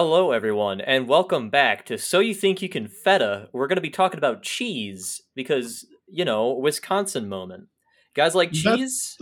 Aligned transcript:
Hello, 0.00 0.30
everyone, 0.30 0.80
and 0.80 1.08
welcome 1.08 1.50
back 1.50 1.84
to 1.86 1.98
So 1.98 2.20
You 2.20 2.32
Think 2.32 2.62
You 2.62 2.68
Can 2.68 2.86
Feta. 2.86 3.48
We're 3.52 3.66
going 3.66 3.78
to 3.78 3.82
be 3.82 3.90
talking 3.90 4.16
about 4.18 4.44
cheese 4.44 5.22
because, 5.34 5.86
you 6.06 6.24
know, 6.24 6.52
Wisconsin 6.52 7.28
moment. 7.28 7.66
Guys 8.14 8.32
like 8.32 8.52
That- 8.52 8.76
cheese? 8.76 9.18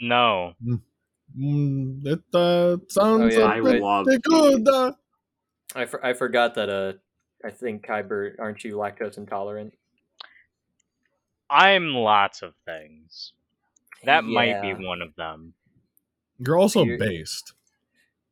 No. 0.00 0.52
Mm, 1.36 2.06
it 2.06 2.20
uh, 2.32 2.76
sounds 2.88 3.34
yeah, 3.34 3.40
a 3.40 3.46
I 3.48 3.60
pretty 3.60 3.80
love 3.80 4.06
good. 4.22 4.68
Uh, 4.68 4.92
I, 5.74 5.86
for, 5.86 6.06
I 6.06 6.12
forgot 6.12 6.54
that, 6.54 6.70
uh, 6.70 6.92
I 7.44 7.50
think, 7.50 7.84
Kyber, 7.84 8.34
aren't 8.38 8.62
you 8.62 8.76
lactose 8.76 9.18
intolerant? 9.18 9.74
I'm 11.50 11.94
lots 11.94 12.42
of 12.42 12.54
things. 12.64 13.32
That 14.04 14.22
might 14.22 14.62
be 14.62 14.72
one 14.72 15.02
of 15.02 15.16
them. 15.16 15.54
you're 16.38 16.60
also 16.60 16.84
You're- 16.84 16.96
based. 16.96 17.54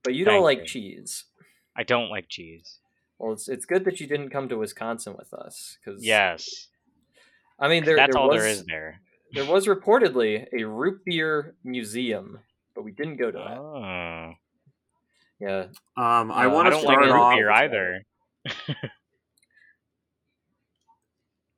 But 0.05 0.15
you 0.15 0.25
don't 0.25 0.35
Thank 0.37 0.45
like 0.45 0.59
you. 0.61 0.67
cheese. 0.67 1.25
I 1.81 1.83
don't 1.83 2.11
like 2.11 2.29
cheese. 2.29 2.79
Well, 3.19 3.33
it's, 3.33 3.49
it's 3.49 3.65
good 3.65 3.87
that 3.87 4.01
you 4.01 4.07
didn't 4.07 4.29
come 4.29 4.51
to 4.51 4.59
Wisconsin 4.59 5.15
with 5.19 5.33
us. 5.33 5.79
Cause, 5.83 6.01
Yes. 6.05 6.69
I 7.59 7.69
mean, 7.69 7.84
there, 7.84 7.97
That's 7.97 8.15
there 8.15 8.20
all 8.23 8.29
was, 8.29 8.43
there 8.43 8.48
is 8.51 8.65
there. 8.66 9.01
There 9.33 9.47
was 9.47 9.66
reportedly 9.66 10.47
a 10.59 10.65
root 10.65 11.03
beer 11.06 11.55
museum, 11.65 12.41
but 12.75 12.84
we 12.84 12.93
didn't 12.93 13.16
go 13.16 13.30
to 13.30 13.39
that. 13.39 13.59
Oh. 13.59 14.33
Yeah, 15.41 15.65
Um, 15.97 16.30
I 16.30 16.45
Uh, 16.45 16.51
want 16.51 16.66
to 16.66 16.70
don't 16.73 16.84
like 16.84 16.97
start 16.98 17.06
root 17.06 17.12
off. 17.19 17.34
beer 17.34 17.51
either. 17.51 18.03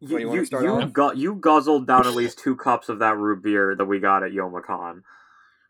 You, 0.00 0.18
you 0.18 0.28
wanna 0.28 0.40
you, 0.40 0.44
start 0.46 0.62
you, 0.64 0.70
off? 0.70 0.92
gu- 0.92 1.16
you 1.16 1.34
guzzled 1.34 1.88
down 1.88 2.06
at 2.06 2.14
least 2.14 2.38
two 2.38 2.54
cups 2.54 2.88
of 2.88 3.00
that 3.00 3.16
root 3.16 3.42
beer 3.42 3.74
that 3.76 3.84
we 3.86 3.98
got 3.98 4.22
at 4.22 4.30
Youmacon. 4.30 5.02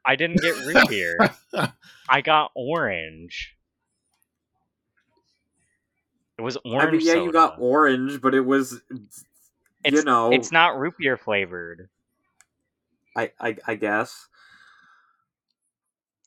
I 0.04 0.16
didn't 0.16 0.40
get 0.42 0.56
root 0.66 0.88
beer. 0.90 1.16
I 2.08 2.20
got 2.20 2.50
orange. 2.54 3.54
It 6.42 6.44
was 6.44 6.58
orange 6.64 6.88
I 6.88 6.90
mean, 6.90 7.00
yeah, 7.02 7.12
soda. 7.12 7.24
you 7.24 7.32
got 7.32 7.56
orange, 7.60 8.20
but 8.20 8.34
it 8.34 8.40
was, 8.40 8.82
you 9.84 10.02
know, 10.02 10.32
It's 10.32 10.50
not 10.50 10.76
root 10.76 10.94
beer 10.98 11.16
flavored. 11.16 11.88
I, 13.16 13.30
I, 13.40 13.56
I 13.64 13.74
guess. 13.76 14.26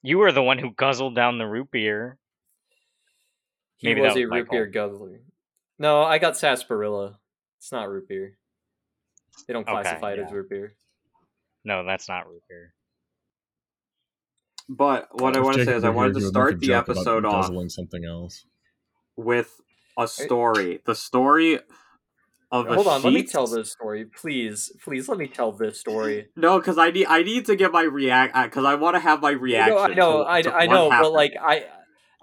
You 0.02 0.20
were 0.20 0.32
the 0.32 0.42
one 0.42 0.58
who 0.58 0.72
guzzled 0.72 1.16
down 1.16 1.38
the 1.38 1.46
root 1.48 1.70
beer. 1.70 2.18
he 3.76 3.90
Maybe 3.90 4.00
was 4.00 4.14
that 4.14 4.20
a 4.20 4.24
was 4.24 4.30
my 4.30 4.38
root 4.38 4.50
beer 4.52 4.66
guzzler. 4.68 5.20
No, 5.78 6.04
I 6.04 6.18
got 6.18 6.38
sarsaparilla. 6.38 7.20
It's 7.58 7.74
not 7.74 7.90
root 7.90 8.08
beer. 8.08 8.38
They 9.48 9.54
don't 9.54 9.64
Okay, 9.68 9.72
classify 9.74 10.14
it 10.14 10.20
as 10.20 10.30
yeah. 10.30 10.36
root 10.38 10.50
beer. 10.50 10.76
No, 11.66 11.84
that's 11.84 12.08
not 12.08 12.30
root 12.30 12.44
beer. 12.48 12.74
But 14.70 15.10
what 15.20 15.36
I 15.36 15.40
If 15.40 15.44
want 15.44 15.58
to 15.58 15.66
say 15.66 15.76
is, 15.76 15.84
I 15.84 15.90
wanted 15.90 16.14
to 16.14 16.22
start 16.22 16.62
the 16.62 16.74
episode 16.74 17.26
off 17.26 17.48
guzzling 17.48 17.68
something 17.68 18.06
else. 18.06 18.46
with 19.18 19.60
a 19.98 20.08
story. 20.08 20.82
The 20.86 20.96
story 20.96 21.60
of 22.52 22.68
Hold 22.68 22.88
on, 22.88 23.04
let 23.04 23.14
me 23.14 23.24
tell 23.24 23.48
this 23.48 23.72
story, 23.72 24.06
please. 24.06 24.72
Please 24.84 25.10
let 25.10 25.18
me 25.18 25.28
tell 25.28 25.52
this 25.52 25.80
story. 25.80 26.28
No, 26.36 26.60
because 26.60 26.78
I 26.78 26.92
need 26.92 27.08
I 27.08 27.24
need 27.24 27.46
to 27.48 27.56
get 27.56 27.72
my 27.72 27.84
react 27.84 28.36
because 28.36 28.66
uh, 28.66 28.70
I 28.70 28.76
want 28.76 28.96
to 28.96 29.00
have 29.00 29.22
my 29.22 29.32
reaction. 29.32 29.76
No, 29.76 29.82
I 29.82 29.94
know, 29.94 30.24
to- 30.24 30.30
I, 30.30 30.42
to 30.42 30.54
I 30.54 30.66
know, 30.68 30.90
but 30.90 31.12
like 31.12 31.34
I, 31.42 31.66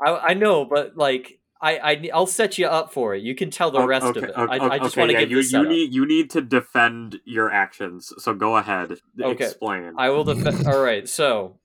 I, 0.04 0.10
I 0.10 0.34
know, 0.34 0.64
but 0.64 0.96
like 0.96 1.38
I, 1.60 1.78
I, 1.78 2.10
I'll 2.12 2.26
set 2.26 2.58
you 2.58 2.66
up 2.66 2.92
for 2.92 3.14
it. 3.14 3.22
You 3.22 3.34
can 3.34 3.50
tell 3.50 3.70
the 3.70 3.86
rest 3.86 4.04
okay, 4.04 4.18
of 4.18 4.24
it. 4.24 4.32
o- 4.36 4.46
I, 4.46 4.74
I 4.74 4.78
just 4.78 4.94
okay, 4.94 5.00
want 5.00 5.10
to 5.10 5.14
yeah, 5.14 5.24
get 5.24 5.30
you, 5.30 5.38
you 5.40 5.68
need 5.68 5.94
you 5.94 6.06
need 6.06 6.30
to 6.30 6.40
defend 6.40 7.20
your 7.24 7.50
actions. 7.50 8.12
So 8.18 8.34
go 8.34 8.56
ahead, 8.56 8.98
Okay. 9.20 9.44
explain. 9.44 9.94
I 9.96 10.10
will 10.10 10.24
defend. 10.24 10.66
All 10.66 10.80
right, 10.82 11.08
so 11.08 11.58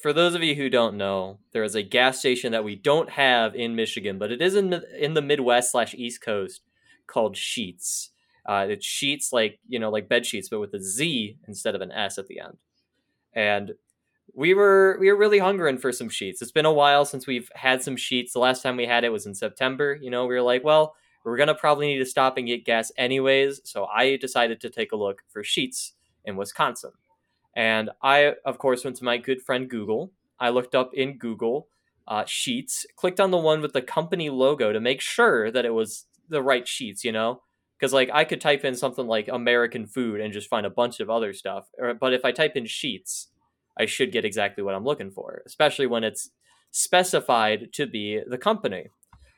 for 0.00 0.12
those 0.12 0.34
of 0.34 0.42
you 0.42 0.54
who 0.54 0.70
don't 0.70 0.96
know, 0.96 1.38
there 1.52 1.64
is 1.64 1.74
a 1.74 1.82
gas 1.82 2.20
station 2.20 2.52
that 2.52 2.64
we 2.64 2.76
don't 2.76 3.10
have 3.10 3.54
in 3.54 3.74
Michigan, 3.74 4.18
but 4.18 4.30
it 4.30 4.40
is 4.40 4.54
in 4.54 4.70
the, 4.70 5.04
in 5.04 5.14
the 5.14 5.22
Midwest 5.22 5.72
slash 5.72 5.94
East 5.94 6.22
Coast 6.22 6.62
called 7.06 7.34
Sheetz. 7.34 8.10
Uh, 8.48 8.66
it's 8.70 8.86
Sheetz 8.86 9.32
like 9.32 9.58
you 9.68 9.78
know 9.78 9.90
like 9.90 10.08
bed 10.08 10.24
sheets, 10.24 10.48
but 10.48 10.60
with 10.60 10.72
a 10.72 10.80
Z 10.80 11.36
instead 11.46 11.74
of 11.74 11.80
an 11.80 11.92
S 11.92 12.16
at 12.16 12.28
the 12.28 12.40
end. 12.40 12.56
And 13.34 13.72
we 14.34 14.54
were 14.54 14.96
we 15.00 15.10
were 15.10 15.18
really 15.18 15.40
hungering 15.40 15.78
for 15.78 15.92
some 15.92 16.08
sheets. 16.08 16.40
It's 16.40 16.52
been 16.52 16.64
a 16.64 16.72
while 16.72 17.04
since 17.04 17.26
we've 17.26 17.50
had 17.54 17.82
some 17.82 17.96
sheets. 17.96 18.32
The 18.32 18.38
last 18.38 18.62
time 18.62 18.76
we 18.76 18.86
had 18.86 19.04
it 19.04 19.12
was 19.12 19.26
in 19.26 19.34
September. 19.34 19.98
You 20.00 20.10
know, 20.10 20.26
we 20.26 20.34
were 20.34 20.42
like, 20.42 20.64
well, 20.64 20.94
we're 21.24 21.36
gonna 21.36 21.54
probably 21.54 21.88
need 21.88 21.98
to 21.98 22.06
stop 22.06 22.38
and 22.38 22.46
get 22.46 22.64
gas 22.64 22.92
anyways. 22.96 23.60
So 23.64 23.84
I 23.84 24.16
decided 24.16 24.60
to 24.62 24.70
take 24.70 24.92
a 24.92 24.96
look 24.96 25.22
for 25.28 25.42
sheets 25.42 25.92
in 26.24 26.36
Wisconsin. 26.36 26.92
And 27.56 27.90
I, 28.02 28.34
of 28.44 28.58
course, 28.58 28.84
went 28.84 28.96
to 28.96 29.04
my 29.04 29.16
good 29.16 29.42
friend 29.42 29.68
Google. 29.68 30.12
I 30.38 30.50
looked 30.50 30.74
up 30.74 30.94
in 30.94 31.18
Google 31.18 31.68
uh, 32.06 32.24
Sheets, 32.26 32.86
clicked 32.96 33.20
on 33.20 33.30
the 33.30 33.36
one 33.38 33.60
with 33.60 33.72
the 33.72 33.82
company 33.82 34.30
logo 34.30 34.72
to 34.72 34.80
make 34.80 35.00
sure 35.00 35.50
that 35.50 35.64
it 35.64 35.74
was 35.74 36.06
the 36.28 36.42
right 36.42 36.66
Sheets, 36.66 37.04
you 37.04 37.12
know? 37.12 37.42
Because, 37.78 37.92
like, 37.92 38.10
I 38.12 38.24
could 38.24 38.40
type 38.40 38.64
in 38.64 38.74
something 38.74 39.06
like 39.06 39.28
American 39.28 39.86
food 39.86 40.20
and 40.20 40.32
just 40.32 40.48
find 40.48 40.66
a 40.66 40.70
bunch 40.70 41.00
of 41.00 41.10
other 41.10 41.32
stuff. 41.32 41.68
But 42.00 42.12
if 42.12 42.24
I 42.24 42.32
type 42.32 42.56
in 42.56 42.66
Sheets, 42.66 43.28
I 43.76 43.86
should 43.86 44.10
get 44.10 44.24
exactly 44.24 44.64
what 44.64 44.74
I'm 44.74 44.84
looking 44.84 45.10
for, 45.10 45.42
especially 45.46 45.86
when 45.86 46.02
it's 46.02 46.30
specified 46.70 47.72
to 47.74 47.86
be 47.86 48.20
the 48.26 48.38
company. 48.38 48.88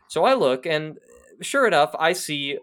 So 0.08 0.24
I 0.24 0.34
look, 0.34 0.64
and 0.64 0.98
sure 1.42 1.66
enough, 1.66 1.94
I 1.98 2.12
see 2.14 2.58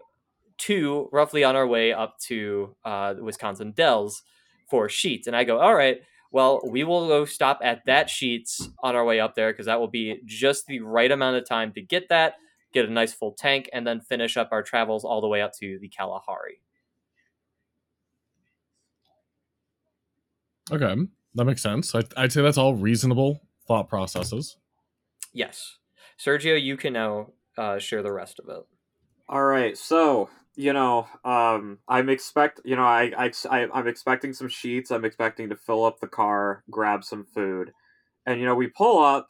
two 0.56 1.08
roughly 1.12 1.44
on 1.44 1.54
our 1.54 1.66
way 1.66 1.92
up 1.92 2.18
to 2.18 2.74
uh, 2.84 3.14
Wisconsin 3.20 3.72
Dells 3.72 4.22
for 4.68 4.88
Sheets. 4.88 5.26
And 5.26 5.36
I 5.36 5.44
go, 5.44 5.58
all 5.58 5.74
right, 5.74 6.00
well, 6.30 6.60
we 6.64 6.84
will 6.84 7.08
go 7.08 7.24
stop 7.24 7.60
at 7.62 7.84
that 7.86 8.10
Sheets 8.10 8.68
on 8.82 8.94
our 8.94 9.04
way 9.04 9.20
up 9.20 9.34
there 9.34 9.52
because 9.52 9.66
that 9.66 9.80
will 9.80 9.88
be 9.88 10.20
just 10.24 10.66
the 10.66 10.80
right 10.80 11.10
amount 11.10 11.36
of 11.36 11.48
time 11.48 11.72
to 11.72 11.80
get 11.80 12.08
that, 12.10 12.34
get 12.72 12.88
a 12.88 12.92
nice 12.92 13.12
full 13.12 13.32
tank, 13.32 13.68
and 13.72 13.86
then 13.86 14.00
finish 14.00 14.36
up 14.36 14.50
our 14.52 14.62
travels 14.62 15.04
all 15.04 15.20
the 15.20 15.28
way 15.28 15.40
up 15.40 15.52
to 15.60 15.78
the 15.80 15.88
Kalahari. 15.88 16.60
Okay, 20.70 20.96
that 21.34 21.44
makes 21.46 21.62
sense. 21.62 21.94
I, 21.94 22.02
I'd 22.16 22.32
say 22.32 22.42
that's 22.42 22.58
all 22.58 22.74
reasonable 22.74 23.40
thought 23.66 23.88
processes. 23.88 24.58
Yes. 25.32 25.76
Sergio, 26.18 26.60
you 26.60 26.76
can 26.76 26.92
now 26.92 27.28
uh, 27.56 27.78
share 27.78 28.02
the 28.02 28.12
rest 28.12 28.38
of 28.38 28.48
it. 28.48 28.62
All 29.30 29.44
right, 29.44 29.76
so 29.76 30.28
you 30.58 30.74
know, 30.74 31.08
um, 31.24 31.80
I'm 31.88 32.10
expect 32.10 32.60
you 32.66 32.76
know, 32.76 32.84
I, 32.84 33.12
I 33.16 33.32
I 33.50 33.68
I'm 33.72 33.88
expecting 33.88 34.34
some 34.34 34.48
sheets. 34.48 34.92
I'm 34.92 35.06
expecting 35.06 35.50
to 35.50 35.56
fill 35.56 35.84
up 35.84 36.00
the 36.00 36.08
car, 36.08 36.64
grab 36.70 37.04
some 37.04 37.24
food, 37.24 37.72
and 38.26 38.40
you 38.40 38.46
know, 38.46 38.56
we 38.56 38.68
pull 38.68 39.02
up 39.04 39.28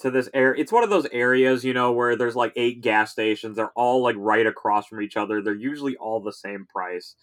to 0.00 0.10
this 0.10 0.30
area. 0.34 0.60
It's 0.62 0.72
one 0.72 0.84
of 0.84 0.90
those 0.90 1.06
areas, 1.12 1.64
you 1.64 1.74
know, 1.74 1.92
where 1.92 2.16
there's 2.16 2.36
like 2.36 2.54
eight 2.56 2.82
gas 2.82 3.12
stations. 3.12 3.56
They're 3.56 3.72
all 3.72 4.02
like 4.02 4.16
right 4.18 4.46
across 4.46 4.88
from 4.88 5.02
each 5.02 5.16
other. 5.18 5.42
They're 5.42 5.54
usually 5.54 5.96
all 5.96 6.20
the 6.22 6.32
same 6.34 6.66
price, 6.66 7.16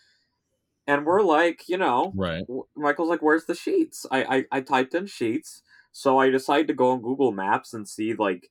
and 0.87 1.05
we're 1.05 1.21
like, 1.21 1.67
you 1.67 1.77
know, 1.77 2.15
Right. 2.15 2.47
w- 2.47 2.65
Michael's 2.75 3.09
like, 3.09 3.21
"Where's 3.21 3.45
the 3.45 3.55
sheets?" 3.55 4.05
I, 4.11 4.45
I 4.51 4.57
I 4.57 4.61
typed 4.61 4.95
in 4.95 5.05
sheets, 5.07 5.61
so 5.91 6.17
I 6.19 6.29
decided 6.29 6.67
to 6.67 6.73
go 6.73 6.91
on 6.91 7.01
Google 7.01 7.31
Maps 7.31 7.73
and 7.73 7.87
see 7.87 8.13
like 8.13 8.49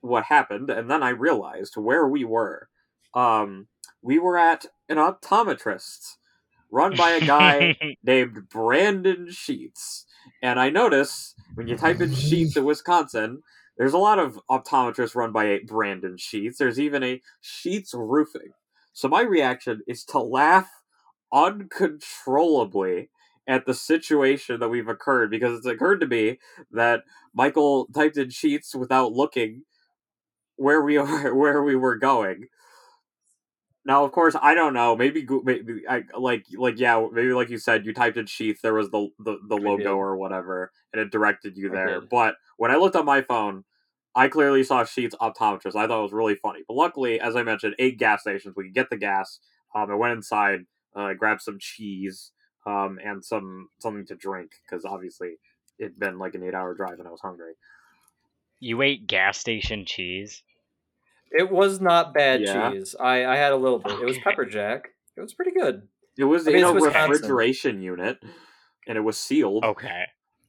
what 0.00 0.24
happened, 0.24 0.70
and 0.70 0.90
then 0.90 1.02
I 1.02 1.10
realized 1.10 1.76
where 1.76 2.08
we 2.08 2.24
were. 2.24 2.68
Um, 3.14 3.68
we 4.02 4.18
were 4.18 4.38
at 4.38 4.66
an 4.88 4.96
optometrist 4.96 6.16
run 6.70 6.96
by 6.96 7.10
a 7.10 7.20
guy 7.20 7.76
named 8.02 8.48
Brandon 8.48 9.30
Sheets, 9.30 10.06
and 10.42 10.60
I 10.60 10.70
notice 10.70 11.34
when 11.54 11.68
you 11.68 11.76
type 11.76 12.00
in 12.00 12.14
Sheets 12.14 12.56
in 12.56 12.64
Wisconsin. 12.64 13.42
There's 13.76 13.92
a 13.92 13.98
lot 13.98 14.18
of 14.18 14.40
optometrists 14.50 15.14
run 15.14 15.30
by 15.30 15.44
a 15.44 15.60
Brandon 15.60 16.16
Sheets. 16.18 16.58
There's 16.58 16.80
even 16.80 17.04
a 17.04 17.22
Sheets 17.40 17.94
Roofing. 17.94 18.50
So 18.92 19.06
my 19.06 19.22
reaction 19.22 19.82
is 19.86 20.04
to 20.06 20.18
laugh 20.18 20.68
uncontrollably 21.32 23.10
at 23.46 23.64
the 23.64 23.74
situation 23.74 24.60
that 24.60 24.68
we've 24.68 24.88
occurred 24.88 25.30
because 25.30 25.56
it's 25.56 25.66
occurred 25.66 26.00
to 26.00 26.06
me 26.06 26.38
that 26.70 27.04
Michael 27.34 27.86
typed 27.94 28.18
in 28.18 28.30
sheets 28.30 28.74
without 28.74 29.12
looking 29.12 29.62
where 30.56 30.82
we 30.82 30.96
are 30.98 31.34
where 31.34 31.62
we 31.62 31.76
were 31.76 31.96
going. 31.96 32.48
Now, 33.88 34.04
of 34.04 34.12
course, 34.12 34.36
I 34.40 34.52
don't 34.52 34.74
know. 34.74 34.94
Maybe, 34.94 35.26
maybe 35.44 35.88
I 35.88 36.02
like 36.14 36.44
like 36.54 36.78
yeah, 36.78 37.06
maybe 37.10 37.32
like 37.32 37.48
you 37.48 37.56
said, 37.56 37.86
you 37.86 37.94
typed 37.94 38.18
in 38.18 38.26
sheath, 38.26 38.60
There 38.62 38.74
was 38.74 38.90
the 38.90 39.08
the, 39.18 39.38
the 39.48 39.56
logo 39.56 39.96
or 39.96 40.14
whatever, 40.18 40.72
and 40.92 41.00
it 41.00 41.10
directed 41.10 41.56
you 41.56 41.70
there. 41.70 42.02
But 42.02 42.34
when 42.58 42.70
I 42.70 42.76
looked 42.76 42.96
on 42.96 43.06
my 43.06 43.22
phone, 43.22 43.64
I 44.14 44.28
clearly 44.28 44.62
saw 44.62 44.84
Sheets 44.84 45.14
optometrist. 45.18 45.74
I 45.74 45.86
thought 45.86 46.00
it 46.00 46.02
was 46.02 46.12
really 46.12 46.34
funny. 46.34 46.60
But 46.68 46.74
luckily, 46.74 47.18
as 47.18 47.34
I 47.34 47.42
mentioned, 47.42 47.76
eight 47.78 47.98
gas 47.98 48.20
stations. 48.20 48.54
We 48.54 48.64
could 48.64 48.74
get 48.74 48.90
the 48.90 48.98
gas. 48.98 49.40
Um, 49.74 49.90
I 49.90 49.94
went 49.94 50.12
inside, 50.12 50.66
uh, 50.94 51.14
grabbed 51.14 51.40
some 51.40 51.58
cheese, 51.58 52.32
um, 52.66 52.98
and 53.02 53.24
some 53.24 53.70
something 53.78 54.04
to 54.06 54.14
drink 54.16 54.50
because 54.68 54.84
obviously 54.84 55.36
it'd 55.78 55.98
been 55.98 56.18
like 56.18 56.34
an 56.34 56.42
eight-hour 56.42 56.74
drive 56.74 56.98
and 56.98 57.08
I 57.08 57.10
was 57.10 57.22
hungry. 57.22 57.52
you 58.60 58.82
ate 58.82 59.06
gas 59.06 59.38
station 59.38 59.86
cheese? 59.86 60.42
It 61.30 61.50
was 61.50 61.80
not 61.80 62.14
bad 62.14 62.40
Yeah. 62.40 62.70
cheese. 62.70 62.94
I, 62.98 63.24
I 63.24 63.36
had 63.36 63.52
a 63.52 63.56
little 63.56 63.78
bit. 63.78 64.00
It 64.00 64.04
was 64.04 64.18
pepper 64.18 64.44
jack. 64.46 64.88
It 65.16 65.20
was 65.20 65.34
pretty 65.34 65.52
good. 65.52 65.82
It 66.16 66.24
was 66.24 66.46
I 66.48 66.52
mean, 66.52 66.58
in 66.60 66.64
a 66.64 66.72
Wisconsin. 66.72 67.10
refrigeration 67.10 67.82
unit, 67.82 68.18
and 68.86 68.96
it 68.96 69.02
was 69.02 69.18
sealed. 69.18 69.64
Okay. 69.64 70.04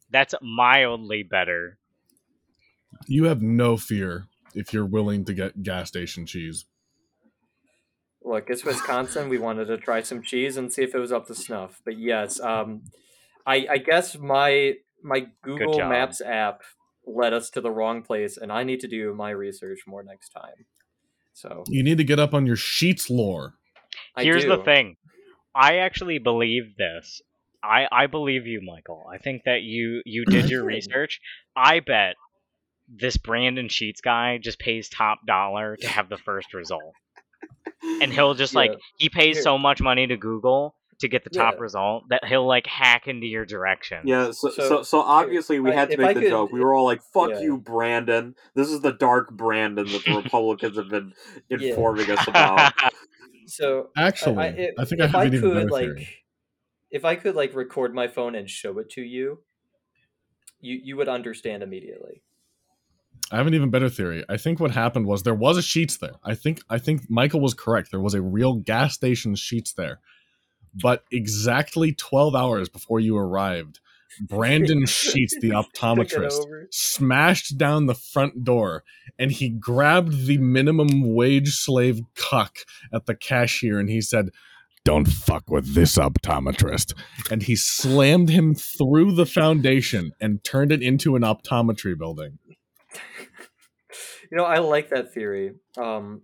That's 0.09 0.33
mildly 0.41 1.23
better. 1.23 1.77
You 3.07 3.25
have 3.25 3.41
no 3.41 3.77
fear 3.77 4.25
if 4.55 4.73
you're 4.73 4.85
willing 4.85 5.25
to 5.25 5.33
get 5.33 5.61
gas 5.63 5.89
station 5.89 6.25
cheese. 6.25 6.65
Look, 8.23 8.49
it's 8.49 8.65
Wisconsin. 8.65 9.29
We 9.29 9.37
wanted 9.37 9.65
to 9.65 9.77
try 9.77 10.01
some 10.01 10.21
cheese 10.21 10.57
and 10.57 10.71
see 10.73 10.83
if 10.83 10.93
it 10.93 10.99
was 10.99 11.11
up 11.11 11.27
to 11.27 11.35
snuff. 11.35 11.81
But 11.85 11.97
yes, 11.97 12.39
um, 12.39 12.83
I, 13.45 13.65
I 13.69 13.77
guess 13.77 14.17
my 14.17 14.73
my 15.03 15.27
Google. 15.41 15.79
Maps 15.79 16.19
app 16.21 16.61
led 17.15 17.33
us 17.33 17.49
to 17.51 17.61
the 17.61 17.71
wrong 17.71 18.01
place, 18.01 18.37
and 18.37 18.51
I 18.51 18.63
need 18.63 18.79
to 18.81 18.87
do 18.87 19.13
my 19.13 19.31
research 19.31 19.79
more 19.87 20.03
next 20.03 20.29
time. 20.29 20.65
So 21.33 21.63
You 21.67 21.83
need 21.83 21.97
to 21.97 22.03
get 22.03 22.19
up 22.19 22.33
on 22.33 22.45
your 22.45 22.55
sheets 22.55 23.09
lore. 23.09 23.55
I 24.15 24.23
Here's 24.23 24.45
the 24.45 24.57
thing. 24.57 24.97
I 25.55 25.77
actually 25.77 26.19
believe 26.19 26.75
this. 26.77 27.21
I, 27.63 27.87
I 27.91 28.07
believe 28.07 28.47
you, 28.47 28.61
Michael. 28.61 29.05
I 29.11 29.17
think 29.17 29.43
that 29.45 29.61
you 29.61 30.01
you 30.05 30.25
did 30.25 30.49
your 30.49 30.63
research. 30.75 31.19
I 31.55 31.81
bet 31.81 32.15
this 32.87 33.17
Brandon 33.17 33.67
Sheets 33.67 34.01
guy 34.01 34.37
just 34.37 34.59
pays 34.59 34.89
top 34.89 35.19
dollar 35.27 35.75
to 35.77 35.87
have 35.87 36.09
the 36.09 36.17
first 36.17 36.53
result. 36.53 36.93
And 38.01 38.11
he'll 38.13 38.33
just 38.33 38.55
like 38.55 38.71
he 38.97 39.09
pays 39.09 39.37
Here. 39.37 39.43
so 39.43 39.57
much 39.57 39.81
money 39.81 40.07
to 40.07 40.17
Google 40.17 40.75
to 40.99 41.07
get 41.07 41.23
the 41.23 41.29
top 41.29 41.55
Yeah. 41.55 41.61
result 41.61 42.03
that 42.09 42.25
he'll 42.25 42.45
like 42.45 42.67
hack 42.67 43.07
into 43.07 43.25
your 43.25 43.45
direction. 43.45 43.99
Yeah, 44.05 44.31
so, 44.31 44.49
so 44.49 44.67
So, 44.69 44.83
so 44.83 44.99
obviously 45.01 45.59
we 45.59 45.71
I- 45.71 45.75
had 45.75 45.89
to 45.91 45.97
make 45.97 46.07
I 46.07 46.13
the 46.13 46.19
could- 46.21 46.29
joke. 46.29 46.51
We 46.51 46.59
were 46.59 46.73
all 46.73 46.85
like, 46.85 47.01
"Fuck 47.13 47.29
yeah. 47.31 47.39
you, 47.41 47.57
Brandon. 47.57 48.35
This 48.55 48.69
is 48.69 48.81
the 48.81 48.91
dark 48.91 49.31
Brandon 49.31 49.87
that 49.87 50.03
the 50.05 50.15
Republicans 50.23 50.77
have 50.77 50.89
been 50.89 51.13
Yeah. 51.49 51.69
informing 51.69 52.09
us 52.11 52.27
about." 52.27 52.73
So 53.47 53.89
Actually, 53.97 54.37
I, 54.37 54.47
if, 54.77 54.89
think 54.89 55.01
I 55.01 55.05
if 55.05 55.11
have 55.11 55.15
I 55.21 55.23
an 55.25 55.33
even 55.33 55.41
could 55.41 55.53
better 55.55 55.69
like, 55.69 55.85
theory. 55.85 56.07
if 56.91 57.05
I 57.05 57.15
could 57.15 57.35
like 57.35 57.55
record 57.55 57.95
my 57.95 58.07
phone 58.07 58.35
and 58.35 58.49
show 58.49 58.77
it 58.79 58.89
to 58.91 59.01
you, 59.01 59.39
you 60.59 60.79
you 60.83 60.97
would 60.97 61.09
understand 61.09 61.63
immediately. 61.63 62.21
I 63.31 63.37
have 63.37 63.47
an 63.47 63.53
even 63.53 63.69
better 63.69 63.89
theory. 63.89 64.23
I 64.27 64.37
think 64.37 64.59
what 64.59 64.71
happened 64.71 65.05
was 65.05 65.23
there 65.23 65.33
was 65.35 65.57
a 65.57 65.61
sheets 65.61 65.97
there. 65.97 66.13
I 66.23 66.35
think 66.35 66.61
I 66.69 66.77
think 66.77 67.09
Michael 67.09 67.39
was 67.41 67.53
correct. 67.53 67.89
There 67.91 67.99
was 67.99 68.13
a 68.13 68.21
real 68.21 68.55
gas 68.55 68.93
station 68.95 69.35
sheets 69.35 69.71
there. 69.73 69.99
But 70.73 71.03
exactly 71.11 71.93
12 71.93 72.35
hours 72.35 72.69
before 72.69 72.99
you 72.99 73.17
arrived, 73.17 73.79
Brandon 74.21 74.85
Sheets, 74.87 75.37
the 75.39 75.49
optometrist, 75.49 76.45
smashed 76.71 77.57
down 77.57 77.85
the 77.85 77.95
front 77.95 78.43
door 78.43 78.83
and 79.17 79.31
he 79.31 79.49
grabbed 79.49 80.25
the 80.25 80.37
minimum 80.37 81.13
wage 81.13 81.55
slave 81.55 82.01
cuck 82.15 82.59
at 82.93 83.05
the 83.05 83.15
cashier 83.15 83.79
and 83.79 83.89
he 83.89 84.01
said, 84.01 84.29
Don't 84.83 85.07
fuck 85.07 85.49
with 85.49 85.73
this 85.73 85.97
optometrist. 85.97 86.93
And 87.31 87.43
he 87.43 87.55
slammed 87.55 88.29
him 88.29 88.55
through 88.55 89.13
the 89.13 89.25
foundation 89.25 90.13
and 90.19 90.43
turned 90.43 90.71
it 90.71 90.81
into 90.81 91.15
an 91.15 91.23
optometry 91.23 91.97
building. 91.97 92.39
you 94.31 94.37
know, 94.37 94.45
I 94.45 94.59
like 94.59 94.89
that 94.89 95.13
theory. 95.13 95.53
Um, 95.77 96.23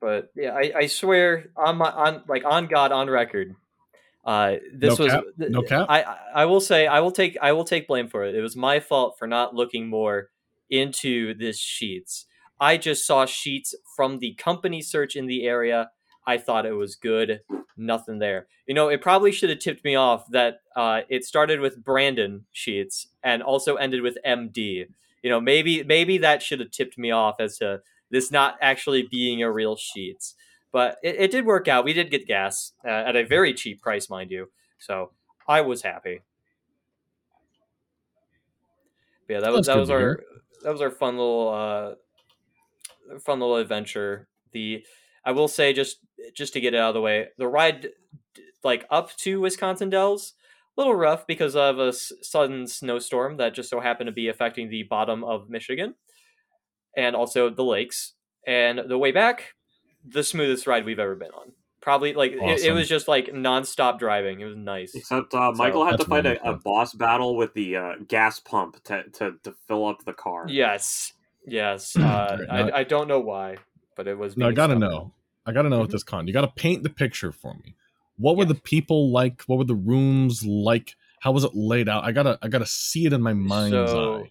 but 0.00 0.30
yeah, 0.34 0.52
I, 0.52 0.72
I 0.76 0.86
swear 0.86 1.50
on 1.56 1.76
my 1.76 1.90
on 1.90 2.24
like 2.28 2.44
on 2.44 2.66
God 2.66 2.92
on 2.92 3.08
record. 3.08 3.54
Uh, 4.24 4.56
this 4.72 4.98
No 4.98 5.04
was 5.04 5.12
cap? 5.12 5.24
No 5.36 5.62
cap? 5.62 5.86
I 5.88 6.02
I- 6.02 6.18
I 6.34 6.44
will 6.44 6.60
say 6.60 6.86
I 6.86 7.00
will 7.00 7.10
take 7.10 7.36
I 7.42 7.52
will 7.52 7.64
take 7.64 7.88
blame 7.88 8.08
for 8.08 8.24
it. 8.24 8.34
It 8.34 8.40
was 8.42 8.56
my 8.56 8.78
fault 8.80 9.16
for 9.18 9.26
not 9.26 9.54
looking 9.54 9.88
more 9.88 10.30
into 10.70 11.34
this 11.34 11.58
sheets. 11.58 12.26
I 12.60 12.76
just 12.76 13.04
saw 13.06 13.26
sheets 13.26 13.74
from 13.96 14.18
the 14.20 14.34
company 14.34 14.80
search 14.82 15.16
in 15.16 15.26
the 15.26 15.44
area. 15.46 15.90
I 16.26 16.38
thought 16.38 16.66
it 16.66 16.72
was 16.74 16.94
good. 16.94 17.40
Nothing 17.76 18.18
there. 18.20 18.46
You 18.66 18.74
know, 18.74 18.88
it 18.88 19.02
probably 19.02 19.32
should 19.32 19.50
have 19.50 19.58
tipped 19.58 19.84
me 19.84 19.96
off 19.96 20.26
that 20.30 20.60
uh, 20.76 21.00
it 21.08 21.24
started 21.24 21.58
with 21.60 21.82
Brandon 21.82 22.44
Sheets 22.52 23.08
and 23.24 23.42
also 23.42 23.74
ended 23.74 24.02
with 24.02 24.16
MD. 24.24 24.86
You 25.22 25.30
know, 25.30 25.40
maybe 25.40 25.82
maybe 25.82 26.18
that 26.18 26.42
should 26.42 26.60
have 26.60 26.70
tipped 26.70 26.96
me 26.96 27.10
off 27.10 27.36
as 27.40 27.58
to 27.58 27.80
this 28.10 28.30
not 28.30 28.56
actually 28.60 29.02
being 29.10 29.42
a 29.42 29.50
real 29.50 29.74
Sheets. 29.74 30.34
But 30.72 30.96
it, 31.02 31.16
it 31.18 31.30
did 31.30 31.44
work 31.44 31.68
out. 31.68 31.84
We 31.84 31.92
did 31.92 32.10
get 32.10 32.26
gas 32.26 32.72
uh, 32.84 32.88
at 32.88 33.16
a 33.16 33.24
very 33.24 33.52
cheap 33.54 33.82
price, 33.82 34.08
mind 34.08 34.30
you. 34.30 34.50
So 34.78 35.12
I 35.46 35.60
was 35.60 35.82
happy. 35.82 36.20
But 39.26 39.34
yeah, 39.34 39.40
that 39.40 39.52
was 39.52 39.66
That's 39.66 39.76
that 39.76 39.80
was 39.80 39.90
our 39.90 39.98
hear. 39.98 40.22
that 40.64 40.72
was 40.72 40.80
our 40.80 40.90
fun 40.90 41.16
little 41.16 41.48
uh, 41.50 43.18
fun 43.20 43.40
little 43.40 43.56
adventure. 43.56 44.28
The 44.52 44.84
I 45.24 45.32
will 45.32 45.48
say 45.48 45.72
just 45.72 45.98
just 46.34 46.52
to 46.54 46.60
get 46.60 46.74
it 46.74 46.78
out 46.78 46.88
of 46.88 46.94
the 46.94 47.00
way, 47.00 47.28
the 47.38 47.46
ride 47.46 47.88
like 48.64 48.86
up 48.90 49.14
to 49.16 49.40
Wisconsin 49.40 49.90
Dells 49.90 50.34
a 50.76 50.80
little 50.80 50.94
rough 50.94 51.26
because 51.26 51.54
of 51.54 51.78
a 51.78 51.88
s- 51.88 52.12
sudden 52.22 52.66
snowstorm 52.66 53.36
that 53.36 53.54
just 53.54 53.68
so 53.68 53.80
happened 53.80 54.06
to 54.08 54.12
be 54.12 54.28
affecting 54.28 54.70
the 54.70 54.84
bottom 54.84 55.22
of 55.22 55.50
Michigan 55.50 55.94
and 56.96 57.14
also 57.14 57.50
the 57.50 57.64
lakes. 57.64 58.14
And 58.46 58.80
the 58.88 58.98
way 58.98 59.12
back, 59.12 59.54
the 60.04 60.22
smoothest 60.22 60.66
ride 60.66 60.84
we've 60.84 60.98
ever 60.98 61.14
been 61.14 61.30
on. 61.32 61.52
Probably 61.80 62.14
like 62.14 62.32
it, 62.32 62.64
it 62.64 62.72
was 62.72 62.88
just 62.88 63.08
like 63.08 63.26
nonstop 63.28 63.98
driving. 63.98 64.40
It 64.40 64.44
was 64.44 64.56
nice. 64.56 64.94
Except 64.94 65.34
uh, 65.34 65.50
Michael 65.52 65.84
had 65.84 65.98
to 65.98 66.04
fight 66.06 66.26
a, 66.26 66.40
a 66.48 66.54
boss 66.56 66.94
battle 66.94 67.36
with 67.36 67.54
the 67.54 67.76
uh, 67.76 67.92
gas 68.06 68.38
pump 68.38 68.82
to, 68.84 69.02
to 69.14 69.32
to 69.42 69.52
fill 69.66 69.86
up 69.86 70.04
the 70.04 70.12
car. 70.12 70.46
Yes, 70.48 71.12
yes. 71.46 71.96
Uh, 71.98 72.02
Alright, 72.02 72.48
now- 72.48 72.76
I, 72.76 72.80
I 72.80 72.84
don't 72.84 73.08
know 73.08 73.18
why, 73.20 73.56
but 73.96 74.06
it 74.06 74.16
was. 74.16 74.36
No, 74.36 74.48
I 74.48 74.52
gotta 74.52 74.74
stubborn. 74.74 74.90
know. 74.90 75.12
I 75.44 75.50
gotta 75.52 75.68
know 75.70 75.78
Mhm. 75.78 75.82
with 75.82 75.90
this 75.90 76.04
con. 76.04 76.28
You 76.28 76.32
gotta 76.32 76.52
paint 76.54 76.84
the 76.84 76.88
picture 76.90 77.32
for 77.32 77.54
me. 77.54 77.74
What 78.16 78.36
were 78.36 78.44
Yeah. 78.44 78.48
the 78.50 78.60
people 78.60 79.10
like? 79.10 79.42
What 79.46 79.58
were 79.58 79.64
the 79.64 79.74
rooms 79.74 80.44
like? 80.46 80.94
How 81.18 81.32
was 81.32 81.42
it 81.42 81.50
laid 81.52 81.88
out? 81.88 82.04
I 82.04 82.12
gotta 82.12 82.38
I 82.42 82.46
gotta 82.48 82.66
see 82.66 83.06
it 83.06 83.12
in 83.12 83.22
my 83.22 83.32
mind's 83.32 83.90
So, 83.90 84.18
eye. 84.20 84.30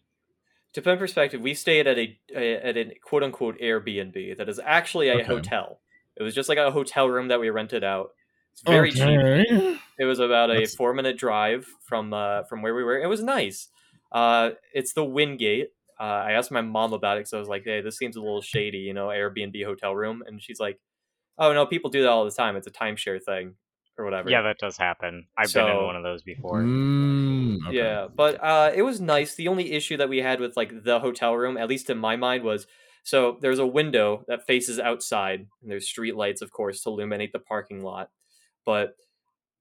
To 0.74 0.82
put 0.82 0.94
in 0.94 1.00
perspective, 1.00 1.42
we 1.42 1.54
stayed 1.54 1.88
at 1.88 1.98
a, 1.98 2.18
a 2.36 2.54
at 2.56 2.78
a 2.78 2.94
quote 3.04 3.24
unquote 3.24 3.60
Airbnb 3.60 4.38
that 4.38 4.48
is 4.50 4.60
actually 4.64 5.10
a 5.10 5.16
Okay. 5.16 5.24
hotel. 5.24 5.80
It 6.18 6.24
was 6.24 6.36
just 6.36 6.50
like 6.50 6.58
a 6.58 6.72
hotel 6.72 7.10
room 7.10 7.30
that 7.30 7.40
we 7.40 7.50
rented 7.50 7.84
out. 7.84 8.12
It's 8.54 8.62
very 8.64 8.92
cheap. 8.92 9.80
It 9.98 10.06
was 10.06 10.20
about 10.20 10.50
a 10.50 10.54
That's- 10.56 10.76
four 10.76 10.94
minute 10.94 11.18
drive 11.18 11.66
from 11.88 12.14
uh, 12.14 12.44
from 12.44 12.62
where 12.62 12.76
we 12.76 12.84
were. 12.84 13.00
It 13.00 13.08
was 13.08 13.22
nice. 13.24 13.70
Uh, 14.12 14.52
it's 14.74 14.94
the 14.94 15.06
Wingate. 15.06 15.70
Uh, 16.00 16.04
I 16.04 16.32
asked 16.32 16.52
my 16.52 16.62
mom 16.62 16.94
about 16.94 17.18
it 17.18 17.22
because 17.22 17.34
I 17.34 17.40
was 17.40 17.48
like, 17.48 17.64
"Hey, 17.64 17.82
this 17.82 17.98
seems 17.98 18.16
a 18.16 18.20
little 18.22 18.42
shady, 18.42 18.80
you 18.80 18.94
know, 18.94 19.08
Airbnb 19.08 19.64
hotel 19.64 19.96
room." 19.96 20.24
And 20.26 20.42
she's 20.42 20.60
like, 20.60 20.80
"Oh 21.38 21.54
no, 21.54 21.66
people 21.66 21.90
do 21.92 22.02
that 22.02 22.10
all 22.10 22.26
the 22.26 22.32
time. 22.32 22.56
It's 22.56 22.68
a 22.68 22.72
timeshare 22.72 23.22
thing, 23.24 23.56
or 24.02 24.06
whatever." 24.06 24.30
Yeah, 24.30 24.42
that 24.42 24.58
does 24.60 24.78
happen. 24.78 25.28
I've 25.38 25.54
been 25.54 25.68
in 25.68 25.86
one 25.86 25.96
of 25.96 26.04
those 26.04 26.24
before. 26.24 26.62
Mm, 26.62 27.68
okay. 27.68 27.78
Yeah, 27.78 28.08
but 28.14 28.44
uh, 28.44 28.72
it 28.76 28.82
was 28.82 29.00
nice. 29.00 29.36
The 29.36 29.48
only 29.48 29.72
issue 29.72 29.98
that 29.98 30.10
we 30.10 30.18
had 30.20 30.40
with 30.40 30.58
like 30.58 30.84
the 30.84 31.00
hotel 31.00 31.36
room, 31.36 31.58
at 31.58 31.70
least 31.70 31.90
in 31.90 31.98
my 31.98 32.16
mind, 32.16 32.44
was 32.44 32.68
so 33.04 33.38
there's 33.42 33.60
a 33.60 33.66
window 33.66 34.24
that 34.28 34.46
faces 34.46 34.80
outside, 34.80 35.48
and 35.62 35.72
there's 35.72 35.88
street 35.88 36.16
lights, 36.16 36.42
of 36.42 36.52
course, 36.52 36.82
to 36.84 36.90
illuminate 36.90 37.32
the 37.34 37.40
parking 37.40 37.84
lot. 37.84 38.10
But 38.66 38.96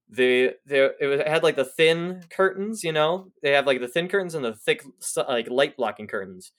the 0.08 0.54
there 0.66 0.94
it 1.00 1.06
was- 1.06 1.20
it 1.20 1.28
had 1.28 1.42
like 1.42 1.56
the 1.56 1.64
thin 1.64 2.24
curtains, 2.30 2.82
you 2.82 2.92
know. 2.92 3.30
They 3.42 3.52
have 3.52 3.66
like 3.66 3.80
the 3.80 3.88
thin 3.88 4.08
curtains 4.08 4.34
and 4.34 4.44
the 4.44 4.54
thick 4.54 4.82
like 5.28 5.48
light 5.48 5.76
blocking 5.76 6.06
curtains. 6.08 6.52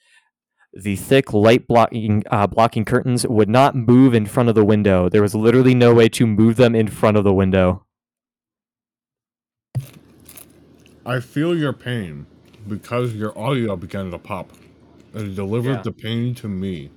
The 0.74 0.96
thick 0.96 1.34
light 1.34 1.68
blocking 1.68 2.24
uh, 2.32 2.48
blocking 2.48 2.86
curtains 2.86 3.28
would 3.28 3.50
not 3.50 3.76
move 3.76 4.14
in 4.14 4.26
front 4.26 4.48
of 4.48 4.56
the 4.56 4.64
window. 4.64 5.10
There 5.10 5.22
was 5.22 5.36
literally 5.36 5.76
no 5.76 5.94
way 5.94 6.08
to 6.10 6.26
move 6.26 6.56
them 6.56 6.76
in 6.76 6.88
front 6.88 7.18
of 7.18 7.24
the 7.26 7.34
window. 7.34 7.86
I 11.06 11.20
feel 11.20 11.58
your 11.58 11.74
pain 11.74 12.26
because 12.68 13.14
your 13.14 13.38
audio 13.38 13.76
began 13.76 14.12
to 14.12 14.18
pop. 14.18 14.52
It 15.14 15.36
delivered 15.36 15.78
Yeah. 15.78 15.82
the 15.82 15.92
pain 15.92 16.36
to 16.36 16.48
me. 16.48 16.92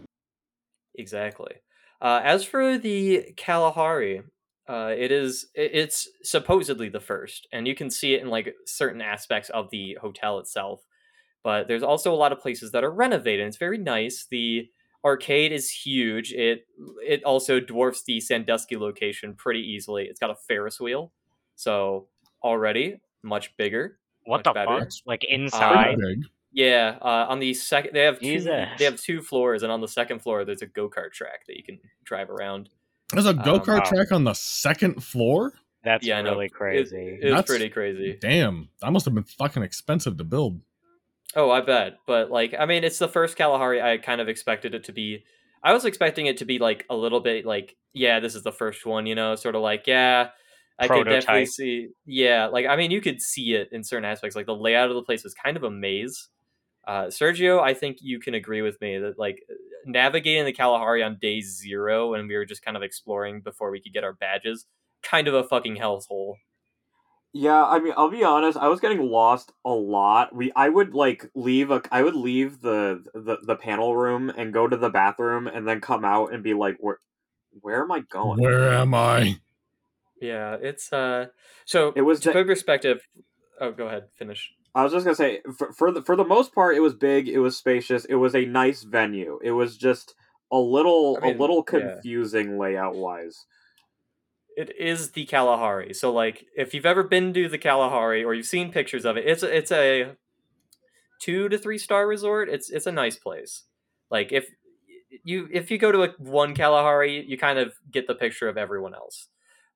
Exactly. 0.95 1.55
Uh, 2.01 2.21
as 2.23 2.45
for 2.45 2.79
the 2.79 3.33
Kalahari, 3.37 4.23
uh, 4.69 4.95
it 4.97 5.11
is 5.11 5.47
it's 5.55 6.09
supposedly 6.23 6.89
the 6.89 7.01
first, 7.01 7.49
and 7.53 7.67
you 7.67 7.75
can 7.75 7.91
see 7.91 8.15
it 8.15 8.23
in 8.23 8.29
like 8.29 8.55
certain 8.67 9.01
aspects 9.01 9.51
of 9.51 9.71
the 9.71 9.97
hotel 10.01 10.39
itself. 10.39 10.83
But 11.45 11.69
there's 11.69 11.83
also 11.85 12.13
a 12.13 12.17
lot 12.17 12.33
of 12.33 12.41
places 12.41 12.73
that 12.73 12.83
are 12.83 12.91
renovated. 12.91 13.47
It's 13.47 13.59
very 13.59 13.79
nice. 13.79 14.27
The 14.31 14.69
arcade 15.05 15.53
is 15.53 15.71
huge. 15.71 16.33
It 16.33 16.67
it 17.07 17.23
also 17.23 17.61
dwarfs 17.61 18.03
the 18.03 18.19
Sandusky 18.21 18.77
location 18.77 19.35
pretty 19.35 19.61
easily. 19.61 20.05
It's 20.07 20.19
got 20.19 20.31
a 20.31 20.35
Ferris 20.35 20.81
wheel, 20.81 21.13
so 21.55 22.09
already 22.43 23.01
much 23.23 23.57
bigger. 23.57 23.99
What 24.25 24.39
much 24.39 24.45
the 24.45 24.53
better. 24.55 24.81
fuck? 24.81 24.89
Like 25.07 25.25
inside? 25.25 25.99
big. 25.99 26.25
Yeah, 26.51 26.97
uh, 27.03 27.27
on 27.29 27.41
the 27.41 27.53
second 27.53 27.91
they 27.95 28.03
have 28.05 28.21
two, 28.21 28.41
they 28.41 28.85
have 28.85 28.97
two 29.01 29.21
floors, 29.21 29.63
and 29.63 29.71
on 29.71 29.81
the 29.81 29.89
second 29.89 30.21
floor 30.21 30.45
there's 30.47 30.63
a 30.63 30.67
go 30.67 30.89
kart 30.89 31.13
track 31.13 31.47
that 31.47 31.57
you 31.57 31.63
can 31.63 31.79
drive 32.05 32.31
around. 32.31 32.71
There's 33.13 33.27
a 33.27 33.35
go 33.35 33.61
kart 33.61 33.81
wow. 33.85 33.91
track 33.91 34.13
on 34.13 34.25
the 34.25 34.35
second 34.35 35.05
floor. 35.05 35.53
That's 35.85 36.07
Yeah, 36.07 36.19
I 36.19 36.23
know. 36.23 36.31
really 36.31 36.47
It- 36.47 36.55
crazy. 36.55 37.19
It, 37.21 37.25
That's- 37.25 37.45
pretty 37.45 37.69
crazy. 37.69 38.17
Damn, 38.19 38.71
that 38.81 38.91
must 38.93 39.05
have 39.05 39.15
been 39.15 39.25
fucking 39.25 39.63
expensive 39.63 40.17
to 40.17 40.25
build. 40.25 40.61
Oh, 41.37 41.51
I 41.51 41.61
bet. 41.61 41.99
But 42.07 42.31
like, 42.31 42.55
I 42.59 42.67
mean, 42.67 42.85
it's 42.85 42.99
the 42.99 43.09
first 43.09 43.37
Kalahari. 43.37 43.83
I 43.83 43.99
kind 43.99 44.21
of 44.21 44.29
expected 44.29 44.75
it 44.75 44.85
to 44.85 44.93
be. 44.93 45.25
I 45.63 45.73
was 45.73 45.85
expecting 45.85 46.27
it 46.27 46.37
to 46.39 46.45
be 46.45 46.59
like 46.59 46.85
a 46.91 46.97
little 46.97 47.21
bit 47.21 47.47
like, 47.47 47.77
yeah, 47.93 48.21
this 48.21 48.35
is 48.35 48.43
the 48.43 48.53
first 48.53 48.85
one. 48.87 49.07
You 49.07 49.15
know, 49.15 49.35
sort 49.35 49.55
of 49.55 49.63
like, 49.63 49.87
yeah, 49.87 50.29
I 50.79 50.89
could 50.89 51.05
definitely 51.05 51.25
Prototype. 51.25 51.49
see. 51.49 51.89
Yeah, 52.07 52.47
like 52.47 52.67
I 52.67 52.77
mean, 52.77 52.91
you 52.91 53.01
could 53.01 53.21
see 53.21 53.55
it 53.55 53.69
in 53.73 53.83
certain 53.85 54.05
aspects. 54.05 54.37
Like 54.37 54.47
the 54.47 54.55
layout 54.55 54.91
of 54.91 54.97
the 54.97 55.03
place 55.03 55.25
was 55.25 55.35
kind 55.35 55.57
of 55.57 55.65
a 55.65 55.71
maze. 55.71 56.29
Uh, 56.87 57.05
Sergio, 57.05 57.61
I 57.61 57.73
think 57.75 57.99
you 58.01 58.21
can 58.21 58.35
agree 58.35 58.61
with 58.63 58.81
me 58.81 58.99
that 58.99 59.19
like 59.19 59.43
navigating 59.87 60.45
the 60.45 60.53
Kalahari 60.53 61.03
on 61.03 61.19
day 61.21 61.41
zero 61.41 62.11
when 62.11 62.29
we 62.29 62.37
were 62.37 62.45
just 62.45 62.65
kind 62.65 62.77
of 62.77 62.83
exploring 62.83 63.41
before 63.41 63.71
we 63.71 63.81
could 63.81 63.93
get 63.93 64.05
our 64.05 64.13
badges, 64.13 64.67
kind 65.03 65.29
of 65.29 65.35
a 65.35 65.45
fucking 65.45 65.77
hellhole. 65.77 66.35
Yeah, 67.37 67.65
I 67.65 67.81
mean, 67.81 67.93
I'll 67.97 68.11
be 68.11 68.23
honest. 68.23 68.57
I 68.57 68.69
was 68.69 68.79
getting 68.79 69.03
lost 69.03 69.51
a 69.65 69.71
lot. 69.73 70.33
We, 70.33 70.53
I 70.55 70.69
would 70.69 70.95
like 70.95 71.29
leave 71.35 71.73
a, 71.73 71.83
I 71.91 72.03
would 72.05 72.15
leave 72.15 72.61
the 72.61 73.03
the, 73.13 73.39
the 73.43 73.57
panel 73.57 73.97
room 73.97 74.31
and 74.31 74.53
go 74.53 74.69
to 74.69 74.77
the 74.77 74.89
bathroom 74.89 75.49
and 75.49 75.67
then 75.67 75.81
come 75.81 76.05
out 76.05 76.33
and 76.33 76.45
be 76.45 76.55
like, 76.55 76.77
where, 76.79 77.01
where 77.61 77.83
am 77.83 77.91
I 77.91 78.01
going? 78.01 78.41
Where 78.41 78.73
am 78.73 78.95
I? 78.95 79.41
Yeah, 80.21 80.57
it's 80.63 80.93
uh. 80.93 81.27
So 81.65 81.93
It 81.97 82.03
was 82.03 82.21
to 82.21 82.29
the- 82.29 82.35
put 82.35 82.47
perspective. 82.47 83.01
Oh, 83.61 83.73
go 83.73 83.89
ahead. 83.89 84.05
Finish. 84.17 84.53
I 84.77 84.85
was 84.85 84.93
just 84.93 85.05
gonna 85.05 85.17
say, 85.17 85.41
for, 85.59 85.73
for 85.73 85.91
the 85.91 86.03
for 86.03 86.15
the 86.17 86.25
most 86.25 86.55
part, 86.55 86.77
it 86.77 86.81
was 86.81 86.95
big. 86.95 87.29
It 87.29 87.39
was 87.41 87.57
spacious. 87.57 88.05
It 88.05 88.15
was 88.17 88.35
a 88.37 88.45
nice 88.45 88.83
venue. 88.85 89.41
It 89.43 89.53
was 89.53 89.77
just 89.77 90.15
a 90.53 90.59
little 90.59 91.19
I 91.21 91.27
mean, 91.27 91.37
a 91.37 91.41
little 91.41 91.65
yeah. 91.73 91.81
confusing 91.81 92.59
layout 92.59 92.95
wise. 92.95 93.47
It 94.57 94.77
is 94.79 95.11
the 95.13 95.25
Kalahari. 95.25 95.95
So 95.95 96.13
like, 96.13 96.47
if 96.57 96.75
you've 96.75 96.87
ever 96.87 97.03
been 97.03 97.35
to 97.35 97.49
the 97.49 97.59
Kalahari 97.59 98.23
or 98.23 98.35
you've 98.35 98.47
seen 98.47 98.71
pictures 98.71 99.05
of 99.05 99.17
it, 99.17 99.27
it's 99.27 99.43
a, 99.43 99.57
it's 99.57 99.73
a 99.73 100.17
two 101.21 101.49
to 101.49 101.59
three 101.59 101.79
star 101.79 102.07
resort. 102.07 102.49
It's 102.49 102.71
it's 102.71 102.87
a 102.87 102.93
nice 102.93 103.17
place. 103.17 103.65
Like 104.11 104.33
if 104.33 104.49
you 105.25 105.49
if 105.53 105.71
you 105.71 105.79
go 105.79 105.93
to 105.93 106.03
a 106.05 106.09
one 106.19 106.55
Kalahari, 106.55 107.25
you 107.27 107.39
kind 107.39 107.59
of 107.59 107.75
get 107.91 108.07
the 108.07 108.15
picture 108.15 108.49
of 108.49 108.59
everyone 108.59 108.95
else. 108.95 109.29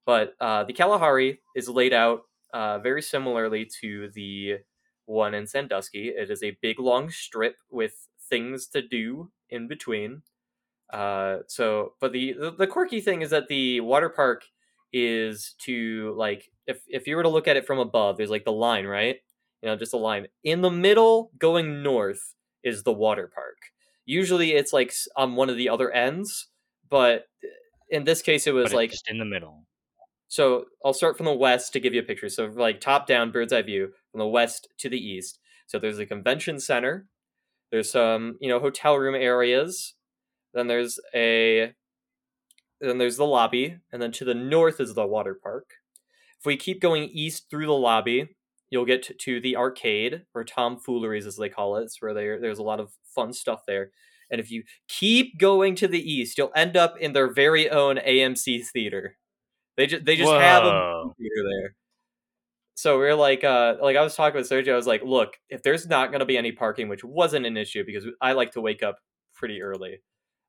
But 0.04 0.34
uh, 0.40 0.64
the 0.64 0.72
Kalahari 0.72 1.40
is 1.54 1.68
laid 1.68 1.92
out 1.92 2.22
uh, 2.54 2.78
very 2.78 3.02
similarly 3.02 3.68
to 3.80 4.10
the 4.14 4.58
one 5.06 5.34
in 5.34 5.46
Sandusky. 5.46 6.08
It 6.08 6.30
is 6.30 6.42
a 6.42 6.56
big 6.62 6.78
long 6.78 7.10
strip 7.10 7.56
with 7.70 8.08
things 8.28 8.66
to 8.68 8.82
do 8.82 9.30
in 9.50 9.68
between. 9.68 10.22
Uh, 10.92 11.38
so, 11.46 11.92
but 12.00 12.12
the, 12.12 12.34
the 12.34 12.50
the 12.50 12.66
quirky 12.66 13.00
thing 13.00 13.22
is 13.22 13.30
that 13.30 13.48
the 13.48 13.80
water 13.80 14.08
park 14.08 14.44
is 14.92 15.54
to 15.64 16.14
like 16.16 16.50
if 16.66 16.82
if 16.86 17.06
you 17.06 17.16
were 17.16 17.22
to 17.22 17.28
look 17.28 17.48
at 17.48 17.56
it 17.56 17.66
from 17.66 17.78
above, 17.78 18.16
there's 18.16 18.30
like 18.30 18.44
the 18.44 18.52
line, 18.52 18.86
right? 18.86 19.16
You 19.62 19.68
know, 19.68 19.76
just 19.76 19.94
a 19.94 19.98
line. 19.98 20.26
In 20.44 20.60
the 20.62 20.70
middle, 20.70 21.32
going 21.38 21.82
north, 21.82 22.34
is 22.62 22.82
the 22.84 22.92
water 22.92 23.30
park. 23.32 23.56
Usually, 24.06 24.52
it's 24.52 24.72
like 24.72 24.92
on 25.16 25.34
one 25.36 25.50
of 25.50 25.56
the 25.56 25.68
other 25.68 25.90
ends, 25.90 26.48
but 26.88 27.26
uh, 27.44 27.48
in 27.90 28.04
this 28.04 28.22
case, 28.22 28.46
it 28.46 28.54
was 28.54 28.72
like 28.72 28.90
just 28.90 29.08
in 29.10 29.18
the 29.18 29.24
middle. 29.24 29.64
so 30.28 30.64
I'll 30.84 30.92
start 30.92 31.16
from 31.16 31.26
the 31.26 31.34
west 31.34 31.72
to 31.72 31.80
give 31.80 31.94
you 31.94 32.00
a 32.00 32.04
picture. 32.04 32.28
So 32.28 32.46
like 32.46 32.80
top 32.80 33.06
down, 33.06 33.32
bird's 33.32 33.52
eye 33.52 33.62
view 33.62 33.92
from 34.12 34.20
the 34.20 34.26
west 34.28 34.68
to 34.78 34.88
the 34.88 34.98
east. 34.98 35.38
So 35.66 35.78
there's 35.78 35.98
a 35.98 36.06
convention 36.06 36.60
center. 36.60 37.06
There's 37.70 37.90
some 37.90 38.36
you 38.40 38.48
know 38.48 38.60
hotel 38.60 38.96
room 38.96 39.14
areas. 39.14 39.94
Then 40.54 40.66
there's 40.68 40.98
a 41.14 41.74
then 42.80 42.98
there's 42.98 43.16
the 43.16 43.26
lobby, 43.26 43.78
and 43.92 44.00
then 44.00 44.12
to 44.12 44.24
the 44.24 44.34
north 44.34 44.80
is 44.80 44.94
the 44.94 45.06
water 45.06 45.34
park. 45.34 45.74
If 46.38 46.46
we 46.46 46.56
keep 46.56 46.80
going 46.80 47.04
east 47.04 47.50
through 47.50 47.66
the 47.66 47.72
lobby, 47.72 48.36
you'll 48.70 48.84
get 48.84 49.18
to, 49.18 49.40
the 49.40 49.56
arcade 49.56 50.22
or 50.34 50.44
tomfooleries 50.44 51.26
as 51.26 51.36
they 51.36 51.48
call 51.48 51.76
it. 51.76 51.84
It's 51.84 52.00
where 52.00 52.14
there 52.14 52.40
there's 52.40 52.58
a 52.58 52.64
lot 52.64 52.80
of 52.80 52.92
fun 53.14 53.32
stuff 53.32 53.62
there. 53.66 53.90
And 54.30 54.40
if 54.40 54.50
you 54.50 54.64
keep 54.88 55.38
going 55.38 55.74
to 55.76 55.88
the 55.88 56.00
east, 56.00 56.36
you'll 56.36 56.52
end 56.54 56.76
up 56.76 56.98
in 56.98 57.12
their 57.12 57.32
very 57.32 57.68
own 57.70 57.96
AMC 57.96 58.66
theater. 58.66 59.16
They 59.76 59.86
just 59.86 60.04
they 60.04 60.16
just 60.16 60.30
have 60.30 60.64
a 60.64 61.04
theater 61.18 61.48
there. 61.48 61.74
So 62.74 62.96
we're 62.96 63.14
like, 63.14 63.42
uh, 63.42 63.74
like 63.82 63.96
I 63.96 64.02
was 64.02 64.14
talking 64.14 64.38
with 64.38 64.48
Sergio. 64.48 64.72
I 64.72 64.76
was 64.76 64.86
like, 64.86 65.02
look, 65.02 65.34
if 65.48 65.62
there's 65.64 65.88
not 65.88 66.10
going 66.10 66.20
to 66.20 66.26
be 66.26 66.38
any 66.38 66.52
parking, 66.52 66.88
which 66.88 67.02
wasn't 67.02 67.46
an 67.46 67.56
issue 67.56 67.84
because 67.84 68.06
I 68.20 68.32
like 68.32 68.52
to 68.52 68.60
wake 68.60 68.84
up 68.84 68.98
pretty 69.34 69.62
early. 69.62 70.00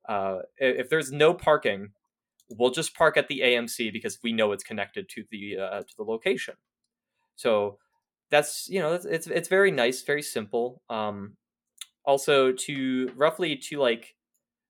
Uh, 0.07 0.39
if 0.57 0.89
there's 0.89 1.11
no 1.11 1.33
parking, 1.33 1.89
we'll 2.49 2.71
just 2.71 2.95
park 2.95 3.17
at 3.17 3.27
the 3.27 3.41
AMC 3.41 3.93
because 3.93 4.19
we 4.23 4.33
know 4.33 4.51
it's 4.51 4.63
connected 4.63 5.09
to 5.09 5.23
the 5.31 5.57
uh, 5.57 5.79
to 5.81 5.95
the 5.97 6.03
location. 6.03 6.55
So 7.35 7.77
that's 8.29 8.67
you 8.69 8.79
know 8.79 8.93
it's 8.93 9.05
it's, 9.05 9.27
it's 9.27 9.49
very 9.49 9.71
nice, 9.71 10.01
very 10.01 10.21
simple. 10.21 10.81
Um, 10.89 11.37
also 12.05 12.51
to 12.51 13.11
roughly 13.15 13.55
to 13.55 13.77
like 13.77 14.15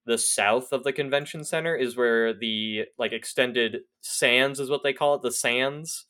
the 0.05 0.17
south 0.17 0.71
of 0.73 0.83
the 0.83 0.91
convention 0.91 1.43
center 1.43 1.75
is 1.75 1.95
where 1.95 2.33
the 2.33 2.85
like 2.97 3.11
extended 3.11 3.81
sands 4.01 4.59
is 4.59 4.69
what 4.69 4.83
they 4.83 4.91
call 4.91 5.15
it 5.15 5.21
the 5.21 5.31
sands 5.31 6.05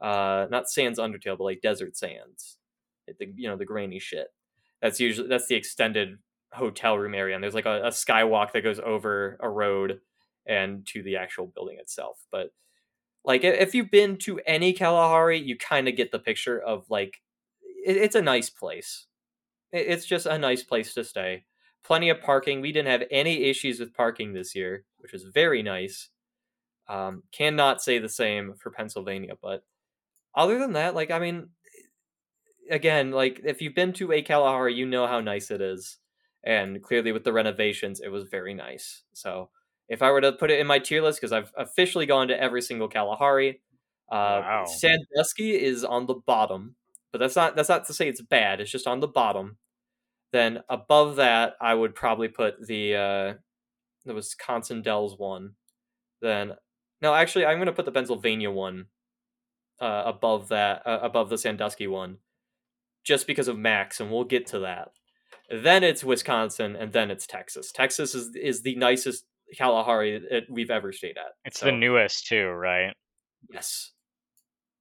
uh 0.00 0.46
not 0.50 0.68
Sans 0.68 0.98
Undertale 0.98 1.36
but 1.36 1.44
like 1.44 1.60
desert 1.60 1.96
sands 1.96 2.56
the, 3.18 3.32
you 3.34 3.48
know 3.48 3.56
the 3.56 3.64
grainy 3.64 3.98
shit 3.98 4.28
that's 4.80 5.00
usually 5.00 5.28
that's 5.28 5.48
the 5.48 5.56
extended 5.56 6.18
hotel 6.52 6.96
room 6.96 7.14
area 7.14 7.34
and 7.34 7.42
there's 7.42 7.54
like 7.54 7.66
a, 7.66 7.82
a 7.82 7.90
skywalk 7.90 8.52
that 8.52 8.62
goes 8.62 8.80
over 8.80 9.36
a 9.40 9.48
road 9.48 10.00
and 10.46 10.86
to 10.86 11.02
the 11.02 11.16
actual 11.16 11.46
building 11.46 11.78
itself 11.78 12.26
but 12.30 12.50
like 13.24 13.44
if 13.44 13.74
you've 13.74 13.90
been 13.90 14.16
to 14.18 14.40
any 14.46 14.72
kalahari 14.72 15.38
you 15.38 15.56
kind 15.56 15.88
of 15.88 15.96
get 15.96 16.10
the 16.12 16.18
picture 16.18 16.60
of 16.60 16.88
like 16.90 17.22
it, 17.62 17.96
it's 17.96 18.14
a 18.16 18.22
nice 18.22 18.50
place 18.50 19.06
It- 19.72 19.88
it's 19.88 20.06
just 20.06 20.26
a 20.26 20.38
nice 20.38 20.62
place 20.64 20.94
to 20.94 21.04
stay 21.04 21.46
plenty 21.84 22.10
of 22.10 22.20
parking. 22.20 22.60
We 22.60 22.72
didn't 22.72 22.88
have 22.90 23.08
any 23.10 23.44
issues 23.44 23.80
with 23.80 23.94
parking 23.94 24.32
this 24.34 24.54
year, 24.54 24.86
which 24.98 25.12
was 25.12 25.24
very 25.24 25.62
nice. 25.62 26.10
Um, 26.88 27.24
cannot 27.32 27.82
say 27.82 27.98
the 27.98 28.08
same 28.08 28.54
for 28.56 28.70
Pennsylvania, 28.70 29.36
but 29.40 29.64
other 30.34 30.58
than 30.58 30.72
that, 30.74 30.94
like 30.94 31.10
I 31.10 31.18
mean, 31.20 31.50
again, 32.70 33.10
like 33.10 33.40
if 33.44 33.60
you've 33.62 33.74
been 33.74 33.92
to 33.94 34.12
a 34.12 34.22
Kalahari, 34.22 34.74
you 34.74 34.86
know 34.86 35.06
how 35.06 35.20
nice 35.20 35.50
it 35.50 35.60
is, 35.60 35.98
and 36.44 36.82
clearly 36.82 37.12
with 37.12 37.24
the 37.24 37.32
renovations, 37.32 38.00
it 38.00 38.08
was 38.08 38.24
very 38.24 38.54
nice. 38.54 39.04
So 39.12 39.50
if 39.88 40.02
I 40.02 40.10
were 40.10 40.20
to 40.20 40.32
put 40.32 40.50
it 40.50 40.60
in 40.60 40.66
my 40.66 40.78
tier 40.78 41.02
list, 41.02 41.20
because 41.20 41.32
I've 41.32 41.52
officially 41.56 42.06
gone 42.06 42.28
to 42.28 42.40
every 42.40 42.62
single 42.62 42.88
Kalahari, 42.88 43.60
uh, 44.10 44.40
Wow. 44.42 44.64
Sandusky 44.66 45.60
is 45.62 45.84
on 45.84 46.06
the 46.06 46.14
bottom, 46.14 46.76
but 47.12 47.18
that's 47.18 47.36
not 47.36 47.56
that's 47.56 47.68
not 47.68 47.86
to 47.86 47.94
say 47.94 48.08
it's 48.08 48.20
bad. 48.20 48.60
It's 48.60 48.70
just 48.70 48.86
on 48.86 49.00
the 49.00 49.08
bottom. 49.08 49.56
Then 50.32 50.62
above 50.68 51.16
that, 51.16 51.54
I 51.60 51.74
would 51.74 51.94
probably 51.94 52.28
put 52.28 52.66
the 52.66 52.94
uh, 52.94 53.34
the 54.04 54.14
Wisconsin 54.14 54.82
Dells 54.82 55.18
one. 55.18 55.54
Then 56.20 56.52
no, 57.00 57.14
actually, 57.14 57.46
I'm 57.46 57.58
going 57.58 57.66
to 57.66 57.72
put 57.72 57.84
the 57.84 57.92
Pennsylvania 57.92 58.50
one 58.50 58.86
uh, 59.80 60.04
above 60.06 60.48
that, 60.48 60.86
uh, 60.86 61.00
above 61.02 61.28
the 61.30 61.38
Sandusky 61.38 61.86
one, 61.86 62.18
just 63.04 63.26
because 63.26 63.48
of 63.48 63.58
Max, 63.58 64.00
and 64.00 64.10
we'll 64.10 64.24
get 64.24 64.46
to 64.48 64.60
that. 64.60 64.92
Then 65.50 65.82
it's 65.82 66.04
Wisconsin, 66.04 66.76
and 66.76 66.92
then 66.92 67.10
it's 67.10 67.26
Texas. 67.26 67.72
Texas 67.72 68.14
is 68.14 68.34
is 68.36 68.62
the 68.62 68.76
nicest 68.76 69.24
Kalahari 69.56 70.18
that 70.30 70.44
we've 70.50 70.70
ever 70.70 70.92
stayed 70.92 71.16
at. 71.18 71.32
It's 71.44 71.60
So, 71.60 71.66
the 71.66 71.72
newest 71.72 72.26
too, 72.26 72.46
right? 72.48 72.94
Yes, 73.52 73.92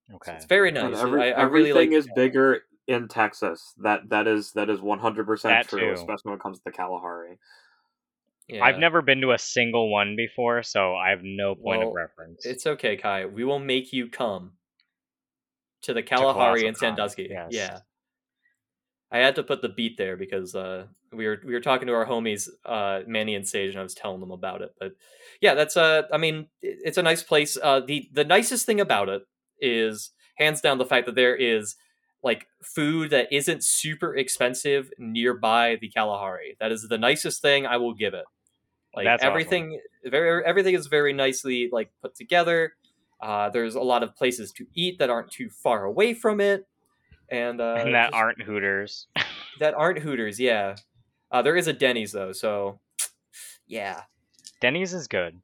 So 0.10 0.16
Okay. 0.16 0.34
it's 0.34 0.46
very 0.46 0.72
nice. 0.72 0.98
every, 0.98 1.22
I, 1.34 1.42
I 1.42 1.44
really 1.44 1.70
everything 1.72 1.92
like. 1.92 1.98
is 2.00 2.08
bigger 2.16 2.62
in 2.88 3.08
Texas. 3.08 3.74
That 3.84 4.10
that 4.10 4.28
is 4.28 4.52
that 4.54 4.70
is 4.70 4.82
one 4.82 5.00
hundred 5.00 5.26
percent 5.26 5.68
true, 5.68 5.80
too. 5.80 5.94
especially 5.94 6.32
when 6.32 6.36
it 6.36 6.42
comes 6.42 6.58
to 6.58 6.64
the 6.66 6.72
Kalahari. 6.72 7.38
yeah. 8.48 8.64
I've 8.64 8.78
never 8.78 9.02
been 9.02 9.22
to 9.22 9.32
a 9.32 9.38
single 9.38 9.92
one 9.92 10.16
before, 10.16 10.64
so 10.64 10.96
I 10.96 11.10
have 11.12 11.22
no 11.24 11.56
point 11.56 11.84
of 11.84 11.94
reference. 11.94 12.46
It's 12.46 12.66
okay, 12.68 12.98
Kai. 12.98 13.26
We 13.26 13.44
will 13.44 13.60
make 13.60 13.94
you 13.94 14.10
come 14.10 14.54
to 15.84 15.94
the 15.94 16.04
Kalahari 16.04 16.62
Colossal 16.62 16.68
and 16.68 16.78
Sandusky. 16.78 17.28
yes. 17.32 17.48
Yeah. 17.52 17.80
I 19.12 19.20
had 19.20 19.36
to 19.36 19.44
put 19.44 19.62
the 19.62 19.70
beat 19.70 19.98
there 19.98 20.16
because 20.16 20.56
uh, 20.56 20.86
we 21.12 21.28
were 21.28 21.42
we 21.46 21.54
were 21.54 21.60
talking 21.60 21.88
to 21.88 21.94
our 21.94 22.06
homies 22.06 22.48
uh, 22.66 23.02
Manny 23.08 23.36
and 23.36 23.48
Sage, 23.48 23.72
and 23.72 23.80
I 23.80 23.84
was 23.84 23.94
telling 23.94 24.22
them 24.22 24.32
about 24.32 24.62
it. 24.62 24.74
But 24.80 24.94
yeah, 25.42 25.54
that's 25.54 25.76
uh, 25.76 26.04
I 26.14 26.18
mean, 26.18 26.48
it's 26.62 26.98
a 26.98 27.04
nice 27.04 27.22
place. 27.22 27.58
Uh, 27.62 27.82
the 27.82 28.10
the 28.14 28.24
nicest 28.24 28.66
thing 28.66 28.80
about 28.80 29.10
it 29.10 29.24
is 29.60 30.12
hands 30.36 30.62
down 30.62 30.78
the 30.78 30.86
fact 30.86 31.06
that 31.08 31.16
there 31.16 31.36
is 31.36 31.76
like 32.24 32.48
food 32.64 33.10
that 33.10 33.28
isn't 33.32 33.64
super 33.64 34.16
expensive 34.16 34.92
nearby 34.98 35.78
the 35.82 35.90
Kalahari. 35.90 36.56
That 36.60 36.72
is 36.72 36.88
the 36.88 36.98
nicest 36.98 37.42
thing 37.42 37.66
I 37.66 37.78
will 37.78 37.94
give 37.94 38.14
it. 38.14 38.26
Like 38.96 39.06
That's 39.06 39.24
awesome. 39.24 39.32
everything, 39.32 39.80
very 40.06 40.44
everything 40.46 40.76
is 40.76 40.88
very 40.88 41.14
nicely 41.14 41.70
like 41.72 41.92
put 42.02 42.16
together. 42.16 42.74
Uh, 43.22 43.50
there's 43.50 43.76
a 43.76 43.82
lot 43.82 44.04
of 44.04 44.16
places 44.16 44.52
to 44.54 44.66
eat 44.74 45.00
that 45.00 45.10
aren't 45.10 45.32
too 45.32 45.50
far 45.50 45.84
away 45.86 46.14
from 46.14 46.42
it, 46.42 46.66
and 47.32 47.60
uh, 47.62 47.76
and 47.80 47.96
that 47.96 48.12
just- 48.12 48.16
aren't 48.16 48.42
Hooters. 48.42 49.08
that 49.60 49.74
aren't 49.74 50.00
Hooters. 50.00 50.40
Yeah, 50.40 50.76
uh, 51.32 51.42
there 51.42 51.56
is 51.56 51.68
a 51.68 51.74
Denny's 51.74 52.12
though, 52.12 52.32
so 52.34 52.80
yeah, 53.68 54.02
Denny's 54.60 54.94
is 54.94 55.08
good. 55.08 55.40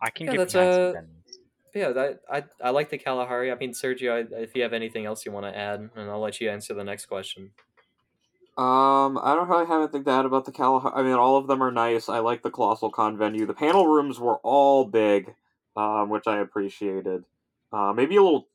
I 0.00 0.10
can 0.10 0.26
Yeah, 0.26 0.32
get 0.32 0.38
that's, 0.38 0.54
uh, 0.56 0.92
Denny's. 0.94 1.38
yeah. 1.74 1.88
That 1.92 2.20
I 2.30 2.44
I 2.62 2.70
like 2.70 2.90
the 2.90 2.98
Kalahari. 2.98 3.50
I 3.52 3.54
mean, 3.54 3.72
Sergio, 3.72 4.12
I, 4.32 4.40
if 4.42 4.54
you 4.56 4.62
have 4.62 4.72
anything 4.72 5.06
else 5.06 5.24
you 5.24 5.32
want 5.32 5.46
to 5.46 5.56
add, 5.56 5.88
and 5.94 6.10
I'll 6.10 6.20
let 6.20 6.40
you 6.40 6.50
answer 6.50 6.74
the 6.74 6.84
next 6.84 7.06
question. 7.06 7.52
Um, 8.58 9.16
I 9.22 9.34
don't 9.34 9.48
really 9.48 9.66
have 9.66 9.80
anything 9.80 10.04
to 10.04 10.10
add 10.10 10.26
about 10.26 10.44
the 10.44 10.52
Kalahari. 10.52 10.92
I 10.94 11.02
mean, 11.02 11.14
all 11.14 11.38
of 11.38 11.46
them 11.46 11.62
are 11.62 11.70
nice. 11.70 12.10
I 12.10 12.18
like 12.18 12.42
the 12.42 12.50
Colossal 12.50 12.90
Con 12.90 13.16
venue. 13.16 13.46
The 13.46 13.54
panel 13.54 13.86
rooms 13.86 14.20
were 14.20 14.36
all 14.42 14.84
big, 14.84 15.32
um, 15.74 16.10
which 16.10 16.26
I 16.26 16.38
appreciated. 16.40 17.24
Uh, 17.72 17.94
maybe 17.94 18.16
a 18.16 18.22
little, 18.22 18.40
maybe 18.40 18.51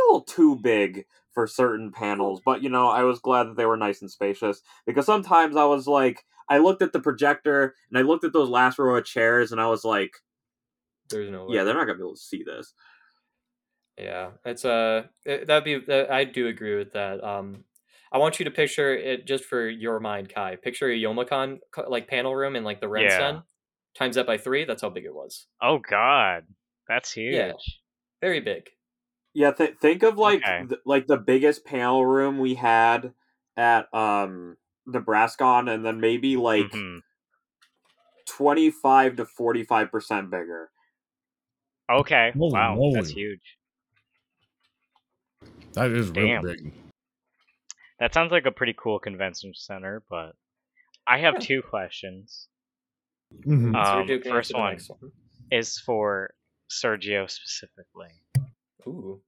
a 0.00 0.06
little 0.06 0.22
too 0.22 0.56
big 0.56 1.04
for 1.32 1.46
certain 1.46 1.90
panels, 1.90 2.40
but 2.44 2.62
you 2.62 2.68
know, 2.68 2.88
I 2.88 3.02
was 3.02 3.18
glad 3.18 3.44
that 3.44 3.56
they 3.56 3.66
were 3.66 3.76
nice 3.76 4.00
and 4.00 4.10
spacious 4.10 4.62
because 4.86 5.04
sometimes 5.06 5.56
I 5.56 5.64
was 5.64 5.86
like, 5.86 6.24
I 6.48 6.58
looked 6.58 6.82
at 6.82 6.92
the 6.92 7.00
projector 7.00 7.74
and 7.90 7.98
I 7.98 8.02
looked 8.02 8.24
at 8.24 8.32
those 8.32 8.48
last 8.48 8.78
row 8.78 8.96
of 8.96 9.04
chairs 9.04 9.50
and 9.50 9.60
I 9.60 9.66
was 9.66 9.84
like, 9.84 10.12
There's 11.10 11.30
no 11.30 11.46
way. 11.46 11.56
yeah, 11.56 11.64
they're 11.64 11.74
not 11.74 11.86
gonna 11.86 11.98
be 11.98 12.02
able 12.04 12.14
to 12.14 12.20
see 12.20 12.42
this. 12.44 12.72
Yeah, 13.98 14.30
it's 14.44 14.64
uh, 14.64 15.04
it, 15.24 15.46
that'd 15.46 15.64
be. 15.64 15.78
That, 15.86 16.10
I 16.10 16.24
do 16.24 16.48
agree 16.48 16.76
with 16.76 16.92
that. 16.94 17.22
Um, 17.22 17.64
I 18.12 18.18
want 18.18 18.38
you 18.38 18.44
to 18.44 18.50
picture 18.50 18.92
it 18.94 19.24
just 19.26 19.44
for 19.44 19.68
your 19.68 20.00
mind, 20.00 20.28
Kai. 20.34 20.56
Picture 20.56 20.90
a 20.90 20.96
Youmacon 20.96 21.58
co- 21.72 21.88
like 21.88 22.08
panel 22.08 22.34
room 22.34 22.56
in 22.56 22.64
like 22.64 22.80
the 22.80 22.88
Ren 22.88 23.04
Yeah. 23.04 23.18
Cen. 23.18 23.42
Times 23.96 24.16
that 24.16 24.26
by 24.26 24.36
three. 24.36 24.64
That's 24.64 24.82
how 24.82 24.90
big 24.90 25.04
it 25.04 25.14
was. 25.14 25.46
Oh 25.62 25.78
God, 25.78 26.44
that's 26.88 27.12
huge. 27.12 27.34
Yeah. 27.34 27.52
Very 28.20 28.40
big. 28.40 28.68
Yeah, 29.34 29.50
th- 29.50 29.76
think 29.80 30.02
of 30.04 30.16
like 30.16 30.42
Okay. 30.44 30.64
th- 30.68 30.80
like 30.86 31.06
the 31.08 31.16
biggest 31.16 31.64
panel 31.64 32.06
room 32.06 32.38
we 32.38 32.54
had 32.54 33.12
at 33.56 33.92
um 33.92 34.56
Nebrascon, 34.88 35.68
and 35.72 35.84
then 35.84 36.00
maybe 36.00 36.36
like 36.36 36.66
Mhm. 36.70 37.00
twenty 38.26 38.70
five 38.70 39.16
to 39.16 39.24
forty 39.26 39.64
five 39.64 39.90
percent 39.90 40.30
bigger. 40.30 40.70
Okay. 41.90 42.32
Holy 42.36 42.52
wow, 42.52 42.90
that's 42.94 43.10
huge. 43.10 43.58
That 45.72 45.90
is 45.90 46.10
really 46.10 46.28
Damn. 46.28 46.42
big. 46.42 46.72
That 47.98 48.14
sounds 48.14 48.30
like 48.32 48.46
a 48.46 48.52
pretty 48.52 48.74
cool 48.74 48.98
convention 48.98 49.52
center, 49.54 50.02
but 50.08 50.36
I 51.06 51.18
have 51.18 51.38
two 51.40 51.62
questions. 51.62 52.48
Mhm. 53.46 53.74
Um, 53.74 54.08
you're 54.08 54.22
first 54.22 54.54
one. 54.54 54.78
one. 54.88 55.12
Is 55.50 55.78
for 55.80 56.34
Sergio 56.70 57.28
specifically. 57.28 58.10
Ooh. 58.86 59.20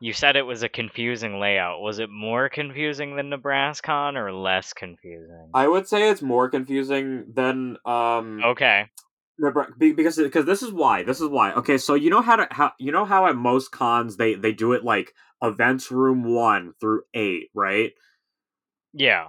You 0.00 0.12
said 0.12 0.34
it 0.34 0.42
was 0.42 0.64
a 0.64 0.68
confusing 0.68 1.38
layout. 1.38 1.80
Was 1.80 2.00
it 2.00 2.10
more 2.10 2.48
confusing 2.48 3.14
than 3.14 3.30
Nebrascon 3.30 4.16
or 4.16 4.32
less 4.32 4.72
confusing? 4.72 5.50
I 5.54 5.68
would 5.68 5.86
say 5.86 6.10
it's 6.10 6.22
more 6.22 6.48
confusing 6.48 7.26
than 7.32 7.76
um 7.84 8.42
okay. 8.44 8.86
Nebra- 9.40 9.78
be- 9.78 9.92
because 9.92 10.16
because 10.16 10.44
this 10.44 10.62
is 10.62 10.72
why 10.72 11.04
this 11.04 11.20
is 11.20 11.28
why 11.28 11.52
okay 11.54 11.78
so 11.78 11.94
you 11.94 12.10
know 12.10 12.20
how 12.20 12.36
to 12.36 12.46
how 12.50 12.72
you 12.78 12.92
know 12.92 13.04
how 13.04 13.26
at 13.26 13.34
most 13.36 13.70
cons 13.72 14.16
they 14.16 14.34
they 14.34 14.52
do 14.52 14.72
it 14.72 14.84
like 14.84 15.14
events 15.42 15.90
room 15.90 16.22
one 16.34 16.74
through 16.80 17.02
eight 17.14 17.48
right 17.54 17.92
Yeah. 18.92 19.28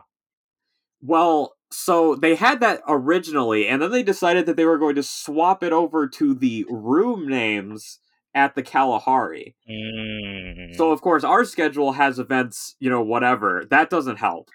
well 1.01 1.55
so 1.72 2.15
they 2.15 2.36
had 2.36 2.60
that 2.60 2.82
originally 2.88 3.67
and 3.67 3.82
then 3.82 3.91
they 3.91 4.03
decided 4.03 4.46
that 4.46 4.58
they 4.58 4.65
were 4.65 4.77
going 4.77 4.96
to 4.96 5.03
swap 5.03 5.63
it 5.63 5.72
over 5.72 6.08
to 6.08 6.36
the 6.36 6.65
room 6.70 7.27
names 7.27 8.00
at 8.35 8.55
the 8.55 8.63
Kalahari. 8.63 9.55
Mm. 9.69 10.75
so 10.75 10.91
of 10.91 11.01
course 11.01 11.23
our 11.23 11.45
schedule 11.45 11.93
has 11.93 12.19
events 12.19 12.75
you 12.79 12.89
know 12.89 13.01
whatever. 13.01 13.65
That 13.69 13.89
doesn't 13.89 14.17
help. 14.17 14.49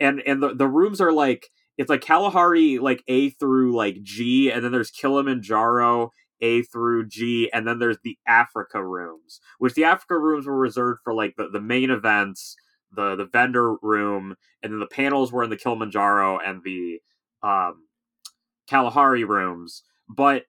And 0.00 0.22
and 0.26 0.42
the, 0.42 0.54
the 0.54 0.68
rooms 0.68 1.00
are 1.00 1.12
like 1.12 1.50
it's 1.76 1.90
like 1.90 2.02
kalahari 2.02 2.78
like 2.78 3.02
a 3.08 3.30
through 3.30 3.74
like 3.74 4.02
g 4.02 4.50
and 4.50 4.64
then 4.64 4.72
there's 4.72 4.90
kilimanjaro 4.90 6.10
a 6.40 6.62
through 6.62 7.06
g 7.08 7.50
and 7.52 7.66
then 7.66 7.78
there's 7.78 7.98
the 8.04 8.16
africa 8.28 8.84
rooms 8.84 9.40
which 9.58 9.74
the 9.74 9.84
africa 9.84 10.18
rooms 10.18 10.46
were 10.46 10.58
reserved 10.58 11.00
for 11.02 11.12
like 11.12 11.34
the, 11.36 11.48
the 11.48 11.60
main 11.60 11.90
events 11.90 12.54
the 12.92 13.16
the 13.16 13.24
vendor 13.24 13.74
room 13.82 14.36
and 14.62 14.72
then 14.72 14.78
the 14.80 14.86
panels 14.86 15.32
were 15.32 15.42
in 15.42 15.50
the 15.50 15.56
kilimanjaro 15.56 16.38
and 16.38 16.62
the 16.64 17.00
um 17.42 17.84
kalahari 18.66 19.24
rooms. 19.24 19.82
But 20.08 20.44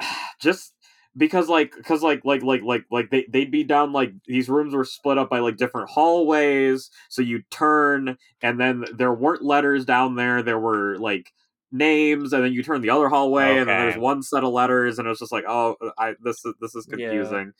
just 0.40 0.72
because 1.16 1.48
like 1.48 1.74
because 1.76 2.02
like 2.02 2.24
like 2.24 2.42
like 2.42 2.62
like 2.62 2.84
like 2.90 3.10
they, 3.10 3.24
they'd 3.28 3.50
be 3.50 3.62
down 3.64 3.92
like 3.92 4.12
these 4.26 4.48
rooms 4.48 4.74
were 4.74 4.84
split 4.84 5.16
up 5.18 5.30
by 5.30 5.38
like 5.38 5.56
different 5.56 5.88
hallways 5.90 6.90
so 7.08 7.22
you 7.22 7.42
turn 7.50 8.16
and 8.42 8.58
then 8.60 8.84
there 8.94 9.12
weren't 9.14 9.42
letters 9.44 9.84
down 9.84 10.16
there 10.16 10.42
there 10.42 10.58
were 10.58 10.96
like 10.98 11.32
names 11.72 12.32
and 12.32 12.44
then 12.44 12.52
you 12.52 12.62
turn 12.62 12.80
the 12.80 12.90
other 12.90 13.08
hallway 13.08 13.58
and 13.58 13.68
then 13.68 13.80
there's 13.80 13.96
one 13.96 14.22
set 14.22 14.44
of 14.44 14.52
letters 14.52 14.98
and 14.98 15.06
it 15.06 15.08
was 15.08 15.18
just 15.18 15.32
like 15.32 15.44
oh 15.48 15.76
i 15.98 16.14
this 16.22 16.44
is 16.44 16.54
this 16.60 16.74
is 16.74 16.86
Yeah. 16.90 17.08
confusing 17.08 17.52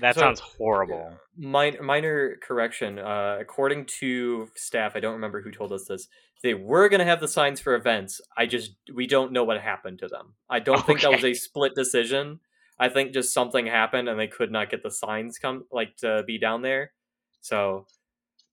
that 0.00 0.14
So- 0.14 0.22
sounds 0.22 0.40
horrible. 0.40 1.12
Min- 1.36 1.76
minor 1.84 2.36
correction. 2.42 2.98
Uh, 2.98 3.36
according 3.38 3.84
to 4.00 4.48
staff, 4.56 4.96
I 4.96 5.00
don't 5.00 5.12
remember 5.12 5.42
who 5.42 5.50
told 5.50 5.70
us 5.70 5.84
this. 5.84 6.08
They 6.42 6.54
were 6.54 6.88
gonna 6.88 7.04
have 7.04 7.20
the 7.20 7.28
signs 7.28 7.60
for 7.60 7.74
events. 7.74 8.20
I 8.36 8.46
just 8.46 8.72
we 8.92 9.06
don't 9.06 9.32
know 9.32 9.44
what 9.44 9.60
happened 9.60 9.98
to 10.00 10.08
them. 10.08 10.32
I 10.48 10.60
don't 10.60 10.84
think 10.86 11.02
that 11.02 11.12
was 11.12 11.22
a 11.24 11.34
split 11.34 11.74
decision. 11.76 12.40
I 12.78 12.88
think 12.88 13.12
just 13.12 13.32
something 13.32 13.66
happened 13.66 14.08
and 14.08 14.18
they 14.18 14.26
could 14.26 14.50
not 14.50 14.70
get 14.70 14.82
the 14.82 14.90
signs 14.90 15.38
come 15.38 15.64
like 15.70 15.96
to 15.98 16.22
be 16.26 16.38
down 16.38 16.62
there. 16.62 16.92
So 17.40 17.86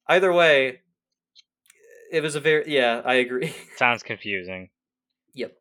either 0.08 0.32
way, 0.32 0.82
it 2.12 2.22
was 2.22 2.36
a 2.36 2.40
very 2.40 2.72
yeah. 2.74 3.02
I 3.04 3.16
agree. 3.16 3.54
Sounds 3.78 4.04
confusing. 4.04 4.70
yep. 5.34 5.54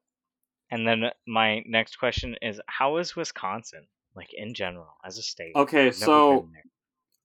And 0.70 0.86
then 0.86 1.10
my 1.26 1.62
next 1.66 1.96
question 1.96 2.36
is 2.42 2.60
how 2.66 2.98
is 2.98 3.16
Wisconsin? 3.16 3.86
Like 4.14 4.30
in 4.34 4.52
general, 4.54 4.96
as 5.04 5.16
a 5.18 5.22
state? 5.22 5.52
okay 5.54 5.92
so 5.92 6.48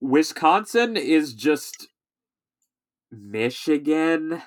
wisconsin 0.02 0.98
is 0.98 1.34
just 1.34 1.88
michigan 3.10 4.42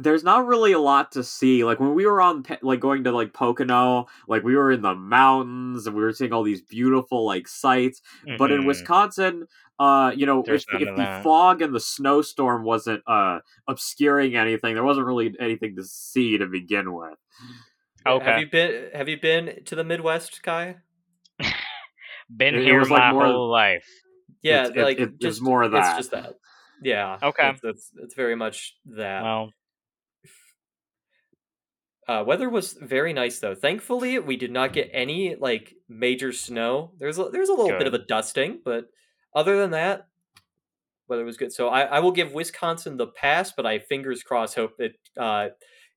there's 0.00 0.22
not 0.22 0.46
really 0.46 0.72
a 0.72 0.78
lot 0.78 1.12
to 1.12 1.24
see. 1.24 1.64
Like 1.64 1.80
when 1.80 1.92
we 1.94 2.06
were 2.06 2.20
on, 2.20 2.44
like 2.62 2.78
going 2.80 3.02
to 3.04 3.12
like 3.12 3.32
Pocono, 3.32 4.06
like 4.28 4.44
we 4.44 4.54
were 4.56 4.70
in 4.70 4.80
the 4.80 4.94
mountains 4.94 5.86
and 5.86 5.96
we 5.96 6.02
were 6.02 6.12
seeing 6.12 6.32
all 6.32 6.44
these 6.44 6.62
beautiful 6.62 7.26
like 7.26 7.48
sights. 7.48 8.00
But 8.38 8.52
in 8.52 8.62
Mhm. 8.62 8.66
Wisconsin, 8.66 9.46
uh, 9.80 10.12
you 10.14 10.24
know, 10.24 10.42
There's 10.46 10.64
if, 10.72 10.82
if 10.82 10.96
the 10.96 11.20
fog 11.24 11.62
and 11.62 11.74
the 11.74 11.80
snowstorm 11.80 12.62
wasn't 12.64 13.02
uh 13.08 13.40
obscuring 13.66 14.36
anything, 14.36 14.74
there 14.74 14.84
wasn't 14.84 15.06
really 15.06 15.34
anything 15.40 15.74
to 15.76 15.84
see 15.84 16.38
to 16.38 16.46
begin 16.46 16.92
with. 16.94 17.18
Okay. 18.06 18.24
Have 18.24 18.40
you 18.40 18.46
been 18.50 18.90
Have 18.94 19.08
you 19.08 19.20
been 19.20 19.64
to 19.64 19.74
the 19.74 19.84
Midwest, 19.84 20.42
Kai? 20.42 20.76
Been 22.36 22.54
It- 22.54 22.60
it 22.60 22.64
here 22.64 22.78
was, 22.78 22.90
like, 22.90 23.00
my 23.00 23.12
more- 23.12 23.26
whole 23.26 23.50
life. 23.50 23.86
Yeah, 24.42 24.66
It's- 24.68 24.84
like 24.84 24.98
it- 24.98 25.08
it's 25.14 25.18
just 25.18 25.42
more 25.42 25.62
of 25.62 25.72
that. 25.72 25.98
It's 25.98 26.08
just 26.08 26.10
that. 26.12 26.34
Yeah. 26.82 27.18
Okay. 27.22 27.50
It's, 27.50 27.60
it's, 27.64 27.90
it's 27.96 28.14
very 28.14 28.36
much 28.36 28.74
that. 28.96 29.22
Well, 29.22 29.52
Uh, 32.08 32.24
weather 32.26 32.48
was 32.48 32.72
very 32.72 33.12
nice 33.12 33.38
though. 33.38 33.54
Thankfully, 33.54 34.18
we 34.18 34.36
did 34.36 34.50
not 34.50 34.72
get 34.72 34.88
any 34.94 35.36
like 35.36 35.74
major 35.90 36.32
snow. 36.32 36.92
There's 36.98 37.18
a, 37.18 37.28
there's 37.30 37.50
a 37.50 37.52
little 37.52 37.78
bit 37.78 37.86
of 37.86 37.92
a 37.92 37.98
dusting, 37.98 38.60
but 38.64 38.86
other 39.34 39.58
than 39.60 39.72
that, 39.72 40.08
weather 41.06 41.24
was 41.26 41.36
good. 41.36 41.52
So 41.52 41.68
I, 41.68 41.82
I 41.82 42.00
will 42.00 42.12
give 42.12 42.32
Wisconsin 42.32 42.96
the 42.96 43.08
pass, 43.08 43.52
but 43.52 43.66
I 43.66 43.78
fingers 43.78 44.22
crossed 44.22 44.54
hope 44.54 44.72
it 44.78 44.94
uh 45.18 45.48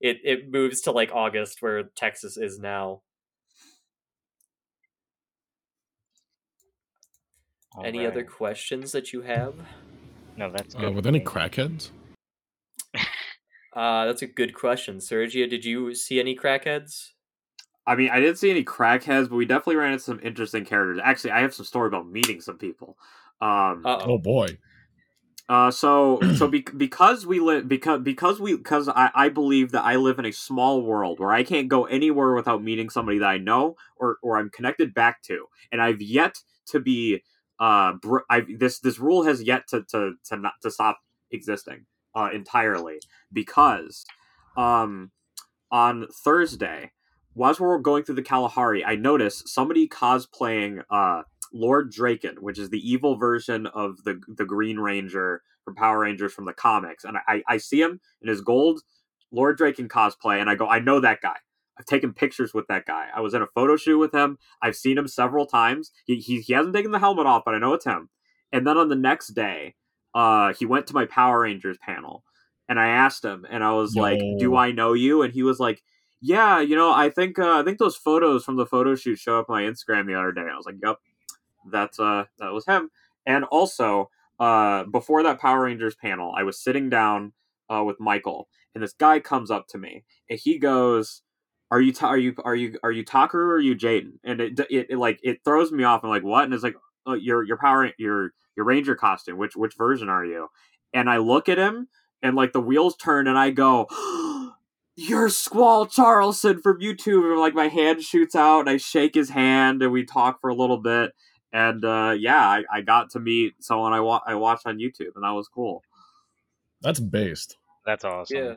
it 0.01 0.17
it 0.25 0.51
moves 0.51 0.81
to 0.81 0.91
like 0.91 1.11
August 1.13 1.61
where 1.61 1.83
Texas 1.83 2.35
is 2.35 2.59
now. 2.59 3.03
Any 7.85 8.05
other 8.05 8.25
questions 8.25 8.91
that 8.91 9.13
you 9.13 9.21
have? 9.21 9.55
No, 10.35 10.51
that's 10.51 10.73
good. 10.73 10.89
Uh, 10.89 10.91
with 10.91 11.07
any 11.07 11.21
crackheads? 11.21 11.91
Uh, 13.73 14.05
that's 14.05 14.21
a 14.21 14.27
good 14.27 14.53
question, 14.53 14.97
Sergio. 14.97 15.49
Did 15.49 15.63
you 15.65 15.95
see 15.95 16.19
any 16.19 16.35
crackheads? 16.35 17.11
I 17.87 17.95
mean, 17.95 18.09
I 18.09 18.19
didn't 18.19 18.37
see 18.37 18.51
any 18.51 18.63
crackheads, 18.63 19.29
but 19.29 19.35
we 19.35 19.45
definitely 19.45 19.77
ran 19.77 19.93
into 19.93 20.03
some 20.03 20.19
interesting 20.21 20.65
characters. 20.65 20.99
Actually, 21.03 21.31
I 21.31 21.41
have 21.41 21.53
some 21.53 21.65
story 21.65 21.87
about 21.87 22.07
meeting 22.07 22.41
some 22.41 22.57
people. 22.57 22.97
Um, 23.41 23.83
Oh 23.85 24.17
boy. 24.17 24.57
Uh, 25.49 25.69
so 25.69 26.19
so 26.37 26.47
be- 26.47 26.65
because 26.77 27.25
we 27.25 27.39
live 27.39 27.67
because 27.67 28.01
because 28.01 28.39
we 28.39 28.55
because 28.55 28.87
I, 28.87 29.09
I 29.13 29.29
believe 29.29 29.71
that 29.71 29.83
I 29.83 29.95
live 29.97 30.17
in 30.19 30.25
a 30.25 30.31
small 30.31 30.81
world 30.81 31.19
where 31.19 31.33
I 31.33 31.43
can't 31.43 31.67
go 31.67 31.85
anywhere 31.85 32.33
without 32.33 32.63
meeting 32.63 32.89
somebody 32.89 33.17
that 33.19 33.27
I 33.27 33.37
know 33.37 33.75
or 33.97 34.17
or 34.23 34.37
I'm 34.37 34.49
connected 34.49 34.93
back 34.93 35.21
to, 35.23 35.47
and 35.71 35.81
I've 35.81 36.01
yet 36.01 36.35
to 36.67 36.79
be 36.79 37.21
uh 37.59 37.93
br- 38.01 38.19
I 38.29 38.45
this 38.57 38.79
this 38.79 38.99
rule 38.99 39.23
has 39.23 39.43
yet 39.43 39.67
to 39.69 39.83
to 39.89 40.13
to 40.29 40.37
not 40.37 40.53
to 40.61 40.71
stop 40.71 40.99
existing 41.31 41.85
uh 42.15 42.29
entirely 42.33 42.99
because 43.31 44.05
um 44.57 45.11
on 45.71 46.07
Thursday 46.23 46.91
whilst 47.33 47.59
we 47.59 47.65
were 47.65 47.79
going 47.79 48.03
through 48.03 48.15
the 48.15 48.21
Kalahari 48.21 48.83
I 48.83 48.95
noticed 48.95 49.47
somebody 49.47 49.87
cosplaying 49.87 50.83
uh 50.89 51.23
Lord 51.53 51.91
Drakkon, 51.91 52.39
which 52.39 52.57
is 52.57 52.69
the 52.69 52.79
evil 52.79 53.15
version 53.17 53.67
of 53.67 54.03
the 54.03 54.21
the 54.27 54.45
Green 54.45 54.77
Ranger 54.77 55.41
from 55.65 55.75
Power 55.75 55.99
Rangers 55.99 56.33
from 56.33 56.45
the 56.45 56.53
comics, 56.53 57.03
and 57.03 57.17
I, 57.27 57.43
I 57.47 57.57
see 57.57 57.81
him 57.81 57.99
in 58.21 58.29
his 58.29 58.41
gold 58.41 58.81
Lord 59.31 59.57
Drakkon 59.57 59.87
cosplay, 59.87 60.39
and 60.39 60.49
I 60.49 60.55
go, 60.55 60.67
I 60.67 60.79
know 60.79 60.99
that 60.99 61.21
guy. 61.21 61.37
I've 61.79 61.85
taken 61.85 62.13
pictures 62.13 62.53
with 62.53 62.67
that 62.67 62.85
guy. 62.85 63.07
I 63.15 63.21
was 63.21 63.33
in 63.33 63.41
a 63.41 63.47
photo 63.47 63.75
shoot 63.75 63.97
with 63.97 64.13
him. 64.13 64.37
I've 64.61 64.75
seen 64.75 64.97
him 64.97 65.07
several 65.07 65.45
times. 65.45 65.91
He 66.05 66.17
he, 66.17 66.41
he 66.41 66.53
hasn't 66.53 66.75
taken 66.75 66.91
the 66.91 66.99
helmet 66.99 67.25
off, 67.25 67.43
but 67.45 67.55
I 67.55 67.59
know 67.59 67.73
it's 67.73 67.85
him. 67.85 68.09
And 68.51 68.67
then 68.67 68.77
on 68.77 68.89
the 68.89 68.95
next 68.95 69.29
day, 69.29 69.75
uh, 70.13 70.53
he 70.53 70.65
went 70.65 70.87
to 70.87 70.93
my 70.93 71.05
Power 71.05 71.41
Rangers 71.41 71.77
panel, 71.77 72.23
and 72.69 72.79
I 72.79 72.87
asked 72.87 73.23
him, 73.23 73.45
and 73.49 73.63
I 73.63 73.73
was 73.73 73.95
like, 73.95 74.19
"Do 74.39 74.55
I 74.55 74.71
know 74.71 74.93
you?" 74.93 75.21
And 75.21 75.33
he 75.33 75.43
was 75.43 75.59
like, 75.59 75.83
"Yeah, 76.21 76.59
you 76.59 76.75
know, 76.75 76.91
I 76.93 77.09
think 77.09 77.39
uh, 77.39 77.59
I 77.59 77.63
think 77.63 77.79
those 77.79 77.95
photos 77.95 78.43
from 78.43 78.57
the 78.57 78.65
photo 78.65 78.95
shoot 78.95 79.17
show 79.17 79.39
up 79.39 79.49
on 79.49 79.55
my 79.55 79.63
Instagram 79.63 80.07
the 80.07 80.15
other 80.15 80.31
day." 80.31 80.41
I 80.51 80.55
was 80.55 80.65
like, 80.65 80.77
"Yep, 80.83 80.97
that's 81.71 81.99
uh 81.99 82.25
that 82.39 82.53
was 82.53 82.65
him 82.65 82.89
And 83.25 83.43
also, 83.45 84.09
uh, 84.39 84.83
before 84.85 85.23
that 85.23 85.39
Power 85.39 85.63
Rangers 85.63 85.95
panel, 85.95 86.33
I 86.35 86.43
was 86.43 86.59
sitting 86.61 86.89
down 86.89 87.33
uh, 87.69 87.83
with 87.83 87.99
Michael, 87.99 88.49
and 88.73 88.83
this 88.83 88.93
guy 88.93 89.19
comes 89.19 89.51
up 89.51 89.67
to 89.67 89.77
me, 89.77 90.03
and 90.29 90.39
he 90.39 90.57
goes, 90.59 91.21
"Are 91.69 91.81
you 91.81 91.93
ta- 91.93 92.07
are 92.07 92.17
you 92.17 92.35
are 92.43 92.55
you 92.55 92.77
are 92.83 92.91
you 92.91 93.03
Takeru 93.05 93.35
or 93.35 93.55
are 93.55 93.59
you 93.59 93.75
Jayden?" 93.75 94.13
And 94.23 94.41
it, 94.41 94.59
it 94.69 94.87
it 94.89 94.97
like 94.97 95.19
it 95.23 95.43
throws 95.45 95.71
me 95.71 95.83
off. 95.83 96.03
I'm 96.03 96.09
like, 96.09 96.23
"What?" 96.23 96.45
And 96.45 96.53
it's 96.53 96.63
like, 96.63 96.75
oh, 97.05 97.13
"Your 97.13 97.43
your 97.43 97.57
Power 97.57 97.91
your 97.97 98.31
your 98.55 98.65
Ranger 98.65 98.95
costume. 98.95 99.37
Which 99.37 99.55
which 99.55 99.75
version 99.77 100.09
are 100.09 100.25
you?" 100.25 100.47
And 100.93 101.09
I 101.09 101.17
look 101.17 101.49
at 101.49 101.57
him, 101.57 101.87
and 102.21 102.35
like 102.35 102.53
the 102.53 102.61
wheels 102.61 102.95
turn, 102.95 103.27
and 103.27 103.37
I 103.37 103.51
go. 103.51 103.87
You're 104.97 105.29
Squall 105.29 105.87
Charleston 105.87 106.61
from 106.61 106.81
YouTube, 106.81 107.31
and 107.31 107.39
like 107.39 107.55
my 107.55 107.69
hand 107.69 108.03
shoots 108.03 108.35
out, 108.35 108.59
and 108.59 108.69
I 108.69 108.75
shake 108.75 109.15
his 109.15 109.29
hand, 109.29 109.81
and 109.81 109.91
we 109.91 110.05
talk 110.05 110.41
for 110.41 110.49
a 110.49 110.53
little 110.53 110.77
bit, 110.77 111.13
and 111.53 111.83
uh, 111.83 112.13
yeah, 112.17 112.37
I, 112.45 112.63
I 112.71 112.81
got 112.81 113.09
to 113.11 113.19
meet 113.19 113.55
someone 113.61 113.93
I 113.93 114.01
wa- 114.01 114.21
I 114.27 114.35
watched 114.35 114.67
on 114.67 114.77
YouTube, 114.77 115.15
and 115.15 115.23
that 115.23 115.31
was 115.31 115.47
cool. 115.47 115.81
That's 116.81 116.99
based. 116.99 117.57
That's 117.85 118.03
awesome. 118.03 118.37
Yeah, 118.37 118.53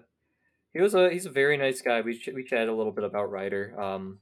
he 0.72 0.80
was 0.80 0.94
a 0.94 1.08
he's 1.10 1.24
a 1.26 1.30
very 1.30 1.56
nice 1.56 1.80
guy. 1.80 2.00
We 2.00 2.18
ch- 2.18 2.30
we 2.34 2.44
chatted 2.44 2.68
a 2.68 2.74
little 2.74 2.92
bit 2.92 3.04
about 3.04 3.30
Rider. 3.30 3.80
Um, 3.80 4.18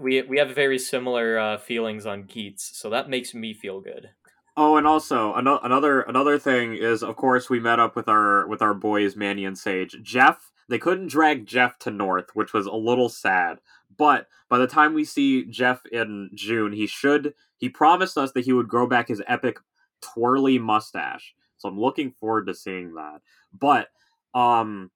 we 0.00 0.22
we 0.22 0.38
have 0.38 0.54
very 0.54 0.78
similar 0.78 1.38
uh, 1.38 1.58
feelings 1.58 2.06
on 2.06 2.24
Geats, 2.24 2.70
so 2.74 2.90
that 2.90 3.08
makes 3.08 3.34
me 3.34 3.54
feel 3.54 3.80
good. 3.80 4.10
Oh, 4.56 4.76
and 4.76 4.86
also 4.86 5.32
ano- 5.34 5.60
another 5.62 6.00
another 6.02 6.38
thing 6.38 6.74
is, 6.74 7.02
of 7.02 7.16
course, 7.16 7.48
we 7.48 7.60
met 7.60 7.80
up 7.80 7.96
with 7.96 8.08
our 8.08 8.46
with 8.46 8.62
our 8.62 8.74
boys 8.74 9.16
Manny 9.16 9.44
and 9.44 9.56
Sage. 9.56 9.96
Jeff, 10.02 10.50
they 10.68 10.78
couldn't 10.78 11.08
drag 11.08 11.46
Jeff 11.46 11.78
to 11.80 11.90
North, 11.90 12.30
which 12.34 12.52
was 12.52 12.66
a 12.66 12.74
little 12.74 13.08
sad. 13.08 13.58
But 13.96 14.26
by 14.48 14.58
the 14.58 14.66
time 14.66 14.94
we 14.94 15.04
see 15.04 15.44
Jeff 15.44 15.86
in 15.92 16.30
June, 16.34 16.72
he 16.72 16.86
should 16.86 17.34
he 17.56 17.68
promised 17.68 18.18
us 18.18 18.32
that 18.32 18.44
he 18.44 18.52
would 18.52 18.68
grow 18.68 18.86
back 18.86 19.08
his 19.08 19.22
epic 19.26 19.58
twirly 20.00 20.58
mustache. 20.58 21.34
So 21.58 21.68
I'm 21.68 21.78
looking 21.78 22.10
forward 22.10 22.46
to 22.46 22.54
seeing 22.54 22.94
that. 22.94 23.20
But 23.52 23.88
um 24.34 24.90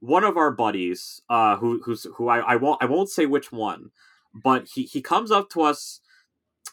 one 0.00 0.24
of 0.24 0.36
our 0.36 0.50
buddies, 0.50 1.20
uh 1.28 1.56
who 1.56 1.82
who's 1.84 2.06
who 2.16 2.28
I, 2.28 2.38
I 2.38 2.56
won't 2.56 2.82
I 2.82 2.86
won't 2.86 3.10
say 3.10 3.26
which 3.26 3.52
one, 3.52 3.90
but 4.34 4.68
he, 4.74 4.82
he 4.84 5.00
comes 5.00 5.30
up 5.30 5.50
to 5.50 5.62
us 5.62 6.00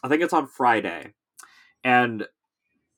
I 0.02 0.08
think 0.08 0.22
it's 0.22 0.32
on 0.34 0.46
Friday, 0.46 1.14
and 1.82 2.26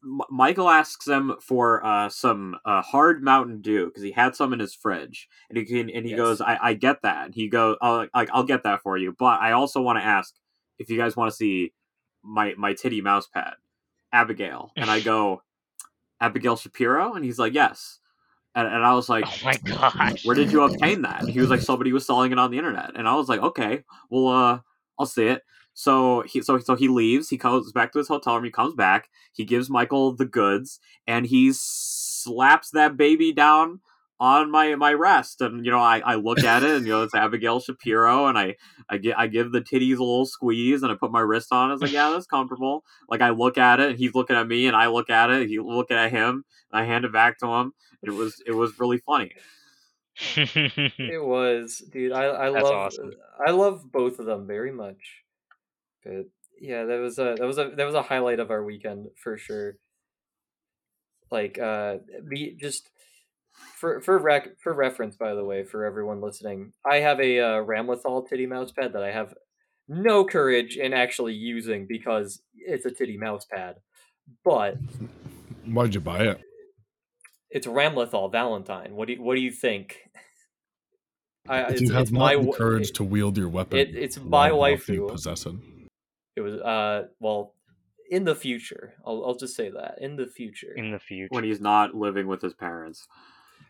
M- 0.05 0.21
Michael 0.31 0.69
asks 0.69 1.07
him 1.07 1.35
for 1.41 1.85
uh, 1.85 2.09
some 2.09 2.57
uh, 2.65 2.83
hard 2.83 3.23
Mountain 3.23 3.63
Dew 3.63 3.87
because 3.87 4.03
he 4.03 4.11
had 4.13 4.35
some 4.37 4.53
in 4.53 4.59
his 4.59 4.75
fridge, 4.75 5.29
and 5.49 5.57
he 5.59 5.65
can, 5.65 5.89
and 5.91 6.05
he 6.05 6.11
Yes. 6.11 6.17
goes, 6.19 6.41
"I, 6.41 6.59
I 6.61 6.75
get 6.75 7.03
that." 7.03 7.27
And 7.27 7.35
he 7.35 7.49
goes, 7.49 7.77
"I'll 7.81 8.09
like 8.15 8.31
I'll 8.33 8.45
get 8.45 8.65
that 8.65 8.83
for 8.83 8.97
you, 8.99 9.15
but 9.19 9.41
I 9.41 9.53
also 9.53 9.81
want 9.81 9.99
to 9.99 10.05
ask 10.05 10.35
if 10.79 10.91
you 10.91 10.97
guys 10.99 11.17
want 11.17 11.31
to 11.31 11.37
see 11.37 11.73
my 12.23 12.55
my 12.59 12.75
titty 12.75 13.01
mouse 13.01 13.27
pad, 13.29 13.55
Abigail." 14.13 14.73
And 14.77 14.91
I 14.91 15.01
go, 15.13 15.43
"Abigail 16.21 16.57
Shapiro," 16.57 17.15
and 17.15 17.25
he's 17.25 17.39
like, 17.39 17.55
"Yes," 17.55 18.01
and, 18.55 18.67
and 18.67 18.85
I 18.85 18.95
was 18.95 19.09
like, 19.09 19.27
Oh 19.27 19.39
my 19.43 19.59
gosh. 19.65 20.25
where 20.25 20.35
did 20.37 20.53
you 20.53 20.63
obtain 20.63 21.03
that? 21.03 21.21
And 21.21 21.31
he 21.31 21.41
was 21.41 21.51
like, 21.51 21.63
somebody 21.63 21.93
was 21.93 22.07
selling 22.07 22.33
it 22.33 22.39
on 22.39 22.51
the 22.51 22.59
internet. 22.59 22.93
And 22.97 23.09
I 23.09 23.15
was 23.15 23.29
like, 23.29 23.41
okay, 23.41 23.85
well, 24.11 24.29
uh, 24.29 24.61
I'll 24.99 25.07
see 25.07 25.27
it. 25.27 25.43
So 25.75 26.23
he 26.23 26.43
so 26.43 26.59
so 26.59 26.75
he 26.75 26.89
leaves. 26.89 27.29
He 27.29 27.39
comes 27.39 27.71
back 27.73 27.93
to 27.93 27.99
his 27.99 28.09
hotel 28.09 28.35
room. 28.35 28.45
He 28.45 28.51
comes 28.51 28.75
back. 28.75 29.09
He 29.33 29.45
gives 29.45 29.71
Michael 29.71 30.13
the 30.13 30.25
goods, 30.25 30.81
and 31.07 31.25
he 31.25 31.53
slaps 31.55 32.71
that 32.71 32.97
baby 32.97 33.33
down 33.33 33.81
on 34.21 34.51
my 34.51 34.75
my 34.75 34.93
rest. 34.93 35.41
And 35.41 35.65
you 35.65 35.71
know, 35.71 35.79
I, 35.79 36.01
I 36.01 36.15
look 36.17 36.43
at 36.45 36.63
it, 36.63 36.71
and 36.77 36.87
you 36.87 36.93
know, 36.93 37.03
it's 37.03 37.15
Abigail 37.15 37.61
Shapiro, 37.61 38.27
and 38.27 38.39
I 38.39 38.57
I 38.89 38.99
get 38.99 39.19
I 39.19 39.27
give 39.27 39.53
the 39.53 39.61
titties 39.61 39.97
a 39.99 40.05
little 40.05 40.27
squeeze, 40.27 40.83
and 40.83 40.91
I 40.93 40.95
put 40.95 41.13
my 41.13 41.21
wrist 41.21 41.49
on. 41.53 41.69
it. 41.69 41.71
I 41.71 41.75
was 41.75 41.83
like, 41.83 41.93
yeah, 41.93 42.11
that's 42.11 42.27
comfortable. 42.27 42.85
Like 43.09 43.21
I 43.21 43.31
look 43.31 43.59
at 43.59 43.81
it, 43.81 43.91
and 43.91 43.99
he's 43.99 44.15
looking 44.15 44.37
at 44.37 44.47
me, 44.47 44.67
and 44.67 44.77
I 44.77 44.89
look 44.89 45.11
at 45.11 45.31
it. 45.31 45.49
He 45.49 45.59
looking 45.59 45.97
at 45.97 46.11
him. 46.11 46.45
And 46.73 46.83
I 46.83 46.85
hand 46.85 47.05
it 47.05 47.13
back 47.13 47.39
to 47.39 47.47
him. 47.47 47.73
It 48.03 48.11
was 48.11 48.43
it 48.47 48.53
was 48.53 48.79
really 48.79 48.99
funny. 48.99 49.33
It 50.37 51.25
was, 51.25 51.79
dude. 51.93 52.13
I 52.13 52.49
I 52.49 52.51
That's 52.51 52.65
love 52.65 52.75
awesome. 52.75 53.13
I 53.47 53.53
love 53.53 53.91
both 53.91 54.19
of 54.19 54.27
them 54.27 54.47
very 54.47 54.73
much. 54.73 55.23
But 56.05 56.27
yeah, 56.61 56.85
that 56.85 56.99
was 57.01 57.19
a 57.19 57.37
that 57.39 57.47
was 57.47 57.59
a 57.59 57.71
that 57.77 57.85
was 57.85 57.95
a 57.95 58.03
highlight 58.03 58.41
of 58.41 58.51
our 58.51 58.65
weekend 58.65 59.07
for 59.23 59.39
sure. 59.39 59.77
Like 61.31 61.59
uh, 61.59 61.99
the 62.29 62.57
just 62.59 62.91
for 63.77 64.01
for 64.01 64.19
rec 64.19 64.59
for 64.61 64.73
reference, 64.75 65.17
by 65.17 65.35
the 65.35 65.45
way, 65.45 65.65
for 65.65 65.85
everyone 65.85 66.21
listening, 66.21 66.73
I 66.89 66.97
have 66.97 67.21
a 67.21 67.39
uh, 67.41 67.45
Ramlethal 67.65 68.29
titty 68.29 68.47
mouse 68.47 68.73
pad 68.73 68.93
that 68.95 69.03
I 69.03 69.13
have 69.13 69.35
no 69.89 70.25
courage 70.25 70.77
in 70.77 70.93
actually 70.93 71.35
using 71.35 71.87
because 71.89 72.43
it's 72.55 72.85
a 72.87 72.91
titty 72.91 73.17
mouse 73.17 73.47
pad, 73.51 73.77
but 74.45 74.77
Why'd 75.67 75.95
you 75.95 76.01
buy 76.01 76.25
it? 76.25 76.41
it's 77.51 77.67
Ramlethal 77.67 78.31
Valentine. 78.33 78.95
What 78.95 79.07
do 79.09 79.15
you, 79.15 79.23
what 79.23 79.35
do 79.35 79.41
you 79.41 79.51
think? 79.51 79.97
I, 81.49 81.61
it's, 81.71 81.81
you 81.81 81.93
have 81.93 82.03
it's 82.03 82.11
not 82.11 82.19
my 82.21 82.37
the 82.37 82.53
courage 82.53 82.89
it- 82.91 82.95
to 82.97 83.05
wield 83.05 83.39
your 83.39 83.49
weapon, 83.49 83.79
it- 83.79 83.95
it's 83.95 84.19
my 84.21 84.53
wife 84.53 84.89
you 84.89 85.03
waifu. 85.03 85.09
possess 85.13 85.47
it. 85.47 85.55
It 86.37 86.41
was 86.43 86.55
uh 86.61 87.07
well 87.21 87.55
in 88.11 88.25
the 88.25 88.35
future. 88.35 88.95
I'll 89.07 89.25
I'll 89.27 89.35
just 89.35 89.57
say 89.57 89.71
that 89.71 89.97
in 90.01 90.17
the 90.17 90.27
future. 90.27 90.73
In 90.77 90.91
the 90.93 90.99
future. 90.99 91.29
when 91.31 91.45
he's 91.45 91.61
not 91.61 91.95
living 91.95 92.27
with 92.27 92.43
his 92.43 92.55
parents 92.55 93.07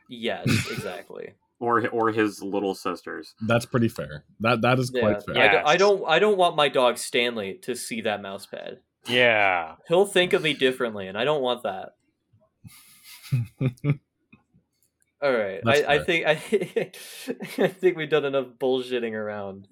yes, 0.09 0.47
exactly. 0.71 1.35
or 1.61 1.87
or 1.89 2.11
his 2.11 2.43
little 2.43 2.75
sisters. 2.75 3.35
That's 3.47 3.67
pretty 3.67 3.89
fair. 3.89 4.25
That 4.41 4.63
that 4.63 4.79
is 4.79 4.91
yeah, 4.93 5.01
quite 5.01 5.25
fair. 5.25 5.39
I, 5.39 5.49
don't- 5.49 5.67
I 5.67 5.77
don't 5.77 6.05
I 6.09 6.19
don't 6.19 6.39
want 6.39 6.57
my 6.57 6.69
dog 6.69 6.99
Stanley 6.99 7.55
to 7.63 7.75
see 7.75 8.01
that 8.03 8.23
mouse 8.23 8.47
pad. 8.47 8.79
Yeah. 9.07 9.77
He'll 9.87 10.07
think 10.07 10.33
of 10.33 10.43
me 10.43 10.53
differently, 10.55 11.07
and 11.09 11.17
I 11.17 11.25
don't 11.25 11.43
want 11.43 11.63
that. 11.63 11.91
All 15.21 15.33
right, 15.33 15.61
I, 15.67 15.85
I 15.97 15.99
think 16.05 16.27
I, 16.27 16.31
I 17.65 17.69
think 17.69 17.97
we've 17.97 18.09
done 18.09 18.25
enough 18.25 18.47
bullshitting 18.61 19.15
around. 19.15 19.67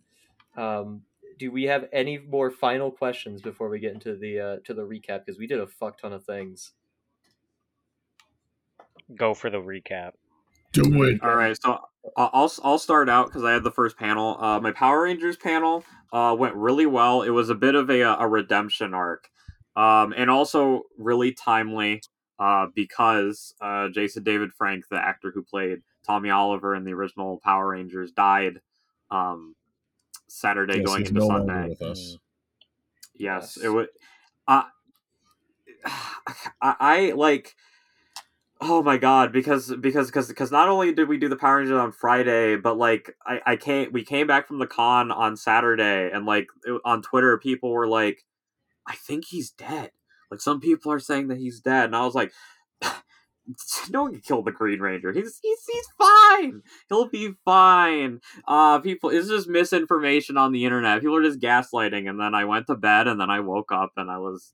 Um, 0.57 1.03
do 1.39 1.53
we 1.53 1.65
have 1.65 1.87
any 1.93 2.19
more 2.19 2.51
final 2.51 2.91
questions 2.91 3.43
before 3.43 3.69
we 3.69 3.79
get 3.79 3.93
into 3.93 4.17
the 4.17 4.41
uh, 4.41 4.57
to 4.65 4.75
the 4.75 4.83
recap? 4.83 5.25
Because 5.25 5.39
we 5.39 5.47
did 5.47 5.61
a 5.61 5.67
fuck 5.69 5.99
ton 5.99 6.13
of 6.13 6.25
things. 6.25 6.73
Go 9.15 9.35
for 9.35 9.49
the 9.51 9.59
recap. 9.59 10.13
Do 10.85 11.03
it. 11.05 11.23
All 11.23 11.35
right, 11.35 11.57
so 11.61 11.79
I- 12.17 12.31
I'll 12.33 12.53
I'll 12.65 12.79
start 12.79 13.09
out 13.09 13.27
because 13.27 13.45
I 13.45 13.53
had 13.53 13.65
the 13.65 13.71
first 13.71 13.97
panel. 13.99 14.37
Uh, 14.41 14.61
my 14.61 14.73
Power 14.73 15.03
Rangers 15.05 15.37
panel 15.37 15.85
uh, 16.13 16.35
went 16.39 16.55
really 16.55 16.87
well. 16.87 17.23
It 17.23 17.31
was 17.31 17.51
a 17.51 17.55
bit 17.55 17.75
of 17.75 17.91
a 17.91 18.01
a 18.03 18.27
redemption 18.29 18.95
arc, 18.95 19.29
um, 19.77 20.15
and 20.17 20.31
also 20.31 20.83
really 20.99 21.33
timely 21.33 22.03
uh, 22.39 22.67
because 22.75 23.55
uh, 23.61 23.89
Jason 23.89 24.23
David 24.23 24.53
Frank, 24.57 24.85
the 24.91 24.97
actor 25.05 25.31
who 25.35 25.43
played 25.43 25.83
Tommy 26.07 26.31
Oliver 26.31 26.75
in 26.75 26.85
the 26.85 26.93
original 26.93 27.39
Power 27.43 27.71
Rangers, 27.71 28.13
died 28.13 28.61
um, 29.11 29.55
Saturday 30.29 30.79
Yes, 30.79 30.87
going 30.87 31.07
into 31.07 31.15
no 31.21 31.29
Sunday. 31.29 31.69
with 31.69 31.83
us. 31.83 32.19
Yes, 33.15 33.57
Yes. 33.57 33.65
it 33.65 33.69
would. 33.71 33.89
Uh, 34.47 34.65
I, 35.85 36.75
I 36.81 37.13
like. 37.17 37.55
Oh 38.61 38.83
my 38.83 38.97
god! 38.97 39.33
Because 39.33 39.75
because 39.81 40.07
because 40.09 40.29
because 40.29 40.51
not 40.51 40.69
only 40.71 40.93
did 40.93 41.09
we 41.09 41.19
do 41.19 41.29
the 41.29 41.37
Power 41.37 41.59
Rangers 41.59 41.77
on 41.79 41.93
Friday, 41.93 42.57
but 42.57 42.79
like 42.79 43.15
I 43.27 43.41
I 43.47 43.57
came 43.57 43.93
we 43.93 44.03
came 44.03 44.27
back 44.27 44.47
from 44.47 44.59
the 44.59 44.67
con 44.67 45.11
on 45.11 45.37
Saturday, 45.37 46.11
and 46.11 46.25
like 46.25 46.47
it- 46.65 46.81
on 46.85 47.03
Twitter, 47.03 47.37
people 47.39 47.71
were 47.71 47.87
like, 47.87 48.25
"I 48.89 48.95
think 48.97 49.27
he's 49.27 49.51
dead." 49.51 49.93
Like 50.31 50.41
some 50.41 50.61
people 50.61 50.93
are 50.93 51.01
saying 51.01 51.29
that 51.29 51.39
he's 51.39 51.61
dead, 51.61 51.87
and 51.87 51.97
I 51.97 52.05
was 52.07 52.15
like, 52.15 52.33
"No 53.91 54.03
one 54.03 54.13
can 54.13 54.21
kill 54.21 54.43
the 54.43 54.53
Green 54.53 54.81
Ranger. 54.81 55.13
He's 55.13 55.39
he's 55.43 55.65
he's 55.71 55.89
fine. 55.99 56.63
He'll 56.89 57.09
be 57.09 57.35
fine." 57.45 58.21
Uh, 58.47 58.79
people, 58.81 59.11
it's 59.11 59.29
just 59.29 59.49
misinformation 59.49 60.37
on 60.37 60.53
the 60.53 60.65
internet. 60.65 61.01
People 61.01 61.17
are 61.17 61.23
just 61.23 61.41
gaslighting, 61.41 62.09
and 62.09 62.19
then 62.21 62.35
I 62.35 62.45
went 62.45 62.67
to 62.69 62.75
bed, 62.75 63.07
and 63.09 63.21
then 63.21 63.31
I 63.31 63.41
woke 63.41 63.73
up, 63.73 63.93
and 63.97 64.11
I 64.11 64.19
was 64.19 64.53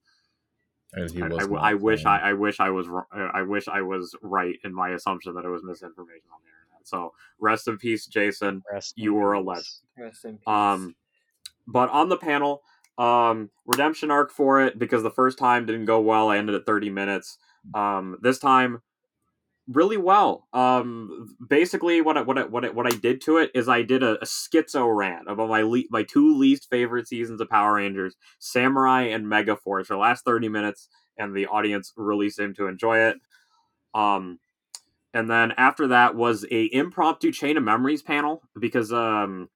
And 0.95 1.11
he 1.11 1.23
I, 1.23 1.29
was 1.29 1.45
I, 1.45 1.47
not 1.47 1.65
I 1.65 1.75
wish 1.75 2.05
I. 2.05 2.19
I 2.19 2.33
wish 2.35 2.61
I 2.61 2.71
was 2.71 2.87
I 3.13 3.43
wish 3.43 3.69
I 3.69 3.81
was 3.81 4.15
right 4.23 4.57
in 4.65 4.75
my 4.75 4.91
assumption 4.91 5.35
that 5.35 5.45
it 5.45 5.49
was 5.49 5.63
misinformation 5.65 6.29
on 6.33 6.41
the 6.45 6.51
internet. 6.51 6.87
So 6.87 7.13
rest 7.41 7.69
in 7.69 7.79
peace, 7.79 8.07
Jason. 8.07 8.63
Rest 8.71 8.95
You 8.97 9.15
in 9.15 9.21
were 9.21 9.33
a 9.33 9.41
legend. 9.41 9.67
Rest 9.99 10.25
in 10.25 10.37
peace. 10.37 10.47
Um, 10.47 10.95
but 11.67 11.89
on 11.91 12.09
the 12.09 12.19
panel, 12.19 12.63
um, 12.99 13.51
redemption 13.67 14.11
arc 14.11 14.31
for 14.31 14.61
it 14.61 14.79
because 14.79 15.03
the 15.03 15.11
first 15.11 15.39
time 15.39 15.65
didn't 15.65 15.87
go 15.87 16.01
well. 16.01 16.29
I 16.29 16.37
ended 16.37 16.55
at 16.55 16.67
thirty 16.67 16.91
minutes. 16.91 17.39
Um, 17.75 18.19
this 18.21 18.39
time, 18.39 18.83
really 19.69 19.97
well. 19.97 20.49
Um, 20.53 21.37
basically, 21.49 22.01
what 22.01 22.17
I, 22.17 22.23
what 22.23 22.39
I, 22.39 22.45
what 22.45 22.65
I, 22.65 22.69
what 22.71 22.87
I 22.87 22.97
did 22.97 23.21
to 23.23 23.39
it 23.39 23.51
is 23.55 23.69
I 23.69 23.83
did 23.83 24.03
a, 24.03 24.17
a 24.21 24.25
schizo 24.25 24.95
rant 24.95 25.31
about 25.31 25.49
my 25.49 25.63
le- 25.63 25.85
my 25.91 26.03
two 26.03 26.37
least 26.37 26.69
favorite 26.69 27.09
seasons 27.09 27.41
of 27.41 27.49
Power 27.49 27.75
Rangers, 27.75 28.17
Samurai 28.39 29.03
and 29.03 29.29
Mega 29.29 29.57
Force, 29.57 29.87
for 29.87 29.95
the 29.95 30.01
last 30.01 30.25
thirty 30.25 30.49
minutes, 30.49 30.89
and 31.17 31.35
the 31.35 31.47
audience 31.47 31.93
really 31.97 32.31
seemed 32.31 32.57
to 32.57 32.67
enjoy 32.67 32.99
it. 32.99 33.17
Um, 33.95 34.39
and 35.15 35.31
then 35.31 35.53
after 35.57 35.87
that 35.89 36.15
was 36.15 36.47
a 36.51 36.73
impromptu 36.73 37.33
chain 37.33 37.57
of 37.57 37.63
memories 37.63 38.03
panel 38.03 38.43
because 38.59 38.93
um, 38.93 39.49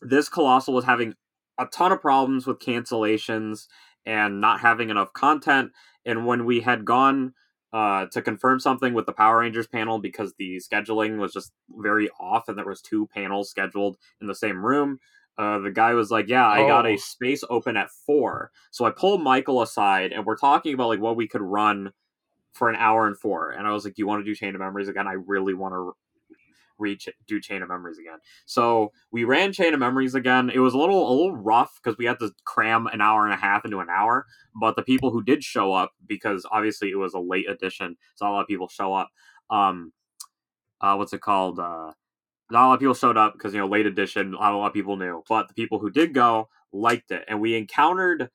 this 0.00 0.28
colossal 0.28 0.74
was 0.74 0.86
having 0.86 1.14
a 1.58 1.66
ton 1.66 1.92
of 1.92 2.00
problems 2.00 2.46
with 2.46 2.58
cancellations 2.58 3.66
and 4.06 4.40
not 4.40 4.60
having 4.60 4.88
enough 4.88 5.12
content. 5.12 5.72
And 6.06 6.24
when 6.24 6.46
we 6.46 6.60
had 6.60 6.86
gone 6.86 7.34
uh, 7.72 8.06
to 8.12 8.22
confirm 8.22 8.58
something 8.60 8.94
with 8.94 9.06
the 9.06 9.12
Power 9.12 9.38
Rangers 9.40 9.66
panel 9.66 9.98
because 9.98 10.34
the 10.38 10.56
scheduling 10.58 11.18
was 11.18 11.32
just 11.32 11.52
very 11.70 12.08
off 12.18 12.48
and 12.48 12.56
there 12.56 12.64
was 12.64 12.80
two 12.80 13.06
panels 13.08 13.50
scheduled 13.50 13.96
in 14.20 14.26
the 14.26 14.34
same 14.34 14.64
room. 14.64 14.98
Uh, 15.36 15.58
the 15.58 15.70
guy 15.70 15.94
was 15.94 16.10
like, 16.10 16.28
"Yeah, 16.28 16.46
I 16.48 16.66
got 16.66 16.86
Oh. 16.86 16.88
a 16.90 16.96
space 16.96 17.44
open 17.48 17.76
at 17.76 17.90
four. 18.06 18.50
So 18.70 18.84
I 18.84 18.90
pulled 18.90 19.22
Michael 19.22 19.62
aside 19.62 20.12
and 20.12 20.24
we're 20.24 20.36
talking 20.36 20.74
about 20.74 20.88
like 20.88 21.00
what 21.00 21.16
we 21.16 21.28
could 21.28 21.42
run 21.42 21.92
for 22.54 22.68
an 22.68 22.76
hour 22.76 23.06
and 23.06 23.16
four. 23.16 23.50
And 23.50 23.66
I 23.66 23.72
was 23.72 23.84
like, 23.84 23.94
"Do 23.94 24.02
you 24.02 24.06
want 24.06 24.20
to 24.20 24.24
do 24.24 24.34
Chain 24.34 24.54
of 24.54 24.60
Memories 24.60 24.88
again? 24.88 25.06
I 25.06 25.12
really 25.12 25.54
want 25.54 25.74
to 25.74 25.92
reach 26.78 27.08
do 27.26 27.40
Chain 27.40 27.62
of 27.62 27.68
Memories 27.68 27.98
again." 27.98 28.18
So 28.46 28.92
we 29.10 29.24
ran 29.24 29.52
Chain 29.52 29.74
of 29.74 29.80
Memories 29.80 30.14
again. 30.14 30.50
It 30.50 30.60
was 30.60 30.74
a 30.74 30.78
little 30.78 31.08
a 31.08 31.14
little 31.14 31.36
rough 31.36 31.78
because 31.82 31.98
we 31.98 32.04
had 32.06 32.18
to 32.20 32.32
cram 32.44 32.86
an 32.86 33.00
hour 33.00 33.24
and 33.24 33.34
a 33.34 33.36
half 33.36 33.64
into 33.64 33.80
an 33.80 33.88
hour. 33.90 34.26
But 34.60 34.76
the 34.76 34.82
people 34.82 35.10
who 35.10 35.22
did 35.22 35.44
show 35.44 35.72
up, 35.72 35.92
because 36.06 36.46
obviously 36.50 36.90
it 36.90 36.96
was 36.96 37.14
a 37.14 37.20
late 37.20 37.48
edition, 37.48 37.96
so 38.14 38.26
a 38.26 38.30
lot 38.30 38.42
of 38.42 38.48
people 38.48 38.68
show 38.68 38.94
up. 38.94 39.08
Um, 39.50 39.92
uh, 40.80 40.94
what's 40.96 41.12
it 41.12 41.20
called? 41.20 41.58
Uh, 41.58 41.92
not 42.50 42.64
a 42.64 42.68
lot 42.68 42.74
of 42.74 42.80
people 42.80 42.94
showed 42.94 43.16
up 43.16 43.34
because 43.34 43.52
you 43.52 43.60
know 43.60 43.66
late 43.66 43.86
edition. 43.86 44.32
Not 44.32 44.52
a 44.52 44.56
lot 44.56 44.68
of 44.68 44.72
people 44.72 44.96
knew, 44.96 45.22
but 45.28 45.48
the 45.48 45.54
people 45.54 45.78
who 45.78 45.90
did 45.90 46.14
go 46.14 46.48
liked 46.72 47.10
it, 47.10 47.24
and 47.28 47.40
we 47.40 47.56
encountered 47.56 48.30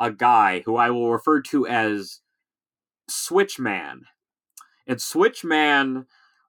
a 0.00 0.10
guy 0.10 0.62
who 0.66 0.76
I 0.76 0.90
will 0.90 1.12
refer 1.12 1.40
to 1.42 1.66
as 1.66 2.20
Switchman, 3.10 4.00
and 4.86 4.98
Switchman 4.98 6.06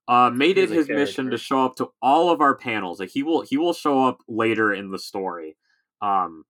uh, 0.07 0.29
made 0.29 0.57
He's 0.57 0.71
it 0.71 0.73
a 0.73 0.75
his 0.75 0.89
mission 0.89 1.31
to 1.31 1.37
show 1.37 1.65
up 1.65 1.75
to 1.77 1.89
all 2.01 2.29
of 2.29 2.41
our 2.41 2.55
panels. 2.55 2.99
Like 2.99 3.09
he 3.09 3.23
will 3.23 3.41
he 3.41 3.57
will 3.57 3.73
show 3.73 4.05
up 4.05 4.19
later 4.27 4.73
in 4.73 4.91
the 4.91 4.99
story. 4.99 5.57
Um, 6.01 6.45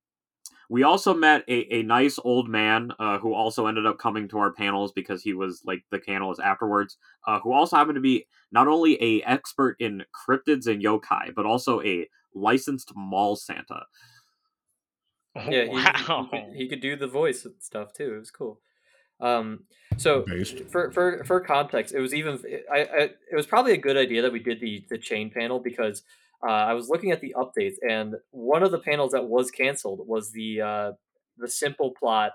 we 0.70 0.84
also 0.84 1.13
met 1.13 1.44
a, 1.48 1.76
a 1.76 1.84
nice 1.84 2.18
old 2.24 2.50
man 2.50 2.91
uh, 3.00 3.20
who 3.20 3.34
also 3.34 3.68
ended 3.68 3.86
up 3.86 4.00
coming 4.00 4.28
to 4.30 4.39
our 4.39 4.52
panels 4.52 4.91
because 4.91 5.22
he 5.22 5.34
was 5.34 5.62
like 5.63 5.84
the 5.91 6.00
panelist 6.00 6.39
afterwards. 6.39 6.98
Uh, 7.28 7.39
who 7.39 7.54
also 7.54 7.76
happened 7.76 7.96
to 7.96 8.02
be 8.02 8.26
not 8.52 8.68
only 8.68 9.02
a 9.02 9.22
expert 9.24 9.76
in 9.80 10.04
cryptids 10.13 10.68
and 10.68 10.84
yokai, 10.84 11.34
but 11.36 11.46
also 11.46 11.82
a 11.82 12.08
licensed 12.34 12.91
mall 12.96 13.36
Santa. 13.36 13.86
Yeah, 15.36 15.65
he, 15.65 15.70
wow. 15.70 16.30
he, 16.32 16.38
could, 16.38 16.56
he 16.56 16.68
could 16.68 16.82
do 16.82 16.96
the 16.96 17.08
voice 17.08 17.46
and 17.46 17.56
stuff 17.60 17.94
too. 17.94 18.15
It 18.15 18.20
was 18.20 18.32
cool. 18.32 18.60
Um, 19.19 19.65
so 19.97 20.28
Based. 20.28 20.62
for 20.71 20.91
for 20.91 21.23
for 21.25 21.39
context, 21.41 21.93
it 21.93 21.99
was 21.99 22.13
even 22.13 22.41
I, 22.71 22.80
I 22.80 22.99
it 23.32 23.36
was 23.36 23.45
probably 23.47 23.73
a 23.73 23.78
good 23.78 23.97
idea 23.97 24.21
that 24.21 24.32
we 24.32 24.39
did 24.39 24.60
the 24.60 24.86
the 24.89 24.97
chain 24.97 25.30
panel 25.32 25.60
because 25.60 26.04
uh, 26.45 26.51
I 26.51 26.73
was 26.73 26.89
looking 26.89 27.12
at 27.12 27.21
the 27.21 27.36
updates 27.38 27.75
and 27.88 28.15
one 28.32 28.63
of 28.63 28.71
the 28.71 28.80
panels 28.80 29.12
that 29.13 29.25
was 29.28 29.51
canceled 29.51 30.08
was 30.08 30.32
the 30.32 30.62
uh, 30.62 30.91
the 31.38 31.47
simple 31.47 31.91
plot 31.91 32.34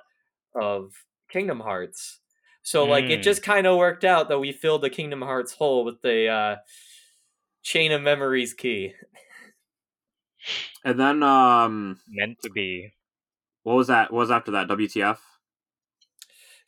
of 0.54 0.94
Kingdom 1.30 1.60
Hearts. 1.60 2.20
So 2.62 2.86
like 2.86 3.10
it 3.10 3.22
Mm. 3.22 3.22
just 3.22 3.42
kind 3.42 3.66
of 3.66 3.78
worked 3.78 4.04
out 4.04 4.28
that 4.28 4.38
we 4.38 4.52
filled 4.52 4.82
the 4.82 4.90
Kingdom 4.90 5.22
Hearts 5.22 5.52
hole 5.54 5.84
with 5.84 6.02
the 6.02 6.28
uh, 6.28 6.56
chain 7.62 7.92
of 7.92 8.02
memories 8.02 8.54
key. 8.54 8.94
And 10.84 10.98
then 10.98 11.22
um, 11.22 12.00
Meant 12.06 12.40
to 12.42 12.50
be. 12.50 12.92
what 13.62 13.74
was 13.76 13.86
that? 13.88 14.12
What 14.12 14.20
was 14.20 14.30
after 14.30 14.50
that? 14.52 14.68
WTF? 14.68 15.29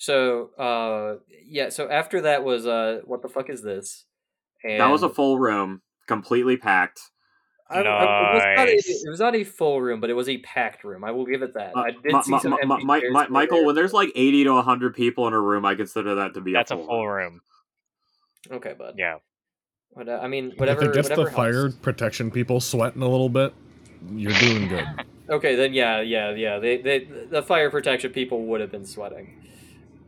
So 0.03 0.51
uh, 0.59 1.23
yeah, 1.47 1.69
so 1.69 1.88
after 1.88 2.23
that 2.23 2.43
was 2.43 2.67
uh, 2.67 3.03
what 3.05 3.23
the 3.23 3.29
fuck 3.29 3.49
is 3.49 3.62
this? 3.62 4.05
And 4.65 4.81
That 4.81 4.88
was 4.91 5.05
a 5.05 5.09
full 5.09 5.38
room, 5.38 5.81
completely 6.09 6.57
packed. 6.57 7.01
I- 7.71 7.79
I- 7.79 7.81
it, 7.81 8.35
was 8.35 8.43
not 8.57 8.69
a, 8.69 8.73
it 8.73 9.11
was 9.11 9.21
not 9.21 9.37
a 9.37 9.45
full 9.45 9.81
room, 9.81 10.01
but 10.01 10.11
it 10.11 10.15
was 10.15 10.29
a 10.29 10.38
packed 10.38 10.83
room. 10.83 11.05
I 11.05 11.12
will 11.12 11.25
give 11.25 11.43
it 11.43 11.55
that. 11.55 11.77
Uh, 11.77 11.83
I 11.83 11.91
did 11.93 12.11
Ma- 12.11 12.21
see 12.23 12.37
some 12.41 12.51
Ma- 12.51 12.57
Ma- 12.65 12.75
empty 12.75 12.85
Mi- 12.87 13.01
chairs 13.01 13.12
Mi- 13.15 13.21
here 13.21 13.31
Michael, 13.31 13.57
and 13.59 13.67
when 13.67 13.77
there's 13.77 13.93
like 13.93 14.11
80 14.17 14.43
to 14.43 14.51
100 14.55 14.97
people 14.97 15.29
in 15.29 15.35
a 15.35 15.41
room, 15.41 15.65
I 15.65 15.77
consider 15.77 16.17
that 16.17 16.35
to 16.35 16.41
be 16.41 16.53
That's 16.53 16.73
a 16.73 16.75
a 16.75 16.79
full, 16.79 16.87
full 16.88 17.07
room. 17.07 17.41
room. 18.51 18.57
Okay, 18.57 18.75
bud. 18.77 18.97
Yeah. 18.99 19.19
But, 19.95 20.09
uh, 20.09 20.19
I 20.21 20.27
mean, 20.27 20.53
whatever. 20.57 20.83
if 20.83 20.88
it 20.88 20.95
gets 20.95 21.11
whatever 21.11 21.31
the 21.31 21.37
fire 21.37 21.62
helps. 21.69 21.77
protection 21.77 22.33
people 22.33 22.59
sweating 22.61 23.03
a 23.03 23.09
little 23.09 23.29
bit, 23.29 23.55
you're 24.12 24.33
doing 24.35 24.67
good. 24.67 24.85
Okay, 25.31 25.55
then 25.55 25.73
yeah, 25.73 26.01
yeah, 26.01 26.35
yeah. 26.35 26.59
They, 26.59 26.79
they, 26.79 27.05
the 27.31 27.43
fire 27.43 27.71
protection 27.71 28.11
people 28.12 28.45
would 28.47 28.61
have 28.61 28.73
been 28.73 28.85
sweating, 28.85 29.41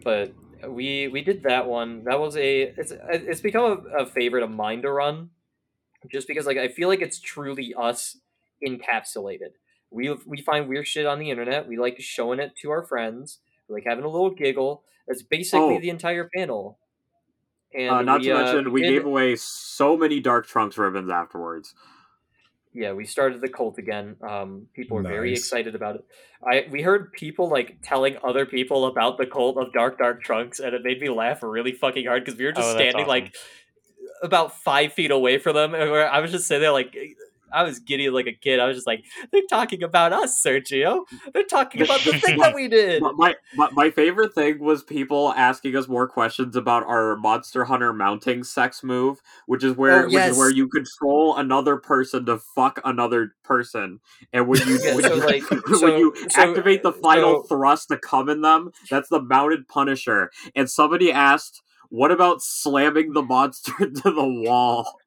but 0.04 0.32
we 0.68 1.08
we 1.08 1.22
did 1.22 1.42
that 1.44 1.66
one. 1.66 2.04
That 2.04 2.20
was 2.20 2.36
a 2.36 2.62
it's 2.76 2.92
it's 3.10 3.40
become 3.40 3.84
a, 3.98 4.02
a 4.02 4.06
favorite 4.06 4.42
of 4.44 4.50
mine 4.50 4.82
to 4.82 4.92
run, 4.92 5.30
just 6.10 6.28
because 6.28 6.46
like 6.46 6.58
I 6.58 6.68
feel 6.68 6.88
like 6.88 7.00
it's 7.02 7.18
truly 7.18 7.74
us 7.76 8.18
encapsulated. 8.66 9.52
We 9.90 10.14
we 10.26 10.40
find 10.42 10.68
weird 10.68 10.86
shit 10.86 11.06
on 11.06 11.18
the 11.18 11.30
internet. 11.30 11.66
We 11.68 11.76
like 11.78 12.00
showing 12.00 12.38
it 12.40 12.54
to 12.62 12.70
our 12.70 12.84
friends. 12.84 13.38
We 13.68 13.74
like 13.74 13.84
having 13.86 14.04
a 14.04 14.08
little 14.08 14.30
giggle. 14.30 14.82
That's 15.06 15.22
basically 15.22 15.76
Oh. 15.76 15.80
the 15.80 15.90
entire 15.90 16.30
panel. 16.34 16.78
And 17.74 17.90
Uh, 17.90 18.02
not 18.02 18.20
we, 18.20 18.26
to 18.28 18.32
uh, 18.32 18.42
mention, 18.44 18.72
we 18.72 18.82
did- 18.82 18.88
gave 18.90 19.04
away 19.04 19.36
so 19.36 19.96
many 19.96 20.20
Dark 20.20 20.46
Trunks 20.46 20.78
ribbons 20.78 21.10
afterwards. 21.10 21.74
Yeah 22.74 22.92
we 22.92 23.04
started 23.06 23.40
the 23.40 23.48
cult 23.48 23.78
again. 23.78 24.16
Um 24.22 24.66
people 24.74 24.96
were 24.96 25.02
very 25.02 25.32
excited 25.32 25.74
about 25.74 25.94
it. 25.96 26.04
I 26.46 26.66
we 26.70 26.82
heard 26.82 27.12
people 27.12 27.48
like 27.48 27.78
telling 27.82 28.16
other 28.22 28.44
people 28.46 28.86
about 28.86 29.16
the 29.18 29.26
cult 29.26 29.56
of 29.56 29.72
dark 29.72 29.98
dark 29.98 30.22
trunks 30.22 30.60
and 30.60 30.74
it 30.74 30.82
made 30.82 31.00
me 31.00 31.08
laugh 31.08 31.42
really 31.42 31.72
fucking 31.72 32.06
hard 32.06 32.24
because 32.24 32.38
we 32.38 32.44
were 32.44 32.52
just 32.52 32.68
Oh, 32.68 32.74
standing 32.74 33.02
awesome. 33.04 33.08
like 33.08 33.34
about 34.22 34.56
five 34.58 34.92
feet 34.92 35.10
away 35.10 35.38
from 35.38 35.54
them 35.54 35.74
and 35.74 35.90
i 35.90 36.20
was 36.20 36.30
just 36.30 36.46
sitting 36.46 36.62
there 36.62 36.72
like 36.72 36.94
i 37.54 37.62
was 37.62 37.78
giddy 37.78 38.10
like 38.10 38.26
a 38.26 38.32
kid. 38.32 38.60
I 38.60 38.66
was 38.66 38.76
just 38.76 38.86
like 38.86 39.04
they're 39.32 39.42
talking 39.48 39.82
about 39.82 40.12
us 40.12 40.42
sergio. 40.44 41.04
They're 41.32 41.44
talking 41.44 41.82
about 41.82 42.00
the 42.00 42.18
thing 42.18 42.38
that 42.38 42.54
we 42.54 42.68
did. 42.68 43.02
My, 43.02 43.34
my, 43.54 43.68
my, 43.72 43.90
favorite 43.90 44.34
thing 44.34 44.58
was 44.58 44.82
people 44.82 45.32
asking 45.36 45.76
us 45.76 45.86
more 45.88 46.08
questions 46.08 46.56
about 46.56 46.84
our 46.86 47.16
Monster 47.16 47.64
Hunter 47.64 47.92
mounting 47.92 48.42
sex 48.42 48.82
move, 48.82 49.20
which 49.46 49.62
is 49.62 49.76
where 49.76 50.04
Oh, 50.04 50.06
which 50.06 50.14
is 50.14 50.36
where 50.36 50.50
you 50.50 50.68
control 50.68 51.36
another 51.36 51.76
person 51.76 52.26
to 52.26 52.38
fuck 52.38 52.80
another 52.84 53.34
person, 53.44 54.00
and 54.32 54.48
when 54.48 54.60
you 54.66 54.78
Yeah, 54.84 54.94
when, 54.96 55.04
so, 55.04 55.14
you, 55.14 55.26
like, 55.26 55.50
when 55.50 55.76
so- 55.76 55.96
you 55.96 56.14
so- 56.30 56.42
activate 56.42 56.82
the 56.82 56.92
final 56.92 57.42
thrust 57.44 57.88
to 57.88 57.98
come 57.98 58.28
in 58.28 58.42
them, 58.42 58.70
that's 58.90 59.08
the 59.08 59.22
mounted 59.22 59.68
Punisher. 59.68 60.30
And 60.56 60.68
somebody 60.68 61.12
asked, 61.12 61.62
"What 61.88 62.10
about 62.10 62.42
slamming 62.42 63.12
the 63.12 63.22
monster 63.22 63.72
into 63.80 64.10
the 64.10 64.26
wall?" 64.26 64.98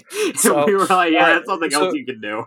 And 0.26 0.38
So, 0.38 0.66
we 0.66 0.74
were 0.74 0.86
like, 0.86 1.12
"Yeah, 1.12 1.34
that's 1.34 1.46
something 1.46 1.70
so- 1.70 1.86
else 1.86 1.94
you 1.94 2.04
can 2.06 2.20
do." 2.20 2.44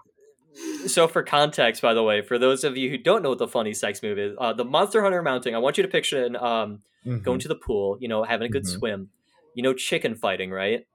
so 0.88 1.08
for 1.08 1.24
context 1.24 1.82
by 1.82 1.94
the 1.94 2.04
way 2.04 2.22
for 2.22 2.38
those 2.38 2.64
of 2.66 2.76
you 2.76 2.90
who 2.90 2.98
don't 2.98 3.22
know 3.22 3.30
what 3.30 3.38
the 3.38 3.48
funny 3.48 3.74
sex 3.74 4.02
move 4.04 4.18
is 4.20 4.36
uh, 4.40 4.52
the 4.52 4.66
monster 4.66 5.02
hunter 5.02 5.22
mounting 5.22 5.56
i 5.56 5.58
want 5.58 5.78
you 5.78 5.84
to 5.84 5.88
picture 5.88 6.26
it 6.26 6.36
um, 6.36 6.82
Mhm. 7.06 7.24
going 7.24 7.40
to 7.40 7.48
the 7.48 7.56
pool 7.56 7.98
you 8.02 8.10
know 8.10 8.24
having 8.24 8.48
a 8.48 8.50
good 8.50 8.64
Mhm. 8.64 8.78
swim 8.78 9.10
you 9.54 9.64
know 9.64 9.74
chicken 9.74 10.16
fighting 10.16 10.50
right 10.52 10.86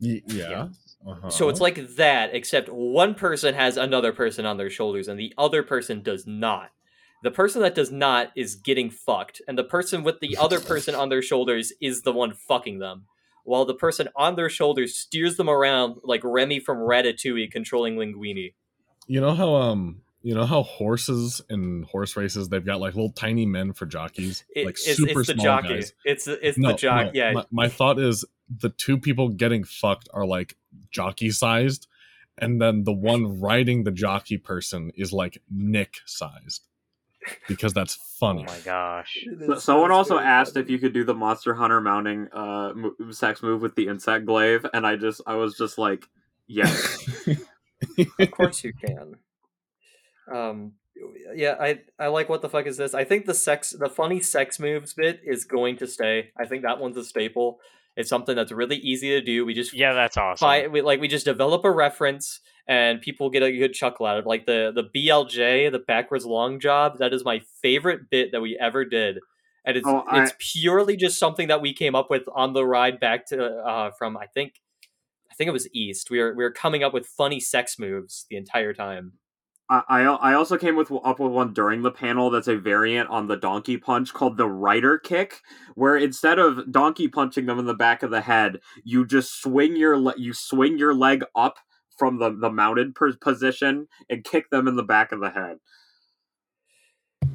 Y- 0.00 0.22
yeah. 0.26 0.68
Uh-huh. 1.06 1.30
So 1.30 1.48
it's 1.48 1.60
like 1.60 1.96
that, 1.96 2.34
except 2.34 2.68
one 2.68 3.14
person 3.14 3.54
has 3.54 3.76
another 3.76 4.12
person 4.12 4.44
on 4.46 4.56
their 4.56 4.70
shoulders 4.70 5.06
and 5.06 5.18
the 5.18 5.32
other 5.38 5.62
person 5.62 6.02
does 6.02 6.26
not. 6.26 6.70
The 7.22 7.30
person 7.30 7.62
that 7.62 7.74
does 7.74 7.92
not 7.92 8.30
is 8.36 8.56
getting 8.56 8.90
fucked, 8.90 9.40
and 9.46 9.56
the 9.56 9.64
person 9.64 10.02
with 10.02 10.20
the 10.20 10.36
other 10.36 10.60
person 10.72 10.94
on 10.94 11.08
their 11.10 11.22
shoulders 11.22 11.72
is 11.80 12.02
the 12.02 12.12
one 12.12 12.32
fucking 12.34 12.78
them. 12.80 13.04
While 13.44 13.64
the 13.66 13.74
person 13.74 14.08
on 14.16 14.36
their 14.36 14.48
shoulders 14.48 14.98
steers 14.98 15.36
them 15.36 15.48
around 15.48 15.96
like 16.02 16.22
Remy 16.24 16.60
from 16.60 16.78
Ratatouille 16.78 17.50
controlling 17.50 17.96
Linguini. 17.96 18.54
you 19.06 19.20
know 19.20 19.34
how 19.34 19.54
um 19.54 20.00
you 20.22 20.34
know 20.34 20.46
how 20.46 20.62
horses 20.62 21.42
in 21.50 21.82
horse 21.82 22.16
races 22.16 22.48
they've 22.48 22.64
got 22.64 22.80
like 22.80 22.94
little 22.94 23.12
tiny 23.12 23.44
men 23.44 23.74
for 23.74 23.84
jockeys, 23.86 24.44
It- 24.56 24.64
like 24.64 24.74
it's, 24.76 24.96
super 24.96 25.20
it's 25.20 25.28
the 25.28 25.34
small 25.34 25.44
jockey. 25.44 25.68
guys. 25.68 25.92
It's 26.04 26.26
it's 26.26 26.56
No, 26.58 26.68
the 26.72 26.74
jock. 26.78 27.06
no, 27.06 27.10
yeah, 27.14 27.32
My, 27.32 27.44
my 27.50 27.68
thought 27.68 27.98
is 27.98 28.24
the 28.48 28.70
two 28.70 28.96
people 28.98 29.28
getting 29.28 29.64
fucked 29.64 30.08
are 30.14 30.24
like 30.26 30.56
jockey 30.90 31.30
sized, 31.30 31.86
and 32.38 32.60
then 32.62 32.84
the 32.84 32.92
one 32.92 33.40
riding 33.40 33.84
the 33.84 33.90
jockey 33.92 34.38
person 34.38 34.90
is 34.96 35.12
like 35.12 35.42
Nick 35.50 35.96
sized, 36.06 36.66
because 37.48 37.72
that's 37.72 37.94
funny. 38.18 38.44
Oh 38.48 38.52
my 38.52 38.58
gosh. 38.60 39.24
So- 39.46 39.58
Someone 39.58 39.90
also 39.90 40.18
asked 40.18 40.56
if 40.56 40.68
you 40.70 40.78
could 40.78 40.92
do 40.92 41.04
the 41.04 41.14
Monster 41.14 41.54
Hunter 41.54 41.80
mounting 41.80 42.28
uh 42.32 42.72
mo- 42.74 42.94
sex 43.10 43.42
move 43.42 43.62
with 43.62 43.74
the 43.76 43.86
insect 43.88 44.26
glaive, 44.26 44.66
and 44.72 44.86
I 44.86 44.96
just 44.96 45.20
I 45.26 45.34
was 45.36 45.56
just 45.56 45.78
like, 45.78 46.06
yes. 46.46 47.08
of 48.18 48.30
course 48.30 48.64
you 48.64 48.72
can. 48.72 49.14
Um, 50.32 50.72
yeah, 51.34 51.56
I 51.60 51.80
I 51.98 52.06
like 52.08 52.28
what 52.28 52.40
the 52.42 52.48
fuck 52.48 52.66
is 52.66 52.76
this? 52.76 52.94
I 52.94 53.04
think 53.04 53.26
the 53.26 53.34
sex, 53.34 53.74
the 53.78 53.88
funny 53.88 54.20
sex 54.20 54.58
moves 54.58 54.94
bit 54.94 55.20
is 55.24 55.44
going 55.44 55.76
to 55.78 55.86
stay. 55.86 56.30
I 56.38 56.46
think 56.46 56.62
that 56.62 56.78
one's 56.80 56.96
a 56.96 57.04
staple. 57.04 57.58
It's 57.96 58.08
something 58.08 58.34
that's 58.34 58.50
really 58.52 58.76
easy 58.76 59.10
to 59.10 59.20
do. 59.20 59.44
We 59.46 59.54
just 59.54 59.72
Yeah, 59.72 59.92
that's 59.92 60.16
awesome. 60.16 60.46
fi- 60.46 60.66
we, 60.66 60.82
like 60.82 61.00
we 61.00 61.08
just 61.08 61.24
develop 61.24 61.64
a 61.64 61.70
reference 61.70 62.40
and 62.66 63.00
people 63.00 63.30
get 63.30 63.42
a 63.42 63.52
good 63.52 63.72
chuckle 63.72 64.06
out 64.06 64.18
of 64.18 64.24
it. 64.24 64.28
Like 64.28 64.46
the 64.46 64.72
the 64.74 64.84
BLJ, 64.84 65.70
the 65.70 65.78
backwards 65.78 66.26
long 66.26 66.58
job. 66.60 66.98
That 66.98 67.12
is 67.14 67.24
my 67.24 67.40
favorite 67.62 68.10
bit 68.10 68.32
that 68.32 68.40
we 68.40 68.58
ever 68.60 68.84
did. 68.84 69.18
And 69.64 69.76
it's 69.76 69.86
Oh, 69.86 70.02
I- 70.08 70.22
it's 70.24 70.34
purely 70.38 70.96
just 70.96 71.18
something 71.18 71.48
that 71.48 71.60
we 71.60 71.72
came 71.72 71.94
up 71.94 72.10
with 72.10 72.24
on 72.34 72.52
the 72.52 72.66
ride 72.66 72.98
back 73.00 73.26
to 73.28 73.44
uh, 73.44 73.90
from 73.98 74.16
I 74.16 74.26
think 74.26 74.54
I 75.30 75.34
think 75.36 75.48
it 75.48 75.52
was 75.52 75.68
East. 75.72 76.10
We 76.10 76.18
were 76.20 76.34
we 76.34 76.42
were 76.44 76.52
coming 76.52 76.82
up 76.82 76.92
with 76.92 77.06
funny 77.06 77.40
sex 77.40 77.78
moves 77.78 78.26
the 78.30 78.36
entire 78.36 78.72
time. 78.74 79.12
I, 79.70 79.82
I 79.88 80.02
I 80.02 80.34
also 80.34 80.58
came 80.58 80.76
with 80.76 80.90
up 80.92 81.18
with 81.20 81.32
one 81.32 81.54
during 81.54 81.82
the 81.82 81.90
panel 81.90 82.30
that's 82.30 82.48
a 82.48 82.56
variant 82.56 83.08
on 83.08 83.28
the 83.28 83.36
donkey 83.36 83.76
punch 83.78 84.12
called 84.12 84.36
the 84.36 84.48
rider 84.48 84.98
kick, 84.98 85.40
where 85.74 85.96
instead 85.96 86.38
of 86.38 86.70
donkey 86.70 87.08
punching 87.08 87.46
them 87.46 87.58
in 87.58 87.64
the 87.66 87.74
back 87.74 88.02
of 88.02 88.10
the 88.10 88.20
head, 88.20 88.60
you 88.84 89.06
just 89.06 89.40
swing 89.40 89.76
your 89.76 89.98
le- 89.98 90.18
you 90.18 90.34
swing 90.34 90.76
your 90.78 90.94
leg 90.94 91.24
up 91.34 91.56
from 91.98 92.18
the 92.18 92.30
the 92.30 92.50
mounted 92.50 92.94
per- 92.94 93.16
position 93.16 93.88
and 94.10 94.24
kick 94.24 94.50
them 94.50 94.68
in 94.68 94.76
the 94.76 94.82
back 94.82 95.12
of 95.12 95.20
the 95.20 95.30
head. 95.30 95.56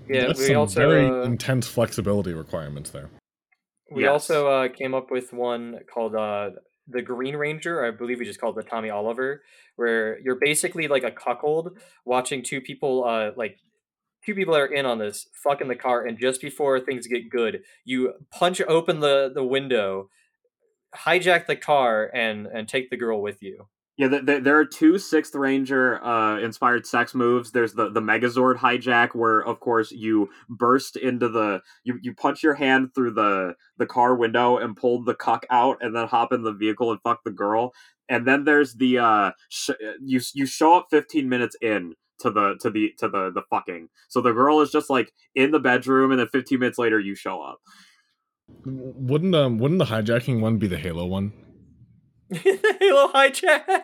Yeah, 0.08 0.28
That's 0.28 0.40
we 0.40 0.46
some 0.48 0.58
also 0.58 0.88
very 0.90 1.06
uh, 1.08 1.24
intense 1.24 1.68
flexibility 1.68 2.34
requirements 2.34 2.90
there. 2.92 3.10
we 3.92 4.04
Yes. 4.04 4.12
also 4.30 4.48
uh, 4.48 4.68
came 4.70 4.94
up 4.94 5.10
with 5.12 5.34
one 5.34 5.80
called 5.92 6.16
uh, 6.16 6.52
the 6.90 7.02
Green 7.02 7.36
Ranger. 7.36 7.86
I 7.86 7.92
believe 7.92 8.20
we 8.20 8.26
just 8.26 8.42
called 8.42 8.56
the 8.56 8.64
Tommy 8.64 8.90
Oliver, 8.90 9.44
where 9.76 10.20
you're 10.20 10.40
basically 10.40 10.88
like 10.88 11.04
a 11.04 11.12
cuckold 11.12 11.78
watching 12.06 12.44
two 12.44 12.62
people 12.62 13.06
uh, 13.06 13.32
like 13.36 13.60
two 14.26 14.36
people 14.36 14.56
are 14.56 14.66
in 14.66 14.86
on 14.86 15.00
this 15.00 15.28
fuck 15.34 15.62
in 15.62 15.68
the 15.68 15.76
car, 15.76 16.06
and 16.06 16.20
just 16.20 16.42
before 16.42 16.80
things 16.80 17.08
get 17.08 17.30
good, 17.30 17.64
you 17.86 18.14
punch 18.32 18.62
open 18.68 19.00
the 19.00 19.32
the 19.34 19.44
window, 19.44 20.10
hijack 20.96 21.48
the 21.48 21.56
car, 21.56 22.10
and 22.14 22.48
and 22.48 22.68
take 22.68 22.90
the 22.90 22.98
girl 22.98 23.22
with 23.22 23.42
you. 23.42 23.68
Yeah, 24.00 24.08
th- 24.08 24.26
th- 24.26 24.44
there 24.44 24.58
are 24.58 24.64
two 24.64 24.98
Sixth 24.98 25.36
Ranger 25.36 26.02
uh, 26.02 26.40
inspired 26.40 26.88
sex 26.88 27.14
moves. 27.14 27.52
There's 27.52 27.74
the 27.74 27.90
the 27.90 28.00
Megazord 28.00 28.56
hijack, 28.56 29.10
where 29.14 29.42
of 29.42 29.60
course 29.60 29.92
you 29.92 30.30
burst 30.48 30.96
into 30.96 31.28
the 31.28 31.60
you, 31.84 32.00
you 32.02 32.14
punch 32.16 32.42
your 32.42 32.54
hand 32.54 32.96
through 32.96 33.12
the 33.12 33.56
the 33.78 33.86
car 33.86 34.16
window 34.16 34.58
and 34.58 34.78
pull 34.78 35.04
the 35.04 35.16
cuck 35.16 35.46
out, 35.50 35.80
and 35.82 35.94
then 35.94 36.08
hop 36.08 36.32
in 36.32 36.44
the 36.44 36.54
vehicle 36.54 36.92
and 36.92 37.02
fuck 37.02 37.26
the 37.26 37.32
girl. 37.32 37.74
And 38.08 38.26
then 38.26 38.46
there's 38.46 38.76
the 38.76 39.00
uh, 39.00 39.32
sh- 39.50 39.72
you 40.02 40.22
you 40.34 40.46
show 40.46 40.78
up 40.78 40.88
15 40.92 41.28
minutes 41.28 41.58
in 41.62 41.94
to 42.20 42.32
the 42.32 42.56
to 42.62 42.70
the 42.70 42.94
to 43.00 43.10
the 43.10 43.32
the 43.34 43.44
fucking. 43.50 43.90
So 44.08 44.22
the 44.22 44.32
girl 44.32 44.62
is 44.62 44.72
just 44.72 44.90
like 44.90 45.12
in 45.36 45.52
the 45.52 45.60
bedroom, 45.60 46.12
and 46.12 46.22
then 46.22 46.30
15 46.30 46.58
minutes 46.58 46.78
later 46.78 47.02
you 47.02 47.16
show 47.16 47.42
up. 47.42 47.60
Wouldn't 48.66 49.36
um 49.36 49.58
wouldn't 49.58 49.80
the 49.80 49.94
hijacking 49.94 50.40
one 50.40 50.56
be 50.56 50.68
the 50.68 50.78
Halo 50.78 51.06
one? 51.06 51.34
Halo 52.80 53.12
hijack. 53.12 53.84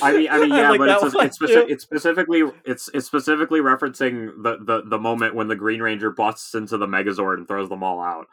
I 0.00 0.12
mean, 0.12 0.28
I 0.30 0.38
mean, 0.38 0.50
yeah, 0.54 0.70
like 0.70 0.78
but 0.78 0.88
it's, 0.88 1.14
one 1.14 1.26
it's, 1.26 1.38
speci- 1.38 1.70
it's 1.70 1.82
specifically 1.82 2.42
it's 2.64 2.88
it's 2.94 3.06
specifically 3.06 3.60
referencing 3.60 4.42
the, 4.42 4.58
the 4.62 4.82
the 4.88 4.98
moment 4.98 5.34
when 5.34 5.48
the 5.48 5.56
Green 5.56 5.80
Ranger 5.80 6.10
busts 6.10 6.54
into 6.54 6.76
the 6.76 6.86
Megazord 6.86 7.38
and 7.38 7.48
throws 7.48 7.68
them 7.68 7.82
all 7.82 8.00
out. 8.00 8.26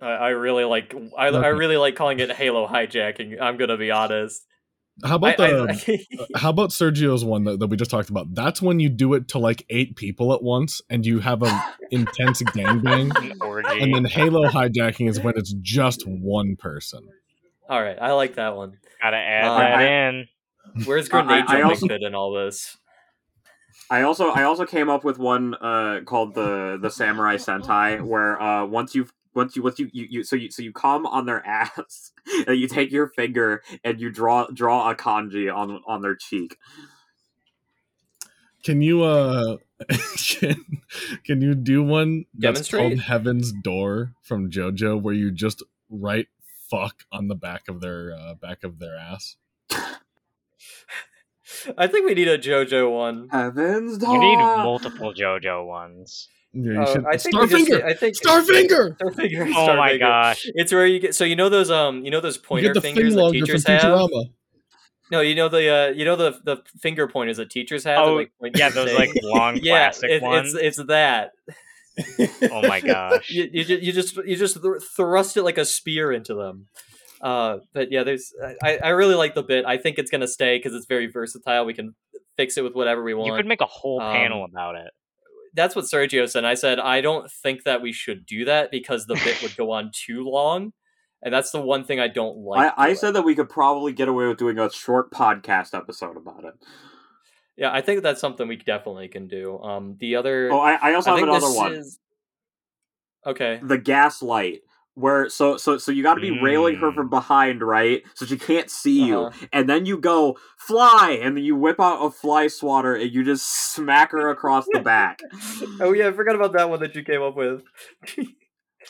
I, 0.00 0.06
I 0.06 0.28
really 0.30 0.64
like 0.64 0.94
I, 1.16 1.28
I 1.28 1.48
really 1.48 1.76
like 1.76 1.96
calling 1.96 2.20
it 2.20 2.30
Halo 2.32 2.66
hijacking. 2.66 3.40
I'm 3.40 3.56
gonna 3.56 3.76
be 3.76 3.90
honest. 3.90 4.42
How 5.04 5.16
about 5.16 5.38
I- 5.38 5.46
the 5.48 6.06
I- 6.18 6.22
uh, 6.22 6.38
how 6.38 6.50
about 6.50 6.70
Sergio's 6.70 7.24
one 7.24 7.44
that, 7.44 7.60
that 7.60 7.66
we 7.66 7.76
just 7.76 7.90
talked 7.90 8.08
about? 8.08 8.34
That's 8.34 8.62
when 8.62 8.80
you 8.80 8.88
do 8.88 9.14
it 9.14 9.28
to 9.28 9.38
like 9.38 9.64
eight 9.70 9.96
people 9.96 10.32
at 10.32 10.42
once 10.42 10.80
and 10.88 11.04
you 11.04 11.18
have 11.20 11.42
an 11.42 11.60
intense 11.90 12.42
gangbang. 12.42 13.14
An. 13.16 13.82
And 13.82 13.94
then 13.94 14.04
Halo 14.06 14.48
hijacking 14.48 15.08
is 15.08 15.20
when 15.20 15.34
it's 15.36 15.52
just 15.60 16.04
one 16.06 16.56
person. 16.56 17.06
All 17.68 17.82
right, 17.82 17.96
I 18.00 18.12
like 18.12 18.34
that 18.36 18.56
one. 18.56 18.78
Gotta 19.02 19.16
add 19.16 19.44
Uh, 19.44 19.58
that 19.58 19.74
I- 19.78 20.08
in. 20.08 20.28
Where's 20.84 21.08
grenade 21.08 21.44
I 21.48 21.58
jumping 21.60 21.64
also- 21.64 21.88
fit 21.88 22.02
in 22.02 22.14
all 22.14 22.32
this? 22.32 22.76
I 23.90 24.02
also 24.02 24.28
I 24.30 24.42
also 24.42 24.66
came 24.66 24.90
up 24.90 25.02
with 25.02 25.18
one 25.18 25.54
uh, 25.54 26.00
called 26.04 26.34
the 26.34 26.78
the 26.80 26.90
Samurai 26.90 27.36
Sentai, 27.36 28.02
where 28.02 28.40
uh, 28.40 28.66
once 28.66 28.94
you 28.94 29.08
once 29.34 29.56
you 29.56 29.62
once 29.62 29.78
you, 29.78 29.88
you, 29.92 30.06
you 30.10 30.24
so 30.24 30.36
you 30.36 30.50
so 30.50 30.60
you 30.62 30.72
come 30.72 31.06
on 31.06 31.24
their 31.24 31.44
ass 31.46 32.12
and 32.46 32.58
you 32.58 32.68
take 32.68 32.90
your 32.92 33.06
finger 33.08 33.62
and 33.84 33.98
you 33.98 34.10
draw 34.10 34.46
draw 34.52 34.90
a 34.90 34.94
kanji 34.94 35.50
on 35.54 35.80
on 35.86 36.02
their 36.02 36.14
cheek. 36.16 36.58
Can 38.64 38.82
you 38.82 39.02
uh 39.04 39.56
can, 40.18 40.56
can 41.24 41.40
you 41.40 41.54
do 41.54 41.82
one 41.82 42.26
that's 42.34 42.68
Demonstrate? 42.68 42.82
called 42.90 43.00
Heaven's 43.00 43.52
Door 43.52 44.12
from 44.22 44.50
JoJo 44.50 45.00
where 45.00 45.14
you 45.14 45.30
just 45.30 45.62
write 45.88 46.26
fuck 46.70 47.04
on 47.12 47.28
the 47.28 47.34
back 47.34 47.68
of 47.68 47.80
their 47.80 48.12
uh, 48.12 48.34
back 48.34 48.64
of 48.64 48.78
their 48.78 48.96
ass? 48.96 49.36
I 51.78 51.86
think 51.86 52.06
we 52.06 52.14
need 52.14 52.28
a 52.28 52.38
JoJo 52.38 52.92
one. 52.92 53.28
Heavens, 53.30 54.02
You 54.02 54.18
need 54.18 54.36
multiple 54.36 55.14
JoJo 55.14 55.66
ones. 55.66 56.28
Yeah, 56.52 56.72
you 56.72 56.80
Uh, 56.82 56.92
should. 56.92 57.06
I 57.06 57.16
think 57.16 57.40
we 57.40 57.46
just- 57.48 57.70
Starfinger. 57.70 57.84
I 57.84 57.94
think 57.94 58.16
Starfinger. 58.16 58.96
Starfinger. 58.98 59.52
Oh 59.56 59.76
my 59.76 59.92
Starfinger. 59.92 59.98
gosh. 59.98 60.46
It's 60.54 60.72
where 60.72 60.86
you 60.86 60.98
get 60.98 61.14
so 61.14 61.24
you 61.24 61.36
know 61.36 61.48
those 61.48 61.70
um 61.70 62.04
you 62.04 62.10
know 62.10 62.20
those 62.20 62.36
You 62.36 62.42
pointer 62.42 62.68
get 62.68 62.74
the 62.74 62.80
fingers 62.80 63.14
that 63.14 63.30
teachers 63.32 63.66
have. 63.66 63.82
Futurama. 63.82 64.24
No, 65.10 65.20
you 65.20 65.34
know 65.34 65.48
the 65.48 65.68
uh 65.68 65.88
you 65.88 66.04
know 66.04 66.16
the 66.16 66.38
the 66.44 66.62
finger 66.80 67.06
pointers 67.08 67.36
that 67.38 67.50
teachers 67.50 67.84
have. 67.84 67.96
that, 67.96 68.04
Oh, 68.04 68.14
like, 68.14 68.32
point 68.40 68.56
Yeah, 68.58 68.68
to 68.68 68.74
those 68.74 68.90
say- 68.90 68.96
like 68.96 69.10
long 69.22 69.56
yeah, 69.62 69.88
plastic 69.88 70.10
it, 70.10 70.22
ones. 70.22 70.54
it's 70.54 70.78
it's 70.78 70.88
that. 70.88 71.32
Oh 72.52 72.62
my 72.66 72.80
gosh. 72.80 73.30
you, 73.30 73.48
you, 73.52 73.76
you 73.76 73.92
just 73.92 74.16
you 74.16 74.36
just 74.36 74.58
thrust 74.96 75.36
it 75.36 75.42
like 75.42 75.58
a 75.58 75.64
spear 75.64 76.12
into 76.12 76.34
them. 76.34 76.66
Uh, 77.20 77.58
but 77.74 77.90
yeah, 77.90 78.04
there's 78.04 78.32
I, 78.62 78.78
I 78.82 78.88
really 78.90 79.14
like 79.16 79.34
the 79.34 79.42
bit. 79.42 79.64
I 79.66 79.76
think 79.76 79.98
it's 79.98 80.10
gonna 80.10 80.28
stay 80.28 80.58
because 80.58 80.74
it's 80.74 80.86
very 80.86 81.06
versatile. 81.06 81.64
We 81.64 81.74
can 81.74 81.94
fix 82.36 82.56
it 82.56 82.62
with 82.62 82.74
whatever 82.74 83.02
we 83.02 83.14
want. 83.14 83.26
You 83.28 83.36
could 83.36 83.46
make 83.46 83.60
a 83.60 83.66
whole 83.66 84.00
Um, 84.00 84.12
panel 84.14 84.44
about 84.44 84.76
it. 84.76 84.90
That's 85.54 85.74
what 85.74 85.86
Sergio 85.86 86.28
said. 86.28 86.44
I 86.44 86.54
said 86.54 86.78
I 86.78 87.00
don't 87.00 87.28
think 87.42 87.64
that 87.64 87.82
we 87.82 87.92
should 87.92 88.24
do 88.26 88.44
that 88.44 88.70
because 88.70 89.06
the 89.06 89.14
bit 89.14 89.42
would 89.42 89.56
go 89.56 89.72
on 89.72 89.90
too 90.06 90.22
long, 90.24 90.72
and 91.22 91.34
that's 91.34 91.50
the 91.50 91.60
one 91.60 91.82
thing 91.84 91.98
I 91.98 92.06
don't 92.08 92.36
like. 92.38 92.72
I, 92.76 92.90
I 92.90 92.94
said 92.94 93.14
that 93.14 93.22
we 93.22 93.34
could 93.34 93.48
probably 93.48 93.92
get 93.92 94.06
away 94.08 94.26
with 94.28 94.38
doing 94.38 94.58
a 94.58 94.70
short 94.70 95.10
podcast 95.10 95.76
episode 95.76 96.16
about 96.16 96.44
it. 96.44 96.54
Yeah, 97.58 97.70
I 97.72 97.82
think 97.82 98.02
that's 98.02 98.20
something 98.20 98.48
we 98.48 98.56
definitely 98.56 99.08
can 99.08 99.28
do. 99.28 99.58
Um, 99.60 99.96
the 100.00 100.16
other 100.16 100.50
Oh, 100.50 100.60
I, 100.60 100.74
I 100.80 100.94
also 100.94 101.10
I 101.10 101.14
have 101.14 101.18
think 101.20 101.28
another 101.28 101.46
this 101.48 101.56
one. 101.56 101.72
is 101.74 101.98
okay. 103.26 103.60
the 103.62 103.76
gaslight 103.78 104.60
where 104.94 105.28
so 105.28 105.56
so 105.56 105.78
so 105.78 105.92
you 105.92 106.02
got 106.02 106.14
to 106.14 106.20
be 106.20 106.40
railing 106.42 106.74
her 106.76 106.90
Mm. 106.90 106.94
from 106.96 107.08
behind 107.08 107.62
right 107.62 108.02
so 108.14 108.26
she 108.26 108.36
can't 108.36 108.68
see 108.68 109.12
Uh-huh. 109.12 109.30
you 109.40 109.48
and 109.52 109.68
then 109.68 109.86
you 109.86 109.96
go 109.96 110.36
fly 110.56 111.16
and 111.22 111.36
then 111.36 111.44
you 111.44 111.54
whip 111.54 111.78
out 111.78 112.04
a 112.04 112.10
fly 112.10 112.48
swatter 112.48 112.96
and 112.96 113.12
you 113.12 113.22
just 113.24 113.46
smack 113.74 114.10
her 114.10 114.28
across 114.28 114.66
the 114.72 114.80
back 114.80 115.20
Oh 115.80 115.92
yeah, 115.92 116.08
I 116.08 116.12
forgot 116.12 116.34
about 116.34 116.52
that 116.54 116.68
one 116.68 116.80
that 116.80 116.96
you 116.96 117.04
came 117.04 117.22
up 117.22 117.36
with. 117.36 117.62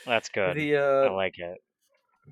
That's 0.07 0.29
good. 0.39 0.57
the 0.57 0.77
I 0.77 1.07
uh, 1.09 1.13
like 1.13 1.39
it. 1.39 1.59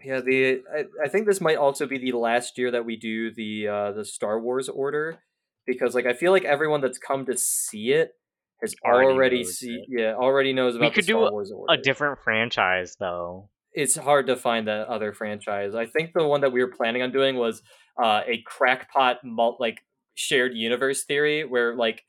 Yeah, 0.02 0.20
the 0.20 0.62
I, 0.74 0.84
I 1.04 1.08
think 1.08 1.26
this 1.26 1.40
might 1.42 1.56
also 1.58 1.86
be 1.86 1.98
the 1.98 2.12
last 2.12 2.56
year 2.56 2.70
that 2.70 2.84
we 2.86 2.96
do 2.96 3.30
the 3.30 3.68
uh 3.68 3.92
the 3.92 4.04
Star 4.06 4.40
Wars 4.40 4.68
order 4.70 5.18
because 5.66 5.94
like 5.94 6.06
I 6.06 6.12
feel 6.14 6.32
like 6.32 6.44
everyone 6.44 6.80
that's 6.80 6.98
come 6.98 7.26
to 7.26 7.36
see 7.36 7.92
it 7.92 8.12
has 8.62 8.74
Already 8.84 9.10
already, 9.12 9.44
see 9.44 9.74
it. 9.74 9.84
yeah 9.88 10.14
already 10.14 10.52
knows 10.52 10.76
about 10.76 10.86
We 10.86 10.94
could 10.94 11.06
do 11.06 11.18
order. 11.18 11.54
A 11.68 11.76
different 11.76 12.18
franchise 12.24 12.96
though. 12.98 13.50
It's 13.72 13.94
hard 13.96 14.28
to 14.28 14.36
find 14.36 14.66
that 14.68 14.86
other 14.88 15.12
franchise. 15.12 15.74
I 15.74 15.84
think 15.84 16.12
the 16.14 16.26
one 16.26 16.40
that 16.40 16.52
we 16.52 16.62
were 16.64 16.70
planning 16.74 17.02
on 17.02 17.12
doing 17.12 17.36
was 17.36 17.60
uh, 18.02 18.22
a 18.26 18.42
crackpot 18.46 19.18
mul- 19.24 19.58
like 19.60 19.80
shared 20.14 20.52
universe 20.54 21.04
theory 21.04 21.44
where 21.44 21.74
like 21.76 22.02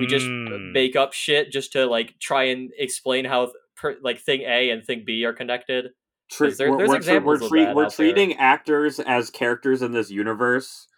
we 0.00 0.06
just 0.06 0.24
Mm. 0.26 0.72
make 0.72 0.96
up 0.96 1.12
shit 1.12 1.52
just 1.52 1.72
to 1.72 1.86
like 1.86 2.18
try 2.18 2.44
and 2.44 2.70
explain 2.78 3.26
how 3.26 3.52
per, 3.76 3.96
like 4.02 4.18
thing 4.20 4.40
A 4.40 4.70
and 4.70 4.82
thing 4.84 5.04
B 5.06 5.24
are 5.26 5.32
connected. 5.34 5.90
There- 6.38 6.70
we're, 6.72 6.78
we're, 6.88 7.20
we're, 7.20 7.38
treat- 7.38 7.74
we're 7.74 7.84
out 7.84 7.96
there. 7.96 8.06
treating 8.06 8.34
actors 8.38 8.98
as 8.98 9.30
characters 9.30 9.82
in 9.82 9.92
this 9.92 10.10
universe 10.10 10.88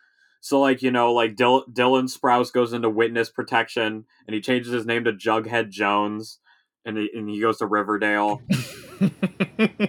so 0.41 0.61
like 0.61 0.83
you 0.83 0.91
know 0.91 1.13
like 1.13 1.37
Dil- 1.37 1.65
dylan 1.67 2.05
sprouse 2.15 2.53
goes 2.53 2.73
into 2.73 2.89
witness 2.91 3.29
protection 3.31 4.05
and 4.27 4.35
he 4.35 4.41
changes 4.41 4.73
his 4.73 4.87
name 4.87 5.05
to 5.05 5.13
jughead 5.13 5.69
jones 5.71 6.39
and 6.85 6.97
he, 6.97 7.11
and 7.15 7.29
he 7.29 7.41
goes 7.41 7.59
to 7.59 7.67
riverdale 7.67 8.41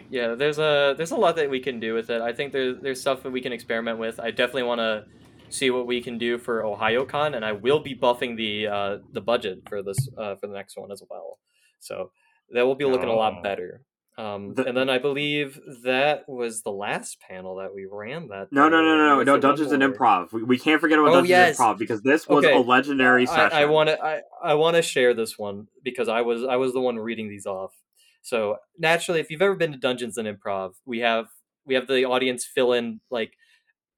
Yeah, 0.09 0.35
there's 0.35 0.59
a 0.59 0.93
there's 0.97 1.11
a 1.11 1.15
lot 1.15 1.35
that 1.37 1.49
we 1.49 1.59
can 1.59 1.79
do 1.79 1.93
with 1.93 2.09
it. 2.09 2.21
I 2.21 2.33
think 2.33 2.51
there's 2.53 2.77
there's 2.81 2.99
stuff 3.01 3.23
that 3.23 3.31
we 3.31 3.41
can 3.41 3.51
experiment 3.53 3.97
with. 3.99 4.19
I 4.19 4.31
definitely 4.31 4.63
want 4.63 4.79
to 4.79 5.05
see 5.49 5.69
what 5.69 5.85
we 5.87 6.01
can 6.01 6.17
do 6.17 6.37
for 6.37 6.63
OhioCon, 6.63 7.35
and 7.35 7.43
I 7.45 7.51
will 7.53 7.79
be 7.79 7.95
buffing 7.95 8.35
the 8.37 8.67
uh, 8.67 8.97
the 9.13 9.21
budget 9.21 9.59
for 9.67 9.81
this 9.83 9.97
uh, 10.17 10.35
for 10.35 10.47
the 10.47 10.53
next 10.53 10.77
one 10.77 10.91
as 10.91 11.01
well. 11.09 11.39
So 11.79 12.11
that 12.53 12.65
will 12.65 12.75
be 12.75 12.85
looking 12.85 13.09
a 13.09 13.13
Oh. 13.13 13.17
lot 13.17 13.43
better. 13.43 13.81
Um, 14.21 14.53
The- 14.53 14.65
and 14.67 14.78
then 14.78 14.89
I 14.89 14.99
believe 14.99 15.59
that 15.84 16.26
was 16.28 16.61
the 16.61 16.72
last 16.72 17.19
panel 17.22 17.55
that 17.55 17.74
we 17.74 17.88
ran. 17.91 18.28
That 18.28 18.51
No, 18.51 18.69
no, 18.69 18.82
no, 18.82 18.97
no, 18.97 19.24
no. 19.24 19.39
Dungeons 19.39 19.72
and? 19.72 19.82
Improv. 19.82 20.32
We, 20.32 20.43
we 20.43 20.57
can't 20.59 20.80
forget 20.80 20.99
about 20.99 21.09
Oh, 21.09 21.13
Dungeons 21.15 21.30
yes. 21.30 21.59
and 21.59 21.67
Improv 21.67 21.78
because 21.80 22.01
this 22.03 22.28
was 22.28 22.45
Okay. 22.45 22.55
a 22.55 22.59
legendary 22.59 23.26
session. 23.26 23.57
I, 23.57 23.61
I 23.61 23.65
want 23.65 23.89
to 23.89 23.99
I, 24.03 24.22
I 24.43 24.53
want 24.53 24.76
to 24.76 24.82
share 24.82 25.13
this 25.13 25.38
one 25.39 25.67
because 25.84 26.07
I 26.07 26.22
was 26.22 26.43
I 26.43 26.57
was 26.57 26.74
the 26.74 26.82
one 26.82 26.97
reading 26.97 27.30
these 27.30 27.45
off. 27.45 27.74
So 28.22 28.57
naturally, 28.78 29.19
if 29.19 29.32
you've 29.32 29.41
ever 29.41 29.55
been 29.55 29.72
to 29.72 29.78
Dungeons 29.80 30.17
and 30.17 30.28
Improv, 30.28 30.74
we 30.86 30.99
have 30.99 31.28
we 31.65 31.74
have 31.76 31.88
the 31.88 32.05
audience 32.05 32.45
fill 32.45 32.74
in 32.74 32.99
like 33.09 33.34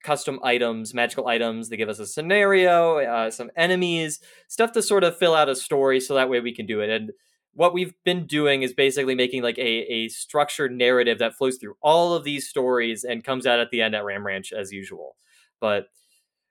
custom 0.04 0.40
items, 0.44 0.94
magical 0.94 1.28
items. 1.28 1.70
They 1.70 1.78
give 1.78 1.90
us 1.90 2.00
a 2.00 2.06
scenario, 2.06 3.00
uh, 3.00 3.32
some 3.32 3.50
enemies, 3.58 4.20
stuff 4.48 4.72
to 4.74 4.82
sort 4.82 5.04
of 5.04 5.18
fill 5.18 5.34
out 5.34 5.50
a 5.50 5.56
story, 5.56 6.00
so 6.00 6.14
that 6.16 6.30
way 6.30 6.40
we 6.40 6.54
can 6.54 6.66
do 6.66 6.80
it. 6.82 6.90
And 6.90 7.12
what 7.54 7.74
we've 7.74 7.94
been 8.04 8.26
doing 8.26 8.64
is 8.64 8.74
basically 8.74 9.16
making 9.16 9.44
like 9.44 9.58
a, 9.58 9.62
a 9.62 10.10
structured 10.10 10.72
narrative 10.72 11.20
that 11.20 11.36
flows 11.36 11.58
through 11.58 11.76
all 11.82 12.14
of 12.14 12.24
these 12.24 12.48
stories 12.48 13.04
and 13.04 13.24
comes 13.24 13.46
out 13.46 13.60
at 13.60 13.70
the 13.70 13.82
end 13.82 13.96
at 13.96 14.04
Ram 14.04 14.26
Ranch 14.26 14.52
as 14.52 14.72
usual. 14.72 15.16
But 15.62 15.88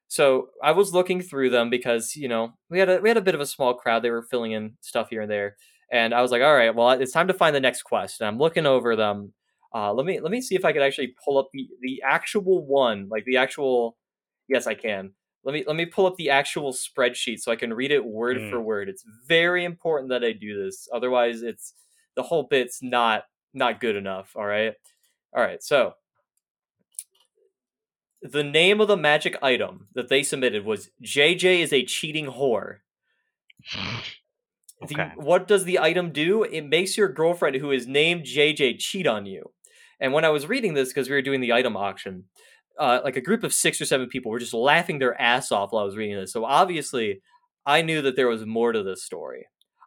so 0.08 0.48
I 0.62 0.72
was 0.72 0.92
looking 0.92 1.22
through 1.22 1.50
them 1.50 1.70
because 1.70 2.14
you 2.16 2.28
know 2.28 2.52
we 2.70 2.78
had 2.78 2.88
a 2.88 3.00
we 3.00 3.08
had 3.08 3.16
a 3.16 3.22
bit 3.22 3.34
of 3.34 3.40
a 3.40 3.46
small 3.46 3.74
crowd. 3.74 4.02
They 4.02 4.10
were 4.10 4.22
filling 4.22 4.52
in 4.52 4.74
stuff 4.80 5.08
here 5.10 5.22
and 5.22 5.30
there, 5.30 5.56
and 5.90 6.14
I 6.14 6.22
was 6.22 6.30
like, 6.30 6.42
all 6.42 6.54
right, 6.54 6.74
well, 6.74 6.90
it's 6.90 7.12
time 7.12 7.28
to 7.28 7.34
find 7.34 7.54
the 7.54 7.60
next 7.60 7.82
quest. 7.82 8.20
And 8.20 8.28
I'm 8.28 8.38
looking 8.38 8.66
over 8.66 8.94
them. 8.96 9.32
Uh, 9.74 9.92
let 9.92 10.06
me 10.06 10.20
let 10.20 10.30
me 10.30 10.40
see 10.42 10.54
if 10.54 10.64
I 10.64 10.72
could 10.72 10.82
actually 10.82 11.14
pull 11.24 11.38
up 11.38 11.48
the 11.52 11.68
the 11.80 12.02
actual 12.06 12.66
one, 12.66 13.08
like 13.10 13.24
the 13.24 13.38
actual. 13.38 13.96
Yes, 14.48 14.66
I 14.66 14.74
can. 14.74 15.12
Let 15.44 15.52
me 15.54 15.64
let 15.66 15.76
me 15.76 15.86
pull 15.86 16.06
up 16.06 16.16
the 16.16 16.30
actual 16.30 16.72
spreadsheet 16.72 17.40
so 17.40 17.50
I 17.50 17.56
can 17.56 17.72
read 17.74 17.90
it 17.90 18.04
word 18.04 18.36
Mm. 18.38 18.50
for 18.50 18.60
word. 18.60 18.88
It's 18.88 19.04
very 19.26 19.64
important 19.64 20.10
that 20.10 20.22
I 20.24 20.32
do 20.32 20.62
this. 20.64 20.88
Otherwise, 20.92 21.42
it's 21.42 21.74
the 22.14 22.22
whole 22.22 22.44
bit's 22.44 22.80
not 22.82 23.24
not 23.54 23.80
good 23.80 23.96
enough. 23.96 24.32
All 24.36 24.46
right, 24.46 24.74
all 25.36 25.42
right. 25.42 25.62
So 25.62 25.94
the 28.22 28.44
name 28.44 28.80
of 28.80 28.88
the 28.88 28.96
magic 28.96 29.36
item 29.42 29.88
that 29.94 30.08
they 30.08 30.22
submitted 30.22 30.64
was 30.64 30.90
JJ 31.02 31.60
is 31.60 31.72
a 31.72 31.84
cheating 31.84 32.26
whore. 32.26 32.78
The- 34.88 34.94
Okay. 35.00 35.12
what 35.14 35.46
does 35.46 35.62
the 35.64 35.78
item 35.78 36.10
do? 36.10 36.42
It 36.42 36.62
makes 36.62 36.96
your 36.96 37.06
girlfriend, 37.08 37.54
who 37.54 37.70
is 37.70 37.86
named 37.86 38.24
JJ, 38.24 38.80
cheat 38.80 39.06
on 39.06 39.26
you. 39.26 39.52
And 40.00 40.12
when 40.12 40.24
I 40.24 40.30
was 40.30 40.48
reading 40.48 40.74
this, 40.74 40.88
because 40.88 41.08
we 41.08 41.14
were 41.14 41.22
doing 41.22 41.40
the 41.40 41.52
item 41.52 41.76
auction, 41.76 42.24
uh, 42.78 43.00
like 43.04 43.16
a 43.16 43.20
group 43.20 43.44
of 43.44 43.52
six 43.52 43.80
or 43.80 43.84
seven 43.84 44.08
people 44.08 44.30
were 44.30 44.38
just 44.38 44.54
laughing 44.54 44.98
their 44.98 45.20
ass 45.20 45.52
off 45.52 45.72
while 45.72 45.82
I 45.82 45.86
was 45.86 45.96
reading 45.96 46.16
this. 46.16 46.32
So 46.32 46.44
obviously, 46.44 47.22
I 47.66 47.82
knew 47.82 48.02
that 48.02 48.16
there 48.16 48.28
was 48.28 48.44
more 48.44 48.72
to 48.72 48.82
this 48.82 49.04
story. 49.04 49.46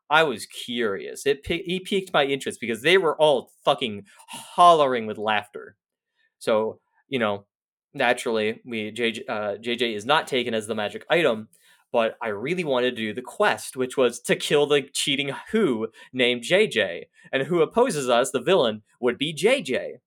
I 0.10 0.24
was 0.24 0.46
curious. 0.46 1.26
It 1.26 1.46
he 1.46 1.80
piqued 1.80 2.14
my 2.14 2.26
interest 2.26 2.60
because 2.62 2.82
they 2.82 2.98
were 2.98 3.20
all 3.20 3.52
fucking 3.64 4.04
hollering 4.28 5.08
with 5.08 5.18
laughter. 5.18 5.76
So 6.38 6.80
you 7.08 7.20
know, 7.20 7.46
naturally, 7.94 8.62
we 8.66 8.92
JJ, 8.92 9.22
uh, 9.28 9.58
JJ 9.58 9.96
is 9.96 10.06
not 10.06 10.28
taken 10.28 10.54
as 10.54 10.68
the 10.68 10.76
magic 10.76 11.06
item, 11.10 11.48
but 11.92 12.18
I 12.22 12.28
really 12.28 12.64
wanted 12.64 12.92
to 12.92 13.02
do 13.02 13.14
the 13.14 13.22
quest, 13.22 13.76
which 13.76 13.98
was 13.98 14.20
to 14.22 14.36
kill 14.36 14.68
the 14.68 14.84
cheating 14.94 15.32
Who 15.52 15.88
named 16.14 16.44
JJ, 16.44 17.06
and 17.32 17.44
who 17.44 17.62
opposes 17.62 18.10
us, 18.10 18.32
the 18.32 18.42
villain, 18.42 18.84
would 19.00 19.18
be 19.18 19.34
JJ. 19.34 20.00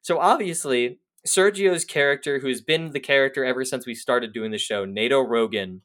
So 0.00 0.18
obviously, 0.18 1.00
Sergio's 1.26 1.84
character, 1.84 2.38
who's 2.38 2.60
been 2.60 2.90
the 2.90 3.00
character 3.00 3.44
ever 3.44 3.64
since 3.64 3.86
we 3.86 3.94
started 3.94 4.32
doing 4.32 4.50
the 4.50 4.58
show, 4.58 4.84
Nato 4.84 5.20
Rogan, 5.20 5.82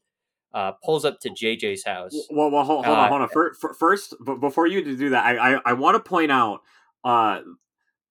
uh, 0.54 0.74
pulls 0.84 1.06
up 1.06 1.20
to 1.22 1.30
JJ's 1.30 1.86
house. 1.86 2.14
Well, 2.30 2.52
well 2.52 2.64
hold, 2.64 2.86
hold 2.86 2.98
Uh, 2.98 3.02
on, 3.02 3.10
hold 3.10 3.22
on. 3.22 3.30
Fir- 3.30 3.74
First, 3.74 4.16
b- 4.26 4.36
before 4.40 4.68
you 4.68 4.84
do 4.84 5.10
that, 5.10 5.24
I 5.26 5.56
I, 5.56 5.62
I 5.66 5.74
want 5.74 5.96
to 5.96 6.08
point 6.10 6.32
out 6.32 6.62
uh 7.04 7.42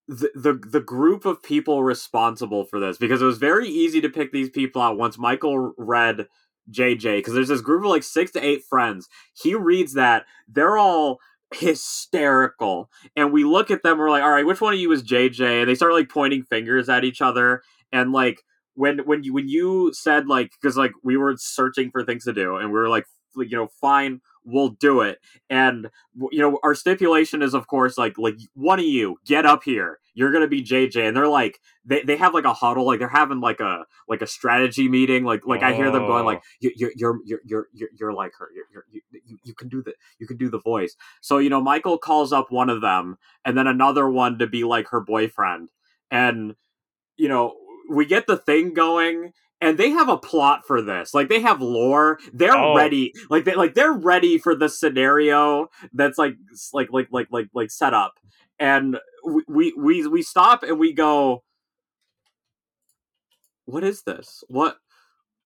the, 0.06 0.30
the 0.34 0.54
the 0.54 0.80
group 0.80 1.26
of 1.26 1.42
people 1.42 1.82
responsible 1.82 2.64
for 2.64 2.80
this 2.80 2.96
because 2.96 3.20
it 3.20 3.26
was 3.26 3.38
very 3.38 3.68
easy 3.68 4.00
to 4.00 4.08
pick 4.08 4.32
these 4.32 4.48
people 4.48 4.80
out 4.80 4.96
once 4.96 5.18
Michael 5.18 5.74
read 5.76 6.28
JJ 6.70 7.18
because 7.18 7.34
there's 7.34 7.48
this 7.48 7.60
group 7.60 7.84
of 7.84 7.90
like 7.90 8.02
six 8.02 8.30
to 8.32 8.40
eight 8.44 8.64
friends. 8.64 9.08
He 9.34 9.54
reads 9.54 9.92
that 9.94 10.24
they're 10.46 10.78
all 10.78 11.18
hysterical, 11.54 12.90
and 13.16 13.32
we 13.32 13.44
look 13.44 13.70
at 13.70 13.82
them. 13.82 13.98
We're 13.98 14.10
like, 14.10 14.22
all 14.22 14.30
right, 14.30 14.46
which 14.46 14.60
one 14.60 14.74
of 14.74 14.80
you 14.80 14.92
is 14.92 15.02
JJ? 15.02 15.60
And 15.60 15.68
they 15.68 15.74
start 15.74 15.92
like 15.92 16.08
pointing 16.08 16.42
fingers 16.42 16.88
at 16.88 17.04
each 17.04 17.22
other, 17.22 17.62
and 17.92 18.12
like 18.12 18.42
when 18.78 18.98
when 19.00 19.24
you 19.24 19.34
when 19.34 19.48
you 19.48 19.92
said 19.92 20.28
like 20.28 20.52
because 20.60 20.76
like 20.76 20.92
we 21.02 21.16
were 21.16 21.34
searching 21.36 21.90
for 21.90 22.04
things 22.04 22.24
to 22.24 22.32
do 22.32 22.56
and 22.56 22.68
we 22.68 22.78
were 22.78 22.88
like 22.88 23.04
you 23.36 23.56
know 23.56 23.68
fine 23.80 24.20
we'll 24.44 24.68
do 24.68 25.00
it 25.00 25.18
and 25.50 25.90
you 26.30 26.38
know 26.38 26.58
our 26.62 26.74
stipulation 26.74 27.42
is 27.42 27.54
of 27.54 27.66
course 27.66 27.98
like 27.98 28.16
like 28.18 28.36
one 28.54 28.78
of 28.78 28.84
you 28.84 29.16
get 29.26 29.44
up 29.44 29.64
here 29.64 29.98
you're 30.18 30.32
gonna 30.32 30.48
be 30.48 30.62
jj 30.62 31.06
and 31.06 31.16
they're 31.16 31.28
like 31.28 31.60
they, 31.84 32.02
they 32.02 32.16
have 32.16 32.34
like 32.34 32.44
a 32.44 32.52
huddle 32.52 32.84
like 32.84 32.98
they're 32.98 33.08
having 33.08 33.40
like 33.40 33.60
a 33.60 33.84
like 34.08 34.20
a 34.20 34.26
strategy 34.26 34.88
meeting 34.88 35.22
like 35.24 35.46
like 35.46 35.62
i 35.62 35.72
hear 35.72 35.90
them 35.92 36.06
going 36.06 36.24
like 36.24 36.38
oh. 36.38 36.46
you, 36.60 36.72
you're 36.76 36.92
you're 36.96 37.18
you're 37.24 37.40
you're 37.44 37.66
you're 37.72 37.88
you're 37.98 38.12
like 38.12 38.32
her. 38.38 38.48
You're, 38.54 38.64
you're, 38.72 38.84
you, 38.90 39.20
you 39.24 39.38
you 39.44 39.54
can 39.54 39.68
do 39.68 39.80
the 39.82 39.94
you 40.18 40.26
can 40.26 40.36
do 40.36 40.50
the 40.50 40.60
voice. 40.60 40.96
So 41.20 41.38
you 41.38 41.48
know 41.50 41.60
michael 41.60 41.98
calls 41.98 42.32
up 42.32 42.50
one 42.50 42.68
of 42.68 42.80
them 42.80 43.16
and 43.44 43.56
then 43.56 43.66
another 43.68 44.08
one 44.08 44.38
to 44.38 44.46
be 44.46 44.64
like 44.64 44.88
her 44.88 45.00
boyfriend. 45.00 45.68
And 46.10 46.56
you 47.16 47.28
know 47.28 47.54
we 47.88 48.04
get 48.06 48.26
the 48.26 48.36
thing 48.36 48.74
going 48.74 49.32
and 49.60 49.78
they 49.78 49.90
have 49.90 50.08
a 50.08 50.16
plot 50.18 50.66
for 50.66 50.82
this. 50.82 51.14
Like 51.14 51.28
they 51.28 51.40
have 51.40 51.60
lore. 51.60 52.18
They're 52.32 52.56
Oh. 52.56 52.74
ready. 52.76 53.12
Like 53.30 53.44
they 53.44 53.54
like 53.54 53.74
they're 53.74 53.92
ready 53.92 54.38
for 54.38 54.54
the 54.54 54.68
scenario 54.68 55.68
that's 55.92 56.18
like 56.18 56.34
like 56.72 56.88
like 56.92 57.08
like 57.10 57.28
like 57.30 57.48
like 57.54 57.70
set 57.70 57.94
up 57.94 58.14
and 58.58 58.98
we 59.46 59.72
we 59.76 60.06
we, 60.06 60.22
stop 60.22 60.62
and 60.62 60.78
we 60.78 60.92
go 60.92 61.42
what 63.64 63.84
is 63.84 64.02
this 64.02 64.42
what 64.48 64.78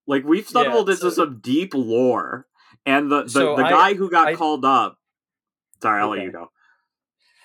like 0.06 0.24
we've 0.24 0.46
stumbled 0.48 0.88
Yeah, 0.88 0.94
into 0.94 1.10
so- 1.10 1.24
some 1.24 1.40
deep 1.42 1.74
lore 1.74 2.46
and 2.86 3.10
the 3.10 3.24
the, 3.24 3.30
So 3.30 3.56
the 3.56 3.64
I- 3.64 3.70
guy 3.70 3.94
who 3.94 4.10
got 4.10 4.28
I- 4.28 4.34
called 4.34 4.64
up 4.64 4.96
sorry 5.82 6.00
i'll 6.00 6.10
let 6.10 6.22
you 6.22 6.32
go 6.32 6.50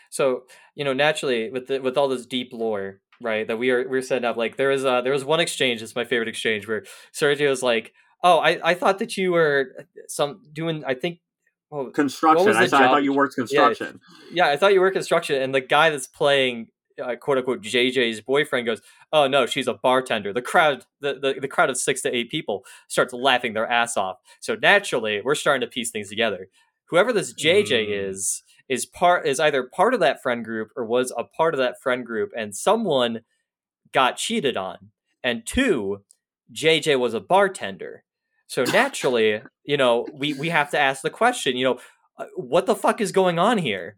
So 0.10 0.44
you 0.76 0.86
know, 0.86 0.94
naturally, 0.94 1.50
with 1.50 1.68
the, 1.68 1.80
with 1.80 1.98
all 1.98 2.08
this 2.08 2.26
deep 2.28 2.54
lore, 2.54 3.00
right, 3.20 3.48
that 3.48 3.58
we 3.58 3.72
are 3.72 3.88
we're 3.90 4.02
setting 4.04 4.26
up. 4.26 4.38
Like 4.38 4.56
there 4.56 4.70
was 4.70 4.86
uh 4.86 5.02
there 5.02 5.12
was 5.12 5.26
one 5.26 5.40
exchange. 5.40 5.82
It's 5.82 5.96
my 5.96 6.06
favorite 6.06 6.30
exchange 6.30 6.68
where 6.68 6.84
Sergio 7.12 7.38
Sergio's 7.50 7.64
like, 7.64 7.94
"Oh, 8.24 8.38
I, 8.38 8.60
I 8.64 8.74
thought 8.76 9.00
that 9.00 9.18
you 9.18 9.32
were 9.34 9.74
some 10.08 10.42
doing. 10.54 10.84
I 10.86 10.94
think, 10.94 11.20
oh, 11.72 11.86
construction 11.92 12.50
I, 12.56 12.68
thought, 12.68 12.84
I 12.84 12.88
thought 12.88 13.04
you 13.04 13.14
worked 13.14 13.36
construction 13.36 14.00
yeah, 14.32 14.48
I 14.48 14.58
thought 14.58 14.74
you 14.74 14.82
were 14.82 14.92
construction." 14.92 15.42
And 15.42 15.54
the 15.54 15.62
guy 15.62 15.90
that's 15.90 16.08
playing. 16.08 16.68
Uh, 17.00 17.16
quote 17.16 17.38
unquote 17.38 17.62
JJ's 17.62 18.22
boyfriend 18.22 18.66
goes, 18.66 18.82
"Oh 19.14 19.28
no, 19.28 19.46
she's 19.46 19.68
a 19.68 19.76
bartender." 19.76 20.34
The 20.34 20.42
crowd, 20.42 20.84
the, 21.00 21.14
the 21.14 21.36
the 21.40 21.48
crowd 21.48 21.70
of 21.70 21.78
six 21.78 22.02
to 22.02 22.16
eight 22.16 22.32
people 22.32 22.66
starts 22.88 23.14
laughing 23.14 23.54
their 23.54 23.68
ass 23.68 23.98
off. 23.98 24.18
So 24.40 24.56
naturally, 24.56 25.22
we're 25.24 25.36
starting 25.36 25.62
to 25.62 25.68
piece 25.72 25.92
things 25.92 26.10
together. 26.10 26.50
Whoever 26.86 27.14
this 27.14 27.36
JJ 27.36 27.88
Mm. 27.88 28.10
is 28.10 28.42
is 28.68 28.88
part 28.88 29.28
is 29.28 29.40
either 29.40 29.62
part 29.62 29.94
of 29.94 30.00
that 30.00 30.24
friend 30.24 30.44
group 30.44 30.72
or 30.76 30.86
was 30.86 31.14
a 31.16 31.24
part 31.24 31.54
of 31.54 31.60
that 31.60 31.80
friend 31.80 32.04
group, 32.04 32.32
and 32.36 32.56
someone 32.56 33.22
got 33.92 34.18
cheated 34.18 34.58
on. 34.58 34.90
And 35.24 35.46
two, 35.46 36.04
JJ 36.52 37.00
was 37.00 37.14
a 37.14 37.20
bartender. 37.20 38.06
So 38.48 38.64
naturally, 38.64 39.42
you 39.66 39.78
know, 39.78 40.08
we 40.14 40.34
we 40.34 40.50
have 40.50 40.72
to 40.72 40.80
ask 40.80 41.02
the 41.02 41.10
question, 41.10 41.58
you 41.58 41.66
know, 41.66 41.80
uh, 42.18 42.26
what 42.36 42.66
the 42.66 42.76
fuck 42.76 43.02
is 43.02 43.12
going 43.12 43.40
on 43.40 43.58
here? 43.58 43.98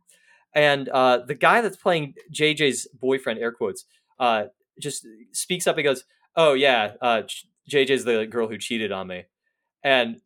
And 0.53 0.89
uh, 0.89 1.19
the 1.25 1.35
guy 1.35 1.61
that's 1.61 1.77
playing 1.77 2.15
JJ's 2.33 2.87
boyfriend, 2.99 3.39
air 3.39 3.51
quotes, 3.51 3.85
uh, 4.19 4.45
just 4.79 5.05
speaks 5.31 5.67
up 5.67 5.77
and 5.77 5.83
goes, 5.83 6.03
"Oh 6.35 6.53
yeah, 6.53 6.93
uh, 7.01 7.21
JJ's 7.69 8.03
the 8.05 8.25
girl 8.25 8.47
who 8.47 8.57
cheated 8.57 8.91
on 8.91 9.07
me," 9.07 9.25
and 9.83 10.19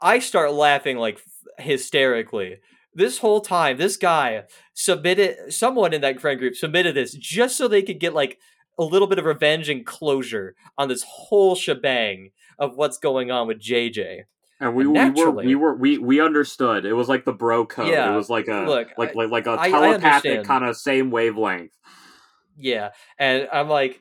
I 0.00 0.18
start 0.18 0.52
laughing 0.52 0.98
like 0.98 1.20
hysterically. 1.58 2.58
This 2.94 3.18
whole 3.18 3.40
time, 3.40 3.78
this 3.78 3.96
guy 3.96 4.42
submitted 4.74 5.52
someone 5.52 5.94
in 5.94 6.02
that 6.02 6.20
friend 6.20 6.38
group 6.38 6.54
submitted 6.54 6.94
this 6.94 7.14
just 7.14 7.56
so 7.56 7.66
they 7.66 7.82
could 7.82 8.00
get 8.00 8.12
like 8.12 8.38
a 8.78 8.84
little 8.84 9.08
bit 9.08 9.18
of 9.18 9.24
revenge 9.24 9.70
and 9.70 9.86
closure 9.86 10.54
on 10.76 10.88
this 10.88 11.02
whole 11.02 11.54
shebang 11.54 12.30
of 12.62 12.76
what's 12.76 12.96
going 12.96 13.30
on 13.30 13.48
with 13.48 13.60
JJ. 13.60 14.22
And 14.60 14.76
we, 14.76 14.84
And 14.96 15.14
we 15.16 15.24
were 15.24 15.30
we 15.32 15.54
were 15.56 15.74
we 15.74 15.98
we 15.98 16.20
understood. 16.20 16.84
It 16.84 16.92
was 16.92 17.08
like 17.08 17.24
the 17.24 17.32
bro 17.32 17.66
code. 17.66 17.88
Yeah, 17.88 18.12
it 18.12 18.16
was 18.16 18.30
like 18.30 18.46
a 18.46 18.60
look, 18.64 18.88
like 18.96 19.10
I- 19.16 19.18
like 19.24 19.30
like 19.30 19.46
a 19.46 19.50
I- 19.50 19.64
I 19.64 19.70
telepathic 19.70 20.44
kind 20.44 20.64
of 20.64 20.76
same 20.76 21.10
wavelength. 21.10 21.72
Yeah, 22.56 22.90
and 23.18 23.48
I'm 23.52 23.68
like, 23.68 24.00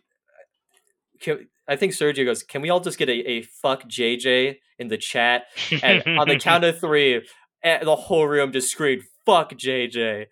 can, 1.19 1.47
I 1.67 1.75
think 1.77 1.93
Sergio 1.93 2.25
goes, 2.25 2.43
"Can 2.43 2.61
we 2.61 2.69
all 2.69 2.79
just 2.79 2.99
get 2.99 3.09
a, 3.09 3.13
a 3.27 3.41
fuck 3.41 3.87
JJ 3.87 4.57
in 4.77 4.87
the 4.89 4.97
chat?" 4.97 5.45
And 5.81 6.03
on 6.19 6.27
the 6.27 6.37
count 6.39 6.63
of 6.63 6.79
three, 6.79 7.27
eh, 7.63 7.83
the 7.83 7.95
whole 7.95 8.27
room 8.27 8.51
just 8.51 8.69
screamed, 8.69 9.03
"Fuck 9.25 9.53
JJ!" 9.53 10.27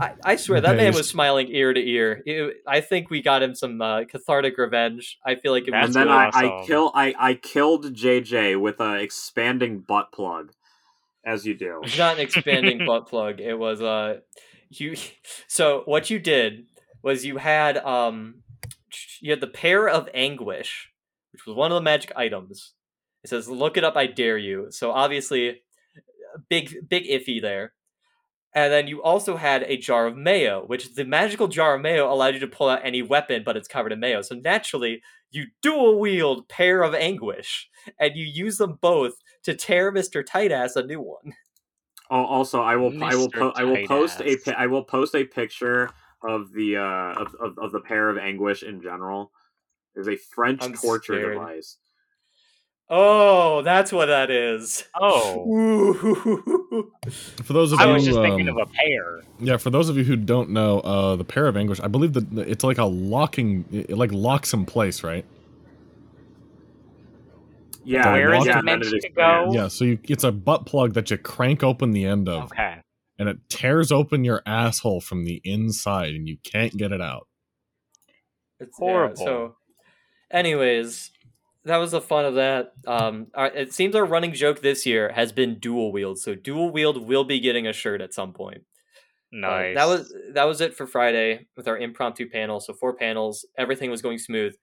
I, 0.00 0.12
I 0.24 0.36
swear 0.36 0.60
that 0.60 0.76
man 0.76 0.94
was 0.94 1.08
smiling 1.08 1.48
ear 1.48 1.72
to 1.72 1.80
ear. 1.80 2.22
It- 2.26 2.62
I 2.66 2.80
think 2.80 3.10
we 3.10 3.22
got 3.22 3.42
him 3.42 3.54
some 3.54 3.80
uh, 3.80 4.04
cathartic 4.04 4.58
revenge. 4.58 5.18
I 5.24 5.36
feel 5.36 5.52
like 5.52 5.66
it 5.66 5.70
That's 5.70 5.88
was 5.88 5.96
and 5.96 6.08
then 6.10 6.30
good. 6.32 6.34
I, 6.34 6.62
I 6.62 6.66
kill 6.66 6.92
I 6.94 7.14
I 7.18 7.34
killed 7.34 7.94
JJ 7.94 8.60
with 8.60 8.80
a 8.80 8.94
expanding 8.94 9.80
butt 9.80 10.12
plug, 10.12 10.52
as 11.24 11.46
you 11.46 11.54
do. 11.54 11.80
It's 11.84 11.98
not 11.98 12.16
an 12.16 12.20
expanding 12.20 12.84
butt 12.86 13.08
plug. 13.08 13.40
It 13.40 13.54
was 13.58 13.80
uh 13.80 14.20
you 14.70 14.96
so 15.46 15.82
what 15.86 16.10
you 16.10 16.18
did 16.18 16.66
was 17.02 17.24
you 17.24 17.36
had 17.38 17.78
um 17.78 18.42
you 19.20 19.30
had 19.30 19.40
the 19.40 19.46
pear 19.46 19.88
of 19.88 20.08
anguish, 20.14 20.90
which 21.32 21.46
was 21.46 21.56
one 21.56 21.70
of 21.70 21.76
the 21.76 21.82
magic 21.82 22.12
items. 22.16 22.74
It 23.24 23.30
says 23.30 23.48
look 23.48 23.76
it 23.76 23.84
up, 23.84 23.96
I 23.96 24.06
dare 24.06 24.38
you. 24.38 24.66
So 24.70 24.90
obviously 24.90 25.62
big 26.48 26.88
big 26.88 27.04
iffy 27.04 27.40
there. 27.40 27.72
And 28.56 28.72
then 28.72 28.88
you 28.88 29.02
also 29.02 29.36
had 29.36 29.64
a 29.64 29.76
jar 29.76 30.06
of 30.06 30.16
mayo, 30.16 30.64
which 30.66 30.94
the 30.94 31.04
magical 31.04 31.46
jar 31.46 31.74
of 31.74 31.82
mayo 31.82 32.10
allowed 32.10 32.32
you 32.32 32.40
to 32.40 32.46
pull 32.46 32.70
out 32.70 32.80
any 32.82 33.02
weapon, 33.02 33.42
but 33.44 33.54
it's 33.54 33.68
covered 33.68 33.92
in 33.92 34.00
mayo. 34.00 34.22
So 34.22 34.34
naturally, 34.34 35.02
you 35.30 35.48
dual 35.60 36.00
wield 36.00 36.48
pear 36.48 36.82
of 36.82 36.94
anguish, 36.94 37.68
and 38.00 38.16
you 38.16 38.24
use 38.24 38.56
them 38.56 38.78
both 38.80 39.12
to 39.42 39.54
tear 39.54 39.92
Mister 39.92 40.22
Tightass 40.22 40.74
a 40.74 40.82
new 40.82 41.02
one. 41.02 41.34
Oh, 42.10 42.24
also, 42.24 42.62
I 42.62 42.76
will 42.76 43.04
I 43.04 43.14
will 43.14 43.30
po- 43.30 43.52
I 43.54 43.64
will 43.64 43.86
post 43.86 44.20
a 44.20 44.24
Tight-ass. 44.24 44.44
pi- 44.44 44.52
I 44.52 44.66
will 44.68 44.84
post 44.84 45.14
a 45.14 45.24
picture 45.24 45.90
of 46.22 46.50
the 46.54 46.78
uh 46.78 47.20
of, 47.20 47.34
of, 47.34 47.58
of 47.58 47.72
the 47.72 47.80
pear 47.80 48.08
of 48.08 48.16
anguish 48.16 48.62
in 48.62 48.80
general. 48.80 49.32
Is 49.96 50.08
a 50.08 50.16
French 50.16 50.62
I'm 50.62 50.72
torture 50.72 51.14
scared. 51.14 51.34
device. 51.34 51.76
Oh, 52.88 53.62
that's 53.62 53.90
what 53.92 54.06
that 54.06 54.30
is. 54.30 54.84
Oh, 55.00 55.44
Ooh. 55.50 56.92
For 57.42 57.52
those 57.52 57.72
of 57.72 57.80
I 57.80 57.86
you, 57.88 57.92
was 57.94 58.04
just 58.04 58.18
thinking 58.20 58.48
um, 58.48 58.58
of 58.58 58.68
a 58.68 58.72
pair. 58.72 59.22
yeah, 59.40 59.56
for 59.56 59.70
those 59.70 59.88
of 59.88 59.96
you 59.96 60.04
who 60.04 60.14
don't 60.14 60.50
know, 60.50 60.78
uh, 60.80 61.16
the 61.16 61.24
pear 61.24 61.48
of 61.48 61.56
anguish, 61.56 61.80
I 61.80 61.88
believe 61.88 62.12
that 62.12 62.32
it's 62.48 62.62
like 62.62 62.78
a 62.78 62.84
locking, 62.84 63.64
it 63.72 63.96
like 63.98 64.12
locks 64.12 64.52
in 64.52 64.66
place, 64.66 65.02
right? 65.02 65.24
Yeah, 67.84 68.12
Where 68.12 68.34
is 68.34 68.46
yeah, 68.46 68.58
it 68.58 68.64
meant 68.64 68.82
to 68.82 69.08
go? 69.14 69.50
Yeah, 69.52 69.68
so 69.68 69.84
you, 69.84 69.98
it's 70.04 70.24
a 70.24 70.32
butt 70.32 70.66
plug 70.66 70.94
that 70.94 71.10
you 71.10 71.18
crank 71.18 71.62
open 71.62 71.92
the 71.92 72.04
end 72.04 72.28
of, 72.28 72.44
Okay. 72.52 72.80
and 73.18 73.28
it 73.28 73.38
tears 73.48 73.92
open 73.92 74.24
your 74.24 74.42
asshole 74.46 75.00
from 75.00 75.24
the 75.24 75.40
inside, 75.44 76.14
and 76.14 76.26
you 76.28 76.36
can't 76.44 76.76
get 76.76 76.90
it 76.92 77.00
out. 77.00 77.28
It's 78.58 78.76
Horrible. 78.76 79.16
so, 79.16 79.56
anyways, 80.30 81.10
that 81.66 81.76
was 81.76 81.90
the 81.90 82.00
fun 82.00 82.24
of 82.24 82.34
that. 82.36 82.72
Um, 82.86 83.26
it 83.36 83.72
seems 83.74 83.94
our 83.94 84.04
running 84.04 84.32
joke 84.32 84.62
this 84.62 84.86
year 84.86 85.12
has 85.14 85.32
been 85.32 85.58
dual 85.58 85.92
wield. 85.92 86.18
So 86.18 86.34
dual 86.34 86.70
wield 86.70 87.06
will 87.06 87.24
be 87.24 87.40
getting 87.40 87.66
a 87.66 87.72
shirt 87.72 88.00
at 88.00 88.14
some 88.14 88.32
point. 88.32 88.62
Uh, 89.34 89.38
Nice. 89.38 89.74
that 89.76 89.86
was 89.86 90.14
that 90.32 90.44
was 90.44 90.60
it 90.60 90.74
for 90.74 90.86
Friday 90.86 91.46
with 91.56 91.68
our 91.68 91.76
impromptu 91.76 92.28
panel. 92.30 92.60
So 92.60 92.72
four 92.72 92.94
panels, 92.94 93.44
everything 93.58 93.90
was 93.90 94.00
going 94.00 94.18
smooth. 94.18 94.54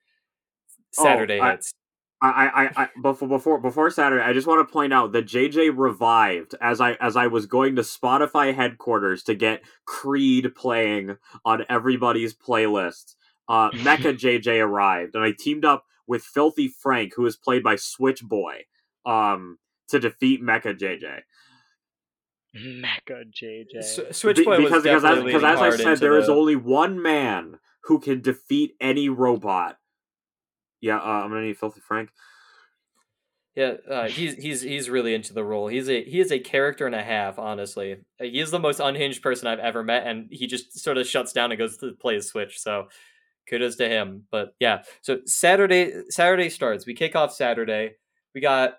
Oh, 0.97 1.04
Saturday 1.04 1.39
I- 1.39 1.51
hits. 1.51 1.74
I, 2.26 2.70
I, 2.78 2.84
I 2.84 2.89
before 3.01 3.28
before 3.28 3.60
before 3.60 3.89
Saturday, 3.89 4.24
I 4.24 4.32
just 4.32 4.47
want 4.47 4.66
to 4.66 4.72
point 4.72 4.93
out 4.93 5.12
that 5.12 5.26
JJ 5.26 5.74
revived 5.76 6.56
as 6.62 6.80
I 6.80 6.93
as 6.93 7.18
I 7.18 7.28
was 7.28 7.45
going 7.47 7.76
to 7.76 7.82
Spotify 7.82 8.56
headquarters 8.56 9.24
to 9.24 9.36
get 9.36 9.62
Creed 9.86 10.56
playing 10.56 11.18
on 11.43 11.66
everybody's 11.68 12.34
playlist. 12.34 13.16
Uh, 13.49 13.72
Mecha 13.72 14.14
JJ 14.18 14.62
arrived, 14.66 15.16
and 15.16 15.24
I 15.26 15.34
teamed 15.38 15.66
up 15.66 15.84
with 16.14 16.24
Filthy 16.24 16.68
Frank, 16.68 17.14
who 17.16 17.26
is 17.26 17.36
played 17.36 17.64
by 17.64 17.76
Switch 17.76 18.22
Boy, 18.24 18.66
um, 19.05 19.57
to 19.89 19.99
defeat 19.99 20.41
Mecha 20.41 20.78
JJ. 20.80 21.22
Mecha 22.55 23.24
JJ. 23.32 23.78
S- 23.80 23.97
Be- 23.99 24.14
Switchboy 24.14 24.57
was 24.61 24.66
because 24.66 24.84
because 24.84 25.03
as, 25.03 25.24
because 25.24 25.43
as 25.43 25.59
I 25.59 25.70
said, 25.72 25.88
into 25.88 25.99
there 26.01 26.18
is 26.18 26.28
the- 26.28 26.36
only 26.36 26.55
one 26.55 27.01
man 27.01 27.57
who 27.86 27.99
can 27.99 28.22
defeat 28.22 28.76
any 28.80 29.09
robot. 29.09 29.78
Yeah, 30.82 30.97
uh, 30.99 31.24
I'm 31.24 31.30
gonna 31.30 31.41
need 31.41 31.57
Filthy 31.57 31.82
Frank. 31.82 32.09
Yeah, 33.55 33.74
uh, 33.89 34.07
he's 34.07 34.36
he's 34.36 34.61
he's 34.61 34.89
really 34.89 35.14
into 35.14 35.34
the 35.34 35.43
role. 35.43 35.68
He's 35.68 35.89
a 35.89 36.03
he 36.03 36.20
is 36.20 36.32
a 36.32 36.39
character 36.39 36.86
and 36.86 36.95
a 36.95 37.03
half. 37.03 37.39
Honestly, 37.39 37.93
Uh, 38.20 38.26
he 38.26 38.39
is 38.39 38.51
the 38.51 38.59
most 38.59 38.80
unhinged 38.80 39.22
person 39.24 39.47
I've 39.47 39.59
ever 39.59 39.84
met, 39.84 40.05
and 40.07 40.28
he 40.32 40.45
just 40.47 40.78
sort 40.80 40.97
of 40.97 41.07
shuts 41.07 41.34
down 41.34 41.51
and 41.51 41.57
goes 41.59 41.78
to 41.78 41.93
play 41.93 42.16
his 42.16 42.28
Switch. 42.28 42.59
So, 42.59 42.89
kudos 43.50 43.76
to 43.78 43.88
him. 43.88 44.24
But 44.32 44.56
yeah, 44.60 44.84
so 45.02 45.20
Saturday 45.26 45.91
Saturday 46.10 46.50
starts. 46.50 46.86
We 46.86 46.94
kick 46.94 47.16
off 47.16 47.34
Saturday. 47.34 47.94
We 48.36 48.41
got 48.41 48.76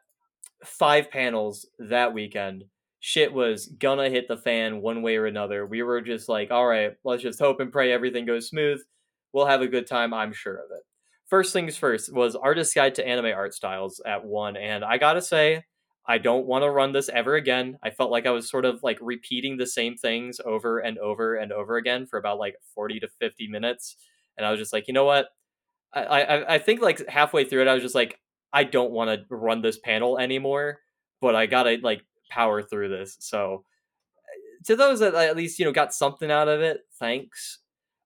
five 0.64 1.10
panels 1.10 1.66
that 1.78 2.14
weekend. 2.14 2.64
Shit 3.00 3.32
was 3.32 3.66
gonna 3.66 4.08
hit 4.08 4.28
the 4.28 4.36
fan 4.36 4.80
one 4.80 5.02
way 5.02 5.16
or 5.16 5.26
another. 5.26 5.66
We 5.66 5.82
were 5.82 6.00
just 6.00 6.28
like, 6.28 6.50
all 6.50 6.66
right, 6.66 6.92
let's 7.04 7.22
just 7.22 7.40
hope 7.40 7.60
and 7.60 7.72
pray 7.72 7.92
everything 7.92 8.26
goes 8.26 8.48
smooth. 8.48 8.80
We'll 9.32 9.46
have 9.46 9.62
a 9.62 9.68
good 9.68 9.86
time. 9.86 10.14
I'm 10.14 10.32
sure 10.32 10.54
of 10.54 10.70
it 10.70 10.84
first 11.28 11.52
things 11.52 11.76
first 11.76 12.12
was 12.12 12.36
artist 12.36 12.74
guide 12.74 12.94
to 12.94 13.06
anime 13.06 13.26
art 13.26 13.54
styles 13.54 14.00
at 14.06 14.24
one 14.24 14.56
and 14.56 14.84
i 14.84 14.98
gotta 14.98 15.22
say 15.22 15.62
i 16.06 16.18
don't 16.18 16.46
want 16.46 16.62
to 16.62 16.70
run 16.70 16.92
this 16.92 17.08
ever 17.08 17.34
again 17.34 17.76
i 17.82 17.90
felt 17.90 18.10
like 18.10 18.26
i 18.26 18.30
was 18.30 18.48
sort 18.48 18.64
of 18.64 18.78
like 18.82 18.98
repeating 19.00 19.56
the 19.56 19.66
same 19.66 19.96
things 19.96 20.40
over 20.44 20.80
and 20.80 20.98
over 20.98 21.36
and 21.36 21.50
over 21.52 21.76
again 21.76 22.06
for 22.06 22.18
about 22.18 22.38
like 22.38 22.54
40 22.74 23.00
to 23.00 23.08
50 23.20 23.48
minutes 23.48 23.96
and 24.36 24.46
i 24.46 24.50
was 24.50 24.58
just 24.58 24.72
like 24.72 24.88
you 24.88 24.94
know 24.94 25.04
what? 25.04 25.26
I 25.92 26.02
i, 26.02 26.54
I 26.54 26.58
think 26.58 26.80
like 26.80 27.06
halfway 27.08 27.44
through 27.44 27.62
it 27.62 27.68
i 27.68 27.74
was 27.74 27.82
just 27.82 27.94
like 27.94 28.18
i 28.52 28.64
don't 28.64 28.90
want 28.90 29.10
to 29.10 29.34
run 29.34 29.62
this 29.62 29.78
panel 29.78 30.18
anymore 30.18 30.80
but 31.20 31.34
i 31.34 31.46
gotta 31.46 31.78
like 31.82 32.02
power 32.34 32.62
through 32.62 32.88
this. 32.88 33.16
So 33.20 33.64
to 34.64 34.76
those 34.76 35.00
that 35.00 35.14
at 35.14 35.36
least 35.36 35.58
you 35.58 35.64
know 35.64 35.72
got 35.72 35.94
something 35.94 36.30
out 36.30 36.48
of 36.48 36.60
it 36.60 36.80
thanks. 36.98 37.60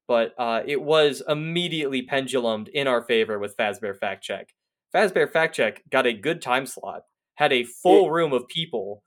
But 0.06 0.32
uh, 0.38 0.62
it 0.64 0.80
was 0.80 1.22
immediately 1.28 2.06
pendulumed 2.06 2.68
in 2.68 2.86
our 2.86 3.02
favor 3.02 3.38
with 3.38 3.54
Fazbear 3.58 3.94
Fact 3.94 4.24
Check. 4.24 4.54
Fazbear 4.94 5.30
Fact 5.30 5.54
Check 5.54 5.82
got 5.90 6.06
a 6.06 6.14
good 6.14 6.40
time 6.40 6.64
slot, 6.64 7.02
had 7.34 7.52
a 7.52 7.64
full 7.64 8.10
room 8.10 8.32
of 8.32 8.48
people, 8.48 9.02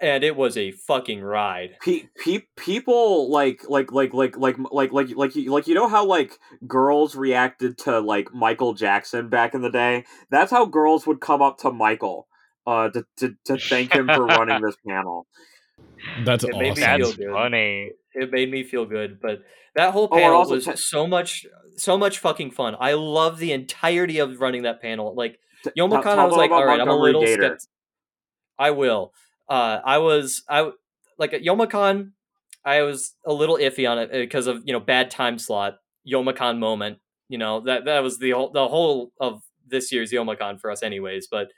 and 0.00 0.24
it 0.24 0.34
was 0.36 0.56
a 0.56 0.70
fucking 0.72 1.20
ride. 1.22 1.76
Pe- 1.82 2.08
pe- 2.24 2.42
people 2.56 3.30
like 3.30 3.62
like 3.68 3.92
like 3.92 4.14
like 4.14 4.36
like 4.36 4.56
like 4.72 4.92
like 4.92 5.10
like 5.14 5.36
you- 5.36 5.50
like 5.52 5.66
you 5.66 5.74
know 5.74 5.88
how 5.88 6.04
like 6.04 6.38
girls 6.66 7.14
reacted 7.16 7.78
to 7.78 8.00
like 8.00 8.32
Michael 8.32 8.74
Jackson 8.74 9.28
back 9.28 9.54
in 9.54 9.62
the 9.62 9.70
day. 9.70 10.04
That's 10.30 10.50
how 10.50 10.64
girls 10.66 11.06
would 11.06 11.20
come 11.20 11.42
up 11.42 11.58
to 11.58 11.70
Michael 11.70 12.26
uh 12.66 12.88
to 12.90 13.04
to, 13.18 13.36
to 13.46 13.58
thank 13.58 13.92
him 13.94 14.06
for 14.06 14.26
running 14.26 14.60
this 14.64 14.76
panel. 14.86 15.26
That's 16.24 16.44
It 16.44 16.56
made 16.56 16.76
me 16.76 16.82
awesome. 16.82 16.96
feel 16.96 16.98
That's 16.98 17.16
good. 17.16 17.32
funny. 17.32 17.90
It 18.14 18.30
made 18.32 18.50
me 18.50 18.64
feel 18.64 18.86
good, 18.86 19.20
but 19.20 19.38
that 19.76 19.92
whole 19.92 20.08
Oh, 20.10 20.16
panel 20.16 20.36
also 20.38 20.54
was 20.56 20.64
te- 20.64 20.72
so 20.76 21.06
much, 21.06 21.46
so 21.76 21.96
much 21.96 22.18
fucking 22.18 22.50
fun. 22.50 22.76
I 22.80 22.94
love 22.94 23.38
the 23.38 23.52
entirety 23.52 24.18
of 24.18 24.40
running 24.40 24.62
that 24.62 24.82
panel. 24.82 25.14
Like 25.14 25.38
T- 25.62 25.70
Youmacon, 25.78 26.02
tell 26.02 26.18
I 26.18 26.24
was 26.24 26.32
them 26.32 26.38
like, 26.38 26.50
about 26.50 26.62
all 26.62 26.66
right, 26.66 26.80
I'm 26.80 26.88
a 26.88 26.96
little 26.96 27.24
skeptical. 27.24 27.56
I 28.58 28.70
will. 28.72 29.12
Uh, 29.50 29.80
I 29.84 29.98
was, 29.98 30.44
I 30.48 30.70
like 31.18 31.34
at 31.34 31.42
Youmacon, 31.42 32.12
I 32.64 32.82
was 32.82 33.14
a 33.26 33.32
little 33.32 33.56
iffy 33.56 33.90
on 33.90 33.98
it 33.98 34.12
because 34.12 34.46
of 34.46 34.62
you 34.64 34.72
know 34.72 34.80
bad 34.80 35.10
time 35.10 35.38
slot, 35.38 35.78
Youmacon 36.06 36.58
moment. 36.58 36.98
You 37.28 37.38
know 37.38 37.60
that 37.60 37.84
that 37.86 38.02
was 38.02 38.18
the 38.18 38.32
whole 38.32 38.50
the 38.50 38.68
whole 38.68 39.12
of 39.20 39.42
this 39.66 39.92
year's 39.92 40.12
Youmacon 40.12 40.60
for 40.60 40.70
us, 40.70 40.82
anyways. 40.82 41.26
But 41.30 41.48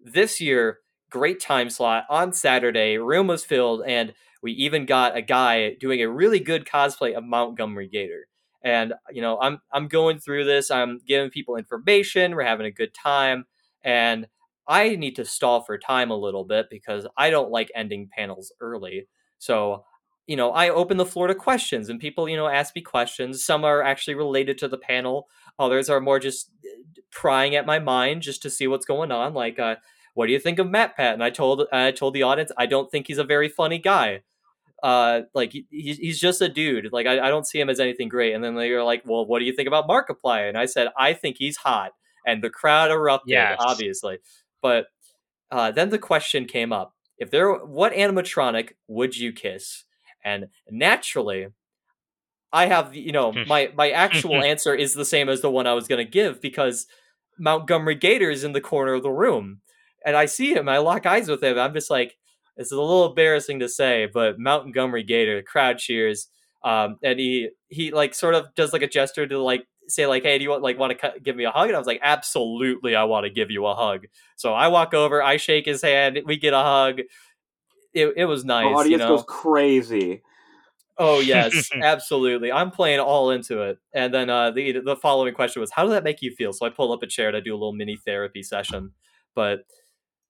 this 0.00 0.40
year, 0.40 0.78
great 1.10 1.40
time 1.40 1.70
slot 1.70 2.04
on 2.08 2.32
Saturday. 2.32 2.98
Room 2.98 3.26
was 3.26 3.44
filled, 3.44 3.82
and 3.86 4.14
we 4.42 4.52
even 4.52 4.86
got 4.86 5.16
a 5.16 5.22
guy 5.22 5.74
doing 5.74 6.02
a 6.02 6.08
really 6.08 6.40
good 6.40 6.66
cosplay 6.66 7.14
of 7.14 7.24
Montgomery 7.24 7.88
Gator. 7.88 8.26
And 8.62 8.94
you 9.10 9.20
know, 9.20 9.38
I'm 9.40 9.60
I'm 9.72 9.88
going 9.88 10.18
through 10.18 10.44
this. 10.44 10.70
I'm 10.70 11.00
giving 11.06 11.30
people 11.30 11.56
information. 11.56 12.34
We're 12.34 12.44
having 12.44 12.66
a 12.66 12.70
good 12.70 12.94
time, 12.94 13.44
and 13.82 14.26
I 14.66 14.96
need 14.96 15.16
to 15.16 15.24
stall 15.24 15.62
for 15.62 15.78
time 15.78 16.10
a 16.10 16.16
little 16.16 16.44
bit 16.44 16.66
because 16.70 17.06
I 17.16 17.30
don't 17.30 17.50
like 17.50 17.70
ending 17.74 18.08
panels 18.16 18.52
early. 18.60 19.08
So, 19.38 19.84
you 20.26 20.36
know, 20.36 20.52
I 20.52 20.70
open 20.70 20.96
the 20.96 21.04
floor 21.06 21.26
to 21.26 21.34
questions, 21.34 21.88
and 21.90 22.00
people, 22.00 22.28
you 22.28 22.36
know, 22.36 22.48
ask 22.48 22.74
me 22.74 22.80
questions. 22.82 23.44
Some 23.44 23.64
are 23.64 23.82
actually 23.82 24.14
related 24.14 24.58
to 24.58 24.68
the 24.68 24.78
panel. 24.78 25.28
Others 25.58 25.90
are 25.90 26.00
more 26.00 26.18
just 26.18 26.50
uh, 26.64 27.00
prying 27.10 27.54
at 27.56 27.66
my 27.66 27.78
mind 27.78 28.22
just 28.22 28.42
to 28.42 28.50
see 28.50 28.66
what's 28.66 28.86
going 28.86 29.12
on. 29.12 29.34
Like, 29.34 29.58
uh, 29.58 29.76
what 30.14 30.26
do 30.26 30.32
you 30.32 30.38
think 30.40 30.58
of 30.58 30.66
MatPat? 30.68 31.14
And 31.14 31.22
I 31.24 31.30
told 31.30 31.66
I 31.72 31.90
told 31.90 32.14
the 32.14 32.22
audience 32.22 32.52
I 32.56 32.66
don't 32.66 32.90
think 32.90 33.06
he's 33.06 33.18
a 33.18 33.24
very 33.24 33.48
funny 33.48 33.78
guy. 33.78 34.22
Uh, 34.82 35.22
like 35.34 35.52
he, 35.52 35.66
he's 35.70 35.98
he's 35.98 36.20
just 36.20 36.42
a 36.42 36.48
dude. 36.48 36.92
Like 36.92 37.06
I, 37.06 37.20
I 37.26 37.28
don't 37.30 37.46
see 37.46 37.58
him 37.60 37.70
as 37.70 37.80
anything 37.80 38.08
great. 38.08 38.34
And 38.34 38.44
then 38.44 38.54
they 38.54 38.70
were 38.72 38.82
like, 38.84 39.02
well, 39.06 39.24
what 39.26 39.38
do 39.38 39.46
you 39.46 39.52
think 39.54 39.68
about 39.68 39.88
Markiplier? 39.88 40.48
And 40.48 40.58
I 40.58 40.66
said 40.66 40.88
I 40.98 41.14
think 41.14 41.36
he's 41.38 41.56
hot. 41.56 41.92
And 42.26 42.42
the 42.42 42.50
crowd 42.50 42.90
erupted, 42.90 43.26
Yes. 43.30 43.56
obviously. 43.58 44.18
But 44.64 44.86
uh, 45.50 45.72
then 45.72 45.90
the 45.90 45.98
question 45.98 46.46
came 46.46 46.72
up: 46.72 46.94
If 47.18 47.30
there, 47.30 47.52
what 47.52 47.92
animatronic 47.92 48.70
would 48.88 49.14
you 49.14 49.30
kiss? 49.30 49.84
And 50.24 50.46
naturally, 50.70 51.48
I 52.50 52.64
have 52.64 52.96
you 52.96 53.12
know 53.12 53.34
my 53.46 53.70
my 53.76 53.90
actual 53.90 54.36
answer 54.42 54.74
is 54.74 54.94
the 54.94 55.04
same 55.04 55.28
as 55.28 55.42
the 55.42 55.50
one 55.50 55.66
I 55.66 55.74
was 55.74 55.86
going 55.86 56.02
to 56.02 56.10
give 56.10 56.40
because 56.40 56.86
Montgomery 57.38 57.94
Gator 57.94 58.30
is 58.30 58.42
in 58.42 58.52
the 58.52 58.60
corner 58.62 58.94
of 58.94 59.02
the 59.02 59.10
room, 59.10 59.60
and 60.02 60.16
I 60.16 60.24
see 60.24 60.54
him. 60.54 60.66
I 60.66 60.78
lock 60.78 61.04
eyes 61.04 61.28
with 61.28 61.44
him. 61.44 61.58
I'm 61.58 61.74
just 61.74 61.90
like, 61.90 62.16
this 62.56 62.68
is 62.68 62.72
a 62.72 62.80
little 62.80 63.10
embarrassing 63.10 63.60
to 63.60 63.68
say, 63.68 64.08
but 64.10 64.38
Montgomery 64.38 65.02
Gator, 65.02 65.36
the 65.36 65.42
crowd 65.42 65.76
cheers, 65.76 66.28
um, 66.64 66.96
and 67.02 67.18
he 67.20 67.50
he 67.68 67.92
like 67.92 68.14
sort 68.14 68.34
of 68.34 68.54
does 68.56 68.72
like 68.72 68.82
a 68.82 68.88
gesture 68.88 69.26
to 69.26 69.38
like 69.38 69.66
say 69.88 70.06
like, 70.06 70.22
hey, 70.22 70.38
do 70.38 70.44
you 70.44 70.50
want 70.50 70.62
like 70.62 70.78
want 70.78 70.98
to 70.98 71.12
give 71.22 71.36
me 71.36 71.44
a 71.44 71.50
hug? 71.50 71.68
And 71.68 71.76
I 71.76 71.78
was 71.78 71.86
like, 71.86 72.00
absolutely, 72.02 72.96
I 72.96 73.04
want 73.04 73.24
to 73.24 73.30
give 73.30 73.50
you 73.50 73.66
a 73.66 73.74
hug. 73.74 74.06
So 74.36 74.54
I 74.54 74.68
walk 74.68 74.94
over, 74.94 75.22
I 75.22 75.36
shake 75.36 75.66
his 75.66 75.82
hand, 75.82 76.18
we 76.26 76.36
get 76.38 76.54
a 76.54 76.58
hug. 76.62 77.00
It, 77.92 78.14
it 78.16 78.24
was 78.24 78.42
The 78.42 78.48
nice, 78.48 78.88
you 78.88 78.96
audience 78.96 78.98
know. 78.98 79.08
goes 79.08 79.24
crazy. 79.28 80.22
Oh 80.96 81.20
yes, 81.20 81.70
absolutely. 81.82 82.52
I'm 82.52 82.70
playing 82.70 83.00
all 83.00 83.30
into 83.30 83.62
it. 83.62 83.78
And 83.92 84.12
then 84.14 84.30
uh, 84.30 84.50
the 84.52 84.80
the 84.80 84.96
following 84.96 85.34
question 85.34 85.60
was, 85.60 85.70
"How 85.72 85.84
did 85.84 85.92
that 85.92 86.04
make 86.04 86.22
you 86.22 86.30
feel?" 86.32 86.52
So 86.52 86.66
I 86.66 86.70
pull 86.70 86.92
up 86.92 87.02
a 87.02 87.06
chair 87.06 87.30
to 87.32 87.40
do 87.40 87.52
a 87.52 87.58
little 87.58 87.72
mini 87.72 87.96
therapy 87.96 88.42
session. 88.42 88.92
But 89.34 89.64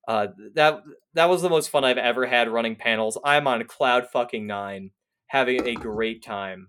uh, 0.09 0.29
that 0.55 0.83
that 1.15 1.29
was 1.29 1.43
the 1.43 1.51
most 1.51 1.69
fun 1.71 1.85
I've 1.85 1.99
ever 1.99 2.27
had 2.27 2.49
running 2.49 2.77
panels. 2.77 3.19
I'm 3.25 3.47
on 3.47 3.65
cloud 3.65 4.09
fucking 4.11 4.47
nine, 4.47 4.91
having 5.27 5.67
a 5.67 5.75
great 5.75 6.23
time. 6.23 6.69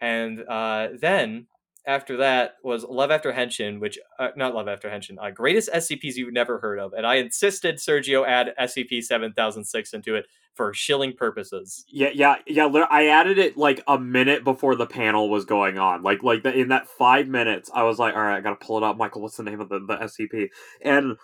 And 0.00 0.44
uh, 0.48 0.88
then 1.00 1.46
after 1.86 2.16
that 2.18 2.56
was 2.62 2.84
Love 2.84 3.10
After 3.10 3.32
Henshin, 3.32 3.78
which 3.80 3.98
uh, 4.18 4.28
not 4.36 4.54
Love 4.54 4.68
After 4.68 4.88
Henshin, 4.90 5.16
uh, 5.20 5.30
greatest 5.30 5.70
SCPs 5.72 6.16
you've 6.16 6.32
never 6.32 6.58
heard 6.58 6.78
of. 6.78 6.92
And 6.92 7.06
I 7.06 7.16
insisted 7.16 7.76
Sergio 7.76 8.26
add 8.26 8.52
SCP 8.60 9.02
seven 9.02 9.32
thousand 9.32 9.64
six 9.64 9.92
into 9.92 10.16
it 10.16 10.26
for 10.54 10.74
shilling 10.74 11.12
purposes. 11.12 11.84
Yeah, 11.88 12.10
yeah, 12.12 12.36
yeah. 12.46 12.66
I 12.90 13.06
added 13.06 13.38
it 13.38 13.56
like 13.56 13.82
a 13.86 13.98
minute 13.98 14.42
before 14.42 14.74
the 14.74 14.86
panel 14.86 15.30
was 15.30 15.44
going 15.44 15.78
on. 15.78 16.02
Like, 16.02 16.22
like 16.22 16.42
the, 16.42 16.52
in 16.52 16.68
that 16.68 16.88
five 16.88 17.28
minutes, 17.28 17.70
I 17.72 17.84
was 17.84 17.98
like, 17.98 18.14
"All 18.14 18.22
right, 18.22 18.36
I 18.36 18.40
gotta 18.40 18.56
pull 18.56 18.78
it 18.78 18.82
up." 18.82 18.96
Michael, 18.96 19.22
what's 19.22 19.36
the 19.36 19.44
name 19.44 19.60
of 19.60 19.68
the, 19.68 19.78
the 19.78 19.96
SCP? 19.96 20.48
And 20.82 21.16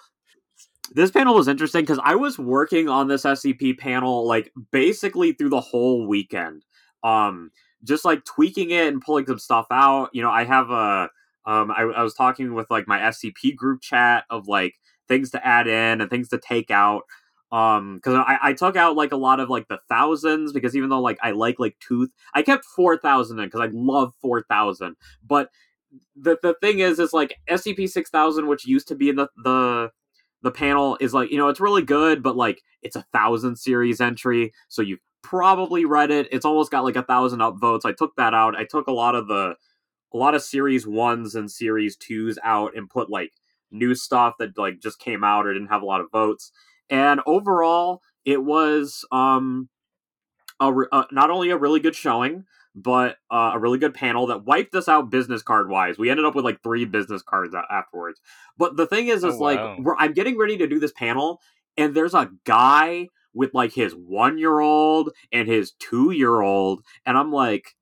this 0.95 1.11
panel 1.11 1.35
was 1.35 1.49
interesting 1.49 1.83
because 1.83 2.01
I 2.05 2.14
was 2.14 2.39
working 2.39 2.89
on 2.89 3.09
this 3.09 3.24
SCP 3.24 3.78
panel 3.78 4.26
like 4.26 4.53
basically 4.70 5.33
through 5.33 5.51
the 5.51 5.61
whole 5.61 6.07
weekend. 6.07 6.64
Um, 7.03 7.50
just 7.84 8.05
like 8.05 8.24
tweaking 8.24 8.70
it 8.70 8.86
and 8.88 9.03
pulling 9.03 9.26
some 9.26 9.38
stuff 9.38 9.66
out. 9.70 10.11
You 10.12 10.22
know, 10.22 10.30
I 10.30 10.44
have 10.44 10.70
a 10.70 11.11
um, 11.44 11.70
I, 11.72 11.82
I 11.82 12.03
was 12.03 12.14
talking 12.14 12.55
with 12.55 12.70
like 12.70 12.86
my 12.86 12.98
SCP 12.98 13.57
group 13.57 13.80
chat 13.80 14.24
of 14.30 14.46
like 14.46 14.74
things 15.09 15.30
to 15.32 15.44
add 15.46 15.66
in 15.66 16.00
and 16.00 16.09
things 16.09 16.28
to 16.28 16.38
take 16.38 16.70
out. 16.70 17.03
Um, 17.50 17.96
because 17.96 18.14
I, 18.14 18.38
I 18.40 18.53
took 18.55 18.76
out 18.76 18.96
like 18.96 19.12
a 19.12 19.16
lot 19.16 19.38
of 19.38 19.50
like 19.50 19.68
the 19.68 19.78
thousands 19.88 20.53
because 20.53 20.74
even 20.74 20.88
though 20.88 21.00
like 21.00 21.18
I 21.22 21.32
like 21.32 21.59
like 21.59 21.76
tooth, 21.86 22.11
I 22.34 22.42
kept 22.42 22.64
four 22.64 22.96
thousand 22.96 23.38
in 23.40 23.46
because 23.46 23.61
I 23.61 23.70
love 23.72 24.14
four 24.22 24.42
thousand. 24.42 24.96
But 25.26 25.50
the 26.16 26.38
the 26.42 26.55
thing 26.62 26.78
is, 26.78 26.98
is 26.98 27.12
like 27.12 27.38
SCP 27.50 27.88
six 27.88 28.09
thousand, 28.09 28.46
which 28.46 28.66
used 28.66 28.88
to 28.88 28.94
be 28.94 29.11
in 29.11 29.16
the 29.16 29.28
the 29.44 29.90
the 30.42 30.50
panel, 30.50 30.96
is 31.00 31.12
like 31.12 31.30
you 31.30 31.36
know 31.36 31.48
it's 31.48 31.61
really 31.61 31.82
good, 31.82 32.22
but 32.22 32.36
like 32.36 32.62
it's 32.80 32.96
a 32.96 33.05
thousand 33.12 33.57
series 33.57 34.00
entry, 34.00 34.53
so 34.68 34.80
you've 34.80 35.00
probably 35.23 35.85
read 35.85 36.11
it. 36.11 36.29
It's 36.33 36.45
almost 36.45 36.70
got 36.70 36.85
like 36.85 36.97
a 36.97 37.03
thousand 37.03 37.41
upvotes. 37.41 37.85
I 37.85 37.93
took 37.93 38.16
that 38.16 38.35
out. 38.35 38.57
I 38.57 38.64
took 38.64 38.87
a 38.87 38.93
lot 38.93 39.14
of 39.14 39.29
the 39.29 39.57
a 40.12 40.16
lot 40.16 40.35
of 40.35 40.43
series 40.43 40.87
ones 40.87 41.35
and 41.35 41.51
series 41.51 41.97
twos 41.97 42.39
out 42.45 42.77
and 42.77 42.91
put 42.91 43.11
like 43.11 43.33
new 43.70 43.95
stuff 43.95 44.35
that 44.39 44.59
like 44.59 44.81
just 44.81 44.99
came 44.99 45.25
out 45.25 45.47
or 45.47 45.53
didn't 45.55 45.68
have 45.68 45.83
a 45.83 45.87
lot 45.87 46.01
of 46.03 46.11
votes. 46.12 46.53
And 46.91 47.20
overall, 47.27 48.03
it 48.25 48.45
was 48.45 49.05
um 49.12 49.68
a, 50.61 50.73
re- 50.73 50.87
uh, 50.93 51.05
not 51.11 51.31
only 51.31 51.51
a 51.51 51.57
really 51.57 51.81
good 51.81 51.95
showing, 51.97 52.45
but 52.75 53.16
uh, 53.31 53.53
a 53.55 53.59
really 53.59 53.79
good 53.79 53.95
panel 53.95 54.27
that 54.29 54.45
wiped 54.45 54.75
us 54.75 54.89
out 54.89 55.11
business 55.11 55.43
card 55.43 55.68
wise. 55.68 55.99
We 55.99 56.11
ended 56.11 56.25
up 56.25 56.35
with 56.35 56.45
like 56.45 56.62
three 56.62 56.85
business 56.85 57.23
cards 57.23 57.55
afterwards. 57.70 58.20
But 58.57 58.77
the 58.77 58.87
thing 58.87 59.09
is, 59.09 59.25
is 59.25 59.35
Oh, 59.35 59.39
like 59.39 59.59
wow. 59.59 59.77
we're, 59.81 59.97
I'm 59.97 60.12
getting 60.12 60.39
ready 60.39 60.57
to 60.59 60.66
do 60.66 60.79
this 60.79 60.93
panel, 60.93 61.41
and 61.77 61.95
there's 61.95 62.14
a 62.14 62.31
guy 62.45 63.09
with 63.35 63.55
like 63.55 63.72
his 63.74 63.93
one 63.95 64.39
year 64.39 64.61
old 64.61 65.11
and 65.33 65.49
his 65.49 65.72
two 65.72 66.11
year 66.11 66.41
old, 66.41 66.83
and 67.07 67.16
I'm 67.18 67.33
like, 67.33 67.74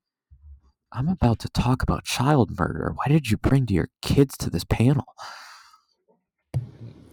I'm 0.91 1.07
about 1.09 1.39
to 1.39 1.49
talk 1.49 1.83
about 1.83 2.03
child 2.03 2.57
murder. 2.59 2.93
Why 2.95 3.05
did 3.07 3.29
you 3.29 3.37
bring 3.37 3.67
your 3.69 3.89
kids 4.01 4.37
to 4.37 4.49
this 4.49 4.63
panel? 4.65 5.05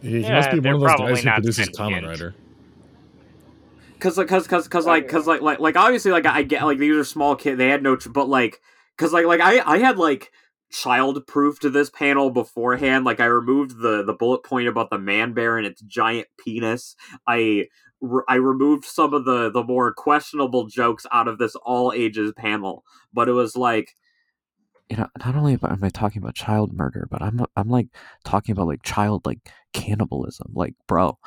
He, 0.00 0.24
he 0.24 0.30
Yeah, 0.30 0.30
must 0.32 0.50
be 0.50 0.60
one 0.60 0.74
of 0.74 0.80
those 0.80 0.94
guys 0.94 1.20
who 1.22 1.30
produces 1.32 1.68
Kamen 1.70 2.02
sentient. 2.02 2.04
Rider. 2.04 2.36
cause 4.00 4.18
like 4.18 4.28
cause 4.28 4.46
cause 4.46 4.68
cause 4.68 4.86
like 4.86 5.08
cause 5.08 5.26
like 5.26 5.40
like 5.42 5.60
like 5.60 5.76
obviously 5.76 6.12
like 6.12 6.26
I 6.26 6.42
get 6.42 6.64
like 6.64 6.78
these 6.78 6.96
are 6.96 7.04
small 7.04 7.36
kids 7.36 7.58
they 7.58 7.68
had 7.68 7.82
no 7.82 7.96
tr- 7.96 8.10
but 8.10 8.28
like 8.28 8.60
cause 8.96 9.12
like 9.12 9.26
like 9.26 9.40
I 9.40 9.60
I 9.60 9.78
had 9.78 9.98
like 9.98 10.30
child 10.70 11.26
proof 11.26 11.60
to 11.60 11.70
this 11.70 11.90
panel 11.90 12.30
beforehand 12.30 13.04
like 13.04 13.20
I 13.20 13.26
removed 13.26 13.80
the 13.80 14.04
the 14.04 14.12
bullet 14.12 14.44
point 14.44 14.68
about 14.68 14.90
the 14.90 14.98
man 14.98 15.32
bear 15.32 15.56
and 15.58 15.66
its 15.66 15.80
giant 15.82 16.28
penis 16.38 16.94
I 17.26 17.66
re- 18.00 18.24
I 18.28 18.36
removed 18.36 18.84
some 18.84 19.14
of 19.14 19.24
the 19.24 19.50
the 19.50 19.62
more 19.62 19.92
questionable 19.92 20.66
jokes 20.66 21.06
out 21.12 21.28
of 21.28 21.38
this 21.38 21.54
all 21.56 21.92
ages 21.94 22.32
panel 22.36 22.84
but 23.12 23.28
it 23.28 23.32
was 23.32 23.56
like 23.56 23.94
You 24.90 24.96
know, 24.96 25.08
not 25.24 25.36
only 25.36 25.58
am 25.62 25.84
I- 25.84 25.88
talking 25.90 26.22
about 26.22 26.34
child 26.34 26.72
murder, 26.72 27.06
but 27.10 27.22
I'm 27.22 27.40
I'm 27.56 27.68
like 27.68 27.88
talking 28.24 28.52
about 28.52 28.66
like 28.68 28.82
child 28.82 29.26
like 29.26 29.40
cannibalism. 29.72 30.52
Like, 30.54 30.74
bro, 30.86 31.18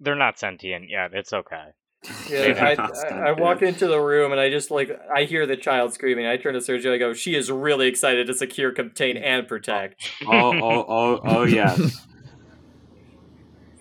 They're 0.00 0.16
not 0.16 0.38
sentient 0.38 0.90
yet. 0.90 1.12
It's 1.14 1.32
okay. 1.32 1.68
Yeah, 2.28 2.54
I, 2.60 2.74
Not 2.74 3.12
I, 3.12 3.28
I 3.28 3.32
walk 3.32 3.62
into 3.62 3.86
the 3.86 4.00
room 4.00 4.32
and 4.32 4.40
I 4.40 4.50
just 4.50 4.72
like 4.72 4.90
I 5.14 5.22
hear 5.24 5.46
the 5.46 5.56
child 5.56 5.94
screaming. 5.94 6.26
I 6.26 6.36
turn 6.36 6.54
to 6.54 6.60
Sergio. 6.60 6.92
I 6.92 6.98
go, 6.98 7.12
"She 7.14 7.36
is 7.36 7.48
really 7.50 7.86
excited 7.86 8.26
to 8.26 8.34
secure, 8.34 8.72
contain, 8.72 9.16
and 9.16 9.44
oh. 9.44 9.48
protect." 9.48 10.10
oh 10.26 10.52
oh 10.52 10.84
oh 10.88 11.20
oh 11.22 11.44
yes 11.44 12.04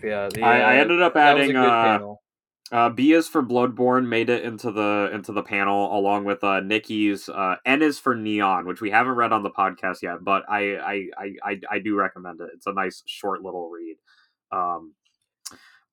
Yeah, 0.03 0.29
the, 0.33 0.43
I, 0.43 0.59
I 0.59 0.77
uh, 0.77 0.81
ended 0.81 1.01
up 1.01 1.13
that 1.13 1.33
was 1.33 1.41
a 1.41 1.43
adding 1.43 1.55
good 1.55 1.67
uh. 1.67 2.15
Uh, 2.71 2.89
B 2.89 3.11
is 3.11 3.27
for 3.27 3.43
Bloodborne 3.43 4.07
made 4.07 4.29
it 4.29 4.45
into 4.45 4.71
the 4.71 5.09
into 5.13 5.33
the 5.33 5.43
panel 5.43 5.93
along 5.97 6.23
with 6.23 6.41
uh, 6.41 6.61
Nikki's. 6.61 7.27
Uh, 7.27 7.57
N 7.65 7.81
is 7.81 7.99
for 7.99 8.15
Neon, 8.15 8.65
which 8.65 8.79
we 8.79 8.89
haven't 8.89 9.15
read 9.15 9.33
on 9.33 9.43
the 9.43 9.49
podcast 9.49 10.01
yet, 10.01 10.23
but 10.23 10.43
I 10.49 10.77
I, 10.77 11.07
I, 11.17 11.33
I 11.43 11.61
I 11.69 11.79
do 11.79 11.95
recommend 11.95 12.39
it. 12.39 12.49
It's 12.53 12.67
a 12.67 12.73
nice 12.73 13.03
short 13.05 13.41
little 13.41 13.69
read. 13.69 13.97
Um, 14.53 14.93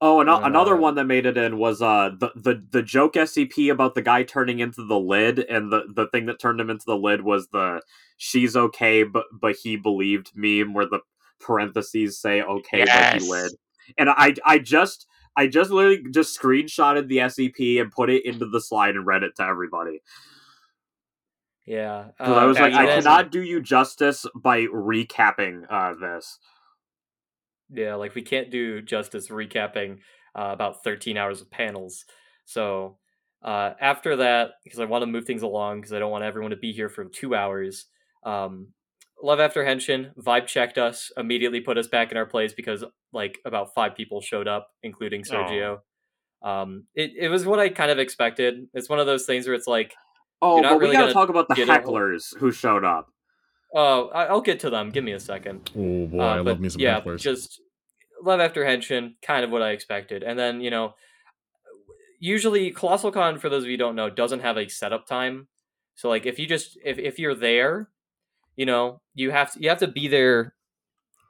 oh, 0.00 0.20
and 0.20 0.30
Uh, 0.30 0.42
another 0.44 0.76
one 0.76 0.94
that 0.94 1.06
made 1.06 1.26
it 1.26 1.36
in 1.36 1.58
was 1.58 1.82
uh 1.82 2.10
the, 2.16 2.30
the 2.36 2.64
the 2.70 2.82
joke 2.82 3.14
SCP 3.14 3.72
about 3.72 3.96
the 3.96 4.02
guy 4.02 4.22
turning 4.22 4.60
into 4.60 4.86
the 4.86 5.00
lid, 5.00 5.40
and 5.40 5.72
the 5.72 5.82
the 5.92 6.06
thing 6.06 6.26
that 6.26 6.38
turned 6.38 6.60
him 6.60 6.70
into 6.70 6.86
the 6.86 6.96
lid 6.96 7.22
was 7.22 7.48
the 7.48 7.82
she's 8.18 8.54
okay, 8.54 9.02
but 9.02 9.24
but 9.32 9.56
he 9.56 9.76
believed 9.76 10.30
meme 10.36 10.74
where 10.74 10.86
the 10.86 11.00
parentheses 11.40 12.20
say 12.20 12.40
okay, 12.40 12.84
but 12.84 13.20
he 13.20 13.28
lid. 13.28 13.50
And 13.96 14.10
I 14.10 14.34
I 14.44 14.58
just 14.58 15.06
I 15.36 15.46
just 15.46 15.70
literally 15.70 16.02
just 16.10 16.38
screenshotted 16.38 17.08
the 17.08 17.18
SCP 17.18 17.80
and 17.80 17.92
put 17.92 18.10
it 18.10 18.24
into 18.26 18.46
the 18.46 18.60
slide 18.60 18.96
and 18.96 19.06
read 19.06 19.22
it 19.22 19.36
to 19.36 19.44
everybody. 19.44 20.02
Yeah, 21.64 22.08
Because 22.18 22.36
I 22.36 22.44
was 22.46 22.58
Uh, 22.58 22.62
like, 22.62 22.72
I 22.72 22.86
cannot 22.86 23.30
do 23.30 23.42
you 23.42 23.60
justice 23.60 24.24
by 24.34 24.62
recapping 24.62 25.66
uh, 25.70 25.94
this. 25.94 26.38
Yeah, 27.70 27.96
like 27.96 28.14
we 28.14 28.22
can't 28.22 28.50
do 28.50 28.80
justice 28.80 29.28
recapping 29.28 29.98
uh, 30.34 30.50
about 30.52 30.82
13 30.82 31.16
hours 31.18 31.40
of 31.42 31.50
panels. 31.50 32.06
So 32.46 32.96
uh, 33.42 33.74
after 33.80 34.16
that, 34.16 34.52
because 34.64 34.80
I 34.80 34.86
want 34.86 35.02
to 35.02 35.06
move 35.06 35.26
things 35.26 35.42
along, 35.42 35.80
because 35.80 35.92
I 35.92 35.98
don't 35.98 36.10
want 36.10 36.24
everyone 36.24 36.50
to 36.50 36.56
be 36.56 36.72
here 36.72 36.88
for 36.88 37.04
two 37.04 37.34
hours. 37.34 37.86
Um, 38.24 38.68
Love 39.22 39.40
After 39.40 39.64
Henshin 39.64 40.14
vibe 40.16 40.46
checked 40.46 40.78
us, 40.78 41.10
immediately 41.16 41.60
put 41.60 41.76
us 41.78 41.88
back 41.88 42.10
in 42.12 42.16
our 42.16 42.26
place 42.26 42.52
because 42.52 42.84
like 43.12 43.38
about 43.44 43.74
five 43.74 43.96
people 43.96 44.20
showed 44.20 44.46
up, 44.48 44.68
including 44.82 45.22
Sergio. 45.24 45.80
Um, 46.42 46.84
it 46.94 47.12
it 47.18 47.28
was 47.28 47.44
what 47.44 47.58
I 47.58 47.68
kind 47.68 47.90
of 47.90 47.98
expected. 47.98 48.68
It's 48.74 48.88
one 48.88 49.00
of 49.00 49.06
those 49.06 49.26
things 49.26 49.46
where 49.46 49.54
it's 49.56 49.66
like, 49.66 49.92
Oh, 50.40 50.54
You're 50.56 50.62
not 50.62 50.68
but 50.74 50.78
really 50.78 50.90
we 50.90 50.92
gotta 50.94 51.04
gonna 51.06 51.14
talk 51.14 51.28
about 51.30 51.48
the 51.48 51.54
get 51.56 51.68
a 51.68 51.72
whole- 51.72 51.94
hecklers 51.94 52.36
who 52.38 52.52
showed 52.52 52.84
up. 52.84 53.10
oh, 53.74 54.08
I- 54.10 54.26
I'll 54.26 54.40
get 54.40 54.60
to 54.60 54.70
them. 54.70 54.90
Give 54.90 55.02
me 55.02 55.12
a 55.12 55.18
second. 55.20 55.68
Oh 55.76 56.06
boy, 56.06 56.20
Uh, 56.20 56.36
I 56.36 56.38
love 56.40 56.60
me 56.60 56.68
some 56.68 56.80
yeah, 56.80 57.00
hecklers. 57.00 57.18
just 57.20 57.60
love 58.22 58.38
after 58.40 58.64
henshin, 58.64 59.14
kind 59.20 59.44
of 59.44 59.50
what 59.50 59.62
I 59.62 59.70
expected. 59.70 60.22
And 60.22 60.38
then 60.38 60.60
you 60.60 60.70
know, 60.70 60.94
usually 62.20 62.70
Colossal 62.70 63.10
Con, 63.12 63.38
for 63.38 63.48
those 63.48 63.64
of 63.64 63.66
you 63.68 63.72
who 63.74 63.78
don't 63.78 63.96
know, 63.96 64.10
doesn't 64.10 64.40
have 64.40 64.56
a 64.56 64.68
setup 64.68 65.06
time. 65.06 65.48
So 65.96 66.08
like, 66.08 66.26
if 66.26 66.38
you 66.38 66.46
just 66.46 66.78
if 66.84 66.98
if 66.98 67.18
you're 67.18 67.34
there, 67.34 67.90
you 68.58 68.66
know, 68.66 69.00
you 69.14 69.30
have 69.30 69.52
to 69.52 69.62
you 69.62 69.68
have 69.68 69.78
to 69.78 69.86
be 69.86 70.08
there 70.08 70.52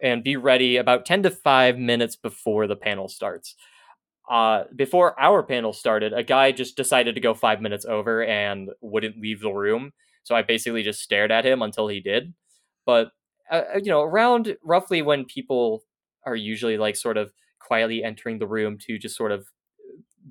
and 0.03 0.25
be 0.25 0.37
ready 0.37 0.79
about 0.79 1.05
ten 1.05 1.23
to 1.25 1.31
five 1.31 1.77
minutes 1.77 2.17
before 2.17 2.67
the 2.67 2.75
panel 2.75 3.07
starts. 3.07 3.55
Uh, 4.31 4.65
before 4.75 5.19
our 5.21 5.43
panel 5.43 5.75
started, 5.75 6.15
a 6.15 6.23
guy 6.23 6.53
just 6.53 6.75
decided 6.75 7.15
to 7.15 7.21
go 7.21 7.35
five 7.35 7.61
minutes 7.61 7.85
over 7.85 8.25
and 8.25 8.71
wouldn't 8.81 9.21
leave 9.21 9.41
the 9.41 9.53
room. 9.53 9.93
So 10.25 10.35
I 10.35 10.41
basically 10.43 10.83
just 10.83 11.03
stared 11.03 11.31
at 11.31 11.45
him 11.45 11.61
until 11.61 11.89
he 11.89 12.01
did. 12.01 12.33
But 12.87 13.11
uh, 13.53 13.63
uh, 13.75 13.79
you 13.83 13.91
know, 13.91 14.01
around 14.01 14.57
roughly 14.65 15.03
when 15.03 15.27
people 15.27 15.83
are 16.25 16.37
usually 16.37 16.79
like 16.79 16.97
sort 16.97 17.19
of 17.19 17.31
quietly 17.59 18.03
entering 18.03 18.39
the 18.39 18.47
room 18.47 18.79
to 18.87 18.99
just 18.99 19.17
sort 19.17 19.33
of 19.33 19.47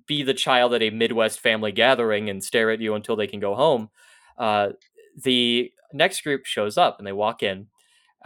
be 0.07 0.23
the 0.23 0.33
child 0.33 0.73
at 0.73 0.81
a 0.81 0.89
Midwest 0.89 1.41
family 1.41 1.71
gathering 1.71 2.27
and 2.27 2.43
stare 2.43 2.71
at 2.71 2.81
you 2.81 2.95
until 2.95 3.15
they 3.15 3.27
can 3.27 3.39
go 3.39 3.53
home. 3.53 3.89
Uh, 4.39 4.69
the 5.23 5.71
next 5.93 6.21
group 6.23 6.45
shows 6.45 6.77
up 6.77 6.97
and 6.97 7.07
they 7.07 7.11
walk 7.13 7.43
in, 7.43 7.67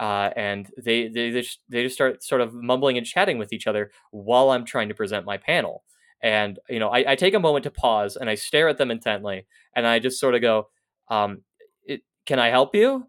uh, 0.00 0.30
and 0.36 0.68
they 0.76 1.08
they 1.08 1.30
they 1.30 1.40
just, 1.42 1.60
they 1.68 1.82
just 1.82 1.94
start 1.94 2.22
sort 2.22 2.40
of 2.40 2.54
mumbling 2.54 2.96
and 2.98 3.06
chatting 3.06 3.38
with 3.38 3.52
each 3.52 3.66
other 3.66 3.90
while 4.10 4.50
I'm 4.50 4.64
trying 4.64 4.88
to 4.88 4.94
present 4.94 5.26
my 5.26 5.36
panel. 5.36 5.84
And 6.22 6.58
you 6.68 6.78
know, 6.78 6.88
I, 6.88 7.12
I 7.12 7.16
take 7.16 7.34
a 7.34 7.40
moment 7.40 7.64
to 7.64 7.70
pause 7.70 8.16
and 8.16 8.30
I 8.30 8.34
stare 8.36 8.68
at 8.68 8.78
them 8.78 8.90
intently, 8.90 9.46
and 9.74 9.86
I 9.86 9.98
just 9.98 10.20
sort 10.20 10.34
of 10.34 10.40
go, 10.40 10.68
um, 11.08 11.42
it, 11.84 12.02
"Can 12.26 12.38
I 12.38 12.48
help 12.48 12.74
you? 12.74 13.06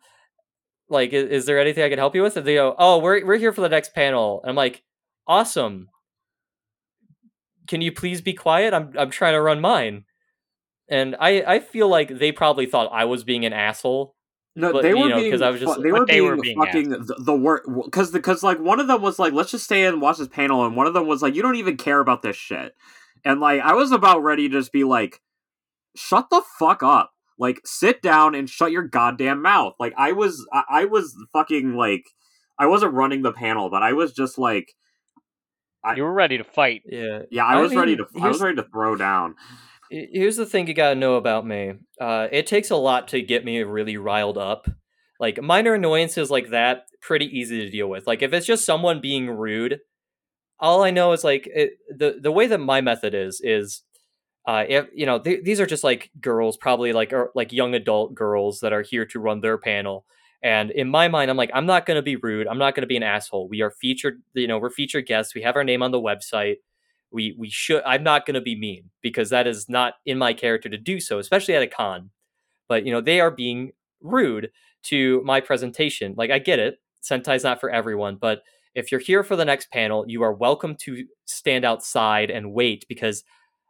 Like, 0.90 1.14
is, 1.14 1.30
is 1.30 1.46
there 1.46 1.60
anything 1.60 1.84
I 1.84 1.90
can 1.90 2.00
help 2.00 2.16
you 2.16 2.24
with?" 2.24 2.38
And 2.38 2.46
they 2.46 2.56
go, 2.56 2.76
"Oh, 2.78 3.00
we're 3.00 3.26
we're 3.26 3.38
here 3.38 3.54
for 3.54 3.62
the 3.62 3.70
next 3.70 3.94
panel." 3.96 4.42
And 4.44 4.50
I'm 4.50 4.56
like, 4.56 4.84
"Awesome." 5.28 5.90
Can 7.68 7.82
you 7.82 7.92
please 7.92 8.22
be 8.22 8.34
quiet? 8.34 8.74
I'm 8.74 8.94
I'm 8.98 9.10
trying 9.10 9.34
to 9.34 9.42
run 9.42 9.62
mine. 9.62 10.06
And 10.90 11.16
I, 11.20 11.44
I 11.48 11.60
feel 11.60 11.88
like 11.88 12.10
they 12.20 12.32
probably 12.32 12.66
thought 12.66 12.92
I 12.92 13.06
was 13.06 13.24
being 13.24 13.46
an 13.46 13.54
asshole. 13.54 14.16
No, 14.56 14.72
But, 14.72 14.84
they 14.84 14.90
you 14.90 14.98
were 15.00 15.10
know, 15.10 15.16
being 15.18 15.32
'cause 15.32 15.42
I 15.42 15.50
was 15.50 15.60
just- 15.60 15.82
they 15.82 15.92
were 15.92 16.06
they 16.06 16.20
being, 16.20 16.26
were 16.28 16.36
being 16.38 16.58
fucking 16.60 16.90
the, 16.90 17.16
the 17.20 17.36
work 17.36 17.66
because 17.86 18.12
because 18.12 18.44
like 18.44 18.60
one 18.60 18.80
of 18.80 18.86
them 18.88 19.02
was 19.02 19.18
like 19.18 19.34
let's 19.34 19.50
just 19.52 19.64
stay 19.66 19.86
and 19.86 20.00
watch 20.00 20.18
this 20.20 20.28
panel 20.28 20.64
and 20.66 20.76
one 20.76 20.86
of 20.86 20.94
them 20.94 21.08
was 21.08 21.24
like 21.24 21.34
you 21.34 21.42
don't 21.42 21.56
even 21.56 21.76
care 21.76 22.00
about 22.00 22.22
this 22.22 22.36
shit. 22.36 22.74
And 23.26 23.40
like 23.42 23.62
I 23.62 23.74
was 23.74 23.92
about 23.92 24.22
ready 24.22 24.48
to 24.50 24.60
just 24.60 24.72
be 24.72 24.84
like 24.84 25.22
shut 25.96 26.30
the 26.30 26.44
fuck 26.60 26.84
up. 26.84 27.12
Like 27.40 27.62
sit 27.66 28.04
down 28.04 28.36
and 28.36 28.48
shut 28.48 28.72
your 28.72 28.84
goddamn 28.84 29.42
mouth. 29.42 29.74
Like 29.80 29.94
I 29.98 30.12
was 30.12 30.48
I, 30.54 30.64
I 30.70 30.86
was 30.86 31.16
fucking 31.34 31.76
like 31.76 32.04
I 32.60 32.68
wasn't 32.68 32.94
running 32.94 33.24
the 33.24 33.34
panel 33.34 33.72
but 33.72 33.82
I 33.82 33.94
was 33.94 34.14
just 34.14 34.38
like 34.38 34.74
I- 35.84 35.96
You 35.96 36.04
were 36.04 36.14
ready 36.14 36.38
to 36.38 36.44
fight. 36.44 36.84
Yeah. 36.86 37.24
yeah 37.32 37.44
I 37.46 37.56
I 37.58 37.62
was 37.62 37.74
ready 37.76 37.96
to 37.98 38.06
I 38.22 38.28
was 38.28 38.40
ready 38.40 38.58
to 38.58 38.64
throw 38.72 38.96
down 38.96 39.34
Here's 39.94 40.38
the 40.38 40.46
thing 40.46 40.68
you 40.68 40.74
gotta 40.74 40.96
know 40.96 41.16
about 41.16 41.46
me. 41.46 41.74
Uh, 42.02 42.28
it 42.32 42.48
takes 42.48 42.72
a 42.72 42.76
lot 42.76 43.08
to 43.10 43.22
get 43.22 43.46
me 43.46 43.62
really 43.62 43.98
riled 43.98 44.38
up. 44.40 44.68
Like 45.20 45.42
minor 45.42 45.76
annoyances 45.76 46.32
like 46.32 46.50
that, 46.50 46.86
pretty 47.02 47.26
easy 47.26 47.60
to 47.62 47.70
deal 47.70 47.88
with. 47.88 48.08
Like 48.08 48.24
if 48.24 48.34
it's 48.34 48.48
just 48.48 48.66
someone 48.66 49.02
being 49.02 49.30
rude, 49.30 49.80
all 50.60 50.84
I 50.84 50.92
know 50.92 51.12
is 51.12 51.24
like 51.24 51.48
it, 51.54 51.74
the 51.96 52.18
the 52.22 52.32
way 52.32 52.48
that 52.48 52.58
my 52.60 52.82
method 52.82 53.14
is 53.14 53.40
is 53.44 53.84
uh, 54.48 54.66
if, 54.68 54.88
you 54.94 55.06
know, 55.06 55.20
th- 55.20 55.44
these 55.44 55.60
are 55.62 55.66
just 55.66 55.84
like 55.84 56.12
girls, 56.20 56.58
probably 56.58 56.92
like 56.92 57.14
or, 57.14 57.32
like 57.36 57.54
young 57.54 57.76
adult 57.76 58.16
girls 58.16 58.60
that 58.62 58.74
are 58.74 58.82
here 58.82 59.06
to 59.06 59.20
run 59.20 59.42
their 59.42 59.58
panel. 59.58 60.06
And 60.44 60.72
in 60.72 60.90
my 60.90 61.08
mind, 61.08 61.32
I'm 61.32 61.38
like, 61.38 61.52
I'm 61.54 61.66
not 61.66 61.86
to 61.98 62.02
be 62.02 62.18
rude. 62.18 62.48
I'm 62.48 62.58
not 62.58 62.76
to 62.84 62.88
be 62.88 62.98
an 62.98 63.04
asshole. 63.04 63.48
We 63.48 63.62
are 63.62 63.72
featured, 63.72 64.22
you 64.34 64.48
know, 64.48 64.58
we're 64.58 64.70
featured 64.70 65.06
guests. 65.06 65.34
We 65.34 65.44
have 65.44 65.56
our 65.56 65.64
name 65.64 65.82
on 65.82 65.92
the 65.92 66.02
website. 66.02 66.58
We 67.14 67.36
we 67.38 67.50
should. 67.50 67.84
I'm 67.86 68.04
not 68.04 68.26
going 68.26 68.36
to 68.36 68.42
be 68.42 68.58
mean 68.60 68.90
because 69.02 69.30
that 69.30 69.48
is 69.48 69.70
not 69.70 69.96
in 70.06 70.18
my 70.18 70.34
character 70.34 70.68
to 70.70 70.78
do 70.78 71.00
so, 71.00 71.20
especially 71.20 71.56
at 71.56 71.64
a 71.64 71.68
con. 71.68 72.10
But 72.68 72.86
you 72.86 72.92
know, 72.92 73.02
they 73.02 73.20
are 73.22 73.32
being 73.32 73.72
rude 74.02 74.50
to 74.84 75.22
my 75.24 75.40
presentation. 75.40 76.16
Like 76.18 76.32
I 76.32 76.40
get 76.40 76.60
it, 76.60 76.80
Sentai's 77.02 77.44
not 77.44 77.60
for 77.60 77.70
everyone, 77.70 78.18
but 78.20 78.42
if 78.76 78.92
you're 78.92 79.02
here 79.02 79.24
for 79.24 79.36
the 79.36 79.46
next 79.46 79.72
panel, 79.72 80.06
you 80.08 80.24
are 80.24 80.34
welcome 80.34 80.76
to 80.82 81.06
stand 81.26 81.64
outside 81.64 82.32
and 82.32 82.54
wait 82.54 82.86
because, 82.90 83.24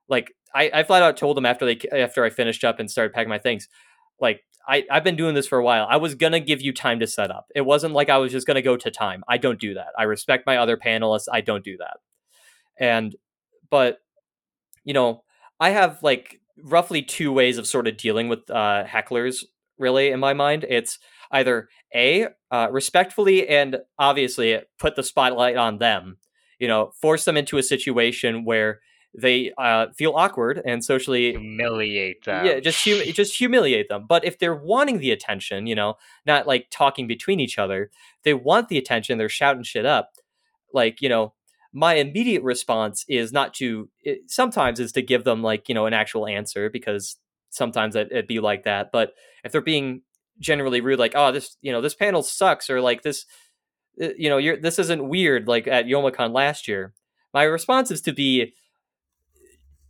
like, 0.08 0.34
I, 0.56 0.70
I 0.74 0.84
flat 0.84 1.04
out 1.04 1.18
told 1.18 1.36
them 1.36 1.46
after 1.46 1.66
they 1.66 1.80
after 1.92 2.24
I 2.24 2.30
finished 2.30 2.64
up 2.64 2.80
and 2.80 2.90
started 2.90 3.14
packing 3.14 3.30
my 3.30 3.40
things, 3.40 3.68
like 4.20 4.44
I, 4.68 4.86
I've 4.90 5.04
been 5.04 5.16
doing 5.16 5.34
this 5.34 5.48
for 5.48 5.58
a 5.58 5.64
while. 5.64 5.88
I 5.90 5.98
was 5.98 6.16
gonna 6.16 6.40
give 6.40 6.62
you 6.62 6.74
time 6.74 7.00
to 7.00 7.08
set 7.08 7.32
up. 7.32 7.48
It 7.56 7.62
wasn't 7.62 7.96
like 7.96 8.10
I 8.10 8.18
was 8.18 8.32
just 8.32 8.48
gonna 8.48 8.62
go 8.62 8.78
to 8.78 8.92
time. 8.92 9.24
I 9.28 9.38
don't 9.38 9.60
do 9.60 9.74
that. 9.74 9.90
I 9.98 10.04
respect 10.04 10.46
my 10.46 10.58
other 10.58 10.78
panelists. 10.78 11.28
I 11.32 11.42
don't 11.42 11.64
do 11.64 11.76
that. 11.78 11.98
And 12.80 13.16
but 13.74 13.98
you 14.84 14.94
know, 14.94 15.24
I 15.60 15.72
have 15.72 16.04
like 16.04 16.40
roughly 16.64 17.02
two 17.02 17.32
ways 17.32 17.58
of 17.58 17.66
sort 17.66 17.88
of 17.88 17.98
dealing 17.98 18.30
with 18.30 18.48
uh, 18.52 18.84
hecklers. 18.86 19.46
Really, 19.80 20.12
in 20.12 20.20
my 20.20 20.36
mind, 20.36 20.64
it's 20.70 21.00
either 21.32 21.70
a 21.96 22.28
uh, 22.52 22.68
respectfully 22.70 23.50
and 23.50 23.78
obviously 23.98 24.60
put 24.78 24.96
the 24.96 25.02
spotlight 25.02 25.56
on 25.56 25.80
them. 25.80 26.18
You 26.60 26.68
know, 26.68 26.92
force 27.02 27.26
them 27.26 27.36
into 27.36 27.58
a 27.58 27.64
situation 27.64 28.46
where 28.46 28.80
they 29.20 29.52
uh, 29.58 29.88
feel 29.98 30.14
awkward 30.14 30.62
and 30.64 30.86
socially 30.86 31.32
Humiliate 31.32 32.26
them. 32.26 32.46
yeah, 32.46 32.60
just 32.60 32.88
hum- 32.88 33.12
just 33.12 33.36
humiliate 33.36 33.90
them. 33.90 34.06
But 34.08 34.24
if 34.24 34.38
they're 34.38 34.54
wanting 34.54 35.00
the 35.00 35.10
attention, 35.10 35.66
you 35.66 35.74
know, 35.74 35.96
not 36.28 36.46
like 36.46 36.68
talking 36.70 37.08
between 37.08 37.40
each 37.40 37.58
other, 37.58 37.90
they 38.22 38.36
want 38.36 38.70
the 38.70 38.78
attention. 38.78 39.18
They're 39.18 39.30
shouting 39.30 39.64
shit 39.64 39.88
up. 39.88 40.12
Like 40.72 41.02
you 41.02 41.10
know, 41.10 41.34
my 41.74 41.96
immediate 41.96 42.44
response 42.44 43.06
is 43.10 43.34
not 43.34 43.54
to. 43.56 43.90
It, 44.02 44.30
sometimes 44.30 44.80
is 44.80 44.92
to 44.94 45.02
give 45.02 45.24
them 45.24 45.42
like 45.42 45.68
you 45.68 45.76
know 45.76 45.86
an 45.86 45.94
actual 45.94 46.28
answer 46.28 46.70
because 46.70 47.18
sometimes 47.50 47.96
it, 47.96 48.10
it'd 48.12 48.28
be 48.28 48.40
like 48.40 48.64
that. 48.64 48.92
But 48.92 49.14
if 49.44 49.52
they're 49.52 49.62
being 49.62 50.02
generally 50.40 50.82
rude, 50.82 51.00
like 51.00 51.14
oh 51.16 51.32
this 51.32 51.58
you 51.62 51.72
know 51.72 51.82
this 51.82 51.96
panel 51.96 52.24
sucks 52.24 52.70
or 52.70 52.82
like 52.82 53.02
this 53.02 53.26
uh, 54.02 54.10
you 54.18 54.30
know 54.30 54.38
you're 54.38 54.58
this 54.58 54.80
isn't 54.80 55.08
weird 55.08 55.48
like 55.48 55.68
at 55.68 55.86
Youmacon 55.86 56.34
last 56.34 56.68
year. 56.68 56.94
My 57.34 57.44
response 57.44 57.90
is 57.90 58.02
to 58.02 58.14
be 58.14 58.54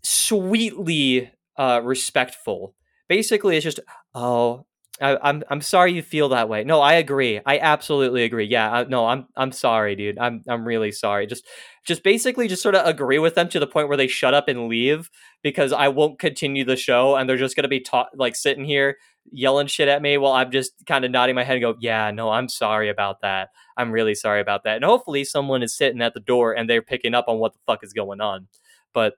sweetly 0.04 1.32
uh, 1.58 1.82
respectful. 1.84 2.76
Basically, 3.08 3.58
it's 3.58 3.64
just, 3.64 3.80
oh, 4.14 4.66
I, 5.02 5.18
I'm 5.24 5.44
I'm 5.50 5.62
sorry 5.62 5.94
you 5.94 6.04
feel 6.04 6.30
that 6.30 6.50
way. 6.50 6.64
No, 6.64 6.80
I 6.80 6.94
agree. 6.94 7.42
I 7.46 7.58
absolutely 7.58 8.24
agree. 8.24 8.46
Yeah, 8.46 8.72
I, 8.72 8.84
no, 8.84 9.08
I'm 9.08 9.26
I'm 9.36 9.52
sorry, 9.52 9.96
dude. 9.96 10.20
I'm 10.20 10.44
I'm 10.48 10.66
really 10.66 10.92
sorry. 10.92 11.26
Just 11.26 11.48
just 11.84 12.04
basically 12.04 12.48
just 12.48 12.62
sort 12.62 12.76
of 12.76 12.86
agree 12.86 13.18
with 13.18 13.34
them 13.34 13.50
to 13.50 13.60
the 13.60 13.66
point 13.68 13.88
where 13.88 13.98
they 13.98 14.08
shut 14.08 14.36
up 14.36 14.48
and 14.48 14.68
leave 14.68 15.10
because 15.42 15.74
I 15.74 15.88
won't 15.88 16.20
continue 16.20 16.64
the 16.64 16.76
show 16.76 17.16
and 17.16 17.28
they're 17.28 17.38
just 17.38 17.56
gonna 17.56 17.68
be 17.68 17.80
ta- 17.80 18.10
like 18.16 18.36
sitting 18.36 18.66
here 18.66 18.98
yelling 19.32 19.68
shit 19.68 19.88
at 19.88 20.02
me 20.02 20.18
while 20.18 20.34
I'm 20.34 20.52
just 20.52 20.74
kind 20.86 21.06
of 21.06 21.12
nodding 21.12 21.36
my 21.36 21.44
head 21.44 21.56
and 21.56 21.62
go, 21.62 21.76
yeah, 21.80 22.12
no, 22.12 22.30
I'm 22.30 22.48
sorry 22.50 22.90
about 22.90 23.22
that. 23.22 23.50
I'm 23.78 23.92
really 23.92 24.16
sorry 24.16 24.42
about 24.42 24.64
that. 24.66 24.76
And 24.76 24.86
hopefully 24.86 25.24
someone 25.24 25.64
is 25.64 25.76
sitting 25.76 26.02
at 26.02 26.14
the 26.14 26.20
door 26.20 26.54
and 26.54 26.70
they're 26.70 26.82
picking 26.82 27.16
up 27.16 27.26
on 27.28 27.40
what 27.40 27.54
the 27.54 27.60
fuck 27.66 27.84
is 27.84 27.94
going 27.94 28.22
on. 28.22 28.48
But 28.94 29.16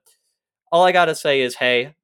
all 0.72 0.84
I 0.84 0.92
gotta 0.92 1.14
say 1.14 1.42
is, 1.42 1.56
hey, 1.56 1.94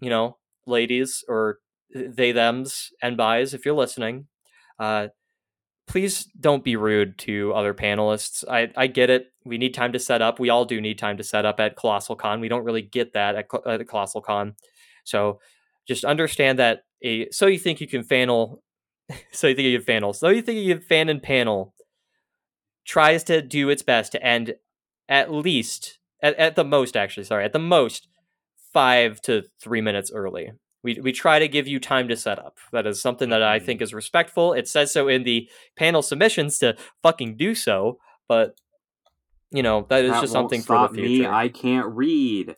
you 0.00 0.10
know, 0.10 0.38
ladies 0.66 1.24
or 1.28 1.58
they 1.94 2.32
them's 2.32 2.90
and 3.02 3.16
buys, 3.16 3.54
if 3.54 3.64
you're 3.64 3.74
listening, 3.74 4.26
uh, 4.78 5.08
please 5.86 6.28
don't 6.38 6.64
be 6.64 6.76
rude 6.76 7.18
to 7.18 7.52
other 7.54 7.74
panelists. 7.74 8.44
I, 8.48 8.70
I 8.76 8.86
get 8.86 9.10
it. 9.10 9.32
We 9.44 9.58
need 9.58 9.74
time 9.74 9.92
to 9.92 9.98
set 9.98 10.22
up. 10.22 10.38
We 10.38 10.50
all 10.50 10.64
do 10.64 10.80
need 10.80 10.98
time 10.98 11.16
to 11.16 11.24
set 11.24 11.44
up 11.44 11.60
at 11.60 11.76
Colossal 11.76 12.16
Con. 12.16 12.40
We 12.40 12.48
don't 12.48 12.64
really 12.64 12.82
get 12.82 13.12
that 13.14 13.34
at, 13.34 13.46
at 13.66 13.88
Colossal 13.88 14.22
Con. 14.22 14.54
So 15.04 15.40
just 15.86 16.04
understand 16.04 16.58
that 16.58 16.84
a 17.02 17.28
so 17.30 17.46
you 17.46 17.58
think 17.58 17.80
you 17.80 17.88
can 17.88 18.04
panel, 18.04 18.62
so 19.32 19.48
you 19.48 19.54
think 19.54 19.66
you 19.66 19.78
can 19.78 19.86
panel, 19.86 20.12
so 20.12 20.28
you 20.28 20.42
think 20.42 20.58
you 20.58 20.74
can 20.74 20.84
fan 20.84 21.08
and 21.08 21.22
panel 21.22 21.74
tries 22.84 23.24
to 23.24 23.42
do 23.42 23.68
its 23.68 23.82
best 23.82 24.12
to 24.12 24.22
end 24.22 24.54
at 25.08 25.32
least 25.32 25.98
at, 26.22 26.34
at 26.36 26.56
the 26.56 26.64
most 26.64 26.96
actually 26.96 27.24
sorry 27.24 27.44
at 27.44 27.52
the 27.52 27.58
most 27.58 28.08
five 28.72 29.20
to 29.20 29.42
three 29.60 29.80
minutes 29.80 30.10
early 30.12 30.50
we, 30.82 30.98
we 31.00 31.12
try 31.12 31.38
to 31.38 31.46
give 31.48 31.68
you 31.68 31.78
time 31.78 32.08
to 32.08 32.16
set 32.16 32.38
up 32.38 32.58
that 32.72 32.86
is 32.86 33.00
something 33.00 33.28
that 33.30 33.42
i 33.42 33.58
think 33.58 33.80
is 33.80 33.94
respectful 33.94 34.52
it 34.52 34.66
says 34.68 34.92
so 34.92 35.08
in 35.08 35.22
the 35.22 35.48
panel 35.76 36.02
submissions 36.02 36.58
to 36.58 36.76
fucking 37.02 37.36
do 37.36 37.54
so 37.54 37.98
but 38.28 38.56
you 39.50 39.62
know 39.62 39.86
that 39.88 40.04
is 40.04 40.10
That 40.12 40.20
just 40.22 40.32
something 40.32 40.62
for 40.62 40.88
the 40.88 40.94
future 40.94 41.22
Me, 41.22 41.26
I 41.26 41.48
can't 41.48 41.86
read. 41.94 42.56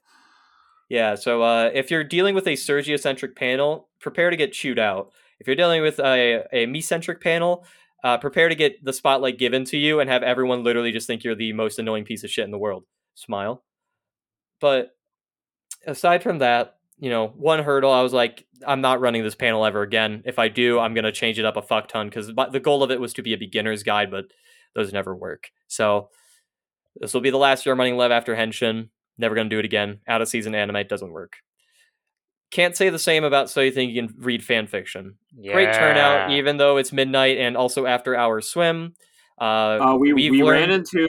yeah, 0.89 1.17
so 1.17 1.43
uh, 1.43 1.71
if 1.75 1.91
you're 1.91 2.05
dealing 2.05 2.35
with 2.37 2.47
a 2.47 2.53
Sergio-centric 2.53 3.35
panel, 3.35 3.89
prepare 4.01 4.31
to 4.31 4.37
get 4.37 4.53
chewed 4.53 4.79
out. 4.79 5.11
If 5.41 5.47
you're 5.49 5.57
dealing 5.57 5.83
with 5.83 5.99
a, 5.99 6.45
a 6.53 6.67
me-centric 6.67 7.21
panel, 7.21 7.65
uh, 8.05 8.19
prepare 8.19 8.49
to 8.49 8.55
get 8.55 8.85
the 8.85 8.93
spotlight 8.93 9.39
given 9.39 9.65
to 9.65 9.77
you 9.77 9.99
and 9.99 10.09
have 10.09 10.23
everyone 10.23 10.63
literally 10.63 10.93
just 10.93 11.07
think 11.09 11.25
you're 11.25 11.35
the 11.35 11.53
most 11.53 11.79
annoying 11.81 12.05
piece 12.05 12.23
of 12.23 12.31
shit 12.31 12.45
in 12.45 12.53
the 12.53 12.59
world. 12.59 12.85
Smile. 13.15 13.65
But 14.61 14.95
aside 15.87 16.23
from 16.23 16.39
that, 16.39 16.77
you 16.99 17.11
know, 17.11 17.29
one 17.29 17.63
hurdle, 17.63 17.91
I 17.93 18.03
was 18.03 18.13
like, 18.13 18.47
I'm 18.67 18.81
not 18.81 19.01
running 19.01 19.23
this 19.23 19.35
panel 19.35 19.65
ever 19.65 19.83
again. 19.83 20.23
If 20.25 20.39
I 20.39 20.49
do, 20.49 20.79
I'm 20.79 20.95
going 20.95 21.05
to 21.05 21.13
change 21.13 21.39
it 21.39 21.45
up 21.45 21.57
a 21.57 21.63
fuck 21.63 21.89
ton 21.89 22.09
because 22.09 22.29
the 22.29 22.61
goal 22.61 22.83
of 22.83 22.91
it 22.91 23.01
was 23.01 23.13
to 23.15 23.23
be 23.23 23.35
a 23.35 23.39
beginner's 23.39 23.83
guide, 23.83 24.11
but 24.11 24.27
those 24.75 24.93
never 24.93 25.15
work. 25.15 25.51
So 25.69 26.09
this 27.01 27.13
will 27.13 27.21
be 27.21 27.31
the 27.31 27.37
last 27.37 27.67
year 27.67 27.73
I'm 27.73 27.79
running 27.79 27.97
Love 27.97 28.13
after 28.13 28.35
Henshin. 28.37 28.89
Never 29.19 29.35
going 29.35 29.49
to 29.49 29.55
do 29.55 29.59
it 29.61 29.65
again. 29.65 30.01
Out 30.09 30.23
of 30.23 30.29
season 30.29 30.55
anime 30.55 30.87
doesn't 30.89 31.13
work. 31.13 31.35
Can't 32.51 32.77
say 32.77 32.89
the 32.89 32.99
same 32.99 33.25
about 33.25 33.51
So 33.51 33.61
You 33.61 33.73
Think 33.73 33.93
You 33.93 34.07
Can 34.07 34.15
Read 34.19 34.45
fan 34.45 34.67
fiction. 34.69 35.17
Great 35.53 35.75
turnout, 35.75 36.31
even 36.31 36.57
though 36.57 36.77
it's 36.77 36.93
midnight 36.93 37.39
and 37.39 37.57
also 37.57 37.87
after 37.87 38.15
hours 38.17 38.49
swim. 38.49 38.95
Uh, 39.41 39.45
Uh, 39.81 39.97
we 39.97 40.13
we 40.13 40.31
learned- 40.43 40.61
ran 40.61 40.71
into 40.71 41.09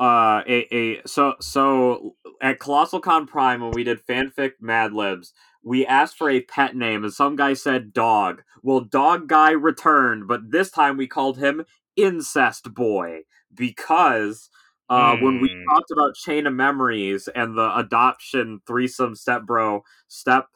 uh 0.00 0.42
a, 0.48 0.74
a 0.76 1.02
so 1.06 1.34
so 1.40 2.16
at 2.42 2.58
Colossal 2.60 3.00
Con 3.00 3.26
Prime 3.26 3.60
when 3.62 3.72
we 3.72 3.84
did 3.84 4.06
fanfic 4.06 4.52
Mad 4.60 4.94
Libs, 4.94 5.34
we 5.62 5.86
asked 5.86 6.18
for 6.18 6.30
a 6.30 6.42
pet 6.42 6.76
name 6.76 7.04
and 7.04 7.12
some 7.14 7.36
guy 7.36 7.54
said 7.54 7.92
dog. 7.92 8.42
Well, 8.62 8.80
dog 8.80 9.28
guy 9.28 9.52
returned, 9.52 10.28
but 10.28 10.50
this 10.52 10.70
time 10.70 10.96
we 10.96 11.06
called 11.08 11.38
him 11.38 11.64
Incest 11.96 12.74
Boy 12.74 13.22
because 13.54 14.50
uh, 14.90 15.16
when 15.16 15.38
we 15.40 15.48
Hmm. 15.48 15.64
talked 15.68 15.90
about 15.92 16.14
Chain 16.16 16.46
of 16.46 16.54
Memories 16.54 17.28
and 17.34 17.56
the 17.56 17.76
adoption 17.78 18.60
threesome 18.66 19.14
step 19.16 19.42
bro 19.44 19.82
step 20.08 20.48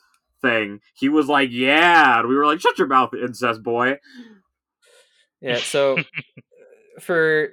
thing, 0.43 0.81
he 0.95 1.09
was 1.09 1.29
like, 1.29 1.51
"Yeah," 1.53 2.21
and 2.21 2.29
we 2.29 2.37
were 2.37 2.47
like, 2.47 2.61
"Shut 2.61 2.79
your 2.79 2.89
mouth, 2.89 3.15
Incest 3.15 3.63
Boy." 3.63 3.99
Yeah, 5.41 5.61
so 5.61 6.01
for 7.01 7.51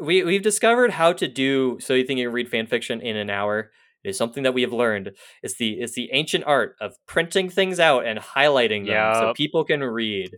we 0.00 0.22
we've 0.24 0.42
discovered 0.42 0.92
how 0.92 1.12
to 1.12 1.28
do 1.28 1.78
so 1.80 1.94
you 1.94 2.04
think 2.04 2.18
you 2.18 2.26
can 2.26 2.34
read 2.34 2.48
fan 2.48 2.66
fiction 2.66 3.00
in 3.00 3.16
an 3.16 3.30
hour. 3.30 3.70
It 4.02 4.10
is 4.10 4.16
something 4.16 4.44
that 4.44 4.54
we 4.54 4.62
have 4.62 4.72
learned. 4.72 5.12
It's 5.42 5.56
the 5.56 5.80
it's 5.80 5.94
the 5.94 6.10
ancient 6.12 6.44
art 6.44 6.76
of 6.80 6.94
printing 7.06 7.50
things 7.50 7.78
out 7.78 8.06
and 8.06 8.18
highlighting 8.18 8.86
them 8.86 9.14
so 9.14 9.34
people 9.34 9.64
can 9.64 9.82
read. 9.82 10.30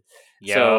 Yep. 0.43 0.55
So 0.55 0.79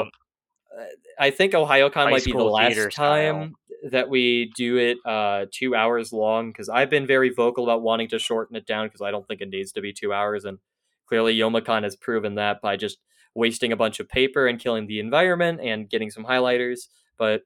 uh, 0.77 0.83
I 1.19 1.29
think 1.29 1.53
OhioCon 1.53 2.11
might 2.11 2.25
be 2.25 2.33
the 2.33 2.43
last 2.43 2.91
time 2.93 3.55
that 3.91 4.09
we 4.09 4.51
do 4.55 4.77
it 4.77 4.97
uh, 5.05 5.45
two 5.51 5.75
hours 5.75 6.13
long 6.13 6.51
because 6.51 6.69
I've 6.69 6.89
been 6.89 7.05
very 7.05 7.29
vocal 7.29 7.63
about 7.65 7.81
wanting 7.81 8.07
to 8.09 8.19
shorten 8.19 8.55
it 8.55 8.65
down 8.65 8.87
because 8.87 9.01
I 9.01 9.11
don't 9.11 9.27
think 9.27 9.41
it 9.41 9.49
needs 9.49 9.71
to 9.73 9.81
be 9.81 9.93
two 9.93 10.13
hours, 10.13 10.45
and 10.45 10.59
clearly 11.07 11.37
Youmacon 11.37 11.83
has 11.83 11.95
proven 11.95 12.35
that 12.35 12.61
by 12.61 12.75
just 12.75 12.97
wasting 13.35 13.71
a 13.71 13.77
bunch 13.77 13.99
of 13.99 14.07
paper 14.07 14.47
and 14.47 14.59
killing 14.59 14.87
the 14.87 14.99
environment 14.99 15.59
and 15.61 15.89
getting 15.89 16.09
some 16.09 16.25
highlighters. 16.25 16.87
But 17.17 17.43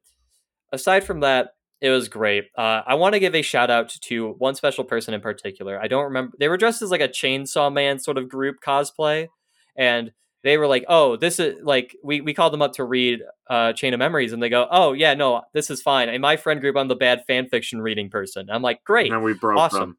aside 0.71 1.03
from 1.03 1.21
that, 1.21 1.49
it 1.81 1.89
was 1.89 2.07
great. 2.09 2.45
Uh, 2.57 2.81
I 2.87 2.95
want 2.95 3.13
to 3.13 3.19
give 3.19 3.35
a 3.35 3.41
shout 3.41 3.69
out 3.69 3.89
to 3.89 4.31
one 4.39 4.55
special 4.55 4.83
person 4.83 5.13
in 5.13 5.21
particular. 5.21 5.79
I 5.79 5.87
don't 5.87 6.05
remember. 6.05 6.35
They 6.39 6.47
were 6.47 6.57
dressed 6.57 6.81
as 6.81 6.89
like 6.91 7.01
a 7.01 7.07
chainsaw 7.07 7.71
man 7.71 7.99
sort 7.99 8.17
of 8.17 8.27
group 8.29 8.57
cosplay, 8.65 9.27
and 9.75 10.11
they 10.43 10.57
were 10.57 10.65
like, 10.67 10.85
"Oh, 10.87 11.17
this 11.17 11.39
is 11.39 11.55
like 11.63 11.95
we 12.03 12.21
we 12.21 12.33
called 12.33 12.53
them 12.53 12.61
up 12.63 12.73
to 12.73 12.83
read 12.83 13.21
uh, 13.49 13.73
Chain 13.73 13.93
of 13.93 13.99
Memories, 13.99 14.33
and 14.33 14.41
they 14.41 14.49
go, 14.49 14.67
"Oh 14.71 14.93
yeah, 14.93 15.13
no, 15.13 15.43
this 15.53 15.69
is 15.69 15.81
fine." 15.81 16.09
In 16.09 16.19
my 16.21 16.35
friend 16.37 16.59
group, 16.61 16.75
I'm 16.77 16.87
the 16.87 16.95
bad 16.95 17.23
fan 17.27 17.47
fiction 17.47 17.79
reading 17.81 18.09
person. 18.09 18.49
I'm 18.49 18.61
like, 18.63 18.83
"Great, 18.83 19.11
And 19.11 19.21
we 19.23 19.33
broke 19.33 19.59
awesome." 19.59 19.79
them. 19.81 19.97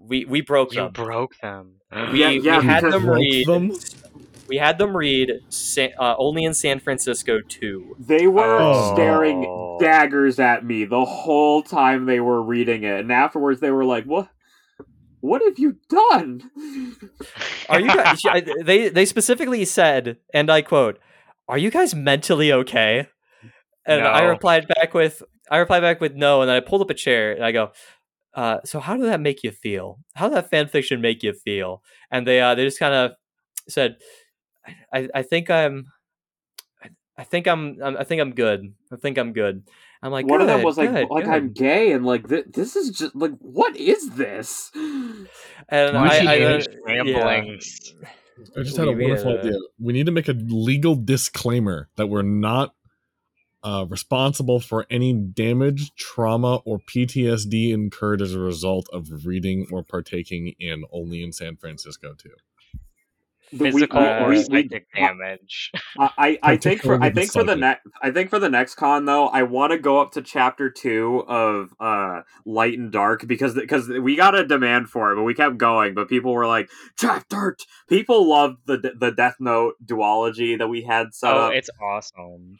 We 0.00 0.24
we 0.26 0.42
broke 0.42 0.72
you 0.74 0.82
them. 0.82 0.92
broke 0.92 1.36
them. 1.40 1.74
We, 2.12 2.20
Yeah, 2.20 2.30
yeah, 2.30 2.60
we 2.60 2.66
had 2.66 2.84
them 2.84 3.04
Broke 3.06 3.16
read. 3.18 3.46
them? 3.48 3.72
We 4.48 4.56
had 4.56 4.78
them 4.78 4.96
read 4.96 5.30
Sa- 5.48 5.88
uh, 5.98 6.14
only 6.18 6.44
in 6.44 6.54
San 6.54 6.80
Francisco 6.80 7.40
two. 7.46 7.94
They 7.98 8.26
were 8.26 8.58
Oh. 8.60 8.94
staring 8.94 9.78
daggers 9.80 10.38
at 10.38 10.64
me 10.64 10.84
the 10.84 11.04
whole 11.04 11.62
time 11.62 12.06
they 12.06 12.20
were 12.20 12.42
reading 12.42 12.82
it, 12.84 13.00
and 13.00 13.12
afterwards 13.12 13.60
they 13.60 13.70
were 13.70 13.84
like, 13.84 14.04
"What? 14.04 14.28
What 15.20 15.42
have 15.42 15.58
you 15.58 15.76
done?" 15.88 16.50
Are 17.68 17.80
you 17.80 17.88
guys? 17.88 18.20
They 18.64 18.88
they 18.88 19.04
specifically 19.04 19.64
said, 19.64 20.16
and 20.32 20.50
I 20.50 20.62
quote, 20.62 20.98
"Are 21.48 21.58
you 21.58 21.70
guys 21.70 21.94
mentally 21.94 22.52
okay?" 22.52 23.06
And 23.86 24.02
I 24.06 24.22
replied 24.24 24.68
back 24.68 24.92
with, 24.92 25.22
I 25.50 25.56
replied 25.58 25.80
back 25.80 25.98
with 26.00 26.14
no, 26.14 26.42
and 26.42 26.48
then 26.50 26.56
I 26.56 26.60
pulled 26.60 26.82
up 26.82 26.90
a 26.90 26.94
chair 26.94 27.32
and 27.32 27.42
I 27.44 27.52
go, 27.52 27.72
uh, 28.34 28.58
"So 28.64 28.80
how 28.80 28.96
did 28.96 29.06
that 29.06 29.20
make 29.20 29.42
you 29.42 29.50
feel? 29.50 29.98
How 30.14 30.28
did 30.28 30.36
that 30.36 30.50
fan 30.50 30.68
fiction 30.68 31.00
make 31.00 31.22
you 31.22 31.32
feel?" 31.32 31.82
And 32.10 32.26
they 32.26 32.40
uh, 32.40 32.54
they 32.54 32.64
just 32.64 32.78
kind 32.78 32.94
of 32.94 33.12
said, 33.68 33.96
I, 34.92 35.08
"I 35.14 35.22
think 35.22 35.50
I'm." 35.50 35.86
I- 36.82 36.90
I 37.16 37.24
think 37.24 37.48
I'm, 37.48 37.76
I'm. 37.82 37.96
I 37.96 38.04
think 38.04 38.20
I'm 38.20 38.32
good. 38.32 38.74
I 38.92 38.96
think 38.96 39.18
I'm 39.18 39.32
good. 39.32 39.64
I'm 40.02 40.12
like, 40.12 40.26
One 40.28 40.40
of 40.40 40.46
them 40.46 40.58
"Good, 40.60 40.64
was 40.66 40.78
like, 40.78 40.92
good, 40.92 41.08
"Like 41.10 41.26
I'm 41.26 41.52
gay," 41.52 41.90
and 41.92 42.06
like, 42.06 42.28
th- 42.28 42.46
"This 42.54 42.76
is 42.76 42.90
just 42.96 43.16
like, 43.16 43.32
what 43.40 43.76
is 43.76 44.10
this?" 44.10 44.70
and 44.74 45.26
Why 45.96 46.06
I, 46.08 46.18
should 46.18 46.26
I, 46.28 46.34
you 46.36 46.46
uh, 46.46 46.56
just 46.58 46.70
yeah. 46.70 47.24
ramblings. 47.24 47.94
I 48.56 48.62
just 48.62 48.76
had 48.76 48.86
a 48.86 48.92
We- 48.92 48.98
we 48.98 49.04
wonderful 49.06 49.30
had 49.36 49.40
a- 49.44 49.48
idea. 49.48 49.58
We 49.80 49.92
need 49.92 50.06
to 50.06 50.12
make 50.12 50.28
a 50.28 50.32
legal 50.32 50.94
disclaimer 50.94 51.88
that 51.96 52.06
we're 52.06 52.22
not 52.22 52.74
uh, 53.64 53.84
responsible 53.88 54.60
for 54.60 54.86
any 54.88 55.12
damage, 55.12 55.92
trauma, 55.96 56.56
or 56.64 56.78
PTSD 56.78 57.72
incurred 57.72 58.22
as 58.22 58.32
a 58.32 58.38
result 58.38 58.88
of 58.92 59.26
reading 59.26 59.66
or 59.72 59.82
partaking 59.82 60.54
in 60.60 60.84
Only 60.92 61.24
in 61.24 61.32
San 61.32 61.56
Francisco 61.56 62.14
too. 62.14 62.30
The- 63.52 63.64
we- 63.64 63.70
Physical 63.72 64.00
we- 64.02 64.06
or 64.08 64.28
we- 64.28 64.36
we- 64.36 64.42
psychic 64.44 64.86
damage. 64.94 65.70
I, 65.98 66.10
I, 66.18 66.38
I 66.52 66.56
think 66.56 66.82
for 66.82 66.94
I 66.96 67.10
Particularly 67.10 67.14
think 67.14 67.32
for 67.32 67.44
the 67.44 67.56
next 67.56 67.86
I 68.02 68.10
think 68.10 68.30
for 68.30 68.38
the 68.38 68.48
next 68.50 68.74
con 68.74 69.04
though 69.06 69.28
I 69.28 69.42
want 69.44 69.72
to 69.72 69.78
go 69.78 70.00
up 70.00 70.12
to 70.12 70.22
chapter 70.22 70.68
two 70.70 71.24
of 71.26 71.70
uh 71.80 72.22
light 72.44 72.78
and 72.78 72.92
dark 72.92 73.26
because 73.26 73.54
because 73.54 73.88
we 73.88 74.16
got 74.16 74.34
a 74.34 74.46
demand 74.46 74.90
for 74.90 75.12
it 75.12 75.16
but 75.16 75.22
we 75.22 75.34
kept 75.34 75.56
going 75.56 75.94
but 75.94 76.08
people 76.08 76.32
were 76.34 76.46
like 76.46 76.68
chapter 76.98 77.56
t-. 77.58 77.64
people 77.88 78.28
loved 78.28 78.58
the 78.66 78.92
the 78.98 79.10
Death 79.12 79.36
Note 79.40 79.74
duology 79.84 80.58
that 80.58 80.68
we 80.68 80.82
had 80.82 81.14
set 81.14 81.32
Oh, 81.32 81.46
up. 81.46 81.52
it's 81.54 81.70
awesome. 81.82 82.58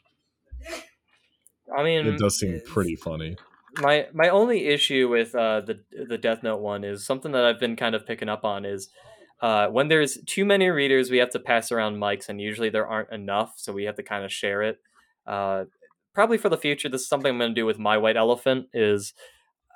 I 1.77 1.83
mean, 1.83 2.07
It 2.07 2.17
does 2.17 2.39
seem 2.39 2.59
pretty 2.65 2.95
funny. 2.95 3.37
my 3.81 4.07
my 4.13 4.29
only 4.29 4.65
issue 4.65 5.07
with 5.07 5.35
uh, 5.35 5.61
the 5.61 5.79
the 6.07 6.17
Death 6.17 6.41
Note 6.41 6.61
one 6.61 6.83
is 6.83 7.05
something 7.05 7.31
that 7.33 7.45
I've 7.45 7.59
been 7.59 7.75
kind 7.75 7.93
of 7.95 8.07
picking 8.07 8.27
up 8.29 8.43
on 8.43 8.65
is 8.65 8.89
uh, 9.41 9.67
when 9.67 9.87
there's 9.87 10.17
too 10.25 10.45
many 10.45 10.69
readers, 10.69 11.09
we 11.09 11.17
have 11.17 11.29
to 11.31 11.39
pass 11.39 11.71
around 11.71 11.95
mics, 11.95 12.29
and 12.29 12.41
usually 12.41 12.69
there 12.69 12.87
aren't 12.87 13.11
enough, 13.11 13.53
so 13.55 13.71
we 13.71 13.85
have 13.85 13.95
to 13.95 14.03
kind 14.03 14.25
of 14.25 14.31
share 14.31 14.63
it. 14.63 14.79
Uh, 15.25 15.65
probably 16.13 16.37
for 16.37 16.49
the 16.49 16.57
future, 16.57 16.89
this 16.89 17.01
is 17.01 17.07
something 17.07 17.31
I'm 17.31 17.37
going 17.37 17.51
to 17.51 17.55
do 17.55 17.65
with 17.65 17.79
my 17.79 17.97
White 17.97 18.17
Elephant. 18.17 18.67
Is 18.73 19.13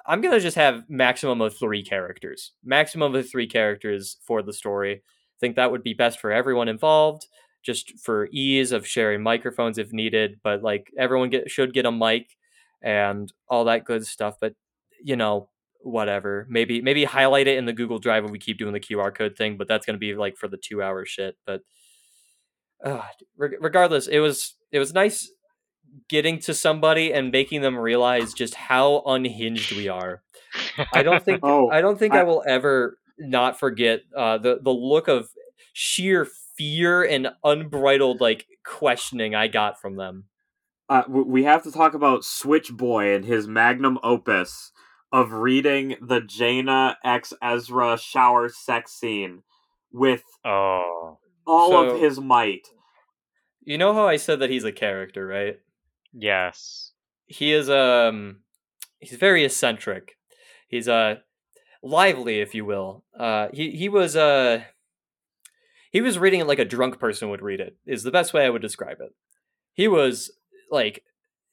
I'm 0.05 0.22
going 0.22 0.34
to 0.34 0.39
just 0.39 0.57
have 0.57 0.84
maximum 0.89 1.41
of 1.41 1.57
three 1.57 1.84
characters, 1.84 2.51
maximum 2.64 3.16
of 3.16 3.30
three 3.30 3.47
characters 3.47 4.18
for 4.26 4.41
the 4.41 4.53
story. 4.53 4.95
I 4.95 5.39
think 5.39 5.55
that 5.55 5.72
would 5.72 5.84
be 5.84 5.93
best 5.93 6.20
for 6.20 6.32
everyone 6.32 6.68
involved, 6.68 7.28
just 7.64 7.97
for 7.99 8.28
ease 8.34 8.74
of 8.74 8.86
sharing 8.86 9.24
microphones 9.24 9.78
if 9.78 9.93
needed. 9.93 10.39
But 10.43 10.61
like 10.61 10.91
everyone 10.97 11.30
get 11.30 11.49
should 11.49 11.74
get 11.74 11.86
a 11.86 11.91
mic 11.91 12.28
and 12.82 13.32
all 13.47 13.66
that 13.66 13.86
good 13.86 14.05
stuff. 14.05 14.36
But 14.41 14.55
you 15.01 15.16
know, 15.16 15.49
whatever. 15.84 16.47
Maybe 16.49 16.81
maybe 16.81 17.03
highlight 17.03 17.47
it 17.47 17.57
in 17.57 17.65
the 17.65 17.73
Google 17.73 17.99
Drive 17.99 18.23
when 18.23 18.31
we 18.31 18.39
keep 18.39 18.57
doing 18.57 18.73
the 18.73 18.79
QR 18.79 19.13
code 19.13 19.36
thing. 19.38 19.57
But 19.57 19.67
that's 19.67 19.86
gonna 19.86 19.97
be 19.97 20.15
like 20.15 20.38
for 20.38 20.47
the 20.47 20.57
two 20.57 20.81
hour 20.81 21.05
shit. 21.05 21.38
But 21.45 21.61
uh, 22.84 23.01
reg- 23.38 23.57
regardless, 23.61 24.07
it 24.07 24.19
was 24.19 24.55
it 24.71 24.79
was 24.79 24.93
nice 24.93 25.31
getting 26.09 26.39
to 26.39 26.53
somebody 26.53 27.13
and 27.13 27.31
making 27.31 27.61
them 27.61 27.77
realize 27.77 28.34
just 28.34 28.55
how 28.55 29.03
unhinged 29.05 29.71
we 29.75 29.88
are. 29.88 30.23
I 30.91 31.03
don't 31.03 31.23
think 31.25 31.41
Oh, 31.43 31.69
I 31.69 31.81
don't 31.81 31.97
think 31.99 32.13
I, 32.13 32.21
I- 32.21 32.23
will 32.23 32.43
ever 32.47 32.97
not 33.19 33.59
forget 33.59 34.01
uh, 34.17 34.38
the 34.39 34.59
the 34.61 34.71
look 34.71 35.07
of 35.07 35.29
sheer 35.73 36.27
fear 36.57 37.03
and 37.03 37.29
unbridled 37.43 38.21
like 38.21 38.45
questioning 38.65 39.34
I 39.36 39.47
got 39.47 39.79
from 39.79 39.95
them. 39.95 40.25
uh, 40.89 41.03
we 41.07 41.43
have 41.45 41.63
to 41.63 41.71
talk 41.71 41.93
about 41.93 42.23
Switch 42.25 42.71
Boy 42.71 43.15
and 43.15 43.23
his 43.25 43.47
magnum 43.47 43.97
opus 44.03 44.71
of 45.14 45.32
reading 45.32 45.95
the 46.01 46.20
Jaina 46.20 46.97
X 47.05 47.32
Ezra 47.41 47.97
shower 47.97 48.49
sex 48.49 48.91
scene 48.91 49.43
with 49.91 50.24
Oh, 50.43 51.20
all 51.47 51.70
So- 51.70 51.89
of 51.95 52.01
his 52.01 52.20
might. 52.20 52.68
You 53.64 53.78
know 53.78 53.93
how 53.93 54.05
I 54.07 54.18
said 54.18 54.39
that 54.39 54.49
he's 54.49 54.66
a 54.66 54.72
character, 54.74 55.26
right? 55.26 55.59
yes. 56.11 56.91
He 57.26 57.53
is 57.53 57.70
um 57.70 58.41
he's 58.99 59.18
very 59.18 59.45
eccentric. 59.45 60.18
He's 60.68 60.88
uh 60.89 61.16
lively, 61.82 62.41
if 62.41 62.53
you 62.53 62.66
will. 62.66 63.05
Uh 63.18 63.47
he 63.53 63.72
he 63.72 63.88
was 63.89 64.16
uh 64.18 64.64
he 65.91 66.01
was 66.01 66.20
reading 66.20 66.41
it 66.41 66.47
like 66.47 66.59
a 66.59 66.66
drunk 66.66 66.99
person 66.99 67.30
would 67.30 67.41
read 67.41 67.59
it, 67.61 67.78
is 67.86 68.03
the 68.03 68.11
best 68.11 68.34
way 68.34 68.45
I 68.45 68.49
would 68.49 68.61
describe 68.61 68.97
it. 68.99 69.14
He 69.74 69.88
was 69.88 70.32
like 70.70 71.03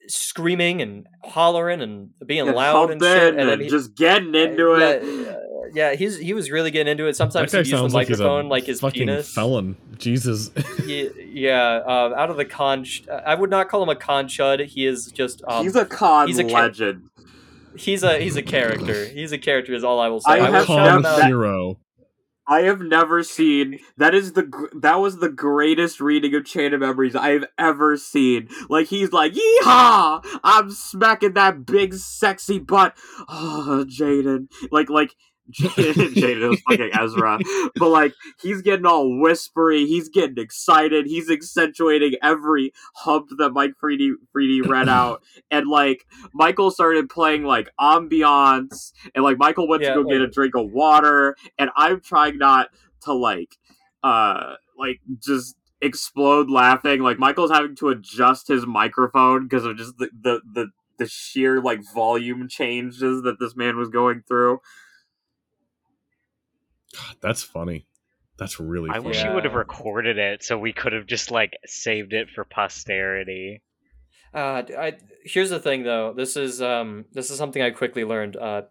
screaming 0.07 0.81
and 0.81 1.07
hollering 1.23 1.81
and 1.81 2.09
being 2.25 2.47
and 2.47 2.55
loud 2.55 2.91
and 2.91 3.01
humping 3.01 3.07
shit. 3.07 3.29
And, 3.29 3.39
and 3.39 3.49
then 3.49 3.59
he, 3.61 3.69
just 3.69 3.95
getting 3.95 4.33
into 4.35 4.77
yeah, 4.79 4.89
it. 4.89 5.27
uh, 5.27 5.37
yeah, 5.73 5.93
he's 5.93 6.17
he 6.17 6.33
was 6.33 6.51
really 6.51 6.71
getting 6.71 6.91
into 6.91 7.07
it. 7.07 7.15
Sometimes 7.15 7.51
guy 7.51 7.59
he'd 7.59 7.67
use 7.67 7.71
the 7.71 7.77
sounds 7.77 7.93
like 7.93 8.07
he's 8.07 8.19
a 8.19 8.23
microphone 8.23 8.49
like 8.49 8.65
his 8.65 8.81
fucking 8.81 9.07
penis. 9.07 9.33
felon. 9.33 9.77
Jesus. 9.97 10.51
Ye- 10.85 11.11
yeah, 11.33 11.79
uh, 11.85 12.13
out 12.17 12.29
of 12.29 12.37
the 12.37 12.45
con. 12.45 12.83
ch- 12.83 13.07
I 13.07 13.35
would 13.35 13.49
not 13.49 13.69
call 13.69 13.83
him 13.83 13.89
a 13.89 13.95
con 13.95 14.27
chud. 14.27 14.65
He 14.65 14.85
is 14.85 15.11
just. 15.13 15.41
Um, 15.47 15.63
he's 15.63 15.75
a 15.75 15.85
con 15.85 16.27
he's 16.27 16.39
a 16.39 16.43
ca- 16.43 16.61
legend. 16.61 17.03
he's 17.77 18.03
a 18.03 18.19
he's 18.19 18.35
a 18.35 18.41
character. 18.41 19.05
He's 19.05 19.31
a 19.31 19.37
character. 19.37 19.73
Is 19.73 19.83
all 19.83 19.99
I 19.99 20.07
will 20.07 20.19
say. 20.21 20.31
I 20.31 20.37
I, 20.37 20.39
will 20.39 20.53
have 20.53 20.65
shout 20.65 20.87
Con 20.87 20.95
him 20.97 21.01
that- 21.03 21.25
hero. 21.25 21.77
I 22.51 22.63
have 22.63 22.81
never 22.81 23.23
seen 23.23 23.79
that 23.95 24.13
is 24.13 24.33
the 24.33 24.67
that 24.75 24.95
was 24.95 25.19
the 25.19 25.29
greatest 25.29 26.01
reading 26.01 26.35
of 26.35 26.43
Chain 26.43 26.73
of 26.73 26.81
Memories 26.81 27.15
I've 27.15 27.45
ever 27.57 27.95
seen. 27.95 28.49
Like 28.69 28.87
he's 28.87 29.13
like, 29.13 29.31
"Yeehaw! 29.31 30.21
I'm 30.43 30.69
smacking 30.69 31.31
that 31.35 31.65
big 31.65 31.93
sexy 31.93 32.59
butt." 32.59 32.97
Oh, 33.29 33.85
Jayden. 33.87 34.49
Like 34.69 34.89
like 34.89 35.15
Jayden, 35.59 36.53
is 36.53 36.61
fucking 36.61 36.91
Ezra, 36.93 37.39
but 37.75 37.89
like 37.89 38.13
he's 38.41 38.61
getting 38.61 38.85
all 38.85 39.19
whispery. 39.19 39.85
He's 39.85 40.09
getting 40.09 40.37
excited. 40.37 41.05
He's 41.05 41.29
accentuating 41.29 42.15
every 42.21 42.73
hump 42.95 43.29
that 43.37 43.51
Mike 43.51 43.73
Freedy 43.81 44.11
Freedy 44.35 44.67
read 44.67 44.89
out, 44.89 45.23
and 45.49 45.67
like 45.67 46.05
Michael 46.33 46.71
started 46.71 47.09
playing 47.09 47.43
like 47.43 47.69
ambiance, 47.79 48.93
and 49.15 49.23
like 49.23 49.37
Michael 49.37 49.67
went 49.67 49.83
Yeah, 49.83 49.93
to 49.93 50.03
go 50.03 50.09
get 50.09 50.21
a 50.21 50.27
drink 50.27 50.55
of 50.55 50.71
water, 50.71 51.35
and 51.57 51.69
I'm 51.75 52.01
trying 52.01 52.37
not 52.37 52.69
to 53.03 53.13
like, 53.13 53.57
uh, 54.03 54.55
like 54.77 54.99
just 55.19 55.55
explode 55.81 56.49
laughing. 56.49 57.01
Like 57.01 57.19
Michael's 57.19 57.51
having 57.51 57.75
to 57.77 57.89
adjust 57.89 58.47
his 58.47 58.65
microphone 58.65 59.43
because 59.47 59.65
of 59.65 59.77
just 59.77 59.97
the, 59.97 60.09
the 60.19 60.41
the 60.53 60.67
the 61.01 61.07
sheer 61.07 61.59
like 61.59 61.81
volume 61.93 62.47
changes 62.47 63.23
that 63.23 63.39
this 63.39 63.55
man 63.55 63.75
was 63.77 63.89
going 63.89 64.23
through. 64.27 64.59
God, 66.95 67.15
that's 67.21 67.43
funny. 67.43 67.85
That's 68.37 68.59
really 68.59 68.89
I 68.89 68.93
funny. 68.95 69.07
wish 69.07 69.23
you 69.23 69.31
would 69.33 69.43
have 69.45 69.53
recorded 69.53 70.17
it 70.17 70.43
so 70.43 70.57
we 70.57 70.73
could 70.73 70.93
have 70.93 71.05
just 71.05 71.29
like 71.31 71.53
saved 71.65 72.13
it 72.13 72.29
for 72.33 72.43
posterity. 72.43 73.61
Uh, 74.33 74.61
d- 74.63 74.75
I, 74.75 74.93
here's 75.23 75.49
the 75.49 75.59
thing, 75.59 75.83
though. 75.83 76.13
This 76.15 76.37
is 76.37 76.61
um 76.61 77.05
this 77.11 77.29
is 77.29 77.37
something 77.37 77.61
I 77.61 77.69
quickly 77.71 78.03
learned. 78.03 78.35
Uh, 78.37 78.63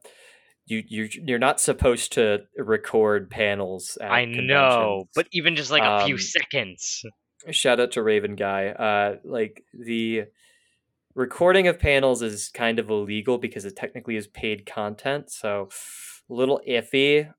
you 0.67 0.83
you 0.89 1.09
you're 1.27 1.39
not 1.39 1.61
supposed 1.61 2.13
to 2.15 2.41
record 2.57 3.31
panels. 3.31 3.97
At 4.01 4.11
I 4.11 4.25
know, 4.25 5.05
but 5.15 5.27
even 5.33 5.57
just 5.57 5.71
like 5.71 5.83
a 5.83 6.05
few 6.07 6.15
Um, 6.15 6.21
seconds. 6.21 7.03
shout 7.51 7.79
out 7.81 7.93
to 7.93 8.03
Raven 8.03 8.37
Guy. 8.37 8.69
Uh, 8.69 9.17
like 9.25 9.63
the 9.73 10.25
recording 11.15 11.69
of 11.69 11.79
panels 11.79 12.23
is 12.23 12.49
kind 12.55 12.79
of 12.79 12.89
illegal 12.91 13.39
because 13.39 13.65
it 13.65 13.77
technically 13.77 14.17
is 14.17 14.27
paid 14.27 14.65
content, 14.67 15.31
so 15.31 15.69
a 16.31 16.35
little 16.35 16.61
iffy. 16.69 17.33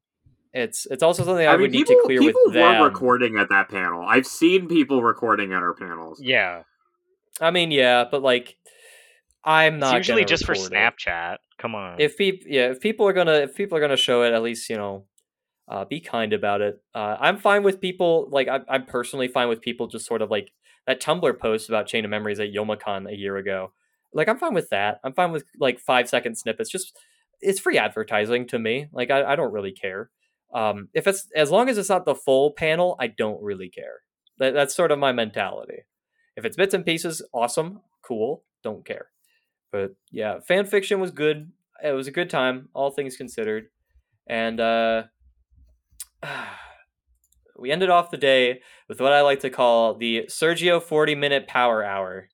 It's 0.54 0.86
it's 0.91 1.02
also 1.02 1.24
something 1.24 1.47
I, 1.47 1.52
I, 1.52 1.56
would 1.56 1.72
mean, 1.72 1.80
need 1.80 1.88
to 1.88 2.02
clear 2.06 2.20
people 2.20 2.41
with 2.45 2.56
them. 2.56 2.80
were 2.80 2.88
recording 2.88 3.38
at 3.38 3.49
that 3.49 3.70
panel. 3.70 4.04
I've 4.06 4.28
seen 4.28 4.68
people 4.68 5.02
recording 5.02 5.54
at 5.54 5.62
our 5.62 5.74
panels. 5.74 6.20
Yeah, 6.22 6.64
I 7.39 7.52
mean, 7.52 7.72
yeah, 7.72 8.06
but 8.10 8.22
like, 8.22 8.58
I'm 9.45 9.76
it's 9.76 9.82
not 9.82 9.97
usually 9.97 10.26
just 10.26 10.45
for 10.45 10.52
record 10.52 10.74
it. 10.74 10.76
Snapchat. 10.76 11.38
Come 11.58 11.76
on. 11.76 12.02
If 12.02 12.18
people, 12.18 12.47
yeah, 12.49 12.72
if 12.72 12.82
people 12.82 13.08
are 13.08 13.14
gonna, 13.14 13.36
if 13.36 13.56
people 13.56 13.78
are 13.78 13.82
gonna 13.82 13.95
show 13.95 14.24
it, 14.24 14.34
at 14.34 14.43
least 14.43 14.70
you 14.70 14.76
know, 14.76 15.06
uh, 15.70 15.86
be 15.86 16.02
kind 16.02 16.34
about 16.34 16.62
it. 16.62 16.82
Uh, 16.93 17.16
I'm 17.20 17.38
fine 17.38 17.64
with 17.64 17.80
people. 17.80 18.28
Like, 18.30 18.49
I, 18.49 18.60
I'm 18.68 18.86
personally 18.86 19.30
fine 19.30 19.47
with 19.47 19.62
people 19.62 19.88
just 19.88 20.06
sort 20.06 20.22
of 20.22 20.30
like 20.30 20.52
that 20.86 21.02
Tumblr 21.02 21.39
post 21.39 21.70
about 21.70 21.88
Chain 21.88 22.04
of 22.04 22.12
Memories 22.12 22.41
at 22.41 22.52
Youmacon 22.54 23.10
a 23.10 23.16
year 23.16 23.38
ago. 23.38 23.72
Like, 24.14 24.28
I'm 24.28 24.38
fine 24.38 24.54
with 24.54 24.70
that. 24.70 24.99
I'm 25.04 25.14
fine 25.14 25.32
with 25.32 25.45
like 25.60 25.80
five 25.80 26.10
second 26.10 26.36
snippets. 26.38 26.70
Just 26.70 26.97
it's 27.39 27.60
free 27.60 27.78
advertising 27.78 28.47
to 28.47 28.60
me. 28.60 28.88
Like, 28.91 29.10
I, 29.10 29.24
I 29.24 29.36
don't 29.38 29.54
really 29.54 29.72
care. 29.72 30.10
Um, 30.54 30.89
if 30.93 31.08
it's 31.08 31.28
as 31.36 31.52
long 31.52 31.70
as 31.70 31.78
it's 31.78 31.89
not 31.89 32.06
the 32.06 32.16
full 32.16 32.52
panel, 32.52 32.95
I 32.99 33.08
don't 33.08 33.41
really 33.41 33.70
care. 33.70 34.02
That, 34.39 34.54
that's 34.54 34.76
sort 34.76 34.91
of 34.91 34.99
my 34.99 35.12
mentality. 35.12 35.84
If 36.36 36.45
it's 36.45 36.58
bits 36.58 36.74
and 36.74 36.86
pieces, 36.86 37.22
awesome, 37.34 37.82
cool, 38.06 38.43
don't 38.64 38.86
care. 38.86 39.08
But 39.72 39.95
yeah, 40.12 40.39
fan 40.39 40.66
fiction 40.66 40.99
was 40.99 41.12
good. 41.12 41.52
It 41.84 41.93
was 41.93 42.08
a 42.08 42.12
good 42.12 42.30
time, 42.30 42.70
all 42.74 42.91
things 42.91 43.18
considered. 43.18 43.68
And 44.28 44.60
uh, 44.60 45.04
we 47.60 47.72
ended 47.72 47.89
off 47.89 48.12
the 48.12 48.18
day 48.18 48.62
with 48.88 48.99
what 48.99 49.14
I 49.14 49.22
like 49.22 49.39
to 49.41 49.49
call 49.49 49.95
the 49.95 50.26
Sergio 50.30 50.82
40 50.82 51.16
minute 51.16 51.47
power 51.47 51.84
hour. 51.84 52.30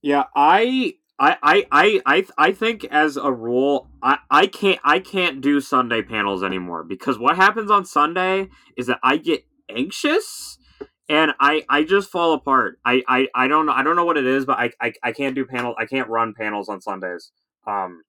Yeah, 0.00 0.24
I 0.34 0.94
I, 1.22 1.36
I, 1.40 1.66
I, 1.70 2.02
I, 2.04 2.26
I 2.36 2.52
think 2.52 2.84
as 2.86 3.16
a 3.16 3.32
rule, 3.32 3.88
I, 4.02 4.18
I 4.28 4.48
can't 4.48 4.80
I 4.82 4.98
can't 4.98 5.40
do 5.40 5.60
Sunday 5.60 6.02
panels 6.02 6.42
anymore 6.42 6.82
because 6.82 7.16
what 7.16 7.36
happens 7.36 7.70
on 7.70 7.84
Sunday 7.84 8.48
is 8.76 8.88
that 8.88 8.98
I 9.04 9.18
get 9.18 9.44
anxious 9.70 10.58
and 11.08 11.32
I, 11.38 11.64
I 11.68 11.84
just 11.84 12.10
fall 12.10 12.32
apart. 12.32 12.78
I, 12.84 13.04
I, 13.06 13.28
I 13.36 13.46
don't 13.46 13.66
know 13.66 13.72
I 13.72 13.84
don't 13.84 13.94
know 13.94 14.04
what 14.04 14.16
it 14.16 14.26
is, 14.26 14.44
but 14.44 14.58
I, 14.58 14.72
I, 14.80 14.92
I 15.04 15.12
can't 15.12 15.36
do 15.36 15.46
panel 15.46 15.76
I 15.78 15.86
can't 15.86 16.08
run 16.08 16.34
panels 16.34 16.68
on 16.68 16.80
Sundays. 16.80 17.30
Um 17.68 18.02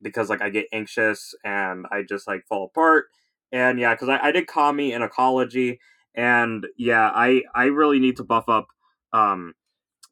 because 0.00 0.30
like 0.30 0.40
I 0.42 0.48
get 0.48 0.66
anxious 0.72 1.34
and 1.44 1.86
I 1.90 2.04
just 2.08 2.28
like 2.28 2.46
fall 2.48 2.66
apart. 2.66 3.06
And 3.50 3.80
yeah, 3.80 3.94
because 3.94 4.08
I, 4.08 4.18
I 4.18 4.30
did 4.30 4.46
Kami 4.46 4.92
in 4.92 5.02
ecology 5.02 5.80
and 6.14 6.64
yeah, 6.78 7.10
I 7.12 7.42
I 7.56 7.64
really 7.64 7.98
need 7.98 8.18
to 8.18 8.24
buff 8.24 8.48
up 8.48 8.68
um 9.12 9.54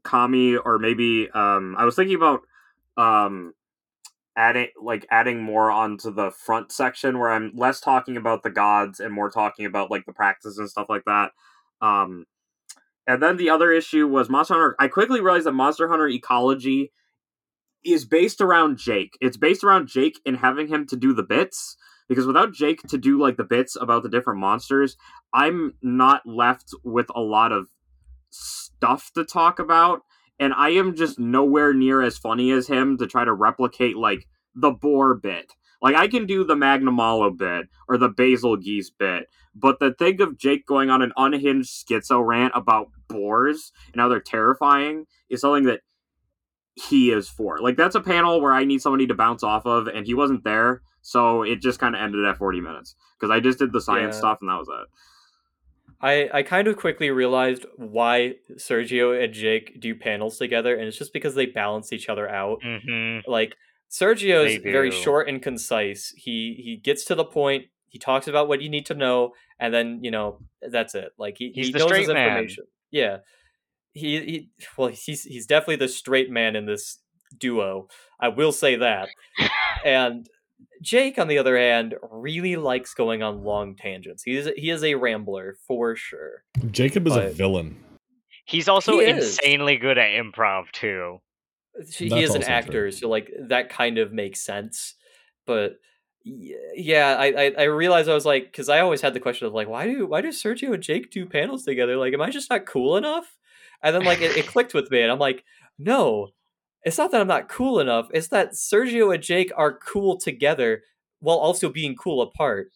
Kami 0.02 0.56
or 0.56 0.78
maybe 0.78 1.28
um 1.30 1.76
I 1.78 1.84
was 1.84 1.96
thinking 1.96 2.16
about 2.16 2.40
um 2.96 3.54
adding 4.36 4.68
like 4.80 5.06
adding 5.10 5.42
more 5.42 5.70
onto 5.70 6.12
the 6.12 6.30
front 6.30 6.72
section 6.72 7.18
where 7.18 7.30
I'm 7.30 7.52
less 7.54 7.80
talking 7.80 8.16
about 8.16 8.42
the 8.42 8.50
gods 8.50 9.00
and 9.00 9.12
more 9.12 9.30
talking 9.30 9.66
about 9.66 9.90
like 9.90 10.06
the 10.06 10.12
practices 10.12 10.58
and 10.58 10.68
stuff 10.68 10.88
like 10.88 11.04
that. 11.06 11.32
Um 11.80 12.26
and 13.06 13.22
then 13.22 13.36
the 13.36 13.50
other 13.50 13.72
issue 13.72 14.06
was 14.06 14.28
Monster 14.28 14.54
Hunter 14.54 14.76
I 14.78 14.88
quickly 14.88 15.20
realized 15.20 15.46
that 15.46 15.52
Monster 15.52 15.88
Hunter 15.88 16.08
ecology 16.08 16.92
is 17.84 18.04
based 18.04 18.40
around 18.40 18.78
Jake. 18.78 19.16
It's 19.20 19.36
based 19.36 19.64
around 19.64 19.88
Jake 19.88 20.20
and 20.26 20.36
having 20.36 20.68
him 20.68 20.86
to 20.86 20.96
do 20.96 21.12
the 21.12 21.22
bits 21.22 21.76
because 22.08 22.26
without 22.26 22.52
Jake 22.52 22.82
to 22.88 22.98
do 22.98 23.18
like 23.18 23.36
the 23.36 23.44
bits 23.44 23.76
about 23.80 24.02
the 24.02 24.08
different 24.08 24.40
monsters, 24.40 24.96
I'm 25.32 25.74
not 25.80 26.22
left 26.26 26.74
with 26.82 27.06
a 27.14 27.20
lot 27.20 27.52
of 27.52 27.68
stuff 28.30 29.10
to 29.14 29.24
talk 29.24 29.58
about 29.58 30.02
and 30.38 30.54
I 30.54 30.70
am 30.70 30.96
just 30.96 31.18
nowhere 31.18 31.74
near 31.74 32.00
as 32.00 32.16
funny 32.16 32.50
as 32.50 32.66
him 32.66 32.96
to 32.98 33.06
try 33.06 33.24
to 33.24 33.32
replicate 33.32 33.96
like 33.96 34.26
the 34.54 34.70
boar 34.70 35.14
bit. 35.14 35.52
Like 35.82 35.94
I 35.94 36.08
can 36.08 36.26
do 36.26 36.44
the 36.44 36.54
Magnamalo 36.54 37.36
bit 37.36 37.68
or 37.88 37.98
the 37.98 38.08
Bazelgeuse 38.10 38.88
bit, 38.98 39.26
but 39.54 39.78
the 39.80 39.92
thing 39.94 40.20
of 40.20 40.38
Jake 40.38 40.66
going 40.66 40.90
on 40.90 41.02
an 41.02 41.12
unhinged 41.16 41.86
schizo 41.86 42.24
rant 42.26 42.52
about 42.54 42.88
boars 43.08 43.72
and 43.92 44.00
how 44.00 44.08
they're 44.08 44.20
terrifying 44.20 45.06
is 45.28 45.40
something 45.42 45.64
that 45.64 45.80
he 46.74 47.10
is 47.10 47.28
for. 47.28 47.58
Like 47.58 47.76
that's 47.76 47.94
a 47.94 48.00
panel 48.00 48.40
where 48.40 48.52
I 48.52 48.64
need 48.64 48.80
somebody 48.80 49.06
to 49.08 49.14
bounce 49.14 49.42
off 49.42 49.66
of, 49.66 49.86
and 49.88 50.06
he 50.06 50.14
wasn't 50.14 50.44
there, 50.44 50.82
so 51.02 51.42
it 51.42 51.60
just 51.60 51.78
kind 51.78 51.94
of 51.94 52.00
ended 52.00 52.24
at 52.24 52.38
forty 52.38 52.60
minutes 52.60 52.94
because 53.18 53.30
I 53.30 53.40
just 53.40 53.58
did 53.58 53.72
the 53.72 53.80
science 53.80 54.14
Yeah. 54.16 54.20
stuff 54.20 54.38
and 54.40 54.48
that 54.48 54.58
was 54.58 54.68
it. 54.68 54.88
I, 56.02 56.30
I 56.32 56.42
kind 56.42 56.66
of 56.66 56.76
quickly 56.76 57.10
realized 57.10 57.66
why 57.76 58.36
Sergio 58.56 59.22
and 59.22 59.34
Jake 59.34 59.80
do 59.80 59.94
panels 59.94 60.38
together, 60.38 60.74
and 60.74 60.88
it's 60.88 60.96
just 60.96 61.12
because 61.12 61.34
they 61.34 61.46
balance 61.46 61.92
each 61.92 62.08
other 62.08 62.28
out. 62.28 62.62
Mm-hmm. 62.64 63.30
Like 63.30 63.54
Sergio's 63.90 64.62
very 64.62 64.90
short 64.90 65.28
and 65.28 65.42
concise. 65.42 66.14
He 66.16 66.60
he 66.64 66.76
gets 66.76 67.04
to 67.06 67.14
the 67.14 67.24
point. 67.24 67.66
He 67.88 67.98
talks 67.98 68.28
about 68.28 68.48
what 68.48 68.62
you 68.62 68.70
need 68.70 68.86
to 68.86 68.94
know, 68.94 69.32
and 69.58 69.74
then 69.74 70.00
you 70.02 70.10
know 70.10 70.38
that's 70.62 70.94
it. 70.94 71.10
Like 71.18 71.36
he, 71.38 71.52
He's 71.54 71.66
he 71.66 71.72
knows 71.72 71.90
his 71.94 72.08
man. 72.08 72.28
information. 72.28 72.64
Yeah, 72.90 73.18
he 73.92 74.20
he. 74.20 74.50
Well, 74.78 74.88
he's 74.88 75.24
he's 75.24 75.46
definitely 75.46 75.76
the 75.76 75.88
straight 75.88 76.30
man 76.30 76.56
in 76.56 76.64
this 76.64 76.98
duo. 77.36 77.88
I 78.18 78.28
will 78.28 78.52
say 78.52 78.76
that. 78.76 79.08
and 79.84 80.26
Jake, 80.80 81.18
on 81.18 81.28
the 81.28 81.38
other 81.38 81.58
hand, 81.58 81.94
really 82.10 82.56
likes 82.56 82.94
going 82.94 83.22
on 83.22 83.44
long 83.44 83.76
tangents. 83.76 84.22
He 84.22 84.36
is 84.36 84.50
he 84.56 84.70
is 84.70 84.82
a 84.82 84.94
rambler 84.94 85.56
for 85.66 85.94
sure. 85.96 86.44
Jacob 86.70 87.06
is 87.06 87.16
a 87.16 87.30
villain. 87.30 87.76
He's 88.46 88.68
also 88.68 88.98
He 88.98 89.06
insanely 89.06 89.76
good 89.76 89.98
at 89.98 90.10
improv 90.10 90.70
too. 90.72 91.18
he 91.96 92.08
That's 92.08 92.22
is 92.22 92.30
an 92.30 92.36
also 92.36 92.46
true. 92.46 92.54
actor, 92.54 92.90
so 92.90 93.08
like 93.08 93.30
that 93.48 93.68
kind 93.68 93.98
of 93.98 94.12
makes 94.12 94.40
sense. 94.44 94.94
But 95.46 95.76
yeah, 96.24 97.16
I 97.18 97.26
I, 97.26 97.54
I 97.58 97.62
realized 97.64 98.08
I 98.08 98.14
was 98.14 98.26
like, 98.26 98.44
because 98.44 98.68
I 98.68 98.80
always 98.80 99.00
had 99.00 99.14
the 99.14 99.20
question 99.20 99.46
of 99.46 99.52
like, 99.52 99.68
why 99.68 99.86
do 99.86 100.06
why 100.06 100.20
do 100.20 100.28
Sergio 100.28 100.72
and 100.72 100.82
Jake 100.82 101.10
do 101.10 101.26
panels 101.26 101.64
together? 101.64 101.96
Like, 101.96 102.14
am 102.14 102.22
I 102.22 102.30
just 102.30 102.50
not 102.50 102.66
cool 102.66 102.96
enough? 102.96 103.36
And 103.82 103.94
then 103.94 104.04
like 104.04 104.20
it, 104.20 104.36
it 104.36 104.46
clicked 104.46 104.74
with 104.74 104.90
me, 104.90 105.00
and 105.02 105.12
I'm 105.12 105.18
like, 105.18 105.44
no, 105.78 106.28
it's 106.84 106.98
not 106.98 107.10
that 107.12 107.20
I'm 107.20 107.26
not 107.26 107.48
cool 107.48 107.80
enough. 107.80 108.08
It's 108.12 108.28
that 108.28 108.52
Sergio 108.52 109.14
and 109.14 109.22
Jake 109.22 109.52
are 109.56 109.78
cool 109.78 110.16
together 110.18 110.82
while 111.20 111.38
also 111.38 111.68
being 111.70 111.94
cool 111.96 112.22
apart. 112.22 112.72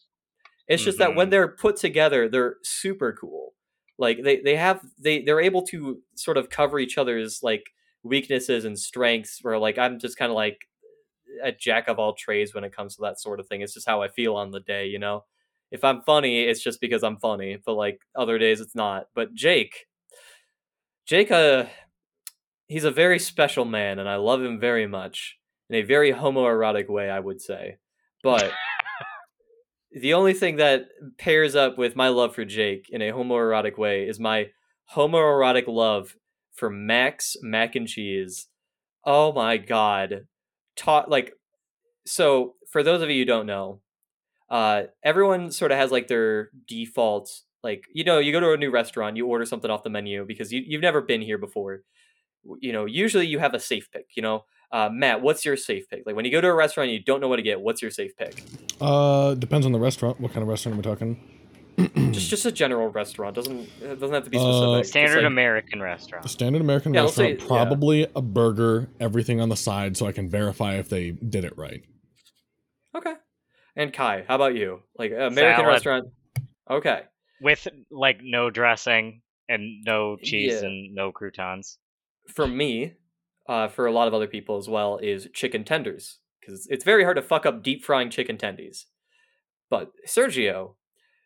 It's 0.67 0.83
just 0.83 0.99
that 0.99 1.15
when 1.15 1.27
Mhm. 1.27 1.31
they're 1.31 1.47
put 1.49 1.77
together, 1.77 2.29
they're 2.29 2.57
super 2.63 3.13
cool. 3.13 3.53
Like 3.97 4.23
they 4.23 4.41
they 4.41 4.55
have 4.57 4.81
they 4.99 5.21
they're 5.23 5.41
able 5.41 5.63
to 5.67 6.01
sort 6.15 6.37
of 6.37 6.49
cover 6.49 6.79
each 6.79 6.97
other's 6.97 7.43
like 7.43 7.71
weaknesses 8.03 8.65
and 8.65 8.77
strengths 8.79 9.39
where 9.43 9.57
like 9.59 9.77
I'm 9.77 9.99
just 9.99 10.17
kind 10.17 10.31
of 10.31 10.35
like 10.35 10.67
a 11.43 11.51
jack 11.51 11.87
of 11.87 11.99
all 11.99 12.13
trades 12.13 12.53
when 12.53 12.63
it 12.63 12.73
comes 12.75 12.95
to 12.95 13.01
that 13.03 13.19
sort 13.21 13.39
of 13.39 13.47
thing. 13.47 13.61
It's 13.61 13.73
just 13.73 13.87
how 13.87 14.01
I 14.01 14.07
feel 14.09 14.35
on 14.35 14.51
the 14.51 14.59
day, 14.61 14.87
you 14.87 14.99
know. 14.99 15.25
If 15.71 15.83
I'm 15.83 16.01
funny, 16.03 16.43
it's 16.43 16.61
just 16.63 16.81
because 16.81 17.03
I'm 17.03 17.17
funny, 17.17 17.57
but 17.65 17.73
like 17.75 18.01
other 18.15 18.37
days 18.37 18.61
it's 18.61 18.75
not. 18.75 19.09
But 19.15 19.33
Jake 19.33 19.87
Jake 21.05 21.31
uh 21.31 21.65
he's 22.67 22.83
a 22.83 22.91
very 22.91 23.19
special 23.19 23.65
man 23.65 23.99
and 23.99 24.09
I 24.09 24.15
love 24.15 24.41
him 24.41 24.59
very 24.59 24.87
much 24.87 25.37
in 25.69 25.75
a 25.75 25.81
very 25.83 26.13
homoerotic 26.13 26.89
way, 26.89 27.09
I 27.09 27.19
would 27.19 27.41
say. 27.41 27.77
But 28.23 28.51
the 29.91 30.13
only 30.13 30.33
thing 30.33 30.57
that 30.57 30.85
pairs 31.17 31.55
up 31.55 31.77
with 31.77 31.95
my 31.95 32.09
love 32.09 32.35
for 32.35 32.45
Jake 32.45 32.89
in 32.89 33.01
a 33.01 33.11
homoerotic 33.11 33.77
way 33.77 34.07
is 34.07 34.19
my 34.19 34.47
homoerotic 34.93 35.67
love 35.67 36.15
for 36.53 36.69
Max 36.69 37.35
mac 37.41 37.75
and 37.75 37.87
cheese. 37.87 38.47
Oh 39.05 39.31
my 39.33 39.57
god. 39.57 40.27
Ta- 40.75 41.05
like 41.07 41.33
so 42.05 42.55
for 42.71 42.83
those 42.83 43.01
of 43.01 43.09
you 43.09 43.21
who 43.21 43.25
don't 43.25 43.45
know, 43.45 43.81
uh 44.49 44.83
everyone 45.03 45.51
sort 45.51 45.71
of 45.71 45.77
has 45.77 45.91
like 45.91 46.07
their 46.07 46.49
default 46.67 47.41
like 47.63 47.85
you 47.93 48.03
know, 48.03 48.19
you 48.19 48.31
go 48.31 48.39
to 48.39 48.53
a 48.53 48.57
new 48.57 48.69
restaurant, 48.71 49.17
you 49.17 49.25
order 49.25 49.45
something 49.45 49.71
off 49.71 49.83
the 49.83 49.89
menu 49.89 50.23
because 50.25 50.51
you 50.53 50.63
you've 50.65 50.81
never 50.81 51.01
been 51.01 51.21
here 51.21 51.37
before. 51.37 51.81
You 52.61 52.73
know, 52.73 52.85
usually 52.85 53.27
you 53.27 53.39
have 53.39 53.53
a 53.53 53.59
safe 53.59 53.89
pick, 53.91 54.07
you 54.15 54.21
know. 54.21 54.45
Uh, 54.71 54.89
Matt, 54.91 55.21
what's 55.21 55.45
your 55.45 55.55
safe 55.55 55.87
pick? 55.89 56.03
Like 56.05 56.15
when 56.15 56.25
you 56.25 56.31
go 56.31 56.41
to 56.41 56.47
a 56.47 56.53
restaurant 56.53 56.89
and 56.89 56.97
you 56.97 57.03
don't 57.03 57.21
know 57.21 57.27
what 57.27 57.37
to 57.37 57.41
get, 57.41 57.61
what's 57.61 57.81
your 57.81 57.91
safe 57.91 58.15
pick? 58.17 58.43
Uh, 58.81 59.33
depends 59.35 59.65
on 59.65 59.71
the 59.71 59.79
restaurant. 59.79 60.19
What 60.19 60.31
kind 60.33 60.41
of 60.41 60.47
restaurant 60.49 60.75
are 60.75 60.77
we 60.77 60.83
talking? 60.83 61.31
just 62.11 62.29
just 62.29 62.45
a 62.45 62.51
general 62.53 62.87
restaurant 62.87 63.35
doesn't 63.35 63.59
it 63.81 63.99
doesn't 63.99 64.13
have 64.13 64.23
to 64.23 64.29
be 64.29 64.37
Uh, 64.37 64.41
specific. 64.41 64.79
Just, 64.81 64.89
Standard 64.91 65.17
like- 65.23 65.25
American 65.27 65.81
A 65.81 65.83
restaurant. 65.83 66.29
standard 66.29 66.61
American 66.61 66.93
Yeah, 66.93 67.01
restaurant, 67.01 67.39
say- 67.39 67.43
yeah. 67.43 67.47
probably 67.47 68.07
a 68.15 68.21
burger, 68.21 68.89
everything 68.99 69.41
on 69.41 69.49
the 69.49 69.57
side, 69.57 69.97
so 69.97 70.05
I 70.05 70.11
can 70.13 70.29
verify 70.29 70.75
if 70.75 70.87
they 70.89 71.11
did 71.11 71.43
it 71.45 71.53
right. 71.57 71.83
Okay. 72.95 73.13
And 73.75 73.91
Kai, 73.91 74.23
how 74.27 74.35
about 74.35 74.55
you? 74.55 74.81
Like 74.97 75.11
uh, 75.11 75.15
American 75.27 75.63
Salad. 75.63 75.67
restaurant. 75.67 76.07
Okay. 76.69 77.01
With 77.41 77.67
like 77.91 78.19
no 78.23 78.49
dressing 78.49 79.21
and 79.49 79.83
no 79.85 80.15
cheese 80.17 80.61
Yeah. 80.61 80.67
and 80.69 80.95
no 80.95 81.11
croutons. 81.11 81.77
For 82.27 82.47
me, 82.47 82.93
uh, 83.47 83.67
for 83.67 83.85
a 83.85 83.91
lot 83.91 84.07
of 84.07 84.13
other 84.13 84.27
people 84.27 84.57
as 84.57 84.67
well, 84.67 84.97
is 84.97 85.27
chicken 85.33 85.63
tenders 85.63 86.19
because 86.39 86.67
it's 86.69 86.83
very 86.83 87.03
hard 87.03 87.17
to 87.17 87.21
fuck 87.21 87.45
up 87.45 87.63
deep 87.63 87.83
frying 87.83 88.09
chicken 88.09 88.37
tendies. 88.37 88.85
But 89.69 89.91
Sergio, 90.07 90.75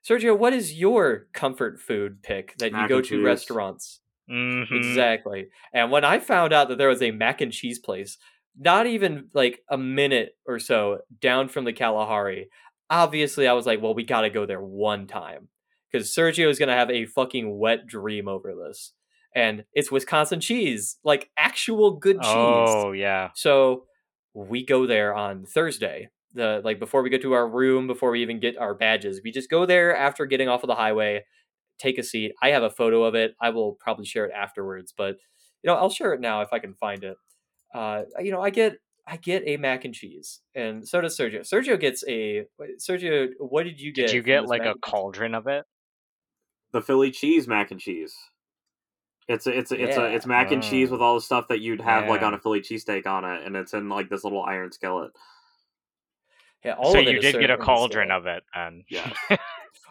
Sergio, 0.08 0.38
what 0.38 0.54
is 0.54 0.74
your 0.74 1.28
comfort 1.34 1.80
food 1.80 2.24
pick 2.24 2.58
that 2.58 2.72
you 2.72 2.88
go 2.88 3.02
to 3.02 3.10
cheese. 3.10 3.24
restaurants? 3.24 4.02
Mm-hmm. 4.32 4.76
Exactly. 4.76 5.48
And 5.74 5.92
when 5.92 6.06
I 6.06 6.20
found 6.20 6.54
out 6.54 6.70
that 6.70 6.78
there 6.78 6.90
was 6.90 7.02
a 7.02 7.12
mac 7.12 7.42
and 7.42 7.52
cheese 7.52 7.80
place, 7.80 8.18
not 8.58 8.88
even 8.88 9.30
like 9.34 9.62
a 9.70 9.78
minute 9.78 10.38
or 10.46 10.60
so 10.60 11.00
down 11.20 11.50
from 11.50 11.66
the 11.66 11.74
Kalahari, 11.74 12.50
obviously 12.90 13.48
I 13.48 13.54
was 13.54 13.66
like, 13.66 13.82
well, 13.82 13.94
we 13.94 14.04
got 14.04 14.22
to 14.22 14.30
go 14.30 14.46
there 14.46 14.62
one 14.62 15.08
time 15.08 15.48
because 15.92 16.10
Sergio 16.10 16.50
is 16.50 16.60
going 16.60 16.70
to 16.70 16.76
have 16.76 16.92
a 16.92 17.06
fucking 17.06 17.58
wet 17.58 17.88
dream 17.88 18.28
over 18.28 18.54
this. 18.56 18.94
And 19.40 19.64
it's 19.74 19.92
Wisconsin 19.92 20.40
cheese, 20.42 20.98
like 21.04 21.30
actual 21.38 21.92
good 21.92 22.18
cheese. 22.18 22.34
Oh 22.34 22.92
yeah. 22.92 23.30
So 23.36 23.86
we 24.34 24.66
go 24.66 24.86
there 24.86 25.16
on 25.16 25.46
Thursday. 25.46 26.10
The 26.34 26.62
like 26.64 26.80
before 26.80 27.02
we 27.02 27.10
go 27.10 27.18
to 27.18 27.34
our 27.34 27.48
room, 27.48 27.88
before 27.88 28.12
we 28.12 28.22
even 28.22 28.40
get 28.40 28.58
our 28.58 28.74
badges, 28.74 29.22
we 29.24 29.32
just 29.32 29.50
go 29.50 29.66
there 29.66 29.96
after 29.96 30.26
getting 30.26 30.48
off 30.48 30.64
of 30.64 30.68
the 30.68 30.76
highway, 30.76 31.26
take 31.80 31.98
a 31.98 32.04
seat. 32.04 32.34
I 32.42 32.50
have 32.50 32.64
a 32.64 32.70
photo 32.70 33.04
of 33.04 33.16
it. 33.16 33.36
I 33.42 33.50
will 33.50 33.78
probably 33.80 34.06
share 34.06 34.26
it 34.26 34.32
afterwards, 34.36 34.94
but 34.96 35.16
you 35.64 35.68
know, 35.68 35.76
I'll 35.76 35.90
share 35.90 36.14
it 36.14 36.22
now 36.22 36.42
if 36.42 36.50
I 36.52 36.60
can 36.60 36.76
find 36.76 37.04
it. 37.04 37.18
Uh, 37.74 38.04
you 38.20 38.32
know, 38.32 38.42
I 38.42 38.50
get 38.50 38.78
I 39.08 39.18
get 39.18 39.44
a 39.48 39.58
mac 39.58 39.86
and 39.86 39.94
cheese, 39.94 40.42
and 40.54 40.88
so 40.88 41.02
does 41.02 41.18
Sergio. 41.18 41.42
Sergio 41.42 41.80
gets 41.80 42.04
a 42.08 42.46
Sergio. 42.80 43.30
What 43.40 43.64
did 43.64 43.80
you 43.80 43.92
get? 43.92 44.08
Did 44.08 44.16
you 44.16 44.22
get 44.22 44.48
like 44.48 44.66
a 44.66 44.76
cauldron 44.76 45.34
of 45.34 45.48
it? 45.48 45.66
The 46.72 46.82
Philly 46.82 47.10
cheese 47.10 47.48
mac 47.48 47.72
and 47.72 47.80
cheese. 47.80 48.14
It's 49.30 49.46
a, 49.48 49.58
it's 49.58 49.72
a, 49.72 49.82
it's 49.82 49.96
a, 49.98 50.06
it's 50.14 50.26
mac 50.26 50.52
and 50.52 50.62
cheese 50.62 50.90
Oh. 50.90 50.94
with 50.94 51.02
all 51.02 51.16
the 51.16 51.22
stuff 51.22 51.48
that 51.50 51.60
you'd 51.62 51.82
have 51.82 52.10
like 52.10 52.22
on 52.24 52.34
a 52.34 52.40
Philly 52.40 52.62
cheesesteak 52.62 53.06
on 53.06 53.24
it, 53.24 53.46
and 53.46 53.56
it's 53.56 53.74
in 53.74 53.88
like 53.88 54.10
this 54.10 54.24
little 54.24 54.42
iron 54.44 54.72
skillet. 54.72 55.12
Yeah, 56.66 56.74
all 56.74 56.92
so 56.92 57.00
of 57.00 57.06
you 57.08 57.22
did 57.22 57.40
get 57.40 57.50
a 57.52 57.58
cauldron 57.58 58.12
of 58.12 58.26
it, 58.28 58.44
and 58.54 58.84
Yeah. 58.90 59.12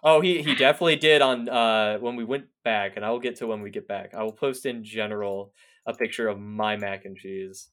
Oh, 0.03 0.21
he 0.21 0.43
he 0.43 0.55
definitely 0.55 0.95
did 0.97 1.23
on 1.23 1.49
uh 1.49 1.99
when 1.99 2.15
we 2.15 2.25
went 2.25 2.45
back, 2.65 2.93
and 2.97 3.05
I 3.05 3.11
will 3.11 3.19
get 3.19 3.37
to 3.37 3.47
when 3.49 3.63
we 3.63 3.71
get 3.71 3.89
back. 3.89 4.13
I 4.15 4.23
will 4.23 4.33
post 4.33 4.65
in 4.67 4.85
general 4.85 5.53
a 5.87 5.93
picture 5.95 6.29
of 6.29 6.39
my 6.39 6.77
mac 6.77 7.05
and 7.05 7.17
cheese 7.17 7.69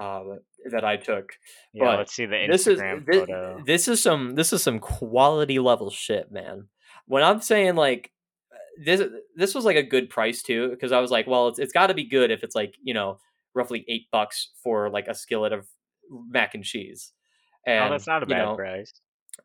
uh, 0.00 0.22
that 0.70 0.84
I 0.84 0.96
took. 0.98 1.32
yeah, 1.72 1.84
But 1.84 1.98
let's 1.98 2.14
see 2.14 2.26
the 2.26 2.34
Instagram 2.36 2.48
this 2.50 2.66
is 2.66 2.80
thi- 2.80 3.18
photo. 3.20 3.62
this 3.64 3.88
is 3.88 4.02
some 4.02 4.34
this 4.34 4.52
is 4.52 4.62
some 4.62 4.78
quality 4.80 5.58
level 5.58 5.88
shit, 5.90 6.30
man. 6.30 6.68
When 7.06 7.22
I'm 7.22 7.40
saying 7.40 7.74
like 7.76 8.10
this 8.84 9.02
this 9.34 9.54
was 9.54 9.64
like 9.64 9.76
a 9.76 9.82
good 9.82 10.10
price 10.10 10.42
too 10.42 10.70
because 10.70 10.92
I 10.92 11.00
was 11.00 11.10
like, 11.10 11.26
well, 11.26 11.48
it's 11.48 11.58
it's 11.58 11.72
got 11.72 11.88
to 11.88 11.94
be 11.94 12.04
good 12.04 12.30
if 12.30 12.42
it's 12.42 12.54
like 12.54 12.74
you 12.82 12.94
know 12.94 13.18
roughly 13.54 13.84
eight 13.88 14.10
bucks 14.10 14.50
for 14.62 14.90
like 14.90 15.08
a 15.08 15.14
skillet 15.14 15.52
of 15.52 15.66
mac 16.10 16.54
and 16.54 16.64
cheese. 16.64 17.12
Oh, 17.66 17.70
and 17.72 17.84
oh, 17.86 17.90
that's 17.90 18.06
not 18.06 18.22
a 18.22 18.26
you 18.26 18.34
bad 18.34 18.44
know, 18.44 18.54
price. 18.56 18.92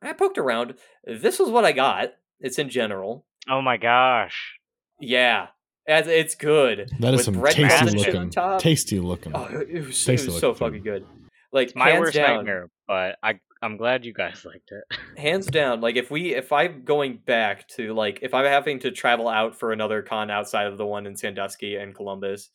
I 0.01 0.13
poked 0.13 0.37
around. 0.37 0.75
This 1.05 1.39
was 1.39 1.49
what 1.49 1.65
I 1.65 1.71
got. 1.71 2.13
It's 2.39 2.59
in 2.59 2.69
general. 2.69 3.25
Oh 3.49 3.61
my 3.61 3.77
gosh. 3.77 4.57
Yeah, 4.99 5.47
it's, 5.85 6.07
it's 6.07 6.35
good. 6.35 6.91
That 6.99 7.13
is 7.13 7.19
With 7.19 7.25
some 7.25 7.39
bread 7.39 7.55
tasty 7.55 7.67
melted 7.67 7.85
melted 7.85 8.05
shit 8.05 8.13
looking. 8.13 8.29
top. 8.29 8.61
Tasty 8.61 8.99
looking. 8.99 9.31
Oh, 9.35 9.45
it 9.45 9.85
was, 9.87 10.07
it 10.07 10.11
was 10.11 10.39
so 10.39 10.49
looking 10.49 10.55
fucking 10.55 10.83
good. 10.83 11.05
Like 11.51 11.67
It's 11.69 11.75
my 11.75 11.99
worst 11.99 12.13
down, 12.13 12.37
nightmare, 12.37 12.69
but 12.87 13.17
I 13.23 13.39
I'm 13.61 13.77
glad 13.77 14.05
you 14.05 14.13
guys 14.13 14.43
liked 14.45 14.71
it. 14.71 15.19
hands 15.19 15.47
down. 15.47 15.81
Like 15.81 15.95
if 15.95 16.09
we 16.11 16.33
if 16.35 16.51
I'm 16.51 16.83
going 16.83 17.19
back 17.25 17.67
to 17.69 17.93
like 17.93 18.19
if 18.21 18.33
I'm 18.33 18.45
having 18.45 18.79
to 18.79 18.91
travel 18.91 19.27
out 19.27 19.55
for 19.57 19.71
another 19.71 20.01
con 20.01 20.31
outside 20.31 20.67
of 20.67 20.77
the 20.77 20.85
one 20.85 21.05
in 21.05 21.15
Sandusky 21.15 21.75
and 21.75 21.95
Columbus, 21.95 22.49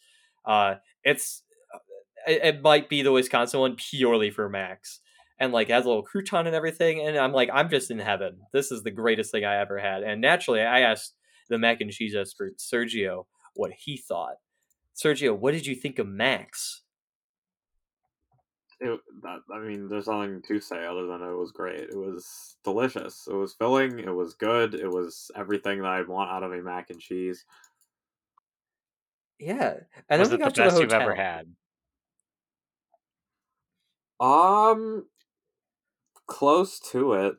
uh, 0.44 0.76
it's 1.04 1.42
it, 2.26 2.40
it 2.42 2.62
might 2.62 2.88
be 2.88 3.02
the 3.02 3.12
Wisconsin 3.12 3.60
one 3.60 3.76
purely 3.76 4.30
for 4.30 4.48
Max. 4.48 5.00
And 5.38 5.52
like 5.52 5.68
has 5.68 5.84
a 5.84 5.88
little 5.88 6.04
crouton 6.04 6.46
and 6.46 6.54
everything, 6.54 7.06
and 7.06 7.18
I'm 7.18 7.32
like, 7.32 7.50
I'm 7.52 7.68
just 7.68 7.90
in 7.90 7.98
heaven. 7.98 8.38
This 8.52 8.72
is 8.72 8.82
the 8.82 8.90
greatest 8.90 9.30
thing 9.30 9.44
I 9.44 9.60
ever 9.60 9.78
had. 9.78 10.02
And 10.02 10.22
naturally, 10.22 10.62
I 10.62 10.80
asked 10.80 11.12
the 11.50 11.58
mac 11.58 11.82
and 11.82 11.92
cheese 11.92 12.16
expert 12.16 12.56
Sergio 12.56 13.26
what 13.54 13.70
he 13.76 13.98
thought. 13.98 14.36
Sergio, 14.96 15.38
what 15.38 15.52
did 15.52 15.66
you 15.66 15.74
think 15.74 15.98
of 15.98 16.06
Max? 16.06 16.82
It, 18.78 19.00
that, 19.22 19.38
I 19.52 19.58
mean, 19.58 19.88
there's 19.88 20.06
nothing 20.06 20.42
to 20.48 20.60
say 20.60 20.84
other 20.84 21.06
than 21.06 21.22
it 21.22 21.32
was 21.32 21.50
great. 21.50 21.88
It 21.88 21.96
was 21.96 22.56
delicious. 22.62 23.26
It 23.26 23.34
was 23.34 23.54
filling. 23.54 23.98
It 23.98 24.14
was 24.14 24.34
good. 24.34 24.74
It 24.74 24.88
was 24.90 25.30
everything 25.34 25.80
that 25.80 25.90
I'd 25.90 26.08
want 26.08 26.30
out 26.30 26.42
of 26.42 26.52
a 26.52 26.62
mac 26.62 26.90
and 26.90 27.00
cheese. 27.00 27.44
Yeah, 29.38 29.74
and 30.08 30.20
Was 30.20 30.30
then 30.30 30.40
it 30.40 30.44
we 30.44 30.44
the 30.44 30.44
got 30.44 30.54
to 30.54 30.62
best 30.62 30.76
the 30.76 30.82
you've 30.82 30.92
ever 30.92 31.14
had? 31.14 31.46
Um, 34.18 35.06
close 36.26 36.80
to 36.92 37.12
it. 37.14 37.36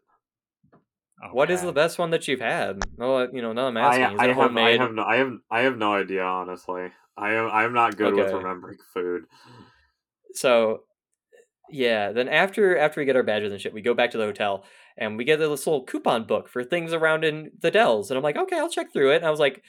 What 1.31 1.49
is 1.49 1.63
the 1.63 1.71
best 1.71 1.97
one 1.97 2.11
that 2.11 2.27
you've 2.27 2.39
had? 2.39 2.79
Well, 2.95 3.27
you 3.33 3.41
know, 3.41 3.51
now 3.53 3.67
I'm 3.67 3.77
I, 3.77 3.81
asking. 3.81 4.15
Is 4.15 4.19
I 4.19 4.25
it 4.25 4.35
have, 4.35 4.57
I 4.57 4.71
have 4.71 4.93
no, 4.93 5.03
I 5.03 5.15
have, 5.17 5.33
I 5.49 5.59
have 5.61 5.77
no 5.77 5.93
idea. 5.93 6.23
Honestly, 6.23 6.91
I 7.17 7.33
am, 7.33 7.49
I'm 7.49 7.73
not 7.73 7.97
good 7.97 8.13
with 8.13 8.31
remembering 8.31 8.77
food. 8.93 9.23
So, 10.33 10.83
yeah. 11.69 12.11
Then 12.11 12.27
after 12.27 12.77
after 12.77 13.01
we 13.01 13.05
get 13.05 13.15
our 13.15 13.23
badges 13.23 13.51
and 13.51 13.61
shit, 13.61 13.73
we 13.73 13.81
go 13.81 13.93
back 13.93 14.11
to 14.11 14.17
the 14.17 14.25
hotel 14.25 14.63
and 14.97 15.17
we 15.17 15.23
get 15.23 15.37
this 15.37 15.67
little 15.67 15.83
coupon 15.83 16.25
book 16.25 16.47
for 16.49 16.63
things 16.63 16.93
around 16.93 17.23
in 17.23 17.51
the 17.59 17.71
Dells. 17.71 18.09
And 18.09 18.17
I'm 18.17 18.23
like, 18.23 18.37
okay, 18.37 18.57
I'll 18.57 18.69
check 18.69 18.91
through 18.91 19.11
it. 19.11 19.17
And 19.17 19.25
I 19.25 19.31
was 19.31 19.39
like, 19.39 19.63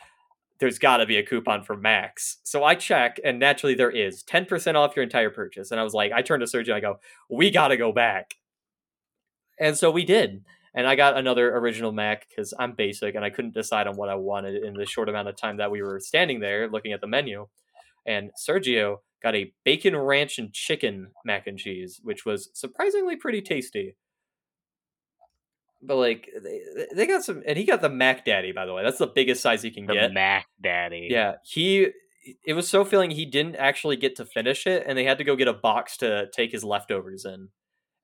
there's 0.59 0.79
got 0.79 0.99
to 0.99 1.07
be 1.07 1.17
a 1.17 1.23
coupon 1.25 1.63
for 1.63 1.77
Max. 1.77 2.39
So 2.43 2.65
I 2.65 2.75
check, 2.75 3.21
and 3.25 3.39
naturally 3.39 3.75
there 3.75 3.91
is 3.91 4.25
10% 4.25 4.75
off 4.75 4.97
your 4.97 5.05
entire 5.05 5.31
purchase. 5.31 5.71
And 5.71 5.79
I 5.79 5.85
was 5.85 5.95
like, 5.95 6.13
I 6.13 6.23
turned 6.23 6.41
to 6.41 6.47
Sergio 6.47 6.69
and 6.69 6.77
I 6.77 6.81
go, 6.81 6.99
we 7.31 7.51
got 7.51 7.69
to 7.69 7.77
go 7.77 7.93
back. 7.93 8.35
And 9.61 9.77
so 9.77 9.91
we 9.91 10.05
did. 10.05 10.45
And 10.75 10.87
I 10.87 10.97
got 10.97 11.17
another 11.17 11.57
original 11.57 11.93
Mac 11.93 12.29
because 12.29 12.55
I'm 12.59 12.73
basic 12.73 13.15
and 13.15 13.25
I 13.25 13.31
couldn't 13.31 13.55
decide 13.55 13.87
on 13.87 13.97
what 13.97 14.09
I 14.09 14.15
wanted 14.15 14.63
in 14.63 14.75
the 14.75 14.87
short 14.87 15.09
amount 15.09 15.29
of 15.29 15.37
time 15.37 15.57
that 15.59 15.71
we 15.71 15.83
were 15.83 16.01
standing 16.01 16.41
there 16.41 16.69
looking 16.69 16.93
at 16.93 17.01
the 17.01 17.07
menu. 17.07 17.49
And 18.07 18.31
Sergio 18.37 18.99
got 19.23 19.35
a 19.35 19.53
bacon 19.65 19.97
ranch 19.97 20.39
and 20.39 20.53
chicken 20.53 21.09
mac 21.25 21.47
and 21.47 21.59
cheese, 21.59 22.01
which 22.03 22.25
was 22.25 22.51
surprisingly 22.55 23.17
pretty 23.17 23.43
tasty. 23.43 23.97
But 25.81 25.97
like 25.97 26.29
they, 26.43 26.61
they 26.95 27.07
got 27.07 27.25
some, 27.25 27.43
and 27.47 27.57
he 27.57 27.65
got 27.65 27.81
the 27.81 27.89
Mac 27.89 28.25
Daddy, 28.25 28.51
by 28.53 28.67
the 28.67 28.75
way. 28.75 28.83
That's 28.83 28.99
the 28.99 29.07
biggest 29.07 29.43
size 29.43 29.63
he 29.63 29.71
can 29.71 29.87
The 29.87 29.95
get. 29.95 30.13
Mac 30.13 30.47
Daddy. 30.61 31.09
Yeah, 31.11 31.35
he. 31.45 31.89
It 32.45 32.55
was 32.55 32.69
so 32.69 32.85
filling 32.85 33.11
he 33.11 33.25
didn't 33.25 33.57
actually 33.57 33.97
get 33.97 34.17
to 34.17 34.27
finish 34.27 34.67
it, 34.67 34.85
and 34.87 34.99
they 34.99 35.05
had 35.05 35.19
to 35.19 35.25
go 35.25 35.37
get 35.37 35.49
a 35.49 35.53
box 35.53 35.97
to 35.99 36.27
take 36.35 36.51
his 36.51 36.65
leftovers 36.65 37.25
in. 37.25 37.49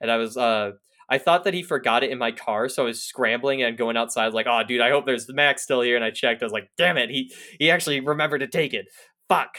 And 0.00 0.10
I 0.10 0.16
was, 0.16 0.36
uh, 0.36 0.72
I 1.10 1.18
thought 1.18 1.44
that 1.44 1.52
he 1.52 1.62
forgot 1.62 2.02
it 2.04 2.10
in 2.10 2.16
my 2.16 2.32
car, 2.32 2.68
so 2.68 2.84
I 2.84 2.86
was 2.86 3.02
scrambling 3.02 3.62
and 3.62 3.76
going 3.76 3.96
outside. 3.96 4.32
Like, 4.32 4.46
"Oh, 4.48 4.62
dude, 4.66 4.80
I 4.80 4.90
hope 4.90 5.04
there's 5.04 5.26
the 5.26 5.34
Mac 5.34 5.58
still 5.58 5.80
here." 5.80 5.96
And 5.96 6.04
I 6.04 6.10
checked. 6.10 6.42
I 6.42 6.46
was 6.46 6.52
like, 6.52 6.70
"Damn 6.78 6.96
it, 6.96 7.10
he 7.10 7.34
he 7.58 7.70
actually 7.72 8.00
remembered 8.00 8.38
to 8.38 8.46
take 8.46 8.72
it. 8.72 8.86
Fuck." 9.28 9.58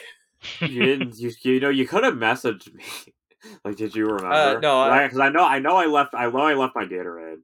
You 0.62 0.84
didn't, 0.86 1.18
you, 1.18 1.32
you 1.42 1.60
know, 1.60 1.70
you 1.70 1.88
could 1.88 2.04
have 2.04 2.16
messaged 2.16 2.74
me. 2.74 2.84
like, 3.66 3.76
did 3.76 3.96
you 3.96 4.06
remember? 4.06 4.58
Uh, 4.58 4.60
no, 4.60 4.82
I- 4.82 5.04
because 5.04 5.20
I 5.20 5.30
know, 5.30 5.46
I 5.46 5.60
know, 5.60 5.76
I 5.76 5.86
left, 5.86 6.14
I 6.14 6.30
know, 6.30 6.38
I 6.40 6.54
left 6.54 6.76
my 6.76 6.86
Gatorade. 6.86 7.42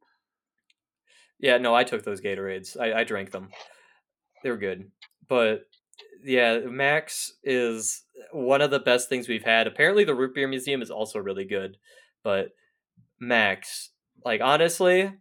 Yeah, 1.39 1.57
no, 1.57 1.73
I 1.73 1.83
took 1.83 2.03
those 2.03 2.21
Gatorades. 2.21 2.79
I, 2.79 2.99
I 2.99 3.03
drank 3.03 3.31
them. 3.31 3.49
They 4.43 4.51
were 4.51 4.57
good. 4.57 4.91
But 5.27 5.65
yeah, 6.23 6.59
Max 6.59 7.33
is 7.43 8.03
one 8.31 8.61
of 8.61 8.69
the 8.71 8.79
best 8.79 9.09
things 9.09 9.27
we've 9.27 9.43
had. 9.43 9.65
Apparently 9.67 10.03
the 10.03 10.15
root 10.15 10.35
beer 10.35 10.47
museum 10.47 10.81
is 10.81 10.91
also 10.91 11.19
really 11.19 11.45
good. 11.45 11.77
But 12.23 12.49
Max, 13.19 13.89
like 14.23 14.41
honestly, 14.41 15.11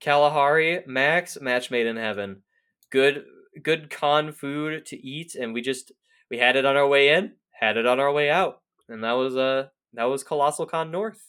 Kalahari, 0.00 0.82
Max, 0.86 1.38
match 1.40 1.70
made 1.70 1.86
in 1.86 1.96
heaven. 1.96 2.42
Good 2.90 3.24
good 3.62 3.88
con 3.88 4.32
food 4.32 4.84
to 4.84 4.96
eat 4.96 5.34
and 5.34 5.54
we 5.54 5.62
just 5.62 5.90
we 6.30 6.38
had 6.38 6.56
it 6.56 6.64
on 6.64 6.76
our 6.76 6.86
way 6.86 7.10
in, 7.10 7.32
had 7.52 7.76
it 7.76 7.86
on 7.86 8.00
our 8.00 8.12
way 8.12 8.30
out. 8.30 8.60
And 8.88 9.02
that 9.04 9.12
was 9.12 9.36
uh 9.36 9.68
that 9.94 10.04
was 10.04 10.24
Colossal 10.24 10.66
Con 10.66 10.90
North. 10.90 11.22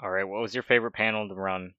All 0.00 0.10
right. 0.10 0.28
What 0.28 0.42
was 0.42 0.54
your 0.54 0.62
favorite 0.62 0.92
panel 0.92 1.28
to 1.28 1.34
run? 1.34 1.74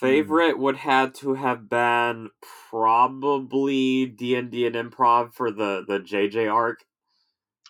Favorite 0.00 0.58
would 0.58 0.76
had 0.76 1.12
to 1.16 1.34
have 1.34 1.68
been 1.68 2.30
probably 2.70 4.06
D 4.06 4.36
and 4.36 4.50
D 4.50 4.64
and 4.64 4.76
improv 4.76 5.34
for 5.34 5.50
the 5.50 5.84
the 5.86 5.98
JJ 5.98 6.52
arc. 6.52 6.84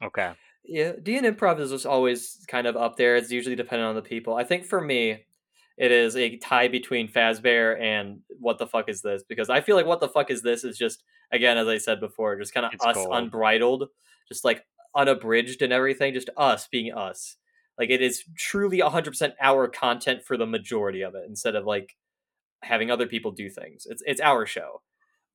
Okay. 0.02 0.32
Yeah, 0.64 0.92
D 1.02 1.16
and 1.16 1.26
improv 1.26 1.58
is 1.58 1.70
just 1.70 1.86
always 1.86 2.44
kind 2.46 2.66
of 2.66 2.76
up 2.76 2.96
there. 2.96 3.16
It's 3.16 3.32
usually 3.32 3.56
dependent 3.56 3.88
on 3.88 3.94
the 3.94 4.02
people. 4.02 4.36
I 4.36 4.44
think 4.44 4.66
for 4.66 4.80
me, 4.80 5.24
it 5.78 5.92
is 5.92 6.16
a 6.16 6.36
tie 6.36 6.68
between 6.68 7.08
Fazbear 7.08 7.80
and 7.80 8.20
What 8.38 8.58
the 8.58 8.66
fuck 8.66 8.88
is 8.88 9.00
this? 9.00 9.22
Because 9.22 9.48
I 9.48 9.60
feel 9.60 9.76
like 9.76 9.86
What 9.86 10.00
the 10.00 10.08
fuck 10.08 10.30
is 10.30 10.42
this 10.42 10.64
is 10.64 10.76
just 10.76 11.04
again, 11.32 11.56
as 11.56 11.68
I 11.68 11.78
said 11.78 12.00
before, 12.00 12.38
just 12.38 12.52
kind 12.52 12.66
of 12.66 12.72
us 12.86 12.94
gold. 12.94 13.08
unbridled, 13.12 13.88
just 14.28 14.44
like 14.44 14.66
unabridged 14.94 15.62
and 15.62 15.72
everything, 15.72 16.14
just 16.14 16.30
us 16.36 16.66
being 16.66 16.92
us. 16.92 17.36
Like 17.78 17.90
it 17.90 18.02
is 18.02 18.24
truly 18.36 18.80
100% 18.80 19.32
our 19.40 19.68
content 19.68 20.24
for 20.24 20.36
the 20.36 20.46
majority 20.46 21.02
of 21.02 21.14
it 21.14 21.24
instead 21.28 21.54
of 21.54 21.64
like 21.64 21.96
having 22.62 22.90
other 22.90 23.06
people 23.06 23.30
do 23.30 23.48
things. 23.48 23.86
It's 23.88 24.02
it's 24.06 24.20
our 24.20 24.46
show. 24.46 24.82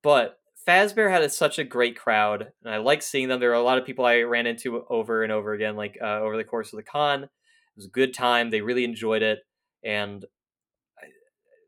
But 0.02 0.40
Fazbear 0.68 1.10
had 1.10 1.24
a, 1.24 1.30
such 1.30 1.60
a 1.60 1.64
great 1.64 1.98
crowd, 1.98 2.52
and 2.64 2.74
I 2.74 2.78
like 2.78 3.02
seeing 3.02 3.28
them. 3.28 3.40
There 3.40 3.52
are 3.52 3.56
a 3.56 3.64
lot 3.64 3.78
of 3.78 3.86
people 3.86 4.06
I 4.06 4.22
ran 4.22 4.48
into 4.48 4.84
over 4.90 5.24
and 5.24 5.32
over 5.32 5.54
again, 5.54 5.76
like 5.76 5.98
uh, 6.02 6.20
over 6.20 6.38
the 6.38 6.44
course 6.44 6.74
of 6.74 6.78
the 6.78 6.84
con. 6.84 7.24
It 7.24 7.30
was 7.78 7.86
a 7.86 7.90
good 7.90 8.14
time. 8.14 8.50
They 8.50 8.62
really 8.62 8.84
enjoyed 8.84 9.22
it, 9.22 9.40
and 9.84 10.26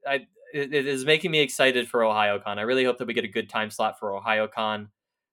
I, 0.07 0.27
it 0.53 0.73
is 0.73 1.05
making 1.05 1.31
me 1.31 1.39
excited 1.39 1.87
for 1.87 2.01
OhioCon. 2.01 2.57
I 2.57 2.61
really 2.61 2.85
hope 2.85 2.97
that 2.99 3.07
we 3.07 3.13
get 3.13 3.25
a 3.25 3.29
good 3.29 3.49
time 3.49 3.69
slot 3.69 3.99
for 3.99 4.11
OhioCon 4.11 4.87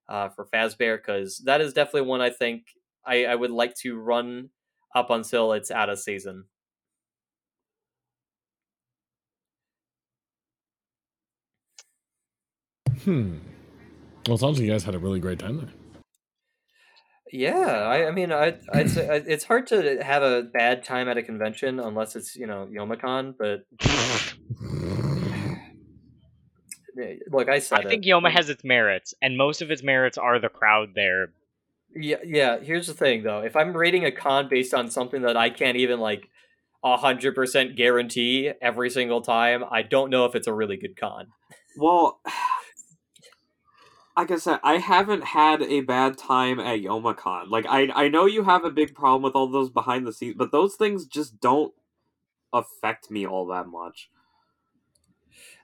uh, 0.08 0.28
for 0.30 0.46
Fazbear 0.46 0.96
because 0.96 1.38
that 1.44 1.60
is 1.60 1.72
definitely 1.72 2.02
one 2.02 2.20
I 2.20 2.30
think 2.30 2.66
I, 3.04 3.26
I 3.26 3.34
would 3.34 3.50
like 3.50 3.74
to 3.76 3.98
run 3.98 4.50
up 4.94 5.10
until 5.10 5.52
it's 5.52 5.70
out 5.70 5.88
of 5.88 5.98
season. 5.98 6.44
Hmm. 13.04 13.38
Well, 14.26 14.36
it 14.36 14.38
sounds 14.38 14.58
like 14.58 14.66
you 14.66 14.72
guys 14.72 14.84
had 14.84 14.94
a 14.94 14.98
really 14.98 15.18
great 15.20 15.38
time 15.38 15.56
there. 15.56 15.81
Yeah, 17.32 17.56
I, 17.56 18.08
I 18.08 18.10
mean, 18.10 18.30
I, 18.30 18.58
I'd 18.72 18.90
say 18.90 19.08
I- 19.08 19.24
it's 19.26 19.44
hard 19.44 19.66
to 19.68 20.02
have 20.04 20.22
a 20.22 20.42
bad 20.42 20.84
time 20.84 21.08
at 21.08 21.16
a 21.16 21.22
convention 21.22 21.80
unless 21.80 22.14
it's 22.14 22.36
you 22.36 22.46
know 22.46 22.68
Youmacon. 22.70 23.34
But 23.38 23.64
look, 27.30 27.48
I 27.48 27.58
said 27.58 27.86
I 27.86 27.88
think 27.88 28.06
it. 28.06 28.10
Youma 28.10 28.30
has 28.30 28.50
its 28.50 28.64
merits, 28.64 29.14
and 29.22 29.36
most 29.36 29.62
of 29.62 29.70
its 29.70 29.82
merits 29.82 30.18
are 30.18 30.38
the 30.38 30.48
crowd 30.48 30.90
there. 30.94 31.32
Yeah, 31.94 32.16
yeah. 32.24 32.58
Here's 32.60 32.86
the 32.86 32.94
thing, 32.94 33.22
though. 33.22 33.40
If 33.40 33.56
I'm 33.56 33.76
rating 33.76 34.04
a 34.04 34.12
con 34.12 34.48
based 34.48 34.74
on 34.74 34.90
something 34.90 35.22
that 35.22 35.36
I 35.36 35.50
can't 35.50 35.76
even 35.76 36.00
like, 36.00 36.28
a 36.84 36.96
hundred 36.96 37.34
percent 37.34 37.76
guarantee 37.76 38.50
every 38.60 38.90
single 38.90 39.20
time, 39.20 39.64
I 39.70 39.82
don't 39.82 40.10
know 40.10 40.24
if 40.24 40.34
it's 40.34 40.46
a 40.46 40.52
really 40.54 40.76
good 40.76 40.98
con. 40.98 41.28
Well, 41.76 42.20
like 44.16 44.30
I 44.30 44.36
said, 44.36 44.60
I 44.62 44.78
haven't 44.78 45.24
had 45.24 45.62
a 45.62 45.80
bad 45.82 46.18
time 46.18 46.60
at 46.60 46.80
Youmacon. 46.80 47.48
Like 47.48 47.66
I, 47.68 47.88
I 47.94 48.08
know 48.08 48.26
you 48.26 48.44
have 48.44 48.64
a 48.64 48.70
big 48.70 48.94
problem 48.94 49.22
with 49.22 49.34
all 49.34 49.48
those 49.48 49.70
behind 49.70 50.06
the 50.06 50.12
scenes, 50.12 50.36
but 50.36 50.52
those 50.52 50.76
things 50.76 51.06
just 51.06 51.40
don't 51.40 51.74
affect 52.52 53.10
me 53.10 53.26
all 53.26 53.46
that 53.48 53.68
much. 53.68 54.10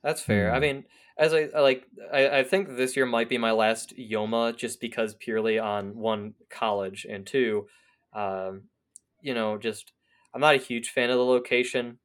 That's 0.03 0.23
fair. 0.23 0.53
I 0.53 0.59
Hmm. 0.59 0.61
mean, 0.61 0.85
as 1.17 1.35
I 1.35 1.49
I 1.55 1.61
like, 1.61 1.87
I, 2.13 2.39
I 2.41 2.45
think 2.45 2.69
this 2.77 2.97
year 2.97 3.07
might 3.07 3.29
be 3.29 3.39
my 3.39 3.53
last 3.53 3.97
Youma, 3.97 4.57
just 4.57 4.81
because 4.81 5.15
purely 5.15 5.59
on 5.59 5.97
one 5.97 6.35
college 6.51 7.07
and 7.09 7.27
two, 7.27 7.69
um, 8.13 8.65
you 9.21 9.35
know, 9.35 9.59
just 9.59 9.93
I'm 10.35 10.41
not 10.41 10.55
a 10.55 10.59
huge 10.59 10.91
fan 10.91 11.11
of 11.11 11.17
the 11.17 11.25
location, 11.25 11.99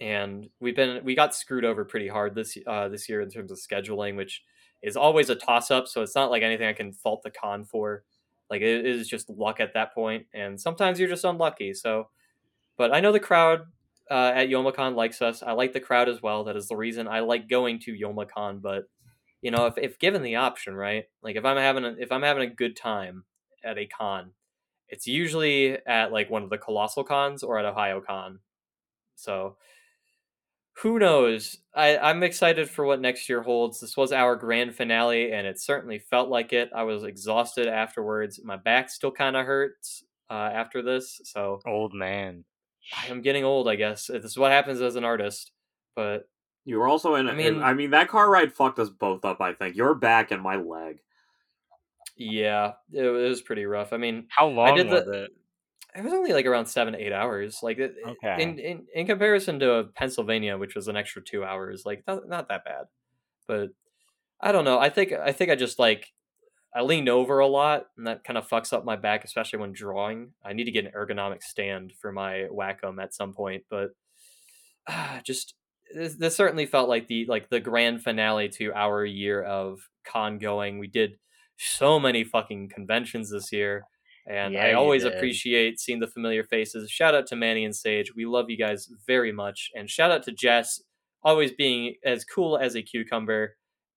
and 0.00 0.48
we've 0.60 0.76
been 0.76 1.04
we 1.04 1.14
got 1.14 1.34
screwed 1.34 1.64
over 1.64 1.84
pretty 1.84 2.08
hard 2.08 2.34
this 2.34 2.56
uh, 2.66 2.88
this 2.88 3.08
year 3.08 3.20
in 3.20 3.30
terms 3.30 3.50
of 3.50 3.58
scheduling, 3.58 4.16
which 4.16 4.42
is 4.82 4.96
always 4.96 5.30
a 5.30 5.34
toss 5.34 5.70
up. 5.70 5.88
So 5.88 6.02
it's 6.02 6.14
not 6.14 6.30
like 6.30 6.42
anything 6.42 6.66
I 6.66 6.72
can 6.72 6.92
fault 6.92 7.22
the 7.22 7.30
con 7.30 7.64
for. 7.64 8.04
Like 8.48 8.62
it 8.62 8.86
is 8.86 9.08
just 9.08 9.30
luck 9.30 9.60
at 9.60 9.74
that 9.74 9.94
point, 9.94 10.26
and 10.34 10.60
sometimes 10.60 10.98
you're 10.98 11.08
just 11.08 11.24
unlucky. 11.24 11.72
So, 11.72 12.08
but 12.76 12.92
I 12.92 13.00
know 13.00 13.12
the 13.12 13.20
crowd 13.20 13.60
uh, 14.10 14.32
at 14.34 14.48
Youmacon 14.48 14.96
likes 14.96 15.22
us. 15.22 15.42
I 15.42 15.52
like 15.52 15.72
the 15.72 15.80
crowd 15.80 16.08
as 16.08 16.20
well. 16.20 16.42
That 16.44 16.56
is 16.56 16.66
the 16.66 16.76
reason 16.76 17.06
I 17.06 17.20
like 17.20 17.48
going 17.48 17.78
to 17.80 17.92
Youmacon. 17.92 18.60
But 18.60 18.84
you 19.40 19.52
know, 19.52 19.66
if, 19.66 19.78
if 19.78 19.98
given 20.00 20.22
the 20.22 20.36
option, 20.36 20.74
right? 20.74 21.04
Like 21.22 21.36
if 21.36 21.44
I'm 21.44 21.56
having 21.56 21.84
a, 21.84 21.94
if 21.98 22.10
I'm 22.10 22.22
having 22.22 22.42
a 22.42 22.52
good 22.52 22.76
time 22.76 23.24
at 23.62 23.78
a 23.78 23.86
con, 23.86 24.32
it's 24.88 25.06
usually 25.06 25.78
at 25.86 26.12
like 26.12 26.28
one 26.28 26.42
of 26.42 26.50
the 26.50 26.58
colossal 26.58 27.04
cons 27.04 27.44
or 27.44 27.58
at 27.58 27.64
Ohio 27.64 28.00
Con. 28.00 28.40
So 29.14 29.56
who 30.82 30.98
knows? 30.98 31.58
I, 31.74 31.98
I'm 31.98 32.22
excited 32.22 32.68
for 32.68 32.84
what 32.84 33.00
next 33.00 33.28
year 33.28 33.42
holds. 33.42 33.80
This 33.80 33.96
was 33.96 34.12
our 34.12 34.34
grand 34.36 34.74
finale, 34.74 35.32
and 35.32 35.46
it 35.46 35.60
certainly 35.60 35.98
felt 35.98 36.28
like 36.28 36.52
it. 36.52 36.70
I 36.74 36.82
was 36.84 37.04
exhausted 37.04 37.66
afterwards. 37.68 38.40
My 38.42 38.56
back 38.56 38.90
still 38.90 39.10
kind 39.10 39.36
of 39.36 39.46
hurts 39.46 40.02
uh, 40.30 40.34
after 40.52 40.82
this, 40.82 41.20
so 41.24 41.60
Old 41.66 41.94
man. 41.94 42.44
I 42.96 43.08
am 43.10 43.20
getting 43.22 43.44
old. 43.44 43.68
I 43.68 43.76
guess 43.76 44.06
this 44.06 44.24
is 44.24 44.38
what 44.38 44.52
happens 44.52 44.80
as 44.80 44.96
an 44.96 45.04
artist. 45.04 45.52
But 45.94 46.28
You 46.64 46.78
were 46.78 46.88
also 46.88 47.14
in. 47.16 47.28
I 47.28 47.32
I 47.32 47.34
mean- 47.34 47.54
mean, 47.54 47.62
I 47.62 47.74
mean 47.74 47.90
that 47.90 48.08
car 48.08 48.30
ride 48.30 48.52
fucked 48.52 48.78
us 48.78 48.88
both 48.90 49.24
up. 49.24 49.40
I 49.40 49.52
think 49.52 49.76
your 49.76 49.94
back 49.94 50.30
and 50.30 50.42
my 50.42 50.56
leg. 50.56 51.00
yeah, 52.16 52.72
it, 52.92 53.02
was 53.02 53.42
pretty 53.42 53.64
rough. 53.66 53.92
I 53.92 53.96
mean, 53.96 54.26
How 54.30 54.46
long 54.48 54.68
I 54.72 54.76
did 54.76 54.88
was 54.88 55.04
the- 55.04 55.24
it? 55.24 55.30
It 55.96 56.04
was 56.04 56.12
only 56.12 56.32
like 56.32 56.46
around 56.46 56.66
seven, 56.66 56.92
to 56.94 57.00
eight 57.04 57.12
hours. 57.12 57.58
Like 57.62 57.78
it- 57.78 57.96
Okay. 58.06 58.42
in 58.42 58.58
in 58.58 58.86
in 58.94 59.06
comparison 59.06 59.58
to 59.60 59.88
Pennsylvania, 59.94 60.56
which 60.58 60.74
was 60.74 60.88
an 60.88 60.96
extra 60.96 61.22
two 61.22 61.44
hours, 61.44 61.84
like 61.86 62.02
not, 62.06 62.28
not 62.28 62.48
that 62.48 62.64
bad. 62.64 62.84
But 63.48 63.70
I 64.40 64.52
don't 64.52 64.64
know. 64.64 64.78
I 64.78 64.88
think 64.90 65.12
I 65.12 65.32
think 65.32 65.50
I 65.50 65.56
just 65.56 65.78
like 65.78 66.08
I 66.74 66.82
leaned 66.82 67.08
over 67.08 67.40
a 67.40 67.48
lot, 67.48 67.86
and 67.96 68.06
that 68.06 68.22
kind 68.22 68.38
of 68.38 68.48
fucks 68.48 68.72
up 68.72 68.84
my 68.84 68.94
back, 68.96 69.24
especially 69.24 69.58
when 69.58 69.72
drawing. 69.72 70.32
I 70.44 70.52
need 70.52 70.64
to 70.64 70.70
get 70.70 70.84
an 70.86 70.92
ergonomic 70.92 71.42
stand 71.42 71.92
for 72.00 72.12
my 72.12 72.46
Wacom 72.52 73.02
at 73.02 73.12
some 73.14 73.32
point, 73.34 73.64
but 73.68 73.90
ah, 74.88 75.20
just 75.24 75.54
this, 75.94 76.14
this 76.14 76.36
certainly 76.36 76.66
felt 76.66 76.88
like 76.88 77.08
the 77.08 77.26
like 77.26 77.48
the 77.50 77.60
grand 77.60 78.02
finale 78.02 78.48
to 78.50 78.72
our 78.72 79.04
year 79.04 79.42
of 79.42 79.80
con 80.04 80.38
going. 80.38 80.78
We 80.78 80.86
did 80.86 81.18
so 81.58 81.98
many 82.00 82.22
fucking 82.24 82.68
conventions 82.68 83.30
this 83.30 83.50
year, 83.52 83.84
and 84.30 84.54
Yeah, 84.54 84.62
I 84.62 84.72
always 84.74 85.04
appreciate 85.04 85.80
seeing 85.80 86.00
the 86.00 86.06
familiar 86.06 86.44
faces. 86.44 86.90
Shout 86.90 87.14
out 87.14 87.26
to 87.28 87.36
Manny 87.36 87.64
and 87.64 87.74
Sage. 87.74 88.14
We 88.14 88.26
love 88.26 88.50
you 88.50 88.56
guys 88.56 88.88
very 89.06 89.32
much, 89.32 89.70
and 89.74 89.90
shout 89.90 90.10
out 90.12 90.22
to 90.24 90.32
Jess, 90.32 90.80
always 91.22 91.52
being 91.52 91.96
as 92.04 92.24
cool 92.24 92.56
as 92.58 92.76
a 92.76 92.82
cucumber 92.82 93.56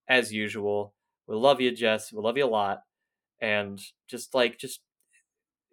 as 0.09 0.33
usual. 0.33 0.95
We 1.27 1.35
love 1.35 1.61
you, 1.61 1.71
Jess. 1.75 2.11
We 2.11 2.21
love 2.21 2.37
you 2.37 2.45
a 2.45 2.47
lot, 2.47 2.79
and 3.41 3.79
just 4.09 4.33
like 4.35 4.57
just 4.59 4.81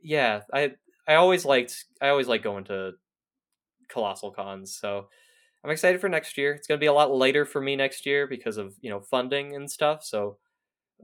yeah, 0.03 0.43
I 0.53 0.73
I 1.09 1.15
always 1.16 1.45
liked 1.45 1.85
I 2.01 2.09
always 2.09 2.28
like 2.28 2.43
going 2.43 2.65
to 2.65 2.93
colossal 3.89 4.31
cons. 4.31 4.77
So 4.77 5.09
I'm 5.65 5.70
excited 5.70 6.01
for 6.01 6.09
next 6.09 6.39
year. 6.39 6.53
It's 6.53 6.66
going 6.66 6.78
to 6.78 6.82
be 6.82 6.87
a 6.89 6.93
lot 6.93 7.12
later 7.12 7.45
for 7.45 7.61
me 7.61 7.77
next 7.77 8.07
year 8.07 8.27
because 8.27 8.57
of 8.57 8.74
you 8.81 8.91
know 8.91 9.01
funding 9.01 9.55
and 9.57 9.70
stuff. 9.70 10.05
So 10.05 10.39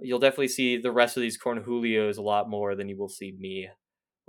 you'll 0.03 0.19
definitely 0.19 0.49
see 0.49 0.77
the 0.77 0.93
rest 0.93 1.17
of 1.17 1.21
these 1.21 1.39
Cornhulios 1.39 2.19
a 2.19 2.23
lot 2.23 2.49
more 2.49 2.75
than 2.75 2.89
you 2.89 2.97
will 2.97 3.09
see 3.09 3.33
me. 3.39 3.69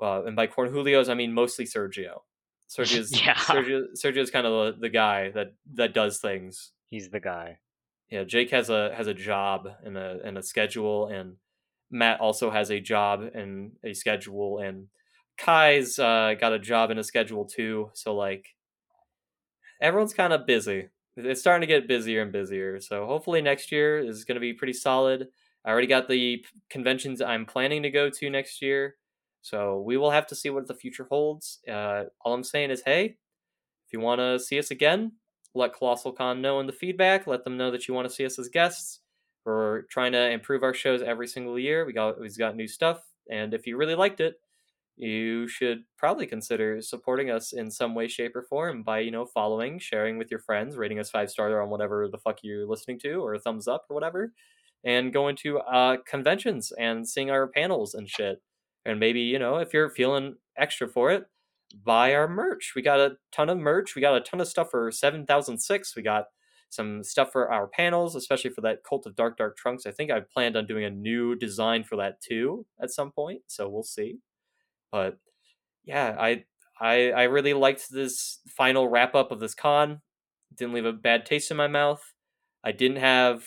Uh, 0.01 0.23
and 0.25 0.35
by 0.35 0.47
Cornhulios, 0.47 1.09
I 1.09 1.13
mean 1.13 1.33
mostly 1.33 1.65
Sergio. 1.65 2.21
Sergio's 2.69 3.11
Yeah. 3.25 3.35
Sergio, 3.35 3.83
Sergio's 3.95 4.31
kind 4.31 4.45
of 4.45 4.75
the, 4.75 4.81
the 4.81 4.89
guy 4.89 5.31
that 5.31 5.53
that 5.75 5.93
does 5.93 6.19
things. 6.19 6.71
He's 6.89 7.09
the 7.09 7.19
guy. 7.19 7.59
Yeah, 8.09 8.23
Jake 8.23 8.51
has 8.51 8.69
a 8.69 8.93
has 8.95 9.07
a 9.07 9.13
job 9.13 9.67
and 9.83 9.97
a 9.97 10.19
and 10.23 10.37
a 10.37 10.43
schedule, 10.43 11.07
and 11.07 11.35
Matt 11.91 12.19
also 12.19 12.49
has 12.49 12.71
a 12.71 12.79
job 12.79 13.21
and 13.33 13.73
a 13.83 13.93
schedule, 13.93 14.59
and 14.59 14.87
Kai's 15.37 15.99
uh, 15.99 16.33
got 16.39 16.53
a 16.53 16.59
job 16.59 16.89
and 16.89 16.99
a 16.99 17.03
schedule 17.03 17.45
too. 17.45 17.91
So 17.93 18.15
like, 18.15 18.55
everyone's 19.81 20.13
kind 20.13 20.33
of 20.33 20.45
busy. 20.45 20.89
It's 21.17 21.41
starting 21.41 21.67
to 21.67 21.73
get 21.73 21.87
busier 21.87 22.21
and 22.21 22.31
busier. 22.31 22.79
So 22.79 23.05
hopefully 23.07 23.41
next 23.41 23.71
year 23.71 23.97
is 23.99 24.23
going 24.23 24.35
to 24.35 24.41
be 24.41 24.53
pretty 24.53 24.73
solid. 24.73 25.27
I 25.65 25.71
already 25.71 25.87
got 25.87 26.07
the 26.07 26.45
conventions 26.69 27.21
I'm 27.21 27.45
planning 27.45 27.83
to 27.83 27.89
go 27.89 28.09
to 28.09 28.29
next 28.29 28.61
year. 28.61 28.95
So 29.41 29.81
we 29.81 29.97
will 29.97 30.11
have 30.11 30.27
to 30.27 30.35
see 30.35 30.49
what 30.49 30.67
the 30.67 30.73
future 30.73 31.07
holds. 31.09 31.59
Uh, 31.67 32.05
all 32.21 32.33
I'm 32.33 32.43
saying 32.43 32.71
is, 32.71 32.81
hey, 32.85 33.17
if 33.85 33.93
you 33.93 33.99
want 33.99 34.19
to 34.19 34.39
see 34.39 34.59
us 34.59 34.71
again, 34.71 35.13
let 35.53 35.73
Colossal 35.73 36.11
Con 36.11 36.41
know 36.41 36.59
in 36.59 36.67
the 36.67 36.73
feedback. 36.73 37.27
Let 37.27 37.43
them 37.43 37.57
know 37.57 37.71
that 37.71 37.87
you 37.87 37.93
want 37.93 38.07
to 38.07 38.13
see 38.13 38.25
us 38.25 38.37
as 38.37 38.49
guests. 38.49 38.99
We're 39.45 39.83
trying 39.83 40.11
to 40.11 40.29
improve 40.29 40.63
our 40.63 40.73
shows 40.73 41.01
every 41.01 41.27
single 41.27 41.57
year. 41.57 41.85
We 41.85 41.93
got 41.93 42.19
we've 42.19 42.37
got 42.37 42.57
new 42.57 42.67
stuff, 42.67 43.01
and 43.31 43.53
if 43.53 43.65
you 43.65 43.77
really 43.77 43.95
liked 43.95 44.19
it, 44.19 44.35
you 44.97 45.47
should 45.47 45.83
probably 45.97 46.27
consider 46.27 46.81
supporting 46.81 47.31
us 47.31 47.53
in 47.53 47.71
some 47.71 47.95
way, 47.95 48.09
shape, 48.09 48.35
or 48.35 48.43
form 48.43 48.83
by 48.83 48.99
you 48.99 49.11
know 49.11 49.25
following, 49.25 49.79
sharing 49.79 50.17
with 50.17 50.29
your 50.29 50.41
friends, 50.41 50.75
rating 50.75 50.99
us 50.99 51.09
five 51.09 51.29
star 51.29 51.61
on 51.61 51.69
whatever 51.69 52.09
the 52.09 52.17
fuck 52.17 52.39
you're 52.43 52.67
listening 52.67 52.99
to, 52.99 53.13
or 53.23 53.35
a 53.35 53.39
thumbs 53.39 53.69
up 53.69 53.85
or 53.89 53.93
whatever, 53.93 54.33
and 54.87 55.11
going 55.11 55.35
to 55.35 55.59
uh, 55.59 55.97
conventions 56.09 56.71
and 56.79 57.07
seeing 57.07 57.29
our 57.29 57.45
panels 57.45 57.93
and 57.93 58.09
shit. 58.09 58.41
And 58.85 59.01
maybe 59.01 59.19
you 59.19 59.37
know 59.37 59.57
if 59.57 59.73
you're 59.73 59.89
feeling 59.89 60.35
extra 60.57 60.87
for 60.87 61.11
it, 61.11 61.25
buy 61.83 62.13
our 62.13 62.27
merch. 62.27 62.71
We 62.73 62.81
got 62.81 63.01
a 63.01 63.17
ton 63.33 63.49
of 63.49 63.57
merch. 63.57 63.95
We 63.95 64.01
got 64.01 64.15
a 64.15 64.21
ton 64.21 64.39
of 64.39 64.47
stuff 64.47 64.71
for 64.71 64.89
7006. 64.89 65.93
We 65.95 66.01
got 66.01 66.27
some 66.69 67.03
stuff 67.03 67.33
for 67.33 67.51
our 67.51 67.67
panels, 67.67 68.15
especially 68.15 68.51
for 68.51 68.61
that 68.61 68.83
Cult 68.87 69.05
of 69.05 69.15
Dark 69.17 69.37
Dark 69.37 69.57
Trunks. 69.57 69.85
I 69.85 69.91
think 69.91 70.09
I 70.09 70.21
planned 70.21 70.55
on 70.55 70.65
doing 70.65 70.85
a 70.85 70.89
new 70.89 71.35
design 71.35 71.83
for 71.83 71.97
that 71.97 72.21
too 72.21 72.65
at 72.81 72.91
some 72.91 73.11
point, 73.11 73.41
so 73.47 73.67
we'll 73.67 73.83
see. 73.83 74.19
But 74.89 75.17
yeah, 75.83 76.15
I 76.17 76.45
I 76.79 77.11
I 77.11 77.23
really 77.23 77.53
liked 77.53 77.91
this 77.91 78.39
final 78.47 78.87
wrap 78.87 79.15
up 79.15 79.31
of 79.33 79.41
this 79.41 79.53
con. 79.53 80.01
Didn't 80.55 80.73
leave 80.73 80.85
a 80.85 80.93
bad 80.93 81.25
taste 81.25 81.51
in 81.51 81.57
my 81.57 81.67
mouth. 81.67 82.13
I 82.63 82.71
didn't 82.71 82.97
have 82.97 83.43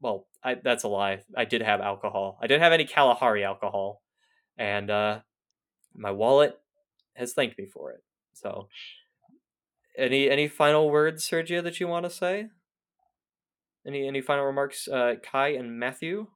well, 0.00 0.26
I 0.42 0.54
that's 0.54 0.84
a 0.84 0.88
lie. 0.88 1.22
I 1.36 1.44
did 1.44 1.62
have 1.62 1.80
alcohol. 1.80 2.38
I 2.42 2.46
didn't 2.46 2.62
have 2.62 2.72
any 2.72 2.84
Kalahari 2.84 3.44
alcohol. 3.44 4.02
And 4.56 4.90
uh 4.90 5.20
my 5.94 6.10
wallet 6.10 6.58
has 7.14 7.32
thanked 7.32 7.58
me 7.58 7.66
for 7.66 7.92
it. 7.92 8.02
So, 8.32 8.68
any 9.96 10.30
any 10.30 10.48
final 10.48 10.90
words, 10.90 11.28
Sergio, 11.28 11.62
that 11.62 11.80
you 11.80 11.88
want 11.88 12.04
to 12.04 12.10
say? 12.10 12.48
Any 13.86 14.06
any 14.06 14.20
final 14.20 14.44
remarks, 14.44 14.88
uh, 14.88 15.16
Kai 15.22 15.48
and 15.48 15.78
Matthew? 15.78 16.26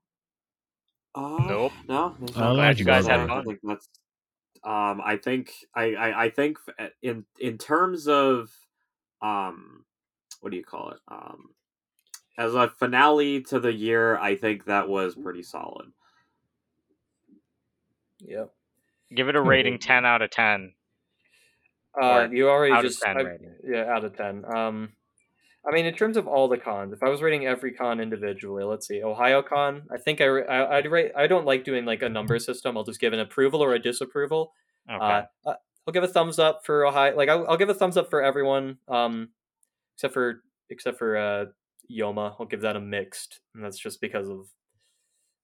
Uh, 1.14 1.44
Nope. 1.46 1.72
No. 1.88 2.16
there's 2.18 2.36
I 2.36 2.40
not 2.40 2.56
like 2.56 2.78
you 2.78 2.84
guys 2.84 3.06
had 3.06 3.28
say. 3.28 3.32
I 3.32 3.42
think 3.42 3.60
that's. 3.62 3.88
Um, 4.64 5.02
I 5.04 5.18
think 5.22 5.52
I, 5.74 5.94
I 5.94 6.24
I 6.24 6.30
think 6.30 6.56
in 7.02 7.24
in 7.38 7.58
terms 7.58 8.08
of 8.08 8.50
um, 9.20 9.84
what 10.40 10.50
do 10.50 10.56
you 10.56 10.64
call 10.64 10.90
it? 10.90 10.98
Um, 11.08 11.50
as 12.36 12.54
a 12.54 12.68
finale 12.68 13.42
to 13.42 13.60
the 13.60 13.72
year, 13.72 14.16
I 14.18 14.36
think 14.36 14.64
that 14.64 14.88
was 14.88 15.14
pretty 15.14 15.42
solid. 15.42 15.86
Yep. 18.20 18.52
Give 19.14 19.28
it 19.28 19.36
a 19.36 19.42
rating 19.42 19.78
10 19.78 20.04
out 20.04 20.22
of 20.22 20.30
10. 20.30 20.72
Uh, 22.00 22.28
you 22.30 22.48
already 22.48 22.72
out 22.72 22.84
of 22.84 22.90
just 22.90 23.02
10 23.02 23.16
I- 23.16 23.20
rating. 23.22 23.54
yeah 23.64 23.84
out 23.84 24.04
of 24.04 24.16
ten. 24.16 24.44
Um, 24.52 24.92
I 25.66 25.72
mean, 25.72 25.86
in 25.86 25.94
terms 25.94 26.16
of 26.16 26.26
all 26.26 26.48
the 26.48 26.58
cons, 26.58 26.92
if 26.92 27.02
I 27.02 27.08
was 27.08 27.22
rating 27.22 27.46
every 27.46 27.72
con 27.72 28.00
individually, 28.00 28.64
let's 28.64 28.86
see, 28.86 29.02
Ohio 29.02 29.42
Con. 29.42 29.84
I 29.90 29.96
think 29.96 30.20
I, 30.20 30.26
I 30.26 30.76
I'd 30.78 30.90
rate. 30.90 31.12
I 31.16 31.26
don't 31.26 31.46
like 31.46 31.64
doing 31.64 31.84
like 31.86 32.02
a 32.02 32.08
number 32.08 32.38
system. 32.38 32.76
I'll 32.76 32.84
just 32.84 33.00
give 33.00 33.12
an 33.14 33.20
approval 33.20 33.62
or 33.62 33.72
a 33.74 33.78
disapproval. 33.78 34.52
Okay. 34.90 35.02
Uh, 35.02 35.22
uh, 35.46 35.54
I'll 35.86 35.92
give 35.94 36.02
a 36.02 36.08
thumbs 36.08 36.38
up 36.38 36.66
for 36.66 36.84
Ohio. 36.84 37.16
Like 37.16 37.28
I'll, 37.30 37.46
I'll 37.48 37.56
give 37.56 37.70
a 37.70 37.74
thumbs 37.74 37.96
up 37.96 38.10
for 38.10 38.22
everyone, 38.22 38.76
um, 38.88 39.30
except 39.96 40.12
for 40.12 40.42
except 40.68 40.98
for 40.98 41.16
uh, 41.16 41.44
Youma. 41.90 42.34
I'll 42.38 42.46
give 42.46 42.62
that 42.62 42.76
a 42.76 42.80
mixed, 42.80 43.40
and 43.54 43.64
that's 43.64 43.78
just 43.78 44.00
because 44.00 44.28
of 44.28 44.46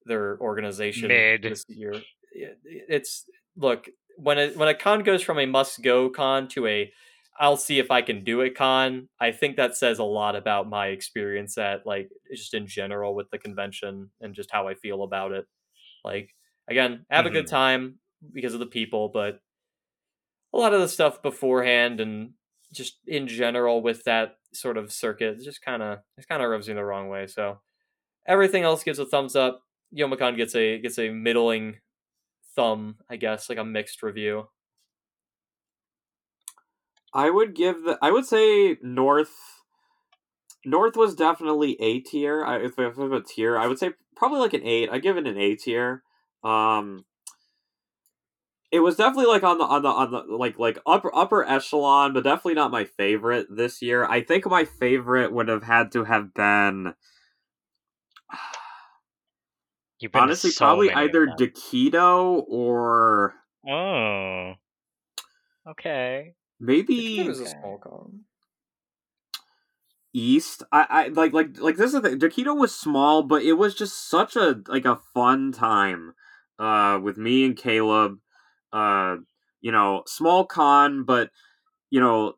their 0.07 0.39
organization 0.41 1.09
Mid. 1.09 1.43
this 1.43 1.65
year. 1.69 1.95
It's 2.33 3.25
look 3.57 3.89
when 4.17 4.39
a 4.39 4.49
when 4.51 4.69
a 4.69 4.75
con 4.75 5.03
goes 5.03 5.23
from 5.23 5.39
a 5.39 5.47
must 5.47 5.83
go 5.83 6.11
con 6.11 6.49
to 6.49 6.67
a 6.67 6.93
I'll 7.39 7.57
see 7.57 7.79
if 7.79 7.91
I 7.91 8.03
can 8.03 8.23
do 8.23 8.43
it 8.43 8.55
con. 8.55 9.09
I 9.19 9.33
think 9.33 9.57
that 9.57 9.77
says 9.77 9.99
a 9.99 10.05
lot 10.05 10.37
about 10.37 10.69
my 10.69 10.89
experience 10.89 11.57
at 11.57 11.87
like 11.87 12.11
just 12.31 12.55
in 12.55 12.67
general 12.67 13.15
with 13.15 13.31
the 13.31 13.39
convention 13.39 14.11
and 14.21 14.35
just 14.35 14.51
how 14.53 14.69
I 14.69 14.75
feel 14.75 15.03
about 15.03 15.33
it. 15.33 15.47
Like 16.05 16.31
again, 16.69 17.07
have 17.11 17.27
a 17.27 17.31
good 17.31 17.47
mm-hmm. 17.47 17.57
time 17.57 17.95
because 18.33 18.55
of 18.55 18.61
the 18.61 18.67
people, 18.67 19.11
but 19.12 19.41
a 20.53 20.59
lot 20.59 20.75
of 20.75 20.81
the 20.81 20.89
stuff 20.89 21.23
beforehand 21.23 22.01
and 22.01 22.33
just 22.73 22.99
in 23.07 23.27
general 23.27 23.83
with 23.83 24.05
that 24.05 24.35
sort 24.53 24.77
of 24.77 24.93
circuit 24.93 25.39
it 25.39 25.45
just 25.45 25.63
kind 25.63 25.83
of 25.83 25.99
it 26.19 26.27
kind 26.29 26.43
of 26.43 26.51
rubs 26.51 26.69
me 26.69 26.75
the 26.75 26.85
wrong 26.85 27.09
way. 27.09 27.27
So 27.27 27.61
everything 28.27 28.63
else 28.63 28.83
gives 28.83 28.99
a 28.99 29.07
thumbs 29.07 29.37
up. 29.37 29.63
Youmacon 29.97 30.37
gets 30.37 30.55
a 30.55 30.79
gets 30.79 30.99
a 30.99 31.11
middling 31.11 31.77
thumb, 32.55 32.97
I 33.09 33.17
guess, 33.17 33.49
like 33.49 33.59
a 33.59 33.65
mixed 33.65 34.03
review. 34.03 34.49
I 37.13 37.31
would 37.31 37.55
give 37.55 37.83
the. 37.85 37.99
I 38.01 38.11
would 38.11 38.27
say 38.27 38.77
North. 38.83 39.35
North 40.65 40.97
was 40.97 41.15
definitely 41.15 41.77
A 41.81 42.01
tier. 42.01 42.45
I, 42.45 42.59
if 42.59 42.79
I 42.79 42.83
have 42.83 42.99
a 42.99 43.23
tier, 43.23 43.59
I 43.59 43.67
would 43.67 43.79
say 43.79 43.93
probably 44.15 44.41
like 44.41 44.55
an 44.55 44.65
eight. 44.65 44.91
I 44.93 44.99
give 44.99 45.17
it 45.17 45.27
an 45.27 45.39
A 45.39 45.57
tier. 45.57 46.03
Um, 46.45 47.05
it 48.73 48.81
was 48.81 48.97
definitely 48.97 49.27
like 49.27 49.43
on 49.43 49.59
the 49.59 49.65
on 49.65 49.83
the 49.83 49.89
on 49.89 50.11
the 50.11 50.19
like 50.37 50.59
like 50.59 50.79
upper 50.87 51.15
upper 51.15 51.45
echelon, 51.45 52.13
but 52.13 52.25
definitely 52.25 52.55
not 52.55 52.71
my 52.71 52.85
favorite 52.85 53.47
this 53.51 53.83
year. 53.83 54.05
I 54.05 54.23
think 54.23 54.47
my 54.47 54.65
favorite 54.65 55.33
would 55.33 55.49
have 55.49 55.65
had 55.65 55.93
to 55.93 56.05
have 56.05 56.33
been 56.35 56.95
You've 60.01 60.13
been 60.13 60.23
honestly 60.23 60.51
so 60.51 60.65
probably 60.65 60.93
either 60.93 61.27
them. 61.27 61.37
Dekito 61.37 62.45
or 62.49 63.35
Oh. 63.69 64.55
Okay. 65.69 66.35
maybe 66.59 67.21
It 67.21 67.29
was 67.29 67.41
a 67.41 67.47
Okay. 67.47 67.61
small. 67.61 68.13
East. 70.13 70.63
I, 70.73 70.87
I 70.89 71.09
like 71.09 71.33
like 71.33 71.61
like 71.61 71.77
this 71.77 71.93
is 71.95 72.01
the 72.01 72.09
thing. 72.09 72.19
Dakito 72.19 72.57
was 72.57 72.75
small, 72.75 73.23
but 73.23 73.43
it 73.43 73.53
was 73.55 73.75
just 73.75 74.09
such 74.09 74.35
a 74.37 74.61
like 74.67 74.85
a 74.85 75.01
fun 75.15 75.53
time. 75.53 76.15
Uh, 76.59 76.99
with 77.03 77.17
me 77.17 77.45
and 77.45 77.57
Caleb. 77.57 78.19
Uh, 78.73 79.17
you 79.61 79.73
know, 79.73 80.03
small 80.07 80.45
con, 80.45 81.05
but 81.05 81.31
you 81.91 82.01
know, 82.01 82.35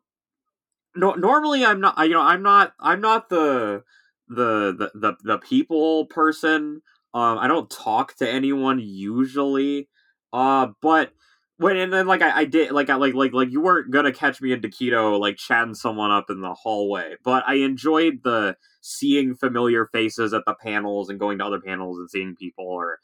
no. 0.95 1.13
Normally, 1.13 1.65
I'm 1.65 1.81
not. 1.81 1.97
You 1.99 2.13
know, 2.13 2.21
I'm 2.21 2.43
not. 2.43 2.73
I'm 2.79 3.01
not 3.01 3.29
the 3.29 3.83
the 4.27 4.73
the 4.77 4.91
the, 4.93 5.13
the 5.23 5.37
people 5.39 6.05
person. 6.07 6.81
Um, 7.13 7.37
I 7.37 7.47
don't 7.47 7.69
talk 7.69 8.15
to 8.17 8.29
anyone 8.29 8.79
usually. 8.79 9.89
Uh, 10.31 10.69
but 10.81 11.11
when 11.57 11.77
and 11.77 11.93
then 11.93 12.07
like 12.07 12.21
I, 12.21 12.39
I 12.39 12.45
did 12.45 12.71
like 12.71 12.89
I 12.89 12.95
like 12.95 13.13
like 13.13 13.33
like 13.33 13.51
you 13.51 13.61
weren't 13.61 13.91
gonna 13.91 14.11
catch 14.11 14.41
me 14.41 14.51
in 14.51 14.61
Taquito 14.61 15.19
like 15.19 15.37
chatting 15.37 15.75
someone 15.75 16.11
up 16.11 16.29
in 16.29 16.41
the 16.41 16.53
hallway, 16.53 17.15
but 17.23 17.43
I 17.47 17.55
enjoyed 17.55 18.21
the 18.23 18.57
seeing 18.81 19.35
familiar 19.35 19.85
faces 19.93 20.33
at 20.33 20.43
the 20.45 20.55
panels 20.55 21.09
and 21.09 21.19
going 21.19 21.37
to 21.37 21.45
other 21.45 21.61
panels 21.61 21.97
and 21.99 22.09
seeing 22.09 22.35
people 22.35 22.65
or 22.65 22.99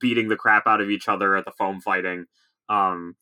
beating 0.00 0.28
the 0.28 0.36
crap 0.36 0.66
out 0.66 0.80
of 0.80 0.90
each 0.90 1.08
other 1.08 1.36
at 1.36 1.44
the 1.44 1.52
foam 1.52 1.80
fighting. 1.80 2.26
Um, 2.68 3.16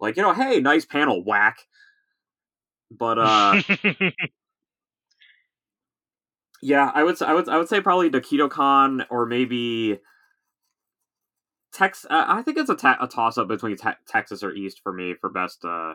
like 0.00 0.16
you 0.16 0.22
know, 0.22 0.32
hey, 0.32 0.60
nice 0.60 0.84
panel, 0.84 1.24
whack. 1.24 1.58
But 2.90 3.18
uh, 3.18 3.62
yeah, 6.62 6.90
I 6.94 7.02
would 7.02 7.20
I 7.22 7.34
would 7.34 7.48
I 7.48 7.58
would 7.58 7.68
say 7.68 7.80
probably 7.80 8.10
Taquito 8.10 8.50
Con 8.50 9.04
or 9.10 9.26
maybe 9.26 9.98
Tex. 11.72 12.06
Uh, 12.08 12.24
I 12.26 12.42
think 12.42 12.58
it's 12.58 12.70
a, 12.70 12.76
ta- 12.76 12.98
a 13.00 13.08
toss 13.08 13.38
up 13.38 13.48
between 13.48 13.76
te- 13.76 13.90
Texas 14.06 14.42
or 14.42 14.52
East 14.52 14.80
for 14.82 14.92
me 14.92 15.14
for 15.20 15.28
best 15.30 15.64
uh 15.64 15.94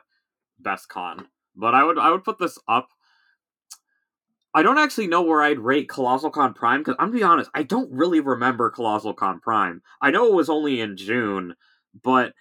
best 0.60 0.90
con. 0.90 1.28
But 1.56 1.74
I 1.74 1.84
would 1.84 1.98
I 1.98 2.12
would 2.12 2.24
put 2.24 2.40
this 2.40 2.58
up. 2.68 2.90
I 4.54 4.64
don't 4.64 4.80
actually 4.80 5.08
know 5.08 5.22
where 5.22 5.44
I'd 5.44 5.60
rate 5.60 5.90
Colossal 5.90 6.32
Con 6.32 6.54
Prime 6.54 6.82
because 6.82 6.96
I'm 6.98 7.10
gonna 7.10 7.20
be 7.20 7.24
honest, 7.24 7.52
I 7.54 7.64
don't 7.64 7.92
really 7.92 8.20
remember 8.20 8.70
Colossal 8.72 9.14
Con 9.14 9.40
Prime. 9.40 9.82
I 10.02 10.12
know 10.12 10.26
it 10.26 10.34
was 10.34 10.50
only 10.50 10.82
in 10.82 10.98
June, 10.98 11.56
but 12.04 12.34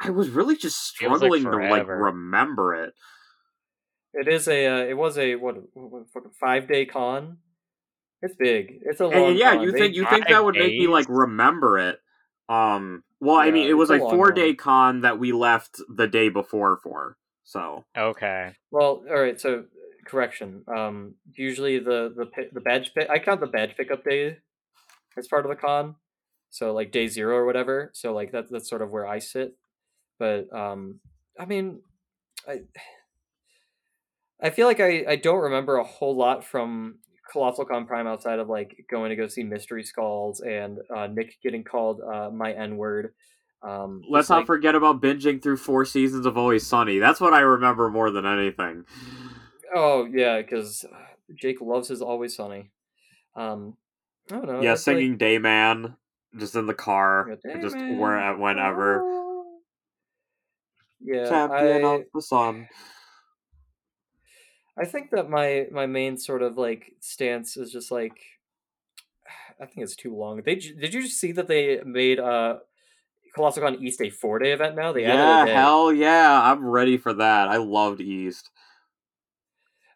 I 0.00 0.10
was 0.10 0.28
really 0.28 0.56
just 0.56 0.96
Feels 0.96 1.20
like 1.20 1.40
struggling 1.40 1.44
to 1.44 1.70
like 1.70 1.88
remember 1.88 2.74
it. 2.74 2.94
It 4.14 4.28
is 4.28 4.48
a. 4.48 4.66
Uh, 4.66 4.84
it 4.84 4.96
was 4.96 5.18
a 5.18 5.34
what? 5.34 5.56
what 5.74 6.04
fucking 6.14 6.30
five 6.38 6.68
day 6.68 6.86
con. 6.86 7.38
It's 8.22 8.34
big. 8.36 8.80
It's 8.84 9.00
a 9.00 9.06
long. 9.06 9.30
And 9.30 9.38
yeah, 9.38 9.54
con. 9.54 9.62
you 9.62 9.72
think 9.72 9.94
you 9.94 10.06
think 10.08 10.28
that 10.28 10.44
would 10.44 10.54
make 10.54 10.78
me 10.78 10.86
like 10.86 11.06
remember 11.08 11.78
it? 11.78 11.98
Um, 12.48 13.02
well, 13.20 13.36
I 13.36 13.50
mean, 13.50 13.68
it 13.68 13.74
was 13.74 13.90
a 13.90 13.94
a 13.94 13.98
four 13.98 14.30
day 14.30 14.54
con 14.54 15.00
that 15.00 15.18
we 15.18 15.32
left 15.32 15.80
the 15.88 16.06
day 16.06 16.28
before 16.28 16.78
for. 16.82 17.16
So 17.44 17.84
okay. 17.96 18.52
Well, 18.70 19.02
all 19.08 19.20
right. 19.20 19.40
So 19.40 19.64
correction. 20.08 20.64
Um, 20.74 21.14
usually 21.36 21.78
the 21.78 22.12
the 22.16 22.26
the 22.52 22.60
badge 22.60 22.92
pick. 22.94 23.08
I 23.08 23.18
count 23.18 23.40
the 23.40 23.46
badge 23.46 23.76
pickup 23.76 24.04
day 24.04 24.38
as 25.16 25.28
part 25.28 25.44
of 25.44 25.50
the 25.50 25.56
con. 25.56 25.96
So 26.50 26.72
like 26.72 26.90
day 26.92 27.08
zero 27.08 27.36
or 27.36 27.46
whatever. 27.46 27.90
So 27.94 28.14
like 28.14 28.32
that's 28.32 28.50
that's 28.50 28.68
sort 28.68 28.82
of 28.82 28.90
where 28.90 29.06
I 29.06 29.18
sit. 29.18 29.56
But 30.18 30.52
um, 30.52 31.00
I 31.38 31.44
mean, 31.44 31.80
I 32.48 32.62
I 34.42 34.50
feel 34.50 34.66
like 34.66 34.80
I 34.80 35.04
I 35.08 35.16
don't 35.16 35.40
remember 35.40 35.76
a 35.76 35.84
whole 35.84 36.16
lot 36.16 36.44
from 36.44 36.98
Colossal 37.30 37.66
Con 37.66 37.86
Prime 37.86 38.06
outside 38.06 38.38
of 38.38 38.48
like 38.48 38.86
going 38.90 39.10
to 39.10 39.16
go 39.16 39.28
see 39.28 39.42
Mystery 39.42 39.84
Skulls 39.84 40.40
and 40.40 40.78
uh, 40.94 41.06
Nick 41.06 41.36
getting 41.42 41.64
called 41.64 42.00
uh, 42.00 42.30
my 42.30 42.52
N 42.52 42.76
word. 42.76 43.12
Um, 43.60 44.02
let's 44.08 44.28
not 44.28 44.38
like, 44.38 44.46
forget 44.46 44.74
about 44.74 45.02
binging 45.02 45.42
through 45.42 45.56
four 45.56 45.84
seasons 45.84 46.26
of 46.26 46.38
Always 46.38 46.64
Sunny. 46.64 46.98
That's 46.98 47.20
what 47.20 47.34
I 47.34 47.40
remember 47.40 47.90
more 47.90 48.10
than 48.10 48.24
anything. 48.24 48.84
Oh 49.74 50.06
yeah, 50.10 50.40
because 50.40 50.84
Jake 51.34 51.60
loves 51.60 51.88
his 51.88 52.02
Always 52.02 52.34
Sunny. 52.36 52.70
Um, 53.36 53.76
I 54.30 54.34
don't 54.36 54.46
know. 54.46 54.60
yeah, 54.62 54.72
it's 54.72 54.86
like- 54.86 54.96
singing 54.96 55.18
Dayman 55.18 55.96
just 56.38 56.54
in 56.56 56.66
the 56.66 56.74
car, 56.74 57.38
Yeah, 57.44 57.60
just 57.60 57.76
Dayman, 57.76 57.98
where 57.98 58.36
whenever. 58.36 59.00
oh. 59.02 59.58
Yeah, 61.00 61.28
Champion 61.28 61.84
I, 61.84 61.94
of 61.94 62.02
the 62.12 62.22
sun. 62.22 62.68
I 64.76 64.84
think 64.84 65.10
that 65.10 65.28
my 65.30 65.66
my 65.72 65.86
main 65.86 66.16
sort 66.18 66.42
of 66.42 66.56
like 66.56 66.92
stance 67.00 67.56
is 67.56 67.72
just 67.72 67.90
like 67.90 68.18
I 69.60 69.66
think 69.66 69.78
it's 69.84 69.96
too 69.96 70.14
long. 70.16 70.42
They 70.44 70.56
did 70.56 70.94
you 70.94 71.06
see 71.06 71.32
that 71.32 71.48
they 71.48 71.80
made 71.84 72.18
uh 72.20 72.58
Colossal 73.34 73.62
Con 73.62 73.82
East 73.84 74.00
a 74.02 74.10
four 74.10 74.38
day 74.38 74.52
event 74.52 74.74
now? 74.76 74.92
They 74.92 75.04
added 75.04 75.18
Yeah, 75.18 75.42
a 75.42 75.46
day. 75.46 75.52
hell 75.54 75.92
yeah, 75.92 76.42
I'm 76.42 76.66
ready 76.66 76.96
for 76.96 77.12
that. 77.14 77.48
I 77.48 77.56
loved 77.58 78.00
East. 78.00 78.50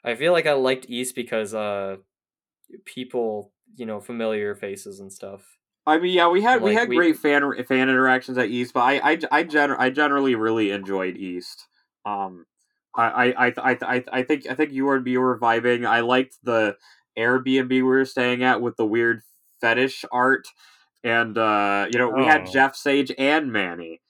I 0.05 0.15
feel 0.15 0.33
like 0.33 0.47
I 0.47 0.53
liked 0.55 0.87
East 0.89 1.15
because 1.15 1.55
uh 1.55 1.97
people 2.85 3.53
you 3.77 3.87
know 3.87 4.01
familiar 4.01 4.55
faces 4.55 5.01
and 5.01 5.13
stuff. 5.13 5.59
I 5.87 5.99
mean, 5.99 6.15
yeah, 6.15 6.29
we 6.29 6.43
had 6.43 6.63
we 6.63 6.75
had 6.75 6.89
we- 6.89 6.97
great 6.97 7.17
fan 7.17 7.43
fan 7.65 7.89
interactions 7.89 8.39
at 8.39 8.49
East, 8.49 8.73
but 8.75 8.81
I 8.81 9.13
I 9.13 9.19
I, 9.33 9.45
gener- 9.45 9.79
I 9.79 9.91
generally 9.91 10.35
really 10.35 10.71
enjoyed 10.71 11.17
East. 11.17 11.67
Um, 12.05 12.47
I 12.95 13.33
I 13.33 13.49
I 13.49 13.79
I 13.83 14.05
I, 14.13 14.23
think 14.23 14.47
I 14.49 14.55
think 14.55 14.73
you 14.73 14.85
were 14.85 15.07
you 15.07 15.21
were 15.21 15.39
vibing. 15.39 15.87
I 15.87 16.01
liked 16.01 16.37
the 16.43 16.77
Airbnb 17.19 17.71
we 17.71 17.83
were 17.83 18.05
staying 18.05 18.43
at 18.45 18.61
with 18.61 18.77
the 18.77 18.87
weird 18.87 19.23
fetish 19.61 20.05
art, 20.13 20.47
and 21.03 21.37
uh, 21.37 21.87
you 21.91 21.99
know 21.99 22.11
we 22.11 22.25
had 22.25 22.43
Oh. 22.49 22.53
Jeff 22.53 22.77
Sage 22.77 23.11
and 23.19 23.51
Manny. 23.53 24.02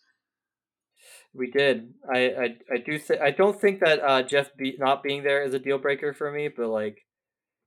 We 1.34 1.50
did. 1.50 1.94
I 2.12 2.18
I, 2.18 2.56
I 2.74 2.78
do 2.84 2.98
think 2.98 3.20
I 3.20 3.30
don't 3.30 3.60
think 3.60 3.80
that 3.80 4.00
uh, 4.00 4.22
Jeff 4.22 4.54
be- 4.56 4.76
not 4.78 5.02
being 5.02 5.22
there 5.22 5.42
is 5.42 5.54
a 5.54 5.59
deal 5.59 5.78
breaker 5.78 6.12
for 6.12 6.30
me, 6.30 6.48
but 6.48 6.68
like, 6.68 6.98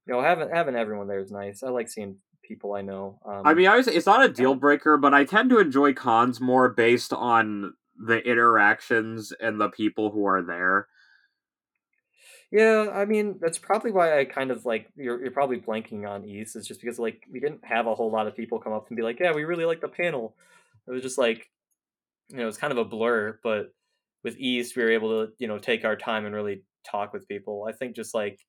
you 0.08 0.14
know, 0.14 0.22
having 0.22 0.50
having 0.54 0.76
everyone 0.76 1.08
there 1.08 1.20
is 1.20 1.32
nice. 1.32 1.64
I 1.64 1.70
like 1.70 1.90
seeing 1.90 2.18
people 2.44 2.74
I 2.74 2.82
know. 2.82 3.20
Um, 3.26 3.42
I 3.44 3.54
mean, 3.56 3.68
I 3.68 3.78
was, 3.78 3.88
it's 3.88 4.06
not 4.06 4.24
a 4.24 4.30
deal 4.30 4.56
breaker, 4.56 4.98
but 4.98 5.14
I 5.14 5.24
tend 5.26 5.50
to 5.50 5.60
enjoy 5.60 5.94
cons 5.94 6.40
more 6.40 6.70
based 6.70 7.12
on 7.12 7.74
the 7.98 8.20
interactions 8.20 9.34
and 9.40 9.60
the 9.60 9.70
people 9.70 10.12
who 10.12 10.26
are 10.26 10.44
there. 10.44 10.88
yeah, 12.52 12.90
I 12.94 13.06
mean 13.06 13.38
that's 13.42 13.58
probably 13.58 13.92
why 13.92 14.20
I 14.20 14.26
kind 14.26 14.52
of 14.52 14.66
like 14.66 14.88
you're 14.96 15.22
you're 15.22 15.32
probably 15.32 15.58
blanking 15.60 16.08
on 16.08 16.26
East 16.26 16.56
is 16.56 16.68
just 16.68 16.82
because 16.82 17.00
like 17.00 17.24
we 17.32 17.40
didn't 17.40 17.66
have 17.66 17.88
a 17.88 17.96
whole 17.96 18.12
lot 18.12 18.28
of 18.28 18.36
people 18.36 18.60
come 18.60 18.74
up 18.74 18.88
and 18.90 18.98
be 18.98 19.04
like, 19.04 19.20
yeah, 19.20 19.34
we 19.34 19.44
really 19.44 19.66
like 19.66 19.82
the 19.82 19.88
panel. 19.88 20.36
It 20.88 20.92
was 20.92 21.02
just 21.02 21.18
like, 21.18 21.50
you 22.30 22.38
know, 22.38 22.48
it's 22.48 22.58
kind 22.58 22.72
of 22.72 22.78
a 22.78 22.86
blur, 22.86 23.40
but 23.44 23.68
with 24.24 24.38
East 24.38 24.76
we 24.76 24.84
were 24.84 24.92
able 24.92 25.26
to 25.28 25.34
you 25.38 25.48
know 25.48 25.60
take 25.60 25.86
our 25.86 25.96
time 25.96 26.26
and 26.26 26.34
really 26.34 26.64
talk 26.90 27.14
with 27.14 27.28
people. 27.28 27.66
I 27.70 27.72
think 27.74 27.96
just 27.96 28.14
like 28.14 28.40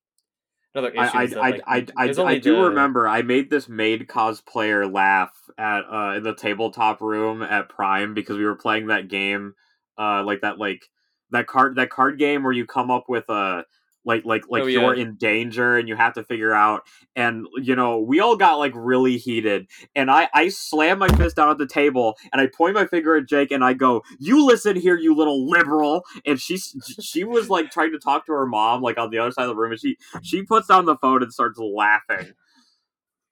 another 0.75 0.91
issue 0.91 1.19
I 1.19 1.25
is 1.25 1.31
that, 1.31 1.39
I, 1.41 1.51
like, 1.51 1.63
I, 1.67 1.87
I, 1.97 2.05
I, 2.09 2.25
I 2.25 2.39
do 2.39 2.57
the- 2.57 2.63
remember 2.63 3.09
I 3.09 3.23
made 3.23 3.51
this 3.51 3.69
maid 3.69 4.07
cosplayer 4.09 4.91
laugh 4.91 5.33
at 5.59 5.83
uh 5.91 6.15
in 6.17 6.23
the 6.23 6.35
tabletop 6.35 7.01
room 7.01 7.43
at 7.43 7.69
Prime 7.69 8.15
because 8.15 8.39
we 8.39 8.45
were 8.45 8.57
playing 8.57 8.89
that 8.89 9.09
game 9.09 9.55
uh 9.99 10.23
like 10.25 10.41
that 10.41 10.59
like 10.59 10.83
that 11.31 11.47
card 11.47 11.77
that 11.77 11.91
card 11.91 12.19
game 12.19 12.43
where 12.43 12.53
you 12.53 12.67
come 12.67 12.91
up 12.91 13.05
with 13.09 13.29
a 13.29 13.65
like 14.07 14.25
like 14.25 14.45
like 14.49 14.63
Oh, 14.63 14.67
you're 14.67 14.95
in 14.95 15.17
danger 15.17 15.77
and 15.77 15.89
you 15.89 15.97
have 15.97 16.15
to 16.15 16.25
figure 16.25 16.55
out 16.55 16.83
and 17.15 17.47
you 17.57 17.77
know 17.77 17.99
we 17.99 18.21
all 18.21 18.37
got 18.37 18.57
like 18.57 18.73
really 18.75 19.19
heated 19.19 19.67
and 19.95 20.11
i 20.11 20.29
i 20.33 20.49
slam 20.49 20.99
my 20.99 21.09
fist 21.09 21.37
down 21.37 21.51
at 21.51 21.59
the 21.59 21.67
table 21.67 22.17
and 22.33 22.41
i 22.41 22.47
point 22.47 22.75
my 22.75 22.87
finger 22.87 23.17
at 23.17 23.29
jake 23.29 23.51
and 23.51 23.65
i 23.65 23.73
go 23.75 24.03
you 24.19 24.47
listen 24.47 24.77
here 24.77 24.97
you 24.97 25.15
little 25.15 25.49
liberal 25.49 26.05
and 26.25 26.41
she 26.41 26.57
she 27.01 27.25
was 27.25 27.51
like 27.51 27.71
trying 27.71 27.93
to 27.93 27.99
talk 27.99 28.25
to 28.25 28.33
her 28.33 28.47
mom 28.47 28.81
like 28.81 28.97
on 28.97 29.11
the 29.11 29.19
other 29.19 29.31
side 29.31 29.43
of 29.43 29.49
the 29.49 29.57
room 29.57 29.73
and 29.73 29.81
she 29.81 29.97
she 30.23 30.43
puts 30.43 30.69
down 30.69 30.85
the 30.85 30.97
phone 30.97 31.23
and 31.23 31.33
starts 31.33 31.59
laughing. 31.59 32.33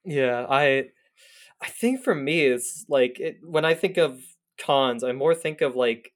Yeah, 0.05 0.47
I 0.49 0.89
I 1.61 1.69
think 1.69 2.03
for 2.03 2.15
me 2.15 2.47
it's 2.47 2.85
like 2.89 3.19
it, 3.21 3.39
when 3.43 3.65
I 3.65 3.75
think 3.75 3.97
of 3.97 4.21
cons, 4.59 5.03
I 5.03 5.13
more 5.13 5.35
think 5.35 5.61
of 5.61 5.75
like 5.75 6.13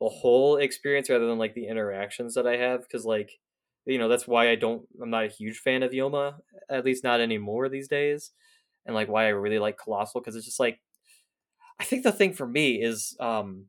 the 0.00 0.08
whole 0.08 0.56
experience 0.56 1.10
rather 1.10 1.26
than 1.26 1.38
like 1.38 1.54
the 1.54 1.66
interactions 1.66 2.34
that 2.34 2.46
I 2.46 2.56
have 2.56 2.82
because 2.82 3.04
like 3.04 3.38
you 3.86 3.98
know 3.98 4.08
that's 4.08 4.26
why 4.26 4.48
I 4.50 4.54
don't 4.54 4.82
I'm 5.02 5.10
not 5.10 5.24
a 5.24 5.28
huge 5.28 5.58
fan 5.58 5.82
of 5.82 5.92
Youma 5.92 6.34
at 6.70 6.84
least 6.84 7.04
not 7.04 7.20
anymore 7.20 7.68
these 7.68 7.88
days 7.88 8.30
and 8.86 8.94
like 8.94 9.08
why 9.08 9.26
I 9.26 9.28
really 9.28 9.58
like 9.58 9.78
Colossal 9.78 10.20
because 10.20 10.36
it's 10.36 10.46
just 10.46 10.60
like 10.60 10.80
I 11.80 11.84
think 11.84 12.02
the 12.04 12.12
thing 12.12 12.32
for 12.32 12.46
me 12.46 12.82
is 12.82 13.16
um 13.20 13.66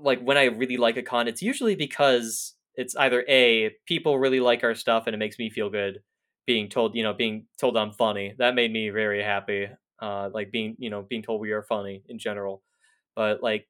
like 0.00 0.20
when 0.20 0.36
I 0.36 0.44
really 0.44 0.76
like 0.76 0.96
a 0.96 1.02
con 1.02 1.28
it's 1.28 1.42
usually 1.42 1.74
because 1.74 2.54
it's 2.74 2.96
either 2.96 3.24
a 3.28 3.70
people 3.86 4.18
really 4.18 4.40
like 4.40 4.64
our 4.64 4.74
stuff 4.74 5.04
and 5.06 5.14
it 5.14 5.18
makes 5.18 5.38
me 5.38 5.50
feel 5.50 5.68
good 5.68 6.00
being 6.46 6.68
told 6.68 6.96
you 6.96 7.02
know 7.02 7.12
being 7.12 7.46
told 7.60 7.76
i'm 7.76 7.92
funny. 7.92 8.34
That 8.38 8.54
made 8.54 8.72
me 8.72 8.90
very 8.90 9.22
happy 9.22 9.68
uh 10.00 10.30
like 10.32 10.50
being 10.50 10.74
you 10.78 10.90
know 10.90 11.02
being 11.02 11.22
told 11.22 11.40
we 11.40 11.52
are 11.52 11.62
funny 11.62 12.02
in 12.08 12.18
general. 12.18 12.62
But 13.14 13.42
like 13.42 13.68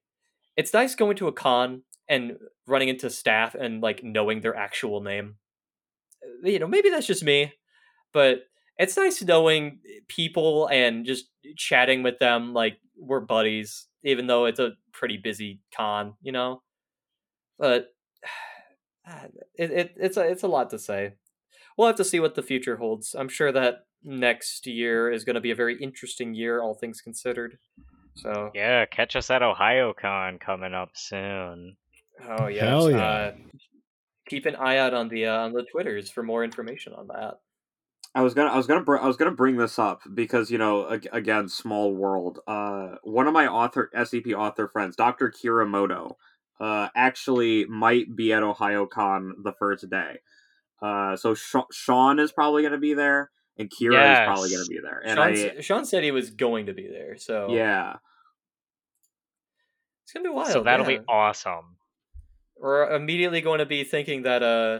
it's 0.55 0.73
nice 0.73 0.95
going 0.95 1.17
to 1.17 1.27
a 1.27 1.33
con 1.33 1.83
and 2.07 2.37
running 2.67 2.89
into 2.89 3.09
staff 3.09 3.55
and 3.55 3.81
like 3.81 4.03
knowing 4.03 4.41
their 4.41 4.55
actual 4.55 5.01
name 5.01 5.35
Uh, 6.23 6.47
you 6.47 6.59
know 6.59 6.67
maybe 6.67 6.89
that's 6.89 7.07
just 7.07 7.23
me 7.23 7.53
but 8.13 8.43
it's 8.77 8.97
nice 8.97 9.21
knowing 9.21 9.79
people 10.07 10.67
and 10.67 11.05
just 11.05 11.25
chatting 11.55 12.03
with 12.03 12.19
them 12.19 12.53
like 12.53 12.77
we're 12.97 13.19
buddies 13.19 13.87
even 14.03 14.27
though 14.27 14.45
it's 14.45 14.59
a 14.59 14.73
pretty 14.91 15.17
busy 15.17 15.61
con 15.75 16.13
you 16.21 16.31
know 16.31 16.61
but 17.57 17.93
it, 19.55 19.71
it 19.71 19.93
it's 19.97 20.17
a 20.17 20.21
it's 20.21 20.43
a 20.43 20.47
lot 20.47 20.69
to 20.69 20.79
say 20.79 21.13
we'll 21.77 21.87
have 21.87 21.95
to 21.97 22.05
see 22.05 22.19
what 22.19 22.35
the 22.35 22.43
future 22.43 22.77
holds. 22.77 23.15
I'm 23.15 23.29
sure 23.29 23.51
that 23.51 23.85
next 24.03 24.67
year 24.67 25.11
is 25.11 25.23
going 25.23 25.35
to 25.35 25.41
be 25.41 25.51
a 25.51 25.55
very 25.55 25.81
interesting 25.81 26.33
year, 26.33 26.61
all 26.61 26.73
things 26.73 27.01
considered. 27.01 27.57
So, 28.15 28.51
Yeah, 28.53 28.85
catch 28.85 29.15
us 29.15 29.29
at 29.29 29.41
OhioCon 29.41 30.39
coming 30.39 30.73
up 30.73 30.91
soon. 30.93 31.77
Oh 32.29 32.47
yeah, 32.47 32.65
Hell 32.65 32.91
yeah. 32.91 32.97
Uh, 32.97 33.33
keep 34.27 34.45
an 34.45 34.55
eye 34.55 34.77
out 34.77 34.93
on 34.93 35.09
the 35.09 35.25
uh, 35.25 35.39
on 35.39 35.53
the 35.53 35.63
twitters 35.71 36.09
for 36.09 36.23
more 36.23 36.43
information 36.43 36.93
on 36.93 37.07
that. 37.07 37.35
I 38.15 38.21
was 38.21 38.33
gonna, 38.35 38.51
I 38.51 38.57
was 38.57 38.67
gonna, 38.67 38.83
br- 38.83 38.99
I 38.99 39.07
was 39.07 39.17
gonna 39.17 39.31
bring 39.31 39.57
this 39.57 39.79
up 39.79 40.01
because 40.13 40.51
you 40.51 40.57
know, 40.59 40.91
ag- 40.91 41.09
again, 41.11 41.49
small 41.49 41.93
world. 41.93 42.39
Uh, 42.47 42.95
one 43.03 43.25
of 43.27 43.33
my 43.33 43.47
author, 43.47 43.89
SCP 43.95 44.33
author 44.35 44.67
friends, 44.67 44.95
Doctor 44.95 45.31
Kiramoto, 45.31 46.15
uh, 46.59 46.89
actually 46.95 47.65
might 47.65 48.15
be 48.15 48.31
at 48.31 48.43
OhioCon 48.43 49.31
the 49.43 49.53
first 49.53 49.89
day. 49.89 50.19
Uh, 50.79 51.15
so 51.15 51.33
Sha- 51.33 51.65
Sean 51.71 52.19
is 52.19 52.31
probably 52.31 52.61
gonna 52.61 52.77
be 52.77 52.93
there, 52.93 53.31
and 53.57 53.67
Kira 53.67 54.11
is 54.11 54.27
probably 54.27 54.51
gonna 54.51 54.65
be 54.65 54.79
there. 54.79 55.01
And 55.03 55.15
Sean, 55.15 55.27
I, 55.27 55.31
s- 55.57 55.65
Sean 55.65 55.85
said 55.85 56.03
he 56.03 56.11
was 56.11 56.29
going 56.29 56.67
to 56.67 56.73
be 56.73 56.87
there, 56.87 57.17
so 57.17 57.47
yeah, 57.49 57.95
it's 60.03 60.13
gonna 60.13 60.29
be 60.29 60.29
wild. 60.29 60.49
so 60.49 60.61
that'll 60.61 60.87
yeah. 60.87 60.99
be 60.99 61.05
awesome. 61.07 61.77
We're 62.57 62.89
immediately 62.95 63.41
going 63.41 63.59
to 63.59 63.65
be 63.65 63.83
thinking 63.83 64.23
that 64.23 64.43
uh 64.43 64.79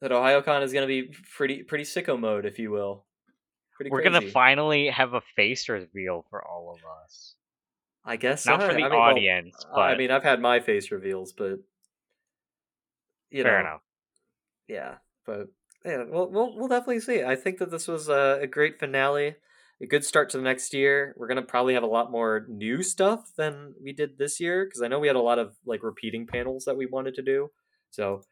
that 0.00 0.10
OhioCon 0.10 0.62
is 0.62 0.72
going 0.72 0.82
to 0.82 0.88
be 0.88 1.14
pretty 1.36 1.62
pretty 1.62 1.84
sicko 1.84 2.18
mode, 2.18 2.44
if 2.44 2.58
you 2.58 2.70
will. 2.70 3.06
Pretty 3.74 3.90
We're 3.90 4.02
gonna 4.02 4.20
finally 4.20 4.88
have 4.88 5.14
a 5.14 5.22
face 5.34 5.68
reveal 5.68 6.26
for 6.28 6.46
all 6.46 6.74
of 6.74 6.80
us. 7.04 7.34
I 8.04 8.16
guess 8.16 8.44
Not 8.46 8.60
so. 8.60 8.68
for 8.68 8.74
the 8.74 8.80
I 8.80 8.82
mean, 8.82 8.90
well, 8.90 9.00
audience, 9.00 9.66
I 9.74 9.96
mean, 9.96 10.10
I've 10.10 10.24
had 10.24 10.40
my 10.40 10.60
face 10.60 10.90
reveals, 10.90 11.32
but 11.32 11.60
you 13.30 13.42
fair 13.42 13.62
know, 13.62 13.68
enough. 13.68 13.80
yeah. 14.68 14.94
But 15.24 15.46
yeah, 15.84 16.04
we'll 16.08 16.30
we'll 16.30 16.56
we'll 16.56 16.68
definitely 16.68 17.00
see. 17.00 17.22
I 17.22 17.36
think 17.36 17.58
that 17.58 17.70
this 17.70 17.88
was 17.88 18.08
a, 18.08 18.40
a 18.42 18.46
great 18.46 18.78
finale, 18.78 19.36
a 19.82 19.86
good 19.86 20.04
start 20.04 20.30
to 20.30 20.36
the 20.36 20.42
next 20.44 20.72
year. 20.72 21.14
We're 21.16 21.26
gonna 21.28 21.42
probably 21.42 21.74
have 21.74 21.82
a 21.82 21.86
lot 21.86 22.10
more 22.10 22.46
new 22.48 22.82
stuff 22.82 23.30
than 23.36 23.74
we 23.82 23.92
did 23.92 24.18
this 24.18 24.38
year 24.40 24.64
because 24.64 24.80
I 24.82 24.88
know 24.88 25.00
we 25.00 25.08
had 25.08 25.16
a 25.16 25.20
lot 25.22 25.38
of 25.38 25.54
like 25.66 25.82
repeating 25.82 26.26
panels 26.26 26.64
that 26.66 26.76
we 26.76 26.86
wanted 26.86 27.14
to 27.14 27.22
do. 27.22 27.50
So 27.90 28.22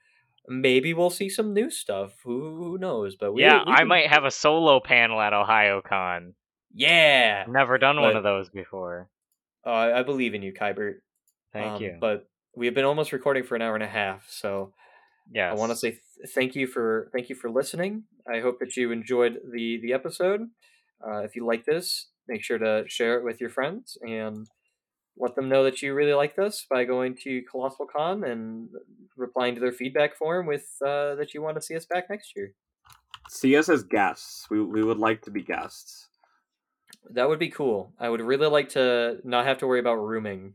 maybe 0.49 0.95
we'll 0.95 1.11
see 1.11 1.29
some 1.29 1.53
new 1.53 1.71
stuff. 1.71 2.13
Who, 2.25 2.57
who 2.57 2.79
knows? 2.79 3.17
But 3.17 3.33
we, 3.35 3.43
yeah, 3.43 3.63
we 3.67 3.73
I 3.73 3.85
might 3.85 4.07
have 4.09 4.25
a 4.25 4.31
solo 4.31 4.81
panel 4.81 5.21
at 5.21 5.33
OhioCon. 5.33 6.33
Yeah, 6.73 7.43
I've 7.47 7.53
never 7.53 7.79
done 7.79 8.01
one 8.01 8.17
of 8.17 8.23
those 8.23 8.49
before. 8.49 9.09
uh, 9.67 9.71
I 9.71 10.03
believe 10.05 10.35
in 10.35 10.43
you, 10.43 10.53
Kybert. 10.53 10.99
Thank 11.53 11.67
Um, 11.73 11.83
you. 11.83 11.97
But 12.01 12.29
we've 12.55 12.75
been 12.75 12.85
almost 12.85 13.13
recording 13.13 13.43
for 13.43 13.57
an 13.57 13.63
hour 13.63 13.75
and 13.75 13.83
a 13.83 13.89
half, 13.89 14.27
so 14.31 14.73
yeah, 15.33 15.51
I 15.51 15.55
want 15.55 15.73
to 15.73 15.77
say 15.77 15.91
th- 15.91 16.31
thank 16.33 16.55
you 16.55 16.67
for 16.69 17.11
thank 17.13 17.29
you 17.29 17.35
for 17.35 17.51
listening. 17.51 18.05
I 18.33 18.39
hope 18.41 18.61
that 18.61 18.77
you 18.77 18.93
enjoyed 18.93 19.39
the 19.53 19.81
the 19.83 19.93
episode. 19.93 20.43
Uh, 21.07 21.19
if 21.19 21.35
you 21.37 21.47
like 21.47 21.65
this, 21.65 22.09
make 22.29 22.43
sure 22.43 22.59
to 22.59 22.85
share 22.87 23.19
it 23.19 23.25
with 23.25 23.41
your 23.41 23.51
friends 23.51 23.99
and 24.03 24.47
let 25.19 25.35
them 25.35 25.49
know 25.49 25.65
that 25.65 25.83
you 25.83 25.95
really 25.95 26.15
like 26.15 26.37
this 26.37 26.67
by 26.69 26.85
going 26.85 27.17
to 27.25 27.43
Colossal 27.51 27.87
Con 27.87 28.25
and 28.25 28.69
replying 29.17 29.55
to 29.55 29.61
their 29.61 29.73
feedback 29.73 30.17
form 30.17 30.47
with 30.47 30.67
uh, 30.85 31.15
that 31.17 31.35
you 31.35 31.43
want 31.43 31.57
to 31.57 31.63
see 31.63 31.77
us 31.77 31.85
back 31.87 32.09
next 32.09 32.33
year. 32.37 32.55
see 33.29 33.57
us 33.57 33.69
as 33.69 33.83
guests. 33.83 34.47
We 34.51 34.63
we 34.63 34.83
would 34.83 34.99
like 34.99 35.23
to 35.23 35.31
be 35.31 35.43
guests. 35.43 36.09
That 37.11 37.29
would 37.29 37.39
be 37.39 37.51
cool. 37.51 37.93
I 37.99 38.09
would 38.09 38.21
really 38.21 38.47
like 38.47 38.71
to 38.71 39.19
not 39.25 39.47
have 39.47 39.59
to 39.59 39.67
worry 39.67 39.81
about 39.81 39.95
rooming 39.97 40.55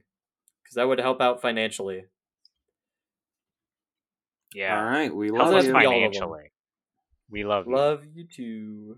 because 0.63 0.75
that 0.75 0.87
would 0.87 0.99
help 0.99 1.21
out 1.21 1.41
financially. 1.41 2.05
yeah. 4.53 4.79
All 4.79 4.85
right, 4.85 5.13
we 5.13 5.29
love 5.29 5.53
us 5.53 5.65
you. 5.65 5.73
be 5.73 5.85
all 5.85 6.05
of 6.05 6.13
them. 6.13 6.13
financially. 6.13 6.51
We 7.29 7.43
love 7.43 7.67
you. 7.67 7.75
Love 7.75 8.03
you 8.13 8.25
too. 8.25 8.97